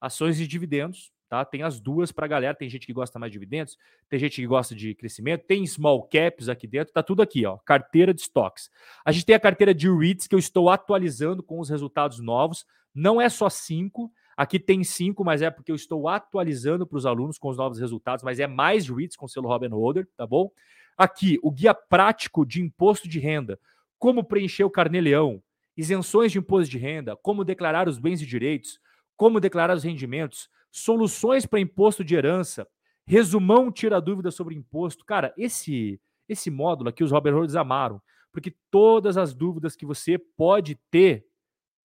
ações 0.00 0.36
de 0.36 0.46
dividendos, 0.46 1.12
tá? 1.30 1.44
Tem 1.44 1.62
as 1.62 1.80
duas 1.80 2.10
para 2.10 2.26
a 2.26 2.28
galera. 2.28 2.54
Tem 2.56 2.68
gente 2.68 2.84
que 2.84 2.92
gosta 2.92 3.18
mais 3.18 3.30
de 3.30 3.38
dividendos, 3.38 3.78
tem 4.08 4.18
gente 4.18 4.34
que 4.34 4.46
gosta 4.46 4.74
de 4.74 4.94
crescimento, 4.96 5.46
tem 5.46 5.64
small 5.64 6.02
caps 6.02 6.48
aqui 6.48 6.66
dentro, 6.66 6.92
tá 6.92 7.02
tudo 7.02 7.22
aqui, 7.22 7.46
ó. 7.46 7.56
Carteira 7.58 8.12
de 8.12 8.20
estoques. 8.20 8.68
A 9.04 9.12
gente 9.12 9.24
tem 9.24 9.36
a 9.36 9.40
carteira 9.40 9.72
de 9.72 9.88
REITs 9.88 10.26
que 10.26 10.34
eu 10.34 10.38
estou 10.38 10.68
atualizando 10.68 11.42
com 11.42 11.60
os 11.60 11.70
resultados 11.70 12.18
novos. 12.18 12.66
Não 12.92 13.20
é 13.20 13.28
só 13.28 13.48
cinco. 13.48 14.12
Aqui 14.36 14.58
tem 14.58 14.82
cinco, 14.82 15.24
mas 15.24 15.40
é 15.40 15.50
porque 15.50 15.70
eu 15.70 15.76
estou 15.76 16.08
atualizando 16.08 16.84
para 16.84 16.98
os 16.98 17.06
alunos 17.06 17.38
com 17.38 17.48
os 17.48 17.56
novos 17.56 17.78
resultados, 17.78 18.24
mas 18.24 18.40
é 18.40 18.48
mais 18.48 18.88
REITs 18.88 19.16
com 19.16 19.28
selo 19.28 19.48
Robin 19.48 19.68
Holder, 19.68 20.08
tá 20.16 20.26
bom? 20.26 20.50
Aqui, 20.98 21.38
o 21.42 21.50
guia 21.50 21.72
prático 21.72 22.44
de 22.44 22.60
imposto 22.60 23.08
de 23.08 23.20
renda. 23.20 23.58
Como 23.98 24.24
preencher 24.24 24.64
o 24.64 24.70
carnê-leão, 24.70 25.42
isenções 25.76 26.32
de 26.32 26.38
imposto 26.38 26.70
de 26.70 26.78
renda, 26.78 27.16
como 27.16 27.44
declarar 27.44 27.88
os 27.88 27.98
bens 27.98 28.20
e 28.20 28.26
direitos, 28.26 28.80
como 29.16 29.38
declarar 29.38 29.76
os 29.76 29.84
rendimentos, 29.84 30.48
soluções 30.70 31.46
para 31.46 31.60
imposto 31.60 32.04
de 32.04 32.14
herança, 32.14 32.66
resumão 33.06 33.70
tira 33.72 34.00
dúvidas 34.00 34.34
sobre 34.34 34.54
imposto. 34.54 35.04
Cara, 35.04 35.34
esse 35.36 36.00
esse 36.28 36.48
módulo 36.48 36.90
aqui 36.90 37.02
os 37.02 37.10
Robert 37.10 37.34
Holders 37.34 37.56
amaram, 37.56 38.00
porque 38.32 38.54
todas 38.70 39.16
as 39.16 39.34
dúvidas 39.34 39.74
que 39.74 39.84
você 39.84 40.16
pode 40.16 40.76
ter, 40.90 41.26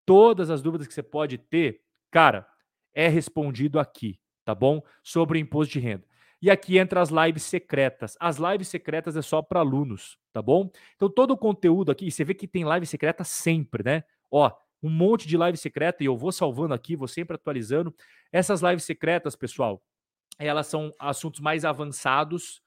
todas 0.05 0.51
as 0.51 0.61
dúvidas 0.61 0.87
que 0.87 0.93
você 0.93 1.01
pode 1.01 1.39
ter, 1.39 1.81
cara, 2.11 2.47
é 2.93 3.07
respondido 3.07 3.79
aqui, 3.79 4.19
tá 4.43 4.53
bom? 4.53 4.83
Sobre 5.03 5.39
imposto 5.39 5.73
de 5.73 5.79
renda. 5.79 6.05
E 6.39 6.51
aqui 6.51 6.77
entra 6.77 7.01
as 7.01 7.09
lives 7.09 7.41
secretas. 7.41 8.15
As 8.19 8.37
lives 8.37 8.67
secretas 8.67 9.17
é 9.17 9.21
só 9.23 9.41
para 9.41 9.61
alunos, 9.61 10.19
tá 10.31 10.43
bom? 10.43 10.69
Então 10.95 11.09
todo 11.09 11.31
o 11.31 11.37
conteúdo 11.37 11.91
aqui, 11.91 12.11
você 12.11 12.23
vê 12.23 12.35
que 12.35 12.47
tem 12.47 12.63
live 12.63 12.85
secreta 12.85 13.23
sempre, 13.23 13.83
né? 13.83 14.03
Ó, 14.29 14.51
um 14.85 14.89
monte 14.89 15.27
de 15.27 15.35
live 15.35 15.57
secreta 15.57 16.03
e 16.03 16.05
eu 16.05 16.15
vou 16.15 16.31
salvando 16.31 16.71
aqui, 16.71 16.95
vou 16.95 17.07
sempre 17.07 17.33
atualizando. 17.33 17.91
Essas 18.31 18.61
lives 18.61 18.83
secretas, 18.83 19.35
pessoal, 19.35 19.83
elas 20.37 20.67
são 20.67 20.91
assuntos 20.99 21.39
mais 21.39 21.65
avançados 21.65 22.61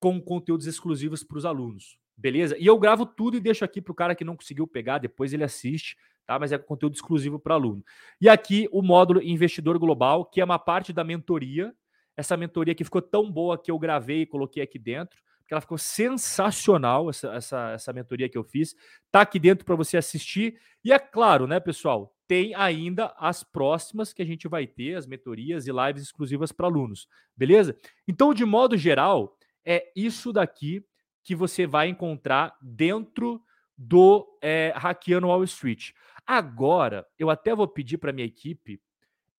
com 0.00 0.18
conteúdos 0.18 0.66
exclusivos 0.66 1.22
para 1.22 1.36
os 1.36 1.44
alunos, 1.44 1.98
beleza? 2.16 2.56
E 2.58 2.64
eu 2.64 2.78
gravo 2.78 3.04
tudo 3.04 3.36
e 3.36 3.40
deixo 3.40 3.66
aqui 3.66 3.82
para 3.82 3.92
o 3.92 3.94
cara 3.94 4.14
que 4.14 4.24
não 4.24 4.34
conseguiu 4.34 4.66
pegar, 4.66 4.96
depois 4.96 5.34
ele 5.34 5.44
assiste, 5.44 5.94
tá? 6.26 6.38
Mas 6.38 6.52
é 6.52 6.58
conteúdo 6.58 6.94
exclusivo 6.94 7.38
para 7.38 7.52
aluno. 7.52 7.84
E 8.18 8.30
aqui 8.30 8.66
o 8.72 8.80
módulo 8.80 9.22
Investidor 9.22 9.78
Global, 9.78 10.24
que 10.24 10.40
é 10.40 10.44
uma 10.44 10.58
parte 10.58 10.90
da 10.90 11.04
mentoria, 11.04 11.74
essa 12.16 12.34
mentoria 12.34 12.74
que 12.74 12.84
ficou 12.84 13.02
tão 13.02 13.30
boa 13.30 13.60
que 13.60 13.70
eu 13.70 13.78
gravei 13.78 14.22
e 14.22 14.26
coloquei 14.26 14.62
aqui 14.62 14.78
dentro 14.78 15.20
que 15.48 15.54
ela 15.54 15.62
ficou 15.62 15.78
sensacional, 15.78 17.08
essa, 17.08 17.28
essa, 17.34 17.70
essa 17.70 17.92
mentoria 17.92 18.28
que 18.28 18.36
eu 18.36 18.44
fiz. 18.44 18.76
Tá 19.10 19.22
aqui 19.22 19.38
dentro 19.38 19.64
para 19.64 19.74
você 19.74 19.96
assistir. 19.96 20.60
E 20.84 20.92
é 20.92 20.98
claro, 20.98 21.46
né, 21.46 21.58
pessoal? 21.58 22.14
Tem 22.28 22.54
ainda 22.54 23.14
as 23.18 23.42
próximas 23.42 24.12
que 24.12 24.20
a 24.20 24.26
gente 24.26 24.46
vai 24.46 24.66
ter, 24.66 24.94
as 24.94 25.06
mentorias 25.06 25.66
e 25.66 25.72
lives 25.72 26.02
exclusivas 26.02 26.52
para 26.52 26.66
alunos, 26.66 27.08
beleza? 27.34 27.74
Então, 28.06 28.34
de 28.34 28.44
modo 28.44 28.76
geral, 28.76 29.38
é 29.64 29.90
isso 29.96 30.34
daqui 30.34 30.84
que 31.24 31.34
você 31.34 31.66
vai 31.66 31.88
encontrar 31.88 32.54
dentro 32.60 33.42
do 33.76 34.28
é, 34.42 34.74
Hackeando 34.76 35.28
Wall 35.28 35.44
Street. 35.44 35.92
Agora, 36.26 37.06
eu 37.18 37.30
até 37.30 37.54
vou 37.54 37.66
pedir 37.66 37.96
para 37.96 38.12
minha 38.12 38.26
equipe, 38.26 38.82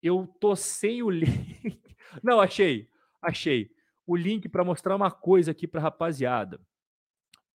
eu 0.02 0.28
tô 0.40 0.56
sem 0.56 1.04
o 1.04 1.10
link. 1.12 1.80
Não, 2.24 2.42
achei, 2.42 2.90
achei. 3.22 3.70
O 4.10 4.16
link 4.16 4.50
para 4.50 4.64
mostrar 4.64 4.96
uma 4.96 5.12
coisa 5.12 5.52
aqui 5.52 5.68
para 5.68 5.80
rapaziada. 5.80 6.60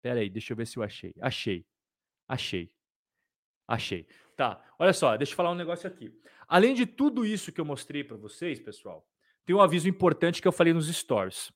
Pera 0.03 0.21
aí, 0.21 0.29
deixa 0.29 0.53
eu 0.53 0.57
ver 0.59 0.67
se 0.67 0.77
eu 0.77 0.83
achei. 0.83 1.15
Achei. 1.19 1.65
Achei. 2.29 2.71
Achei. 3.67 4.07
Tá, 4.37 4.63
olha 4.79 4.93
só, 4.93 5.17
deixa 5.17 5.33
eu 5.33 5.37
falar 5.37 5.51
um 5.51 5.55
negócio 5.55 5.89
aqui. 5.89 6.13
Além 6.47 6.75
de 6.75 6.85
tudo 6.85 7.25
isso 7.25 7.51
que 7.51 7.59
eu 7.59 7.65
mostrei 7.65 8.05
para 8.05 8.19
vocês, 8.19 8.61
pessoal, 8.61 9.09
tem 9.47 9.57
um 9.57 9.63
aviso 9.63 9.89
importante 9.89 10.43
que 10.43 10.47
eu 10.47 10.53
falei 10.53 10.75
nos 10.75 10.95
stories. 10.95 11.51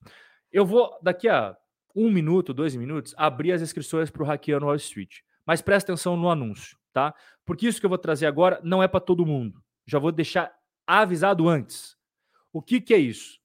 Eu 0.50 0.64
vou, 0.64 0.98
daqui 1.02 1.28
a 1.28 1.54
um 1.94 2.10
minuto, 2.10 2.54
dois 2.54 2.74
minutos, 2.74 3.14
abrir 3.18 3.52
as 3.52 3.60
inscrições 3.60 4.10
para 4.10 4.22
o 4.22 4.26
Hackeando 4.26 4.64
Wall 4.64 4.76
Street. 4.76 5.18
Mas 5.44 5.60
presta 5.60 5.92
atenção 5.92 6.16
no 6.16 6.30
anúncio, 6.30 6.78
tá? 6.94 7.14
Porque 7.44 7.68
isso 7.68 7.80
que 7.80 7.84
eu 7.84 7.90
vou 7.90 7.98
trazer 7.98 8.24
agora 8.24 8.62
não 8.64 8.82
é 8.82 8.88
para 8.88 9.00
todo 9.00 9.26
mundo. 9.26 9.62
Já 9.86 9.98
vou 9.98 10.10
deixar 10.10 10.50
avisado 10.86 11.46
antes. 11.46 11.98
O 12.50 12.62
que, 12.62 12.80
que 12.80 12.94
é 12.94 12.98
isso? 12.98 13.44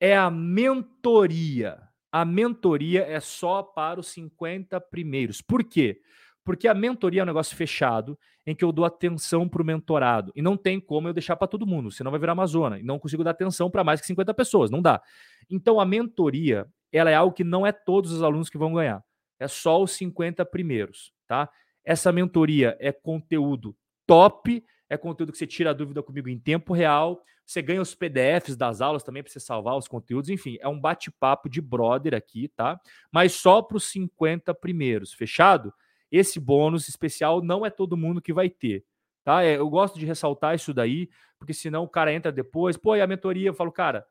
É 0.00 0.16
a 0.16 0.30
mentoria. 0.30 1.80
A 2.10 2.24
mentoria 2.24 3.02
é 3.02 3.20
só 3.20 3.62
para 3.62 4.00
os 4.00 4.08
50 4.08 4.80
primeiros. 4.80 5.42
Por 5.42 5.62
quê? 5.64 6.00
Porque 6.44 6.66
a 6.66 6.72
mentoria 6.72 7.20
é 7.20 7.22
um 7.24 7.26
negócio 7.26 7.54
fechado 7.54 8.18
em 8.46 8.54
que 8.54 8.64
eu 8.64 8.72
dou 8.72 8.86
atenção 8.86 9.46
para 9.46 9.60
o 9.60 9.64
mentorado. 9.64 10.32
E 10.34 10.40
não 10.40 10.56
tem 10.56 10.80
como 10.80 11.06
eu 11.06 11.12
deixar 11.12 11.36
para 11.36 11.46
todo 11.46 11.66
mundo, 11.66 11.90
senão 11.90 12.10
vai 12.10 12.18
virar 12.18 12.32
Amazônia. 12.32 12.78
E 12.78 12.82
não 12.82 12.98
consigo 12.98 13.22
dar 13.22 13.32
atenção 13.32 13.70
para 13.70 13.84
mais 13.84 14.00
que 14.00 14.06
50 14.06 14.32
pessoas, 14.32 14.70
não 14.70 14.80
dá. 14.80 15.02
Então 15.50 15.78
a 15.78 15.84
mentoria, 15.84 16.66
ela 16.90 17.10
é 17.10 17.14
algo 17.14 17.34
que 17.34 17.44
não 17.44 17.66
é 17.66 17.72
todos 17.72 18.10
os 18.10 18.22
alunos 18.22 18.48
que 18.48 18.56
vão 18.56 18.72
ganhar. 18.72 19.04
É 19.38 19.46
só 19.46 19.82
os 19.82 19.92
50 19.92 20.46
primeiros, 20.46 21.12
tá? 21.26 21.50
Essa 21.84 22.10
mentoria 22.10 22.76
é 22.80 22.90
conteúdo 22.90 23.76
top, 24.06 24.64
é 24.88 24.96
conteúdo 24.96 25.32
que 25.32 25.38
você 25.38 25.46
tira 25.46 25.70
a 25.70 25.74
dúvida 25.74 26.02
comigo 26.02 26.28
em 26.28 26.38
tempo 26.38 26.72
real. 26.72 27.22
Você 27.44 27.62
ganha 27.62 27.80
os 27.80 27.94
PDFs 27.94 28.56
das 28.56 28.80
aulas 28.80 29.02
também 29.02 29.22
para 29.22 29.32
você 29.32 29.40
salvar 29.40 29.76
os 29.76 29.88
conteúdos. 29.88 30.30
Enfim, 30.30 30.58
é 30.60 30.68
um 30.68 30.78
bate-papo 30.78 31.48
de 31.48 31.60
brother 31.60 32.14
aqui, 32.14 32.48
tá? 32.48 32.80
Mas 33.12 33.32
só 33.32 33.62
para 33.62 33.76
os 33.76 33.84
50 33.84 34.54
primeiros, 34.54 35.12
fechado? 35.12 35.72
esse 36.10 36.40
bônus 36.40 36.88
especial 36.88 37.42
não 37.42 37.64
é 37.64 37.70
todo 37.70 37.96
mundo 37.96 38.20
que 38.20 38.32
vai 38.32 38.48
ter. 38.48 38.84
Tá? 39.24 39.42
É, 39.42 39.56
eu 39.58 39.68
gosto 39.68 39.98
de 39.98 40.06
ressaltar 40.06 40.54
isso 40.54 40.72
daí, 40.72 41.08
porque 41.38 41.52
senão 41.52 41.84
o 41.84 41.88
cara 41.88 42.12
entra 42.12 42.32
depois, 42.32 42.76
pô, 42.76 42.96
e 42.96 43.00
a 43.00 43.06
mentoria? 43.06 43.48
Eu 43.48 43.54
falo, 43.54 43.70
cara, 43.70 44.06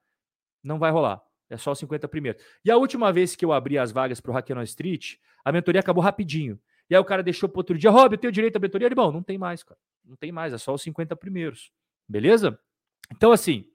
não 0.64 0.78
vai 0.78 0.92
rolar. 0.92 1.22
É 1.50 1.58
só 1.58 1.74
50 1.74 2.08
primeiro. 2.08 2.38
E 2.64 2.70
a 2.70 2.78
última 2.78 3.12
vez 3.12 3.36
que 3.36 3.44
eu 3.44 3.52
abri 3.52 3.78
as 3.78 3.92
vagas 3.92 4.20
para 4.20 4.32
o 4.32 4.34
Hackeon 4.34 4.62
Street, 4.64 5.16
a 5.44 5.52
mentoria 5.52 5.80
acabou 5.80 6.04
rapidinho. 6.04 6.60
E 6.90 6.96
aí 6.96 7.02
o 7.02 7.06
cara 7.06 7.24
deixou 7.24 7.50
para 7.50 7.60
outro 7.60 7.78
dia, 7.78 7.90
Rob, 7.90 8.14
eu 8.14 8.18
tenho 8.18 8.32
direito 8.32 8.58
à 8.58 8.60
mentoria? 8.60 8.88
Ele, 8.88 8.96
bom, 8.96 9.12
não 9.12 9.24
tem 9.24 9.38
mais, 9.38 9.64
cara. 9.64 9.80
Não 10.08 10.16
tem 10.16 10.32
mais, 10.32 10.54
é 10.54 10.58
só 10.58 10.74
os 10.74 10.82
50 10.82 11.16
primeiros. 11.16 11.72
Beleza? 12.08 12.58
Então, 13.12 13.32
assim, 13.32 13.66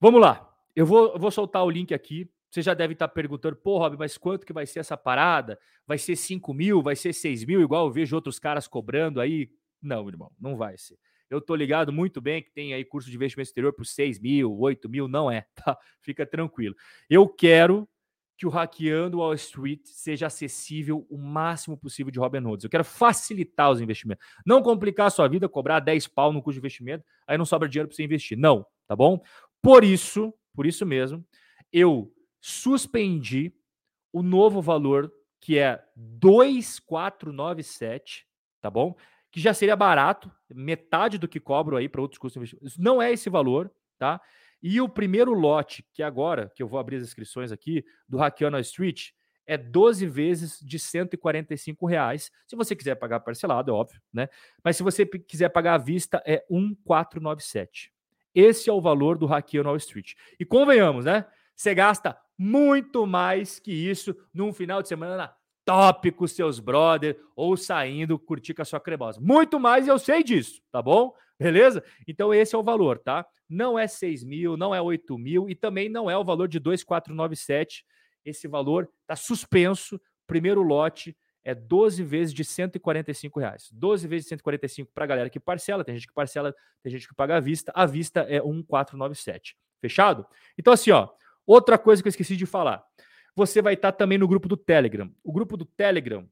vamos 0.00 0.20
lá. 0.20 0.52
Eu 0.74 0.84
vou, 0.84 1.12
eu 1.12 1.18
vou 1.18 1.30
soltar 1.30 1.64
o 1.64 1.70
link 1.70 1.94
aqui. 1.94 2.30
Você 2.50 2.62
já 2.62 2.74
deve 2.74 2.92
estar 2.92 3.08
perguntando, 3.08 3.56
pô, 3.56 3.78
Rob, 3.78 3.96
mas 3.98 4.16
quanto 4.18 4.46
que 4.46 4.52
vai 4.52 4.66
ser 4.66 4.80
essa 4.80 4.96
parada? 4.96 5.58
Vai 5.86 5.98
ser 5.98 6.16
5 6.16 6.52
mil? 6.52 6.82
Vai 6.82 6.96
ser 6.96 7.12
6 7.12 7.44
mil? 7.44 7.60
Igual 7.60 7.86
eu 7.86 7.92
vejo 7.92 8.16
outros 8.16 8.38
caras 8.38 8.66
cobrando 8.66 9.20
aí. 9.20 9.50
Não, 9.80 10.08
irmão, 10.08 10.32
não 10.40 10.56
vai 10.56 10.76
ser. 10.76 10.98
Eu 11.28 11.40
tô 11.40 11.54
ligado 11.54 11.92
muito 11.92 12.20
bem 12.20 12.42
que 12.42 12.52
tem 12.52 12.72
aí 12.72 12.84
curso 12.84 13.10
de 13.10 13.16
investimento 13.16 13.48
exterior 13.48 13.72
por 13.72 13.84
6 13.84 14.20
mil, 14.20 14.56
8 14.58 14.88
mil, 14.88 15.08
não 15.08 15.30
é, 15.30 15.46
tá? 15.54 15.76
Fica 16.00 16.24
tranquilo. 16.24 16.74
Eu 17.10 17.28
quero 17.28 17.88
que 18.36 18.46
o 18.46 18.50
Hackeando 18.50 19.18
Wall 19.18 19.34
Street 19.34 19.80
seja 19.84 20.26
acessível 20.26 21.06
o 21.08 21.16
máximo 21.16 21.76
possível 21.76 22.10
de 22.12 22.18
Robinhood. 22.18 22.64
Eu 22.64 22.70
quero 22.70 22.84
facilitar 22.84 23.70
os 23.70 23.80
investimentos. 23.80 24.26
Não 24.44 24.62
complicar 24.62 25.06
a 25.06 25.10
sua 25.10 25.26
vida, 25.26 25.48
cobrar 25.48 25.80
10 25.80 26.06
pau 26.08 26.30
no 26.32 26.42
custo 26.42 26.54
de 26.54 26.60
investimento, 26.60 27.04
aí 27.26 27.38
não 27.38 27.46
sobra 27.46 27.68
dinheiro 27.68 27.88
para 27.88 27.96
você 27.96 28.04
investir. 28.04 28.36
Não, 28.36 28.66
tá 28.86 28.94
bom? 28.94 29.22
Por 29.62 29.82
isso, 29.82 30.34
por 30.54 30.66
isso 30.66 30.84
mesmo, 30.84 31.24
eu 31.72 32.12
suspendi 32.40 33.54
o 34.12 34.22
novo 34.22 34.60
valor 34.60 35.10
que 35.40 35.58
é 35.58 35.82
2,497, 35.96 38.26
tá 38.60 38.70
bom? 38.70 38.94
Que 39.30 39.40
já 39.40 39.54
seria 39.54 39.76
barato, 39.76 40.30
metade 40.54 41.16
do 41.18 41.28
que 41.28 41.40
cobro 41.40 41.76
aí 41.76 41.88
para 41.88 42.02
outros 42.02 42.18
custos 42.18 42.34
de 42.34 42.40
investimento. 42.54 42.82
Não 42.82 43.00
é 43.00 43.12
esse 43.12 43.30
valor, 43.30 43.72
tá? 43.98 44.20
E 44.62 44.80
o 44.80 44.88
primeiro 44.88 45.32
lote, 45.32 45.84
que 45.92 46.02
agora, 46.02 46.50
que 46.54 46.62
eu 46.62 46.68
vou 46.68 46.78
abrir 46.78 46.96
as 46.96 47.02
inscrições 47.02 47.52
aqui, 47.52 47.84
do 48.08 48.18
Hackeano 48.18 48.58
Street, 48.60 49.10
é 49.46 49.56
12 49.56 50.06
vezes 50.06 50.58
de 50.60 50.78
145 50.78 51.86
reais. 51.86 52.30
Se 52.46 52.56
você 52.56 52.74
quiser 52.74 52.96
pagar 52.96 53.20
parcelado, 53.20 53.70
é 53.70 53.74
óbvio, 53.74 54.00
né? 54.12 54.28
Mas 54.64 54.76
se 54.76 54.82
você 54.82 55.06
quiser 55.06 55.50
pagar 55.50 55.74
à 55.74 55.78
vista, 55.78 56.22
é 56.26 56.44
1,497. 56.50 57.92
Esse 58.34 58.68
é 58.68 58.72
o 58.72 58.80
valor 58.80 59.16
do 59.16 59.26
Hackeano 59.26 59.76
Street. 59.76 60.14
E 60.38 60.44
convenhamos, 60.44 61.04
né? 61.04 61.24
Você 61.54 61.74
gasta 61.74 62.18
muito 62.36 63.06
mais 63.06 63.58
que 63.58 63.72
isso 63.72 64.14
num 64.34 64.52
final 64.52 64.82
de 64.82 64.88
semana 64.88 65.34
top 65.64 66.12
com 66.12 66.26
seus 66.26 66.60
brother 66.60 67.18
ou 67.34 67.56
saindo 67.56 68.18
curtir 68.18 68.54
com 68.54 68.62
a 68.62 68.64
sua 68.64 68.78
cremosa. 68.78 69.20
Muito 69.20 69.58
mais 69.58 69.88
eu 69.88 69.98
sei 69.98 70.22
disso, 70.22 70.60
tá 70.70 70.82
bom? 70.82 71.12
Beleza? 71.38 71.84
Então 72.06 72.32
esse 72.32 72.54
é 72.54 72.58
o 72.58 72.62
valor, 72.62 72.98
tá? 72.98 73.26
Não 73.48 73.78
é 73.78 73.86
6 73.86 74.24
mil, 74.24 74.56
não 74.56 74.74
é 74.74 74.80
8 74.80 75.16
mil 75.18 75.48
e 75.48 75.54
também 75.54 75.88
não 75.88 76.10
é 76.10 76.16
o 76.16 76.24
valor 76.24 76.48
de 76.48 76.58
2,497. 76.58 77.84
Esse 78.24 78.48
valor 78.48 78.88
está 79.02 79.14
suspenso. 79.14 80.00
Primeiro 80.26 80.62
lote 80.62 81.16
é 81.44 81.54
12 81.54 82.02
vezes 82.02 82.34
de 82.34 82.44
145 82.44 83.38
reais. 83.38 83.68
12 83.72 84.08
vezes 84.08 84.24
de 84.24 84.30
145 84.30 84.90
para 84.92 85.04
a 85.04 85.06
galera 85.06 85.30
que 85.30 85.38
parcela. 85.38 85.84
Tem 85.84 85.94
gente 85.94 86.08
que 86.08 86.14
parcela, 86.14 86.54
tem 86.82 86.90
gente 86.90 87.06
que 87.06 87.14
paga 87.14 87.36
à 87.36 87.40
vista. 87.40 87.70
A 87.74 87.86
vista 87.86 88.20
é 88.20 88.40
1,497. 88.40 89.56
Fechado? 89.80 90.26
Então, 90.58 90.72
assim, 90.72 90.90
ó, 90.90 91.10
Outra 91.46 91.78
coisa 91.78 92.02
que 92.02 92.08
eu 92.08 92.10
esqueci 92.10 92.36
de 92.36 92.44
falar. 92.44 92.82
Você 93.36 93.62
vai 93.62 93.74
estar 93.74 93.92
também 93.92 94.18
no 94.18 94.26
grupo 94.26 94.48
do 94.48 94.56
Telegram. 94.56 95.08
O 95.22 95.32
grupo 95.32 95.56
do 95.56 95.64
Telegram, 95.64 96.28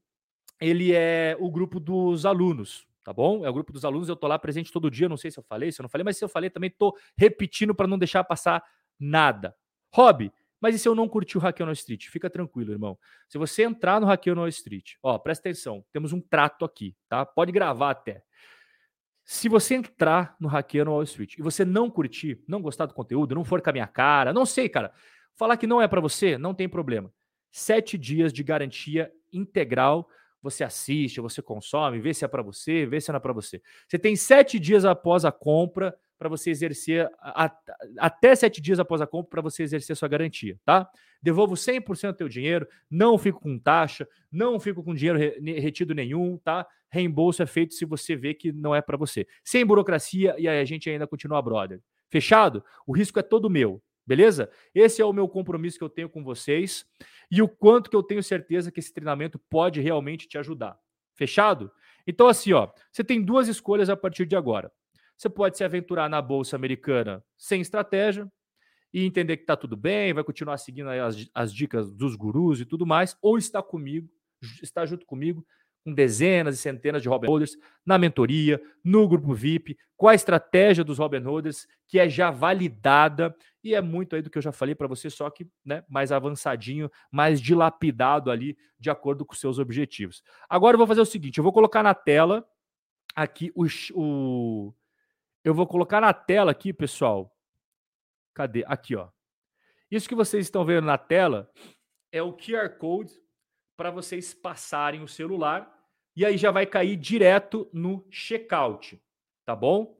ele 0.59 0.93
é 0.93 1.37
o 1.39 1.49
grupo 1.49 1.79
dos 1.79 2.25
alunos, 2.25 2.85
tá 3.05 3.13
bom? 3.13 3.45
É 3.45 3.49
o 3.49 3.53
grupo 3.53 3.71
dos 3.71 3.85
alunos, 3.85 4.09
eu 4.09 4.15
tô 4.15 4.27
lá 4.27 4.37
presente 4.39 4.71
todo 4.71 4.89
dia, 4.89 5.07
não 5.07 5.15
sei 5.15 5.29
se 5.29 5.37
eu 5.37 5.43
falei, 5.43 5.71
se 5.71 5.79
eu 5.79 5.83
não 5.83 5.89
falei, 5.89 6.03
mas 6.03 6.17
se 6.17 6.25
eu 6.25 6.27
falei 6.27 6.49
também 6.49 6.71
tô 6.71 6.97
repetindo 7.15 7.73
para 7.73 7.87
não 7.87 7.99
deixar 7.99 8.23
passar 8.23 8.63
nada. 8.99 9.55
Hobby, 9.93 10.33
mas 10.59 10.73
e 10.73 10.79
se 10.79 10.89
eu 10.89 10.95
não 10.95 11.07
curtir 11.07 11.37
o 11.37 11.39
Hackeon 11.39 11.71
Street? 11.73 12.07
Fica 12.07 12.29
tranquilo, 12.29 12.71
irmão. 12.71 12.97
Se 13.29 13.37
você 13.37 13.63
entrar 13.63 14.01
no 14.01 14.07
Hackeon 14.07 14.47
Street, 14.47 14.93
ó, 15.03 15.19
presta 15.19 15.47
atenção, 15.47 15.85
temos 15.93 16.11
um 16.11 16.19
trato 16.19 16.65
aqui, 16.65 16.95
tá? 17.07 17.23
Pode 17.23 17.51
gravar 17.51 17.91
até. 17.91 18.23
Se 19.23 19.47
você 19.47 19.75
entrar 19.75 20.35
no 20.39 20.47
Hackeando 20.47 20.91
Wall 20.91 21.03
Street 21.03 21.37
e 21.37 21.43
você 21.43 21.63
não 21.63 21.89
curtir, 21.89 22.43
não 22.47 22.61
gostar 22.61 22.87
do 22.87 22.93
conteúdo, 22.95 23.35
não 23.35 23.45
for 23.45 23.61
com 23.61 23.69
a 23.69 23.73
minha 23.73 23.87
cara, 23.87 24.33
não 24.33 24.45
sei, 24.45 24.67
cara, 24.67 24.91
falar 25.35 25.57
que 25.57 25.67
não 25.67 25.81
é 25.81 25.87
para 25.87 26.01
você, 26.01 26.37
não 26.37 26.53
tem 26.53 26.67
problema. 26.67 27.13
Sete 27.51 27.97
dias 27.97 28.33
de 28.33 28.43
garantia 28.43 29.11
integral. 29.31 30.09
Você 30.45 30.63
assiste, 30.63 31.19
você 31.19 31.41
consome, 31.41 31.99
vê 31.99 32.13
se 32.13 32.23
é 32.23 32.27
para 32.27 32.43
você, 32.43 32.85
vê 32.85 33.01
se 33.01 33.09
não 33.09 33.17
é 33.17 33.19
para 33.19 33.33
você. 33.33 33.59
Você 33.87 33.97
tem 33.97 34.15
sete 34.15 34.59
dias 34.59 34.85
após 34.85 35.25
a 35.25 35.31
compra 35.31 35.97
para 36.19 36.29
você 36.29 36.51
exercer, 36.51 37.09
a, 37.19 37.45
a, 37.45 37.57
até 37.97 38.35
sete 38.35 38.61
dias 38.61 38.79
após 38.79 39.01
a 39.01 39.07
compra, 39.07 39.29
para 39.31 39.41
você 39.41 39.63
exercer 39.63 39.95
sua 39.97 40.07
garantia, 40.07 40.55
tá? 40.63 40.87
Devolvo 41.19 41.55
100% 41.55 42.11
do 42.11 42.17
teu 42.17 42.29
dinheiro, 42.29 42.67
não 42.87 43.17
fico 43.17 43.41
com 43.41 43.57
taxa, 43.57 44.07
não 44.31 44.59
fico 44.59 44.83
com 44.83 44.93
dinheiro 44.93 45.17
re, 45.17 45.59
retido 45.59 45.95
nenhum, 45.95 46.37
tá? 46.37 46.67
Reembolso 46.91 47.41
é 47.41 47.47
feito 47.47 47.73
se 47.73 47.83
você 47.83 48.15
vê 48.15 48.35
que 48.35 48.53
não 48.53 48.75
é 48.75 48.83
para 48.83 48.97
você. 48.97 49.25
Sem 49.43 49.65
burocracia 49.65 50.35
e 50.37 50.47
aí 50.47 50.61
a 50.61 50.65
gente 50.65 50.87
ainda 50.87 51.07
continua 51.07 51.41
brother. 51.41 51.81
Fechado? 52.07 52.63
O 52.85 52.95
risco 52.95 53.17
é 53.17 53.23
todo 53.23 53.49
meu, 53.49 53.81
beleza? 54.05 54.47
Esse 54.75 55.01
é 55.01 55.05
o 55.05 55.11
meu 55.11 55.27
compromisso 55.27 55.79
que 55.79 55.83
eu 55.83 55.89
tenho 55.89 56.07
com 56.07 56.23
vocês 56.23 56.85
e 57.31 57.41
o 57.41 57.47
quanto 57.47 57.89
que 57.89 57.95
eu 57.95 58.03
tenho 58.03 58.23
certeza 58.23 58.71
que 58.71 58.79
esse 58.79 58.93
treinamento 58.93 59.39
pode 59.49 59.81
realmente 59.81 60.27
te 60.27 60.37
ajudar. 60.37 60.77
Fechado? 61.15 61.71
Então, 62.05 62.27
assim, 62.27 62.53
ó, 62.53 62.69
você 62.91 63.03
tem 63.03 63.21
duas 63.21 63.47
escolhas 63.47 63.89
a 63.89 63.97
partir 63.97 64.25
de 64.25 64.35
agora. 64.35 64.71
Você 65.17 65.29
pode 65.29 65.57
se 65.57 65.63
aventurar 65.63 66.09
na 66.09 66.21
bolsa 66.21 66.55
americana 66.55 67.23
sem 67.37 67.61
estratégia 67.61 68.29
e 68.93 69.05
entender 69.05 69.37
que 69.37 69.43
está 69.43 69.55
tudo 69.55 69.75
bem, 69.75 70.13
vai 70.13 70.23
continuar 70.23 70.57
seguindo 70.57 70.89
as, 70.89 71.29
as 71.33 71.53
dicas 71.53 71.91
dos 71.91 72.15
gurus 72.15 72.59
e 72.59 72.65
tudo 72.65 72.85
mais, 72.85 73.17
ou 73.21 73.37
está 73.37 73.61
comigo, 73.61 74.09
está 74.61 74.85
junto 74.85 75.05
comigo, 75.05 75.45
com 75.85 75.93
dezenas 75.93 76.55
e 76.55 76.57
centenas 76.57 77.03
de 77.03 77.07
Robin 77.07 77.27
Holders 77.27 77.55
na 77.85 77.95
mentoria, 77.99 78.59
no 78.83 79.07
grupo 79.07 79.35
VIP, 79.35 79.77
com 79.95 80.07
a 80.07 80.15
estratégia 80.15 80.83
dos 80.83 80.97
Robin 80.97 81.19
Holders, 81.19 81.67
que 81.87 81.99
é 81.99 82.09
já 82.09 82.31
validada 82.31 83.35
e 83.63 83.75
é 83.75 83.81
muito 83.81 84.15
aí 84.15 84.23
do 84.23 84.29
que 84.29 84.37
eu 84.39 84.41
já 84.41 84.51
falei 84.51 84.73
para 84.73 84.87
você, 84.87 85.11
só 85.11 85.29
que 85.29 85.47
né, 85.63 85.83
mais 85.87 86.11
avançadinho, 86.11 86.89
mais 87.11 87.39
dilapidado 87.39 88.31
ali, 88.31 88.57
de 88.79 88.89
acordo 88.89 89.23
com 89.23 89.35
seus 89.35 89.59
objetivos. 89.59 90.23
Agora 90.49 90.73
eu 90.73 90.79
vou 90.79 90.87
fazer 90.87 91.01
o 91.01 91.05
seguinte: 91.05 91.37
eu 91.37 91.43
vou 91.43 91.53
colocar 91.53 91.83
na 91.83 91.93
tela 91.93 92.43
aqui 93.15 93.51
o, 93.55 93.65
o 93.93 94.73
eu 95.43 95.53
vou 95.53 95.67
colocar 95.67 96.01
na 96.01 96.13
tela 96.13 96.49
aqui, 96.49 96.73
pessoal. 96.73 97.31
Cadê? 98.33 98.63
Aqui, 98.65 98.95
ó. 98.95 99.09
Isso 99.91 100.09
que 100.09 100.15
vocês 100.15 100.47
estão 100.47 100.65
vendo 100.65 100.85
na 100.85 100.97
tela 100.97 101.49
é 102.11 102.23
o 102.23 102.33
QR 102.33 102.69
Code 102.79 103.13
para 103.77 103.91
vocês 103.91 104.33
passarem 104.33 105.03
o 105.03 105.07
celular 105.07 105.74
e 106.15 106.25
aí 106.25 106.37
já 106.37 106.51
vai 106.51 106.65
cair 106.65 106.95
direto 106.95 107.69
no 107.73 108.05
checkout, 108.09 109.01
tá 109.45 109.55
bom? 109.55 109.99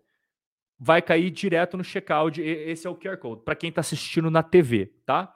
Vai 0.79 1.01
cair 1.01 1.29
direto 1.29 1.77
no 1.77 1.83
checkout. 1.83 2.41
Esse 2.41 2.87
é 2.87 2.89
o 2.89 2.95
QR 2.95 3.17
Code 3.17 3.43
para 3.43 3.55
quem 3.55 3.69
está 3.69 3.81
assistindo 3.81 4.31
na 4.31 4.41
TV, 4.41 4.93
tá? 5.05 5.33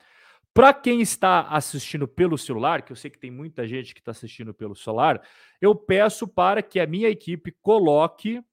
Para 0.53 0.73
quem 0.73 1.01
está 1.01 1.41
assistindo 1.41 2.07
pelo 2.07 2.37
celular, 2.37 2.81
que 2.81 2.91
eu 2.91 2.95
sei 2.95 3.11
que 3.11 3.19
tem 3.19 3.31
muita 3.31 3.67
gente 3.67 3.93
que 3.93 4.01
está 4.01 4.11
assistindo 4.11 4.53
pelo 4.53 4.75
celular, 4.75 5.21
eu 5.61 5.75
peço 5.75 6.27
para 6.27 6.61
que 6.61 6.79
a 6.79 6.87
minha 6.87 7.09
equipe 7.09 7.51
coloque 7.61 8.43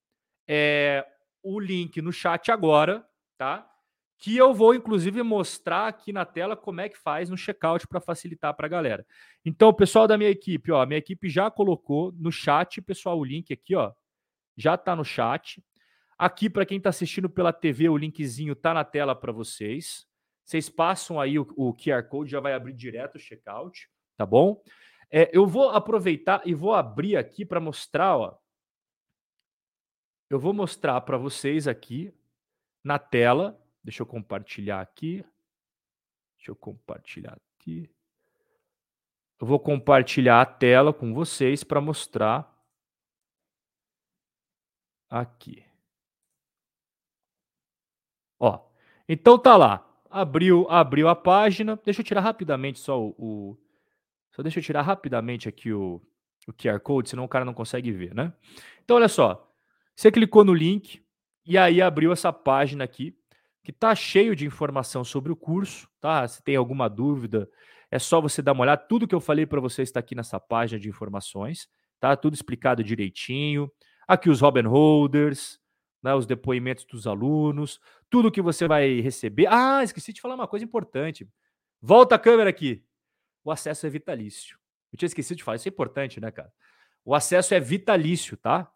é, 0.47 1.05
o 1.43 1.59
link 1.59 2.01
no 2.03 2.13
chat 2.13 2.51
agora, 2.51 3.05
tá? 3.39 3.69
Que 4.19 4.37
eu 4.37 4.55
vou, 4.55 4.75
inclusive, 4.75 5.23
mostrar 5.23 5.89
aqui 5.89 6.13
na 6.13 6.25
tela 6.25 6.57
como 6.57 6.81
é 6.81 6.89
que 6.89 6.99
faz 6.99 7.29
no 7.29 7.37
checkout 7.37 7.87
para 7.87 8.01
facilitar 8.01 8.55
para 8.55 8.67
a 8.67 8.71
galera. 8.71 9.07
Então, 9.45 9.73
pessoal 9.75 10.07
da 10.07 10.17
minha 10.17 10.31
equipe, 10.31 10.73
ó, 10.73 10.85
minha 10.87 10.99
equipe 10.99 11.29
já 11.29 11.51
colocou 11.51 12.13
no 12.13 12.33
chat, 12.33 12.81
pessoal, 12.81 13.19
o 13.19 13.25
link 13.25 13.53
aqui, 13.53 13.75
ó, 13.75 13.93
já 14.57 14.75
está 14.75 14.97
no 14.97 15.05
chat. 15.05 15.63
Aqui, 16.19 16.49
para 16.49 16.65
quem 16.65 16.79
está 16.79 16.89
assistindo 16.89 17.29
pela 17.29 17.53
TV, 17.53 17.91
o 17.91 17.97
linkzinho 17.97 18.55
está 18.55 18.73
na 18.73 18.85
tela 18.85 19.15
para 19.15 19.33
vocês. 19.33 20.07
Vocês 20.43 20.71
passam 20.71 21.21
aí 21.21 21.39
o, 21.39 21.47
o, 21.57 21.75
QR 21.75 22.05
Code, 22.09 22.31
já 22.31 22.41
vai 22.41 22.55
abrir 22.55 22.73
direto 22.73 23.17
o 23.17 23.19
checkout, 23.19 23.91
tá 24.17 24.25
bom? 24.25 24.63
É, 25.11 25.29
eu 25.37 25.47
vou 25.47 25.71
aproveitar 25.71 26.41
e 26.47 26.55
vou 26.55 26.73
abrir 26.73 27.17
aqui 27.17 27.45
para 27.45 27.61
mostrar, 27.61 28.17
ó. 28.17 28.39
Eu 30.31 30.39
vou 30.39 30.53
mostrar 30.53 31.01
para 31.03 31.19
vocês 31.19 31.69
aqui 31.69 32.13
na 32.83 32.99
tela. 32.99 33.61
Deixa 33.87 34.03
eu 34.03 34.07
compartilhar 34.07 34.81
aqui. 34.81 35.25
Deixa 36.37 36.51
eu 36.51 36.57
compartilhar 36.57 37.39
aqui. 37.55 37.89
Eu 39.41 39.47
vou 39.47 39.61
compartilhar 39.61 40.41
a 40.41 40.45
tela 40.45 40.93
com 40.93 41.15
vocês 41.15 41.63
para 41.63 41.81
mostrar 41.81 42.53
aqui. 45.09 45.65
Ó, 48.41 48.69
então 49.09 49.39
tá 49.39 49.57
lá. 49.57 49.89
Abriu, 50.11 50.69
abriu 50.69 51.09
a 51.09 51.15
página. 51.15 51.81
Deixa 51.85 52.01
eu 52.01 52.05
tirar 52.05 52.23
rapidamente 52.23 52.81
só 52.81 53.01
o, 53.01 53.15
o 53.17 53.57
só 54.33 54.43
deixa 54.43 54.59
eu 54.59 54.65
tirar 54.65 54.83
rapidamente 54.83 55.49
aqui 55.49 55.73
o, 55.73 56.03
o 56.49 56.53
QR 56.53 56.81
Code, 56.81 57.11
senão 57.11 57.23
o 57.23 57.29
cara 57.29 57.45
não 57.45 57.55
consegue 57.55 57.93
ver, 57.93 58.13
né? 58.17 58.33
Então 58.85 58.97
olha 58.97 59.07
só. 59.07 59.49
Você 59.95 60.11
clicou 60.11 60.45
no 60.45 60.53
link 60.53 61.01
e 61.47 61.57
aí 61.57 61.81
abriu 61.81 62.11
essa 62.13 62.33
página 62.33 62.83
aqui 62.83 63.17
que 63.67 63.73
tá 63.73 63.97
cheio 63.97 64.37
de 64.37 64.47
informação 64.47 65.03
sobre 65.03 65.33
o 65.33 65.35
curso, 65.35 65.89
tá? 66.01 66.29
Se 66.29 66.41
tem 66.41 66.55
alguma 66.55 66.89
dúvida, 66.89 67.51
é 67.91 67.99
só 67.99 68.21
você 68.21 68.41
dar 68.41 68.53
uma 68.53 68.63
olhada. 68.63 68.81
Tudo 68.89 69.09
que 69.09 69.15
eu 69.15 69.21
falei 69.21 69.45
para 69.45 69.61
você 69.61 69.83
está 69.83 69.99
aqui 69.99 70.15
nessa 70.15 70.39
página 70.39 70.79
de 70.79 70.89
informações, 70.89 71.69
tá? 71.99 72.17
Tudo 72.17 72.35
explicado 72.35 72.85
direitinho. 72.85 73.69
Aqui 74.07 74.31
os 74.31 74.41
Robin 74.41 74.69
Holders, 74.69 75.59
né, 76.01 76.15
os 76.15 76.27
depoimentos 76.27 76.85
dos 76.85 77.09
alunos, 77.09 77.81
tudo 78.09 78.31
que 78.31 78.41
você 78.41 78.69
vai 78.69 79.01
receber. 79.01 79.49
Ah, 79.51 79.83
esqueci 79.83 80.13
de 80.13 80.21
falar 80.21 80.37
uma 80.37 80.47
coisa 80.47 80.65
importante. 80.65 81.29
Volta 81.83 82.15
a 82.15 82.21
câmera 82.21 82.49
aqui. 82.49 82.85
O 83.43 83.51
acesso 83.51 83.85
é 83.85 83.91
vitalício. 83.91 84.57
Eu 84.93 84.97
tinha 84.97 85.09
esquecido 85.09 85.39
de 85.39 85.43
falar, 85.43 85.57
isso 85.57 85.69
é 85.69 85.71
importante, 85.71 86.21
né, 86.21 86.31
cara? 86.31 86.53
O 87.05 87.17
acesso 87.17 87.53
é 87.53 87.59
vitalício, 87.59 88.37
tá? 88.37 88.73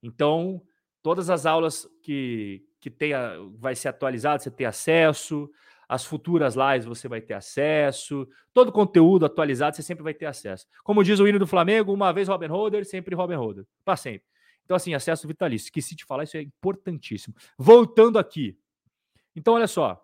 Então, 0.00 0.62
todas 1.02 1.28
as 1.28 1.44
aulas 1.44 1.88
que, 2.04 2.67
que 2.80 2.90
tenha, 2.90 3.32
vai 3.58 3.74
ser 3.74 3.88
atualizado, 3.88 4.42
você 4.42 4.50
tem 4.50 4.66
acesso. 4.66 5.50
As 5.88 6.04
futuras 6.04 6.54
lives 6.54 6.84
você 6.84 7.08
vai 7.08 7.20
ter 7.20 7.34
acesso. 7.34 8.28
Todo 8.52 8.70
conteúdo 8.70 9.24
atualizado 9.24 9.74
você 9.74 9.82
sempre 9.82 10.04
vai 10.04 10.12
ter 10.12 10.26
acesso. 10.26 10.66
Como 10.84 11.02
diz 11.02 11.18
o 11.18 11.26
hino 11.26 11.38
do 11.38 11.46
Flamengo, 11.46 11.92
uma 11.92 12.12
vez 12.12 12.28
Robin 12.28 12.46
Holder, 12.46 12.84
sempre 12.84 13.14
Robin 13.14 13.36
Holder. 13.36 13.64
Para 13.84 13.96
sempre. 13.96 14.28
Então, 14.64 14.76
assim, 14.76 14.92
acesso 14.92 15.26
vitalício. 15.26 15.66
Esqueci 15.66 15.96
de 15.96 16.04
falar, 16.04 16.24
isso 16.24 16.36
é 16.36 16.42
importantíssimo. 16.42 17.34
Voltando 17.56 18.18
aqui. 18.18 18.58
Então, 19.34 19.54
olha 19.54 19.66
só. 19.66 19.98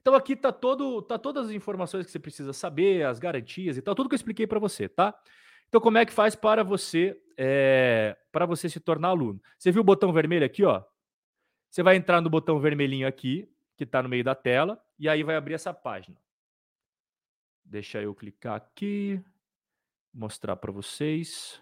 Então, 0.00 0.14
aqui 0.14 0.36
tá 0.36 0.52
todo, 0.52 1.02
tá 1.02 1.18
todas 1.18 1.46
as 1.46 1.52
informações 1.52 2.06
que 2.06 2.12
você 2.12 2.20
precisa 2.20 2.52
saber, 2.52 3.04
as 3.04 3.18
garantias 3.18 3.76
e 3.76 3.82
tal, 3.82 3.94
tudo 3.96 4.08
que 4.08 4.14
eu 4.14 4.18
expliquei 4.18 4.46
para 4.46 4.60
você, 4.60 4.88
tá? 4.88 5.12
Então, 5.68 5.80
como 5.80 5.98
é 5.98 6.06
que 6.06 6.12
faz 6.12 6.36
para 6.36 6.62
você 6.62 7.18
é, 7.36 8.16
para 8.30 8.46
você 8.46 8.68
se 8.68 8.78
tornar 8.78 9.08
aluno? 9.08 9.40
Você 9.58 9.72
viu 9.72 9.80
o 9.80 9.84
botão 9.84 10.12
vermelho 10.12 10.46
aqui, 10.46 10.62
ó? 10.62 10.84
Você 11.74 11.82
vai 11.82 11.96
entrar 11.96 12.20
no 12.20 12.30
botão 12.30 12.60
vermelhinho 12.60 13.04
aqui, 13.04 13.52
que 13.76 13.82
está 13.82 14.00
no 14.00 14.08
meio 14.08 14.22
da 14.22 14.32
tela, 14.32 14.80
e 14.96 15.08
aí 15.08 15.24
vai 15.24 15.34
abrir 15.34 15.54
essa 15.54 15.74
página. 15.74 16.16
Deixa 17.64 18.00
eu 18.00 18.14
clicar 18.14 18.54
aqui, 18.54 19.20
mostrar 20.14 20.54
para 20.54 20.70
vocês. 20.70 21.60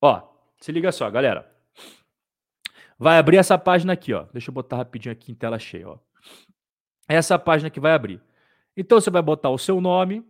Ó, 0.00 0.26
se 0.58 0.72
liga 0.72 0.90
só, 0.90 1.10
galera. 1.10 1.54
Vai 2.98 3.18
abrir 3.18 3.36
essa 3.36 3.58
página 3.58 3.92
aqui, 3.92 4.14
ó. 4.14 4.22
Deixa 4.32 4.48
eu 4.48 4.54
botar 4.54 4.78
rapidinho 4.78 5.12
aqui 5.12 5.30
em 5.30 5.34
tela 5.34 5.58
cheia, 5.58 5.90
ó. 5.90 5.98
Essa 7.06 7.38
página 7.38 7.68
que 7.68 7.78
vai 7.78 7.92
abrir. 7.92 8.22
Então 8.74 8.98
você 8.98 9.10
vai 9.10 9.20
botar 9.20 9.50
o 9.50 9.58
seu 9.58 9.82
nome, 9.82 10.26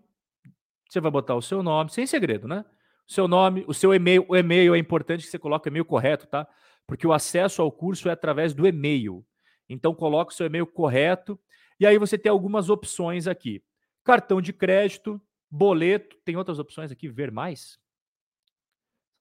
você 0.91 1.01
vai 1.01 1.13
botar 1.13 1.37
o 1.37 1.43
seu 1.43 1.63
nome, 1.63 1.93
sem 1.93 2.09
segredo, 2.09 2.49
né? 2.49 2.65
O 3.09 3.13
seu 3.13 3.29
nome, 3.29 3.65
o 3.69 3.73
seu 3.73 3.95
e-mail, 3.95 4.27
o 4.29 4.35
e-mail 4.35 4.75
é 4.75 4.79
importante 4.79 5.23
que 5.23 5.31
você 5.31 5.39
coloque 5.39 5.69
o 5.69 5.71
e-mail 5.71 5.85
correto, 5.85 6.27
tá? 6.27 6.49
Porque 6.87 7.07
o 7.07 7.13
acesso 7.13 7.63
ao 7.63 7.71
curso 7.71 8.09
é 8.09 8.13
através 8.13 8.53
do 8.55 8.67
e-mail. 8.67 9.25
Então 9.69 9.95
coloque 9.95 10.33
o 10.33 10.37
seu 10.37 10.47
e-mail 10.47 10.67
correto 10.67 11.39
e 11.79 11.87
aí 11.87 11.99
você 11.99 12.19
tem 12.19 12.31
algumas 12.31 12.69
opções 12.69 13.27
aqui. 13.27 13.63
Cartão 14.05 14.41
de 14.41 14.53
crédito, 14.53 15.21
boleto, 15.51 16.17
tem 16.25 16.37
outras 16.37 16.59
opções 16.59 16.91
aqui, 16.91 17.09
ver 17.09 17.31
mais? 17.31 17.81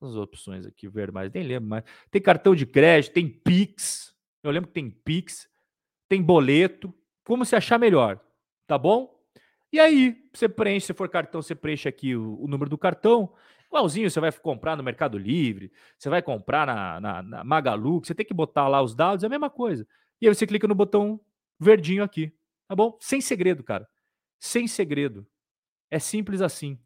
as 0.05 0.15
opções 0.15 0.65
aqui, 0.65 0.87
ver 0.87 1.11
mais, 1.11 1.31
nem 1.31 1.43
lembro 1.43 1.69
mais. 1.69 1.83
Tem 2.09 2.21
cartão 2.21 2.55
de 2.55 2.65
crédito, 2.65 3.13
tem 3.13 3.29
Pix. 3.29 4.15
Eu 4.43 4.51
lembro 4.51 4.67
que 4.67 4.73
tem 4.73 4.89
Pix, 4.89 5.47
tem 6.09 6.21
boleto. 6.21 6.93
Como 7.23 7.45
se 7.45 7.55
achar 7.55 7.77
melhor, 7.77 8.19
tá 8.65 8.77
bom? 8.77 9.15
E 9.71 9.79
aí, 9.79 10.27
você 10.33 10.49
preenche, 10.49 10.87
se 10.87 10.93
for 10.93 11.07
cartão, 11.07 11.41
você 11.41 11.55
preenche 11.55 11.87
aqui 11.87 12.15
o, 12.15 12.41
o 12.41 12.47
número 12.47 12.69
do 12.69 12.77
cartão. 12.77 13.31
Igualzinho, 13.71 14.11
você 14.11 14.19
vai 14.19 14.31
comprar 14.33 14.75
no 14.75 14.83
Mercado 14.83 15.17
Livre, 15.17 15.71
você 15.97 16.09
vai 16.09 16.21
comprar 16.21 16.67
na, 16.67 16.99
na, 16.99 17.21
na 17.23 17.43
Magalu, 17.43 18.01
você 18.03 18.13
tem 18.13 18.25
que 18.25 18.33
botar 18.33 18.67
lá 18.67 18.81
os 18.81 18.93
dados, 18.93 19.23
é 19.23 19.27
a 19.27 19.29
mesma 19.29 19.49
coisa. 19.49 19.87
E 20.19 20.27
aí 20.27 20.35
você 20.35 20.45
clica 20.45 20.67
no 20.67 20.75
botão 20.75 21.19
verdinho 21.57 22.03
aqui, 22.03 22.33
tá 22.67 22.75
bom? 22.75 22.97
Sem 22.99 23.21
segredo, 23.21 23.63
cara. 23.63 23.87
Sem 24.37 24.67
segredo. 24.67 25.25
É 25.89 25.99
simples 25.99 26.41
assim. 26.41 26.77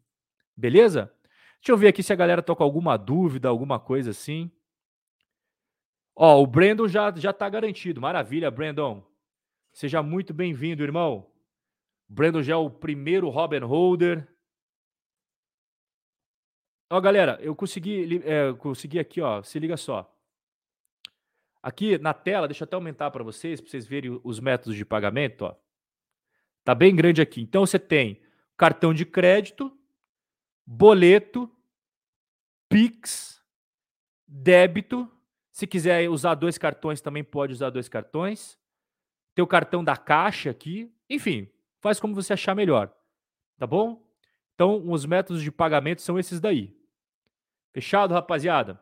Beleza? 0.56 1.12
Deixa 1.60 1.72
eu 1.72 1.76
ver 1.76 1.88
aqui 1.88 2.02
se 2.02 2.12
a 2.12 2.16
galera 2.16 2.40
toca 2.40 2.62
alguma 2.62 2.96
dúvida, 2.96 3.48
alguma 3.48 3.80
coisa 3.80 4.10
assim. 4.10 4.50
Ó, 6.14 6.40
o 6.40 6.46
Brandon 6.46 6.86
já, 6.86 7.12
já 7.16 7.32
tá 7.32 7.48
garantido. 7.48 8.00
Maravilha, 8.00 8.50
Brandon. 8.50 9.04
Seja 9.72 10.02
muito 10.02 10.32
bem-vindo, 10.32 10.84
irmão. 10.84 11.30
Brandon 12.08 12.42
já 12.42 12.54
é 12.54 12.56
o 12.56 12.70
primeiro 12.70 13.28
Robin 13.28 13.58
Holder. 13.58 14.26
Ó, 16.88 17.00
galera, 17.00 17.38
eu 17.40 17.54
consegui, 17.54 18.22
é, 18.24 18.52
consegui 18.54 18.98
aqui, 18.98 19.20
ó. 19.20 19.42
Se 19.42 19.58
liga 19.58 19.76
só. 19.76 20.12
Aqui 21.62 21.98
na 21.98 22.14
tela, 22.14 22.46
deixa 22.46 22.62
eu 22.62 22.66
até 22.66 22.76
aumentar 22.76 23.10
para 23.10 23.24
vocês, 23.24 23.60
para 23.60 23.70
vocês 23.70 23.86
verem 23.86 24.20
os 24.22 24.38
métodos 24.38 24.76
de 24.76 24.84
pagamento, 24.84 25.46
ó. 25.46 25.56
Tá 26.64 26.74
bem 26.74 26.94
grande 26.94 27.20
aqui. 27.20 27.40
Então 27.40 27.66
você 27.66 27.78
tem 27.78 28.20
cartão 28.56 28.94
de 28.94 29.04
crédito, 29.04 29.76
boleto, 30.64 31.50
Pix, 32.68 33.40
débito. 34.26 35.10
Se 35.52 35.66
quiser 35.66 36.08
usar 36.10 36.34
dois 36.34 36.58
cartões, 36.58 37.00
também 37.00 37.24
pode 37.24 37.52
usar 37.52 37.70
dois 37.70 37.88
cartões. 37.88 38.58
Tem 39.34 39.42
o 39.42 39.46
cartão 39.46 39.82
da 39.82 39.96
caixa 39.96 40.50
aqui. 40.50 40.92
Enfim, 41.08 41.48
faz 41.80 41.98
como 41.98 42.14
você 42.14 42.32
achar 42.32 42.54
melhor. 42.54 42.92
Tá 43.58 43.66
bom? 43.66 44.04
Então, 44.54 44.90
os 44.90 45.06
métodos 45.06 45.42
de 45.42 45.50
pagamento 45.50 46.02
são 46.02 46.18
esses 46.18 46.40
daí. 46.40 46.75
Fechado, 47.76 48.14
rapaziada? 48.14 48.80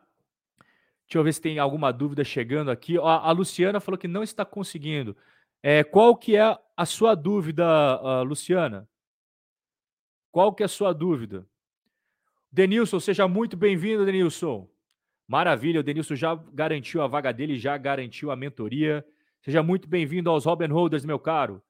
Deixa 1.05 1.17
eu 1.17 1.23
ver 1.25 1.33
se 1.33 1.41
tem 1.41 1.59
alguma 1.59 1.91
dúvida 1.91 2.23
chegando 2.23 2.71
aqui. 2.71 2.97
A, 2.97 3.29
Luciana 3.33 3.81
falou 3.81 3.97
que 3.97 4.07
não 4.07 4.23
está 4.23 4.45
conseguindo. 4.45 5.17
É, 5.61 5.83
qual 5.83 6.15
que 6.15 6.37
é 6.37 6.57
a 6.77 6.85
sua 6.85 7.13
dúvida, 7.13 7.65
uh, 8.01 8.23
Luciana? 8.23 8.87
Qual 10.31 10.55
que 10.55 10.63
é 10.63 10.65
a 10.65 10.69
sua 10.69 10.93
dúvida? 10.93 11.45
Denilson, 12.49 13.01
seja 13.01 13.27
muito 13.27 13.57
bem-vindo, 13.57 14.05
Denilson. 14.05 14.65
Maravilha, 15.27 15.81
o 15.81 15.83
Denilson 15.83 16.15
já 16.15 16.33
garantiu 16.33 17.01
a 17.01 17.07
vaga 17.07 17.33
dele, 17.33 17.59
já 17.59 17.77
garantiu 17.77 18.31
a 18.31 18.35
mentoria. 18.37 19.05
Seja 19.41 19.61
muito 19.61 19.89
bem-vindo 19.89 20.29
aos 20.29 20.45
Robin 20.45 20.67
Holders, 20.67 21.03
meu 21.03 21.19
caro. 21.19 21.61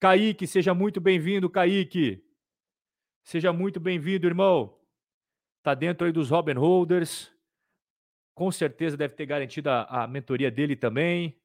Kaique, 0.00 0.44
seja 0.44 0.74
muito 0.74 1.00
bem-vindo, 1.00 1.48
Kaique. 1.48 2.20
Seja 3.22 3.52
muito 3.52 3.78
bem-vindo, 3.78 4.26
irmão. 4.26 4.83
Tá 5.64 5.72
dentro 5.72 6.06
aí 6.06 6.12
dos 6.12 6.28
Robin 6.28 6.52
Holders. 6.52 7.32
Com 8.34 8.52
certeza 8.52 8.98
deve 8.98 9.14
ter 9.14 9.24
garantido 9.24 9.70
a, 9.70 10.04
a 10.04 10.06
mentoria 10.06 10.50
dele 10.50 10.76
também. 10.76 11.40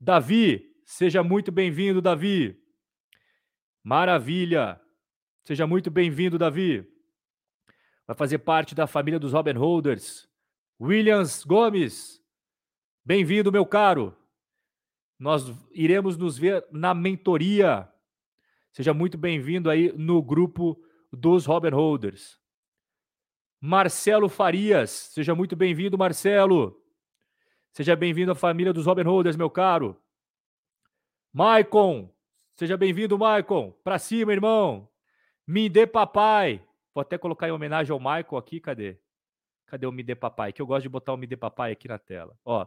Davi, 0.00 0.74
seja 0.86 1.22
muito 1.22 1.52
bem-vindo, 1.52 2.00
Davi. 2.00 2.58
Maravilha. 3.84 4.80
Seja 5.44 5.66
muito 5.66 5.90
bem-vindo, 5.90 6.38
Davi. 6.38 6.82
vai 8.06 8.16
fazer 8.16 8.38
parte 8.38 8.74
da 8.74 8.86
família 8.86 9.20
dos 9.20 9.34
Robin 9.34 9.52
Holders. 9.52 10.26
Williams 10.80 11.44
Gomes, 11.44 12.24
bem-vindo, 13.04 13.52
meu 13.52 13.66
caro. 13.66 14.16
Nós 15.18 15.44
iremos 15.72 16.16
nos 16.16 16.38
ver 16.38 16.66
na 16.72 16.94
mentoria. 16.94 17.86
Seja 18.72 18.94
muito 18.94 19.18
bem-vindo 19.18 19.68
aí 19.68 19.92
no 19.92 20.22
grupo 20.22 20.82
dos 21.12 21.44
Robin 21.44 21.72
Holders. 21.72 22.47
Marcelo 23.60 24.28
Farias, 24.28 24.90
seja 24.90 25.34
muito 25.34 25.56
bem-vindo, 25.56 25.98
Marcelo. 25.98 26.80
Seja 27.72 27.96
bem-vindo 27.96 28.30
à 28.30 28.34
família 28.34 28.72
dos 28.72 28.86
Robin 28.86 29.02
Holders, 29.02 29.36
meu 29.36 29.50
caro. 29.50 30.00
Maicon, 31.32 32.08
seja 32.54 32.76
bem-vindo, 32.76 33.18
Maicon. 33.18 33.72
Pra 33.82 33.98
cima, 33.98 34.32
irmão. 34.32 34.88
Me 35.44 35.68
dê 35.68 35.86
papai. 35.86 36.64
Vou 36.94 37.02
até 37.02 37.18
colocar 37.18 37.48
em 37.48 37.52
homenagem 37.52 37.92
ao 37.92 37.98
Maicon 37.98 38.36
aqui, 38.36 38.60
cadê? 38.60 38.96
Cadê 39.66 39.86
o 39.86 39.92
Me 39.92 40.04
dê 40.04 40.14
papai? 40.14 40.52
Que 40.52 40.62
eu 40.62 40.66
gosto 40.66 40.84
de 40.84 40.88
botar 40.88 41.12
o 41.12 41.16
Me 41.16 41.26
dê 41.26 41.36
papai 41.36 41.72
aqui 41.72 41.88
na 41.88 41.98
tela. 41.98 42.38
Ó. 42.44 42.64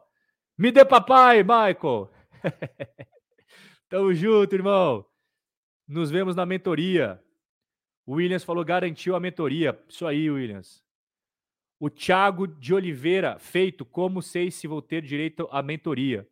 Me 0.57 0.71
dê 0.71 0.83
papai, 0.83 1.41
Michael. 1.41 2.11
Tamo 3.89 4.13
junto, 4.13 4.53
irmão. 4.53 5.05
Nos 5.87 6.11
vemos 6.11 6.35
na 6.35 6.45
mentoria. 6.45 7.23
Williams 8.13 8.43
falou, 8.43 8.63
garantiu 8.63 9.15
a 9.15 9.19
mentoria. 9.19 9.79
Isso 9.87 10.05
aí, 10.05 10.29
Williams. 10.29 10.83
O 11.79 11.89
Thiago 11.89 12.47
de 12.47 12.73
Oliveira, 12.73 13.39
feito. 13.39 13.85
Como 13.85 14.21
sei 14.21 14.51
se 14.51 14.67
vou 14.67 14.81
ter 14.81 15.01
direito 15.01 15.47
à 15.51 15.61
mentoria? 15.61 16.27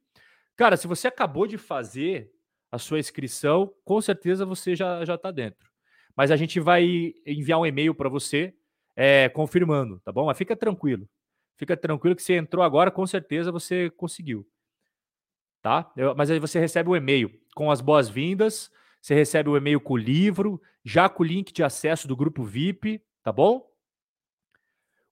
Cara, 0.55 0.75
se 0.77 0.87
você 0.87 1.07
acabou 1.07 1.47
de 1.47 1.57
fazer 1.57 2.31
a 2.71 2.77
sua 2.77 2.99
inscrição, 2.99 3.73
com 3.83 3.99
certeza 4.01 4.45
você 4.45 4.75
já 4.75 5.03
já 5.05 5.15
está 5.15 5.31
dentro. 5.31 5.69
Mas 6.15 6.31
a 6.31 6.35
gente 6.35 6.59
vai 6.59 7.13
enviar 7.25 7.59
um 7.59 7.65
e-mail 7.65 7.95
para 7.95 8.09
você 8.09 8.53
é, 8.95 9.29
confirmando, 9.29 10.01
tá 10.01 10.11
bom? 10.11 10.25
Mas 10.25 10.37
fica 10.37 10.55
tranquilo. 10.55 11.07
Fica 11.55 11.75
tranquilo 11.77 12.15
que 12.15 12.21
você 12.21 12.35
entrou 12.35 12.63
agora, 12.63 12.91
com 12.91 13.07
certeza 13.07 13.51
você 13.51 13.89
conseguiu. 13.91 14.45
Tá? 15.61 15.91
Eu, 15.95 16.15
mas 16.15 16.29
aí 16.29 16.39
você 16.39 16.59
recebe 16.59 16.89
o 16.89 16.91
um 16.91 16.95
e-mail 16.95 17.31
com 17.55 17.71
as 17.71 17.81
boas-vindas, 17.81 18.69
você 19.01 19.13
recebe 19.15 19.49
o 19.49 19.57
e-mail 19.57 19.79
com 19.79 19.93
o 19.93 19.97
livro, 19.97 20.61
já 20.83 21.07
com 21.09 21.23
o 21.23 21.25
link 21.25 21.53
de 21.53 21.63
acesso 21.63 22.07
do 22.07 22.15
grupo 22.15 22.43
VIP, 22.43 23.01
tá 23.23 23.31
bom? 23.31 23.65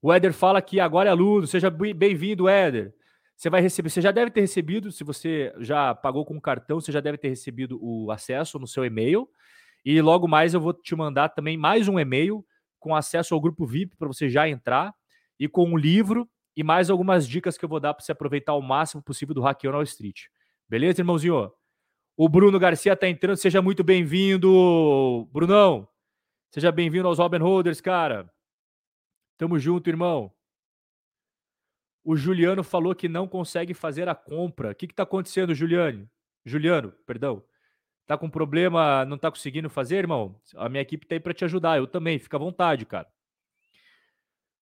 O 0.01 0.13
Éder 0.13 0.33
fala 0.33 0.61
que 0.61 0.79
agora 0.79 1.09
é 1.09 1.11
aluno, 1.11 1.47
seja 1.47 1.69
bem-vindo, 1.69 2.47
Éder. 2.47 2.93
Você 3.35 3.49
vai 3.49 3.61
receber, 3.61 3.89
você 3.89 4.01
já 4.01 4.11
deve 4.11 4.31
ter 4.31 4.41
recebido, 4.41 4.91
se 4.91 5.03
você 5.03 5.53
já 5.59 5.93
pagou 5.93 6.25
com 6.25 6.41
cartão, 6.41 6.81
você 6.81 6.91
já 6.91 6.99
deve 6.99 7.17
ter 7.17 7.29
recebido 7.29 7.77
o 7.81 8.11
acesso 8.11 8.57
no 8.57 8.67
seu 8.67 8.83
e-mail. 8.83 9.29
E 9.85 10.01
logo 10.01 10.27
mais 10.27 10.53
eu 10.53 10.59
vou 10.59 10.73
te 10.73 10.95
mandar 10.95 11.29
também 11.29 11.55
mais 11.55 11.87
um 11.87 11.99
e-mail 11.99 12.45
com 12.79 12.95
acesso 12.95 13.33
ao 13.33 13.41
grupo 13.41 13.65
VIP 13.65 13.95
para 13.95 14.07
você 14.07 14.29
já 14.29 14.49
entrar 14.49 14.93
e 15.39 15.47
com 15.47 15.65
um 15.65 15.77
livro 15.77 16.27
e 16.55 16.63
mais 16.63 16.89
algumas 16.89 17.27
dicas 17.27 17.57
que 17.57 17.63
eu 17.63 17.69
vou 17.69 17.79
dar 17.79 17.93
para 17.93 18.03
você 18.03 18.11
aproveitar 18.11 18.55
o 18.55 18.61
máximo 18.61 19.03
possível 19.03 19.35
do 19.35 19.41
Hackeon 19.41 19.71
Wall 19.71 19.83
Street. 19.83 20.23
Beleza, 20.67 21.01
irmãozinho? 21.01 21.51
O 22.19 22.27
Bruno 22.27 22.57
Garcia 22.57 22.93
está 22.93 23.07
entrando, 23.07 23.37
seja 23.37 23.61
muito 23.61 23.83
bem-vindo, 23.83 25.29
Brunão. 25.31 25.87
Seja 26.49 26.71
bem-vindo 26.71 27.07
aos 27.07 27.19
Robin 27.19 27.37
Holders, 27.37 27.79
cara. 27.79 28.27
Tamo 29.37 29.59
junto, 29.59 29.87
irmão. 29.87 30.33
O 32.03 32.15
Juliano 32.15 32.63
falou 32.63 32.95
que 32.95 33.07
não 33.07 33.27
consegue 33.27 33.75
fazer 33.75 34.09
a 34.09 34.15
compra. 34.15 34.71
O 34.71 34.75
que 34.75 34.87
está 34.87 35.03
acontecendo, 35.03 35.53
Juliano? 35.53 36.09
Juliano, 36.43 36.91
perdão. 37.05 37.43
Tá 38.07 38.17
com 38.17 38.27
problema, 38.27 39.05
não 39.05 39.19
tá 39.19 39.29
conseguindo 39.29 39.69
fazer, 39.69 39.97
irmão? 39.97 40.41
A 40.55 40.67
minha 40.67 40.81
equipe 40.81 41.05
tá 41.05 41.13
aí 41.13 41.19
para 41.19 41.35
te 41.35 41.45
ajudar. 41.45 41.77
Eu 41.77 41.85
também, 41.85 42.17
fica 42.17 42.35
à 42.35 42.39
vontade, 42.39 42.83
cara. 42.83 43.07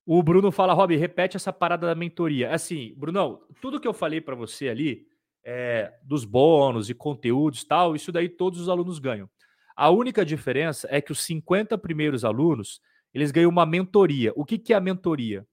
O 0.06 0.22
Bruno 0.22 0.52
fala, 0.52 0.74
Rob, 0.74 0.94
repete 0.98 1.38
essa 1.38 1.54
parada 1.54 1.88
da 1.88 1.96
mentoria. 1.96 2.54
Assim, 2.54 2.94
Brunão, 2.98 3.48
tudo 3.62 3.80
que 3.80 3.88
eu 3.88 3.94
falei 3.94 4.20
para 4.20 4.36
você 4.36 4.68
ali, 4.68 5.08
é, 5.46 5.94
dos 6.02 6.26
bônus 6.26 6.90
e 6.90 6.96
conteúdos 6.96 7.64
tal, 7.64 7.96
isso 7.96 8.12
daí 8.12 8.28
todos 8.28 8.60
os 8.60 8.68
alunos 8.68 8.98
ganham. 8.98 9.30
A 9.76 9.90
única 9.90 10.26
diferença 10.26 10.88
é 10.90 11.00
que 11.00 11.12
os 11.12 11.22
50 11.22 11.78
primeiros 11.78 12.26
alunos, 12.26 12.82
eles 13.14 13.30
ganham 13.30 13.52
uma 13.52 13.66
mentoria. 13.66 14.34
O 14.36 14.44
que, 14.44 14.58
que 14.58 14.74
é 14.74 14.76
a 14.76 14.82
mentoria? 14.82 15.46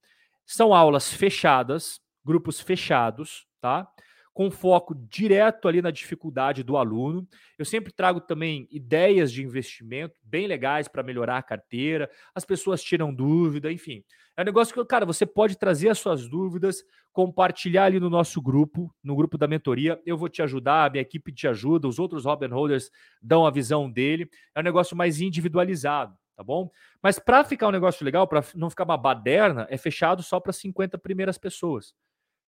São 0.46 0.72
aulas 0.72 1.12
fechadas, 1.12 2.00
grupos 2.24 2.60
fechados, 2.60 3.46
tá? 3.60 3.86
Com 4.32 4.50
foco 4.50 4.94
direto 4.94 5.68
ali 5.68 5.82
na 5.82 5.90
dificuldade 5.90 6.62
do 6.62 6.76
aluno. 6.76 7.26
Eu 7.58 7.64
sempre 7.64 7.92
trago 7.92 8.20
também 8.20 8.66
ideias 8.70 9.30
de 9.32 9.42
investimento 9.42 10.14
bem 10.22 10.46
legais 10.46 10.88
para 10.88 11.02
melhorar 11.02 11.38
a 11.38 11.42
carteira. 11.42 12.10
As 12.34 12.44
pessoas 12.44 12.82
tiram 12.82 13.12
dúvida, 13.14 13.70
enfim. 13.70 14.02
É 14.36 14.42
um 14.42 14.44
negócio 14.44 14.74
que, 14.74 14.84
cara, 14.86 15.04
você 15.04 15.26
pode 15.26 15.58
trazer 15.58 15.90
as 15.90 15.98
suas 15.98 16.26
dúvidas, 16.26 16.82
compartilhar 17.12 17.84
ali 17.84 18.00
no 18.00 18.08
nosso 18.08 18.40
grupo, 18.40 18.94
no 19.04 19.14
grupo 19.14 19.36
da 19.36 19.46
mentoria. 19.46 20.00
Eu 20.06 20.16
vou 20.16 20.28
te 20.28 20.40
ajudar, 20.40 20.86
a 20.86 20.90
minha 20.90 21.02
equipe 21.02 21.30
te 21.32 21.46
ajuda, 21.46 21.86
os 21.86 21.98
outros 21.98 22.24
Robin 22.24 22.48
Holders 22.48 22.90
dão 23.20 23.44
a 23.44 23.50
visão 23.50 23.90
dele. 23.90 24.30
É 24.54 24.60
um 24.60 24.64
negócio 24.64 24.96
mais 24.96 25.20
individualizado 25.20 26.16
tá 26.34 26.42
bom? 26.42 26.70
Mas 27.02 27.18
para 27.18 27.44
ficar 27.44 27.68
um 27.68 27.72
negócio 27.72 28.04
legal, 28.04 28.26
para 28.26 28.44
não 28.54 28.70
ficar 28.70 28.84
uma 28.84 28.96
baderna, 28.96 29.66
é 29.70 29.76
fechado 29.76 30.22
só 30.22 30.40
para 30.40 30.52
50 30.52 30.98
primeiras 30.98 31.38
pessoas. 31.38 31.94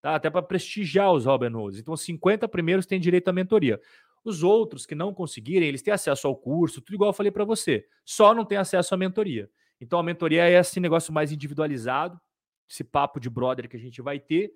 Tá? 0.05 0.13
Até 0.13 0.29
para 0.29 0.43
prestigiar 0.43 1.11
os 1.11 1.25
Robin 1.25 1.49
Hoods. 1.49 1.79
Então, 1.79 1.97
50 1.97 2.47
primeiros 2.47 2.85
têm 2.85 2.99
direito 2.99 3.27
à 3.27 3.33
mentoria. 3.33 3.81
Os 4.23 4.43
outros 4.43 4.85
que 4.85 4.93
não 4.93 5.11
conseguirem, 5.11 5.67
eles 5.67 5.81
têm 5.81 5.91
acesso 5.91 6.27
ao 6.27 6.35
curso, 6.35 6.79
tudo 6.79 6.93
igual 6.93 7.09
eu 7.09 7.13
falei 7.13 7.31
para 7.31 7.43
você. 7.43 7.87
Só 8.05 8.31
não 8.31 8.45
tem 8.45 8.55
acesso 8.55 8.93
à 8.93 8.97
mentoria. 8.99 9.49
Então, 9.81 9.97
a 9.97 10.03
mentoria 10.03 10.47
é 10.47 10.59
esse 10.59 10.79
negócio 10.79 11.11
mais 11.11 11.31
individualizado, 11.31 12.21
esse 12.69 12.83
papo 12.83 13.19
de 13.19 13.31
brother 13.31 13.67
que 13.67 13.77
a 13.77 13.79
gente 13.79 13.99
vai 13.99 14.19
ter, 14.19 14.53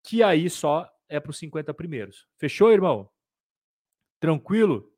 que 0.00 0.22
aí 0.22 0.48
só 0.48 0.88
é 1.08 1.18
para 1.18 1.30
os 1.30 1.38
50 1.38 1.74
primeiros. 1.74 2.28
Fechou, 2.36 2.70
irmão? 2.70 3.10
Tranquilo? 4.20 4.88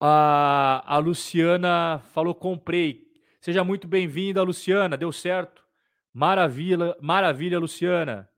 A, 0.00 0.82
a 0.94 0.96
Luciana 0.96 1.98
falou: 2.14 2.34
comprei. 2.34 3.07
Seja 3.40 3.62
muito 3.62 3.86
bem-vinda, 3.86 4.42
Luciana. 4.42 4.96
Deu 4.96 5.12
certo. 5.12 5.64
Maravilha, 6.12 6.96
maravilha, 7.00 7.58
Luciana. 7.58 8.28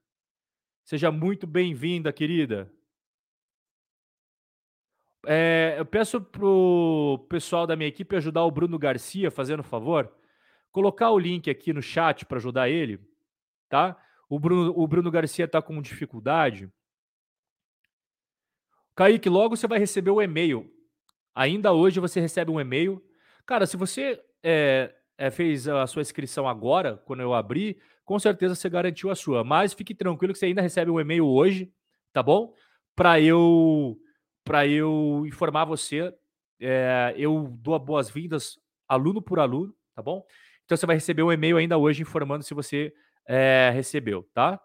Seja 0.85 1.11
muito 1.11 1.47
bem-vinda, 1.47 2.13
querida. 2.13 2.73
É, 5.27 5.77
eu 5.79 5.87
peço 5.87 6.21
pro 6.21 7.27
pessoal 7.29 7.67
da 7.67 7.77
minha 7.77 7.89
equipe 7.89 8.17
ajudar 8.17 8.45
o 8.45 8.51
Bruno 8.51 8.79
Garcia, 8.79 9.31
fazendo 9.31 9.63
favor, 9.63 10.13
colocar 10.73 11.11
o 11.11 11.19
link 11.19 11.51
aqui 11.51 11.73
no 11.73 11.83
chat 11.83 12.25
para 12.25 12.39
ajudar 12.39 12.69
ele, 12.69 12.99
tá? 13.69 14.03
O 14.29 14.39
Bruno, 14.39 14.73
o 14.75 14.87
Bruno 14.87 15.11
Garcia 15.11 15.45
está 15.45 15.61
com 15.61 15.81
dificuldade. 15.83 16.71
Kaique, 18.95 19.29
logo 19.29 19.57
você 19.57 19.67
vai 19.67 19.79
receber 19.79 20.11
o 20.11 20.21
e-mail 20.23 20.71
Ainda 21.35 21.73
hoje 21.73 22.01
você 22.01 22.21
recebe 22.21 22.51
um 22.51 22.61
e-mail. 22.61 23.03
Cara, 23.47 23.67
se 23.67 23.77
você 23.77 24.23
é, 24.43 24.95
é, 25.19 25.31
fez 25.31 25.69
a 25.69 25.87
sua 25.87 26.03
inscrição 26.03 26.49
agora, 26.49 26.97
quando 27.05 27.21
eu 27.21 27.35
abri, 27.35 27.79
com 28.05 28.19
certeza 28.19 28.55
você 28.55 28.69
garantiu 28.69 29.11
a 29.11 29.15
sua. 29.15 29.45
Mas 29.45 29.73
fique 29.73 29.95
tranquilo 29.95 30.33
que 30.33 30.39
você 30.39 30.47
ainda 30.47 30.63
recebe 30.63 30.91
um 30.91 31.01
e-mail 31.01 31.27
hoje, 31.27 31.73
tá 32.13 32.23
bom? 32.23 32.55
Para 32.95 33.21
eu 33.21 33.99
para 34.45 34.67
eu 34.67 35.25
informar 35.27 35.65
você. 35.65 36.13
É, 36.59 37.15
eu 37.17 37.49
dou 37.59 37.79
boas-vindas 37.79 38.59
aluno 38.89 39.23
por 39.23 39.39
aluno, 39.39 39.75
tá 39.95 40.03
bom? 40.03 40.25
Então 40.65 40.77
você 40.77 40.87
vai 40.87 40.97
receber 40.97 41.23
um 41.23 41.33
e-mail 41.33 41.57
ainda 41.57 41.79
hoje 41.79 42.03
informando 42.03 42.45
se 42.45 42.55
você 42.55 42.93
é, 43.27 43.71
recebeu, 43.73 44.29
tá? 44.35 44.61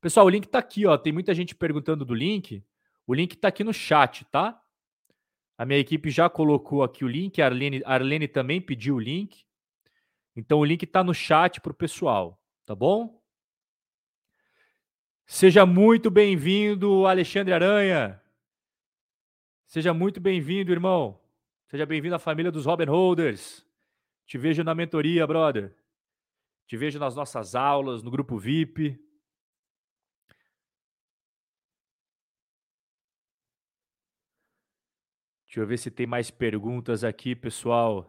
Pessoal, 0.00 0.26
o 0.26 0.30
link 0.30 0.46
tá 0.46 0.58
aqui, 0.58 0.86
ó. 0.86 0.96
Tem 0.96 1.12
muita 1.12 1.34
gente 1.34 1.54
perguntando 1.54 2.04
do 2.04 2.14
link. 2.14 2.64
O 3.06 3.14
link 3.14 3.36
tá 3.36 3.48
aqui 3.48 3.64
no 3.64 3.72
chat, 3.72 4.24
tá? 4.26 4.60
A 5.58 5.66
minha 5.66 5.80
equipe 5.80 6.08
já 6.08 6.30
colocou 6.30 6.84
aqui 6.84 7.04
o 7.04 7.08
link, 7.08 7.42
a 7.42 7.46
Arlene, 7.46 7.82
a 7.84 7.94
Arlene 7.94 8.28
também 8.28 8.60
pediu 8.60 8.94
o 8.94 9.00
link. 9.00 9.44
Então 10.36 10.60
o 10.60 10.64
link 10.64 10.84
está 10.84 11.02
no 11.02 11.12
chat 11.12 11.60
para 11.60 11.72
o 11.72 11.74
pessoal, 11.74 12.40
tá 12.64 12.76
bom? 12.76 13.20
Seja 15.26 15.66
muito 15.66 16.12
bem-vindo, 16.12 17.06
Alexandre 17.06 17.52
Aranha. 17.52 18.22
Seja 19.66 19.92
muito 19.92 20.20
bem-vindo, 20.20 20.70
irmão. 20.70 21.20
Seja 21.66 21.84
bem-vindo 21.84 22.14
à 22.14 22.20
família 22.20 22.52
dos 22.52 22.64
Robin 22.64 22.86
Holders. 22.86 23.66
Te 24.26 24.38
vejo 24.38 24.62
na 24.62 24.76
mentoria, 24.76 25.26
brother. 25.26 25.74
Te 26.68 26.76
vejo 26.76 27.00
nas 27.00 27.16
nossas 27.16 27.56
aulas, 27.56 28.02
no 28.04 28.12
grupo 28.12 28.38
VIP. 28.38 28.96
Deixa 35.48 35.60
eu 35.60 35.66
ver 35.66 35.78
se 35.78 35.90
tem 35.90 36.06
mais 36.06 36.30
perguntas 36.30 37.02
aqui, 37.02 37.34
pessoal. 37.34 38.06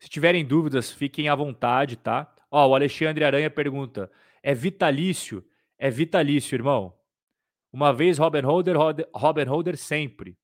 Se 0.00 0.08
tiverem 0.08 0.44
dúvidas, 0.44 0.90
fiquem 0.90 1.28
à 1.28 1.36
vontade, 1.36 1.96
tá? 1.96 2.34
Ó, 2.50 2.66
o 2.66 2.74
Alexandre 2.74 3.24
Aranha 3.24 3.48
pergunta: 3.48 4.10
é 4.42 4.52
vitalício? 4.52 5.48
É 5.78 5.88
vitalício, 5.88 6.56
irmão. 6.56 6.98
Uma 7.72 7.92
vez 7.92 8.18
Robin 8.18 8.40
Holder, 8.40 8.76
Robin 9.14 9.44
Holder 9.44 9.76
sempre. 9.76 10.36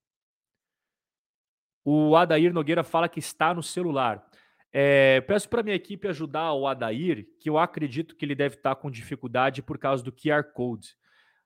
O 1.85 2.15
Adair 2.15 2.55
Nogueira 2.55 2.85
fala 2.85 3.09
que 3.09 3.19
está 3.19 3.53
no 3.53 3.63
celular. 3.63 4.25
É, 4.73 5.21
peço 5.23 5.49
para 5.49 5.65
minha 5.65 5.75
equipe 5.75 6.07
ajudar 6.07 6.53
o 6.53 6.69
Adair, 6.69 7.27
que 7.41 7.51
eu 7.51 7.59
acredito 7.59 8.15
que 8.15 8.25
ele 8.25 8.37
deve 8.37 8.55
estar 8.55 8.77
com 8.77 8.89
dificuldade 8.89 9.63
por 9.63 9.79
causa 9.79 10.05
do 10.05 10.13
QR 10.13 10.45
Code. 10.55 10.97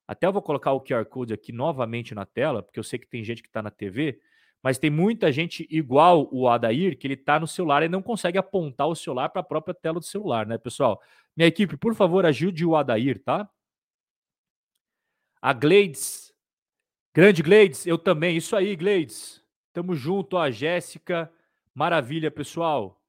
Até 0.06 0.26
eu 0.26 0.32
vou 0.32 0.42
colocar 0.42 0.72
o 0.72 0.80
QR 0.80 1.04
Code 1.06 1.32
aqui 1.32 1.52
novamente 1.52 2.14
na 2.14 2.26
tela, 2.26 2.62
porque 2.62 2.78
eu 2.78 2.84
sei 2.84 2.98
que 2.98 3.06
tem 3.06 3.24
gente 3.24 3.42
que 3.42 3.48
está 3.48 3.62
na 3.62 3.70
TV, 3.70 4.20
mas 4.62 4.78
tem 4.78 4.90
muita 4.90 5.32
gente 5.32 5.66
igual 5.70 6.28
o 6.32 6.48
Adair, 6.48 6.96
que 6.96 7.06
ele 7.06 7.14
está 7.14 7.40
no 7.40 7.46
celular 7.46 7.82
e 7.82 7.88
não 7.88 8.02
consegue 8.02 8.38
apontar 8.38 8.86
o 8.86 8.94
celular 8.94 9.28
para 9.28 9.40
a 9.40 9.44
própria 9.44 9.74
tela 9.74 9.98
do 9.98 10.04
celular, 10.04 10.46
né, 10.46 10.58
pessoal? 10.58 11.00
Minha 11.36 11.48
equipe, 11.48 11.76
por 11.76 11.94
favor, 11.94 12.24
ajude 12.26 12.64
o 12.64 12.76
Adair, 12.76 13.22
tá? 13.22 13.48
A 15.40 15.52
Glades, 15.52 16.32
grande 17.12 17.42
Glades, 17.42 17.86
eu 17.86 17.98
também, 17.98 18.36
isso 18.36 18.54
aí, 18.54 18.76
Glades. 18.76 19.42
Tamo 19.72 19.94
junto, 19.94 20.36
a 20.36 20.50
Jéssica, 20.50 21.32
maravilha, 21.74 22.30
pessoal. 22.30 23.02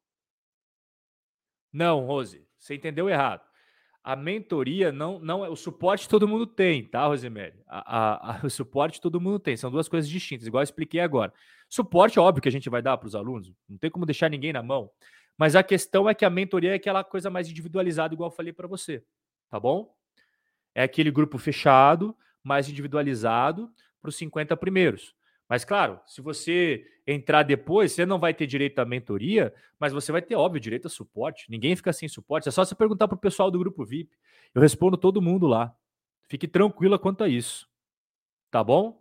Não, 1.72 2.06
Rose, 2.06 2.48
você 2.58 2.76
entendeu 2.76 3.10
errado. 3.10 3.53
A 4.04 4.16
mentoria 4.16 4.92
não, 4.92 5.18
não 5.20 5.46
é. 5.46 5.50
O 5.50 5.56
suporte 5.56 6.10
todo 6.10 6.28
mundo 6.28 6.46
tem, 6.46 6.84
tá, 6.84 7.06
Rosemary? 7.08 7.54
A, 7.66 7.98
a, 7.98 8.38
a, 8.38 8.46
o 8.46 8.50
suporte 8.50 9.00
todo 9.00 9.22
mundo 9.22 9.40
tem. 9.40 9.56
São 9.56 9.72
duas 9.72 9.88
coisas 9.88 10.10
distintas, 10.10 10.46
igual 10.46 10.62
eu 10.62 10.66
expliquei 10.66 11.00
agora. 11.00 11.34
Suporte, 11.70 12.20
óbvio 12.20 12.42
que 12.42 12.50
a 12.50 12.52
gente 12.52 12.70
vai 12.70 12.82
dar 12.82 12.98
para 12.98 13.08
os 13.08 13.16
alunos, 13.16 13.52
não 13.68 13.78
tem 13.78 13.90
como 13.90 14.06
deixar 14.06 14.30
ninguém 14.30 14.54
na 14.54 14.62
mão. 14.62 14.92
Mas 15.38 15.56
a 15.56 15.64
questão 15.64 16.10
é 16.10 16.14
que 16.14 16.26
a 16.26 16.30
mentoria 16.30 16.72
é 16.72 16.76
aquela 16.76 17.04
coisa 17.04 17.30
mais 17.30 17.50
individualizada, 17.50 18.14
igual 18.14 18.30
eu 18.30 18.36
falei 18.36 18.54
para 18.54 18.68
você, 18.68 19.04
tá 19.50 19.60
bom? 19.60 19.96
É 20.76 20.84
aquele 20.84 21.10
grupo 21.10 21.38
fechado, 21.38 22.16
mais 22.44 22.70
individualizado 22.70 23.72
para 24.02 24.10
os 24.10 24.16
50 24.18 24.56
primeiros. 24.58 25.16
Mas, 25.54 25.64
claro, 25.64 26.00
se 26.08 26.20
você 26.20 26.84
entrar 27.06 27.44
depois, 27.44 27.92
você 27.92 28.08
não 28.08 28.18
vai 28.18 28.34
ter 28.34 28.48
direito 28.48 28.80
à 28.80 28.86
mentoria, 28.86 29.54
mas 29.80 29.94
você 29.94 30.12
vai 30.12 30.20
ter, 30.20 30.34
óbvio, 30.34 30.60
direito 30.60 30.88
a 30.88 30.90
suporte. 30.90 31.46
Ninguém 31.48 31.76
fica 31.76 31.94
sem 31.94 32.10
suporte. 32.10 32.50
É 32.50 32.52
só 32.52 32.66
você 32.66 32.74
perguntar 32.74 33.08
para 33.08 33.14
o 33.14 33.20
pessoal 33.20 33.52
do 33.52 33.60
grupo 33.60 33.86
VIP. 33.86 34.18
Eu 34.52 34.64
respondo 34.64 34.98
todo 34.98 35.22
mundo 35.22 35.46
lá. 35.46 35.72
Fique 36.28 36.48
tranquila 36.48 36.98
quanto 36.98 37.24
a 37.24 37.30
isso. 37.30 37.70
Tá 38.50 38.64
bom? 38.64 39.00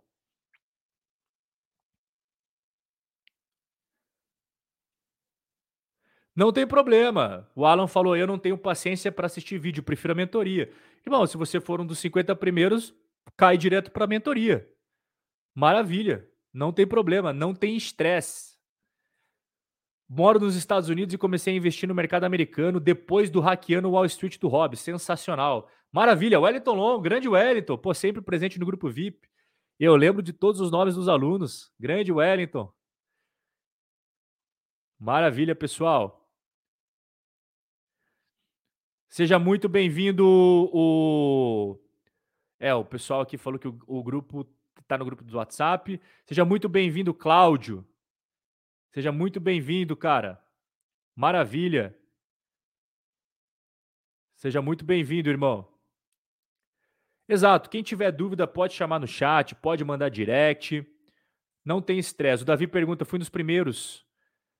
Não 6.35 6.53
tem 6.53 6.67
problema. 6.67 7.49
O 7.55 7.65
Alan 7.65 7.87
falou: 7.87 8.15
eu 8.15 8.27
não 8.27 8.37
tenho 8.37 8.59
paciência 8.59 9.11
para 9.11 9.25
assistir 9.25 9.57
vídeo, 9.57 9.81
prefiro 9.81 10.13
a 10.13 10.15
mentoria. 10.15 10.71
Irmão, 11.03 11.25
se 11.25 11.35
você 11.35 11.59
for 11.59 11.81
um 11.81 11.85
dos 11.87 11.97
50 11.97 12.35
primeiros, 12.35 12.93
cai 13.35 13.57
direto 13.57 13.89
para 13.89 14.03
a 14.03 14.07
mentoria. 14.07 14.69
Maravilha. 15.55 16.31
Não 16.53 16.71
tem 16.71 16.85
problema, 16.85 17.33
não 17.33 17.53
tem 17.53 17.75
estresse. 17.75 18.53
Moro 20.07 20.39
nos 20.39 20.55
Estados 20.55 20.89
Unidos 20.89 21.13
e 21.13 21.17
comecei 21.17 21.53
a 21.53 21.57
investir 21.57 21.89
no 21.89 21.95
mercado 21.95 22.25
americano 22.25 22.79
depois 22.79 23.31
do 23.31 23.39
hackeando 23.39 23.89
Wall 23.89 24.05
Street 24.05 24.37
do 24.37 24.47
Rob. 24.47 24.77
Sensacional. 24.77 25.67
Maravilha. 25.91 26.39
Wellington 26.39 26.75
Long, 26.75 27.01
grande 27.01 27.27
Wellington. 27.27 27.77
Pô, 27.77 27.93
sempre 27.93 28.21
presente 28.21 28.59
no 28.59 28.65
grupo 28.65 28.89
VIP. 28.89 29.27
Eu 29.79 29.95
lembro 29.95 30.21
de 30.21 30.31
todos 30.31 30.61
os 30.61 30.69
nomes 30.69 30.93
dos 30.93 31.07
alunos. 31.07 31.73
Grande 31.79 32.11
Wellington. 32.11 32.71
Maravilha, 34.99 35.55
pessoal. 35.55 36.29
Seja 39.09 39.37
muito 39.37 39.67
bem-vindo 39.67 40.25
o 40.25 41.79
é, 42.59 42.73
o 42.73 42.85
pessoal 42.85 43.21
aqui 43.21 43.37
falou 43.37 43.59
que 43.59 43.67
o, 43.67 43.77
o 43.85 44.01
grupo 44.01 44.47
está 44.93 44.97
no 44.97 45.05
grupo 45.05 45.23
do 45.23 45.37
WhatsApp. 45.37 45.99
Seja 46.25 46.45
muito 46.45 46.69
bem-vindo, 46.69 47.13
Cláudio. 47.13 47.85
Seja 48.93 49.11
muito 49.11 49.39
bem-vindo, 49.39 49.97
cara. 49.97 50.39
Maravilha. 51.15 51.97
Seja 54.35 54.61
muito 54.61 54.85
bem-vindo, 54.85 55.29
irmão. 55.29 55.67
Exato. 57.27 57.69
Quem 57.69 57.81
tiver 57.81 58.11
dúvida 58.11 58.45
pode 58.45 58.73
chamar 58.73 58.99
no 58.99 59.07
chat, 59.07 59.55
pode 59.55 59.83
mandar 59.83 60.09
direct. 60.09 60.85
Não 61.65 61.81
tem 61.81 61.97
estresse. 61.97 62.43
O 62.43 62.45
Davi 62.45 62.67
pergunta: 62.67 63.05
fui 63.05 63.17
nos 63.17 63.29
primeiros, 63.29 64.05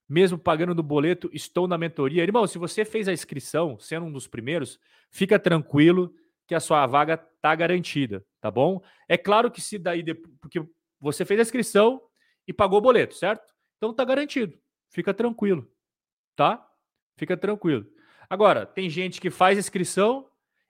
mesmo 0.10 0.38
pagando 0.38 0.74
no 0.74 0.82
boleto, 0.82 1.30
estou 1.32 1.68
na 1.68 1.78
mentoria. 1.78 2.24
Irmão, 2.24 2.48
se 2.48 2.58
você 2.58 2.84
fez 2.84 3.08
a 3.08 3.14
inscrição, 3.14 3.78
sendo 3.78 4.08
um 4.08 4.12
dos 4.12 4.26
primeiros, 4.26 4.80
fica 5.12 5.38
tranquilo 5.38 6.16
que 6.48 6.56
a 6.56 6.60
sua 6.60 6.86
vaga 6.86 7.18
tá 7.18 7.54
garantida, 7.56 8.26
tá 8.40 8.52
bom? 8.52 8.82
É 9.08 9.18
claro 9.18 9.52
que 9.52 9.62
se 9.62 9.78
daí, 9.78 10.04
porque 10.40 10.64
você 11.00 11.26
fez 11.26 11.40
a 11.40 11.44
inscrição 11.44 12.02
e 12.48 12.54
pagou 12.54 12.80
o 12.80 12.82
boleto, 12.82 13.16
certo? 13.16 13.54
Então 13.78 13.94
tá 13.94 14.04
garantido, 14.04 14.58
fica 14.90 15.14
tranquilo, 15.14 15.70
tá? 16.36 16.70
Fica 17.18 17.38
tranquilo. 17.38 17.86
Agora, 18.30 18.66
tem 18.66 18.90
gente 18.90 19.22
que 19.22 19.30
faz 19.30 19.58
a 19.58 19.60
inscrição, 19.60 20.30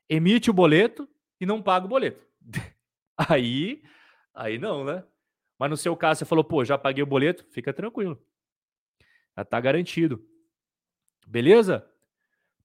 emite 0.09 0.49
o 0.49 0.53
boleto 0.53 1.07
e 1.39 1.45
não 1.45 1.61
paga 1.61 1.85
o 1.85 1.89
boleto. 1.89 2.25
aí, 3.17 3.83
aí 4.33 4.57
não, 4.57 4.83
né? 4.83 5.03
Mas 5.57 5.69
no 5.69 5.77
seu 5.77 5.95
caso, 5.95 6.19
você 6.19 6.25
falou, 6.25 6.43
pô, 6.43 6.65
já 6.65 6.77
paguei 6.77 7.03
o 7.03 7.07
boleto, 7.07 7.45
fica 7.51 7.71
tranquilo. 7.71 8.21
Já 9.37 9.45
tá 9.45 9.59
garantido. 9.59 10.27
Beleza? 11.25 11.89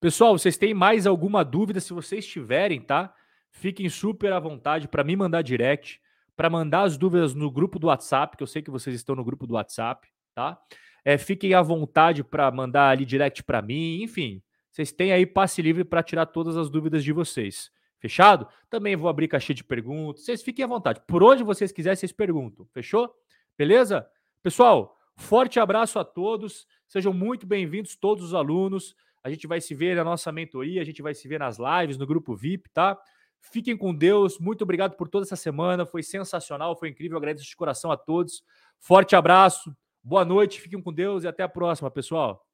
Pessoal, 0.01 0.39
vocês 0.39 0.57
têm 0.57 0.73
mais 0.73 1.09
alguma 1.09 1.45
dúvida? 1.45 1.81
Se 1.81 1.93
vocês 1.93 2.25
tiverem, 2.25 2.81
tá? 2.81 3.13
Fiquem 3.51 3.89
super 3.89 4.33
à 4.33 4.39
vontade 4.39 4.87
para 4.87 5.03
me 5.03 5.17
mandar 5.17 5.43
direct, 5.43 6.01
para 6.37 6.49
mandar 6.49 6.83
as 6.83 6.97
dúvidas 6.97 7.35
no 7.35 7.51
grupo 7.51 7.81
do 7.81 7.89
WhatsApp, 7.89 8.37
que 8.37 8.43
eu 8.45 8.47
sei 8.47 8.63
que 8.63 8.71
vocês 8.71 8.95
estão 8.95 9.17
no 9.17 9.25
grupo 9.25 9.45
do 9.45 9.55
WhatsApp, 9.55 10.07
tá? 10.33 10.57
É, 11.05 11.19
fiquem 11.19 11.53
à 11.53 11.61
vontade 11.63 12.23
para 12.23 12.49
mandar 12.53 12.91
ali 12.91 13.05
direct 13.05 13.43
para 13.43 13.61
mim, 13.61 14.01
enfim. 14.01 14.41
Vocês 14.71 14.93
têm 14.93 15.11
aí 15.11 15.27
passe 15.27 15.61
livre 15.61 15.83
para 15.83 16.01
tirar 16.01 16.27
todas 16.27 16.57
as 16.57 16.71
dúvidas 16.71 17.03
de 17.03 17.13
vocês. 17.13 17.73
Fechado? 17.99 18.47
Também 18.71 18.95
vou 18.95 19.09
abrir 19.09 19.27
caixinha 19.27 19.57
de 19.57 19.65
perguntas. 19.65 20.25
Vocês 20.25 20.43
fiquem 20.43 20.65
à 20.65 20.69
vontade. 20.69 21.01
Por 21.09 21.25
onde 21.25 21.43
vocês 21.43 21.73
quiserem, 21.73 21.97
vocês 21.97 22.13
perguntam. 22.13 22.65
Fechou? 22.73 23.13
Beleza? 23.57 24.07
Pessoal, 24.45 24.97
forte 25.17 25.59
abraço 25.59 25.99
a 25.99 26.05
todos. 26.05 26.69
Sejam 26.87 27.13
muito 27.13 27.45
bem-vindos 27.45 27.97
todos 27.97 28.27
os 28.27 28.35
alunos. 28.35 28.95
A 29.29 29.31
gente 29.31 29.47
vai 29.47 29.61
se 29.61 29.75
ver 29.75 29.95
na 29.95 30.03
nossa 30.03 30.33
mentoria, 30.33 30.81
a 30.81 30.85
gente 30.85 31.03
vai 31.03 31.15
se 31.15 31.29
ver 31.29 31.39
nas 31.39 31.59
lives, 31.59 31.99
no 31.99 32.07
grupo 32.07 32.35
VIP, 32.35 32.69
tá? 32.71 32.99
Fiquem 33.41 33.77
com 33.77 33.95
Deus. 33.95 34.39
Muito 34.39 34.63
obrigado 34.63 34.97
por 34.97 35.09
toda 35.09 35.25
essa 35.27 35.37
semana. 35.37 35.87
Foi 35.87 36.03
sensacional, 36.03 36.77
foi 36.77 36.89
incrível. 36.89 37.19
agradeço 37.19 37.45
de 37.45 37.57
coração 37.57 37.93
a 37.93 37.97
todos. 37.97 38.43
Forte 38.79 39.15
abraço. 39.15 39.75
Boa 40.03 40.25
noite, 40.25 40.61
fiquem 40.61 40.81
com 40.81 40.93
Deus 40.93 41.25
e 41.25 41.29
até 41.29 41.43
a 41.43 41.49
próxima, 41.49 41.91
pessoal. 41.91 42.48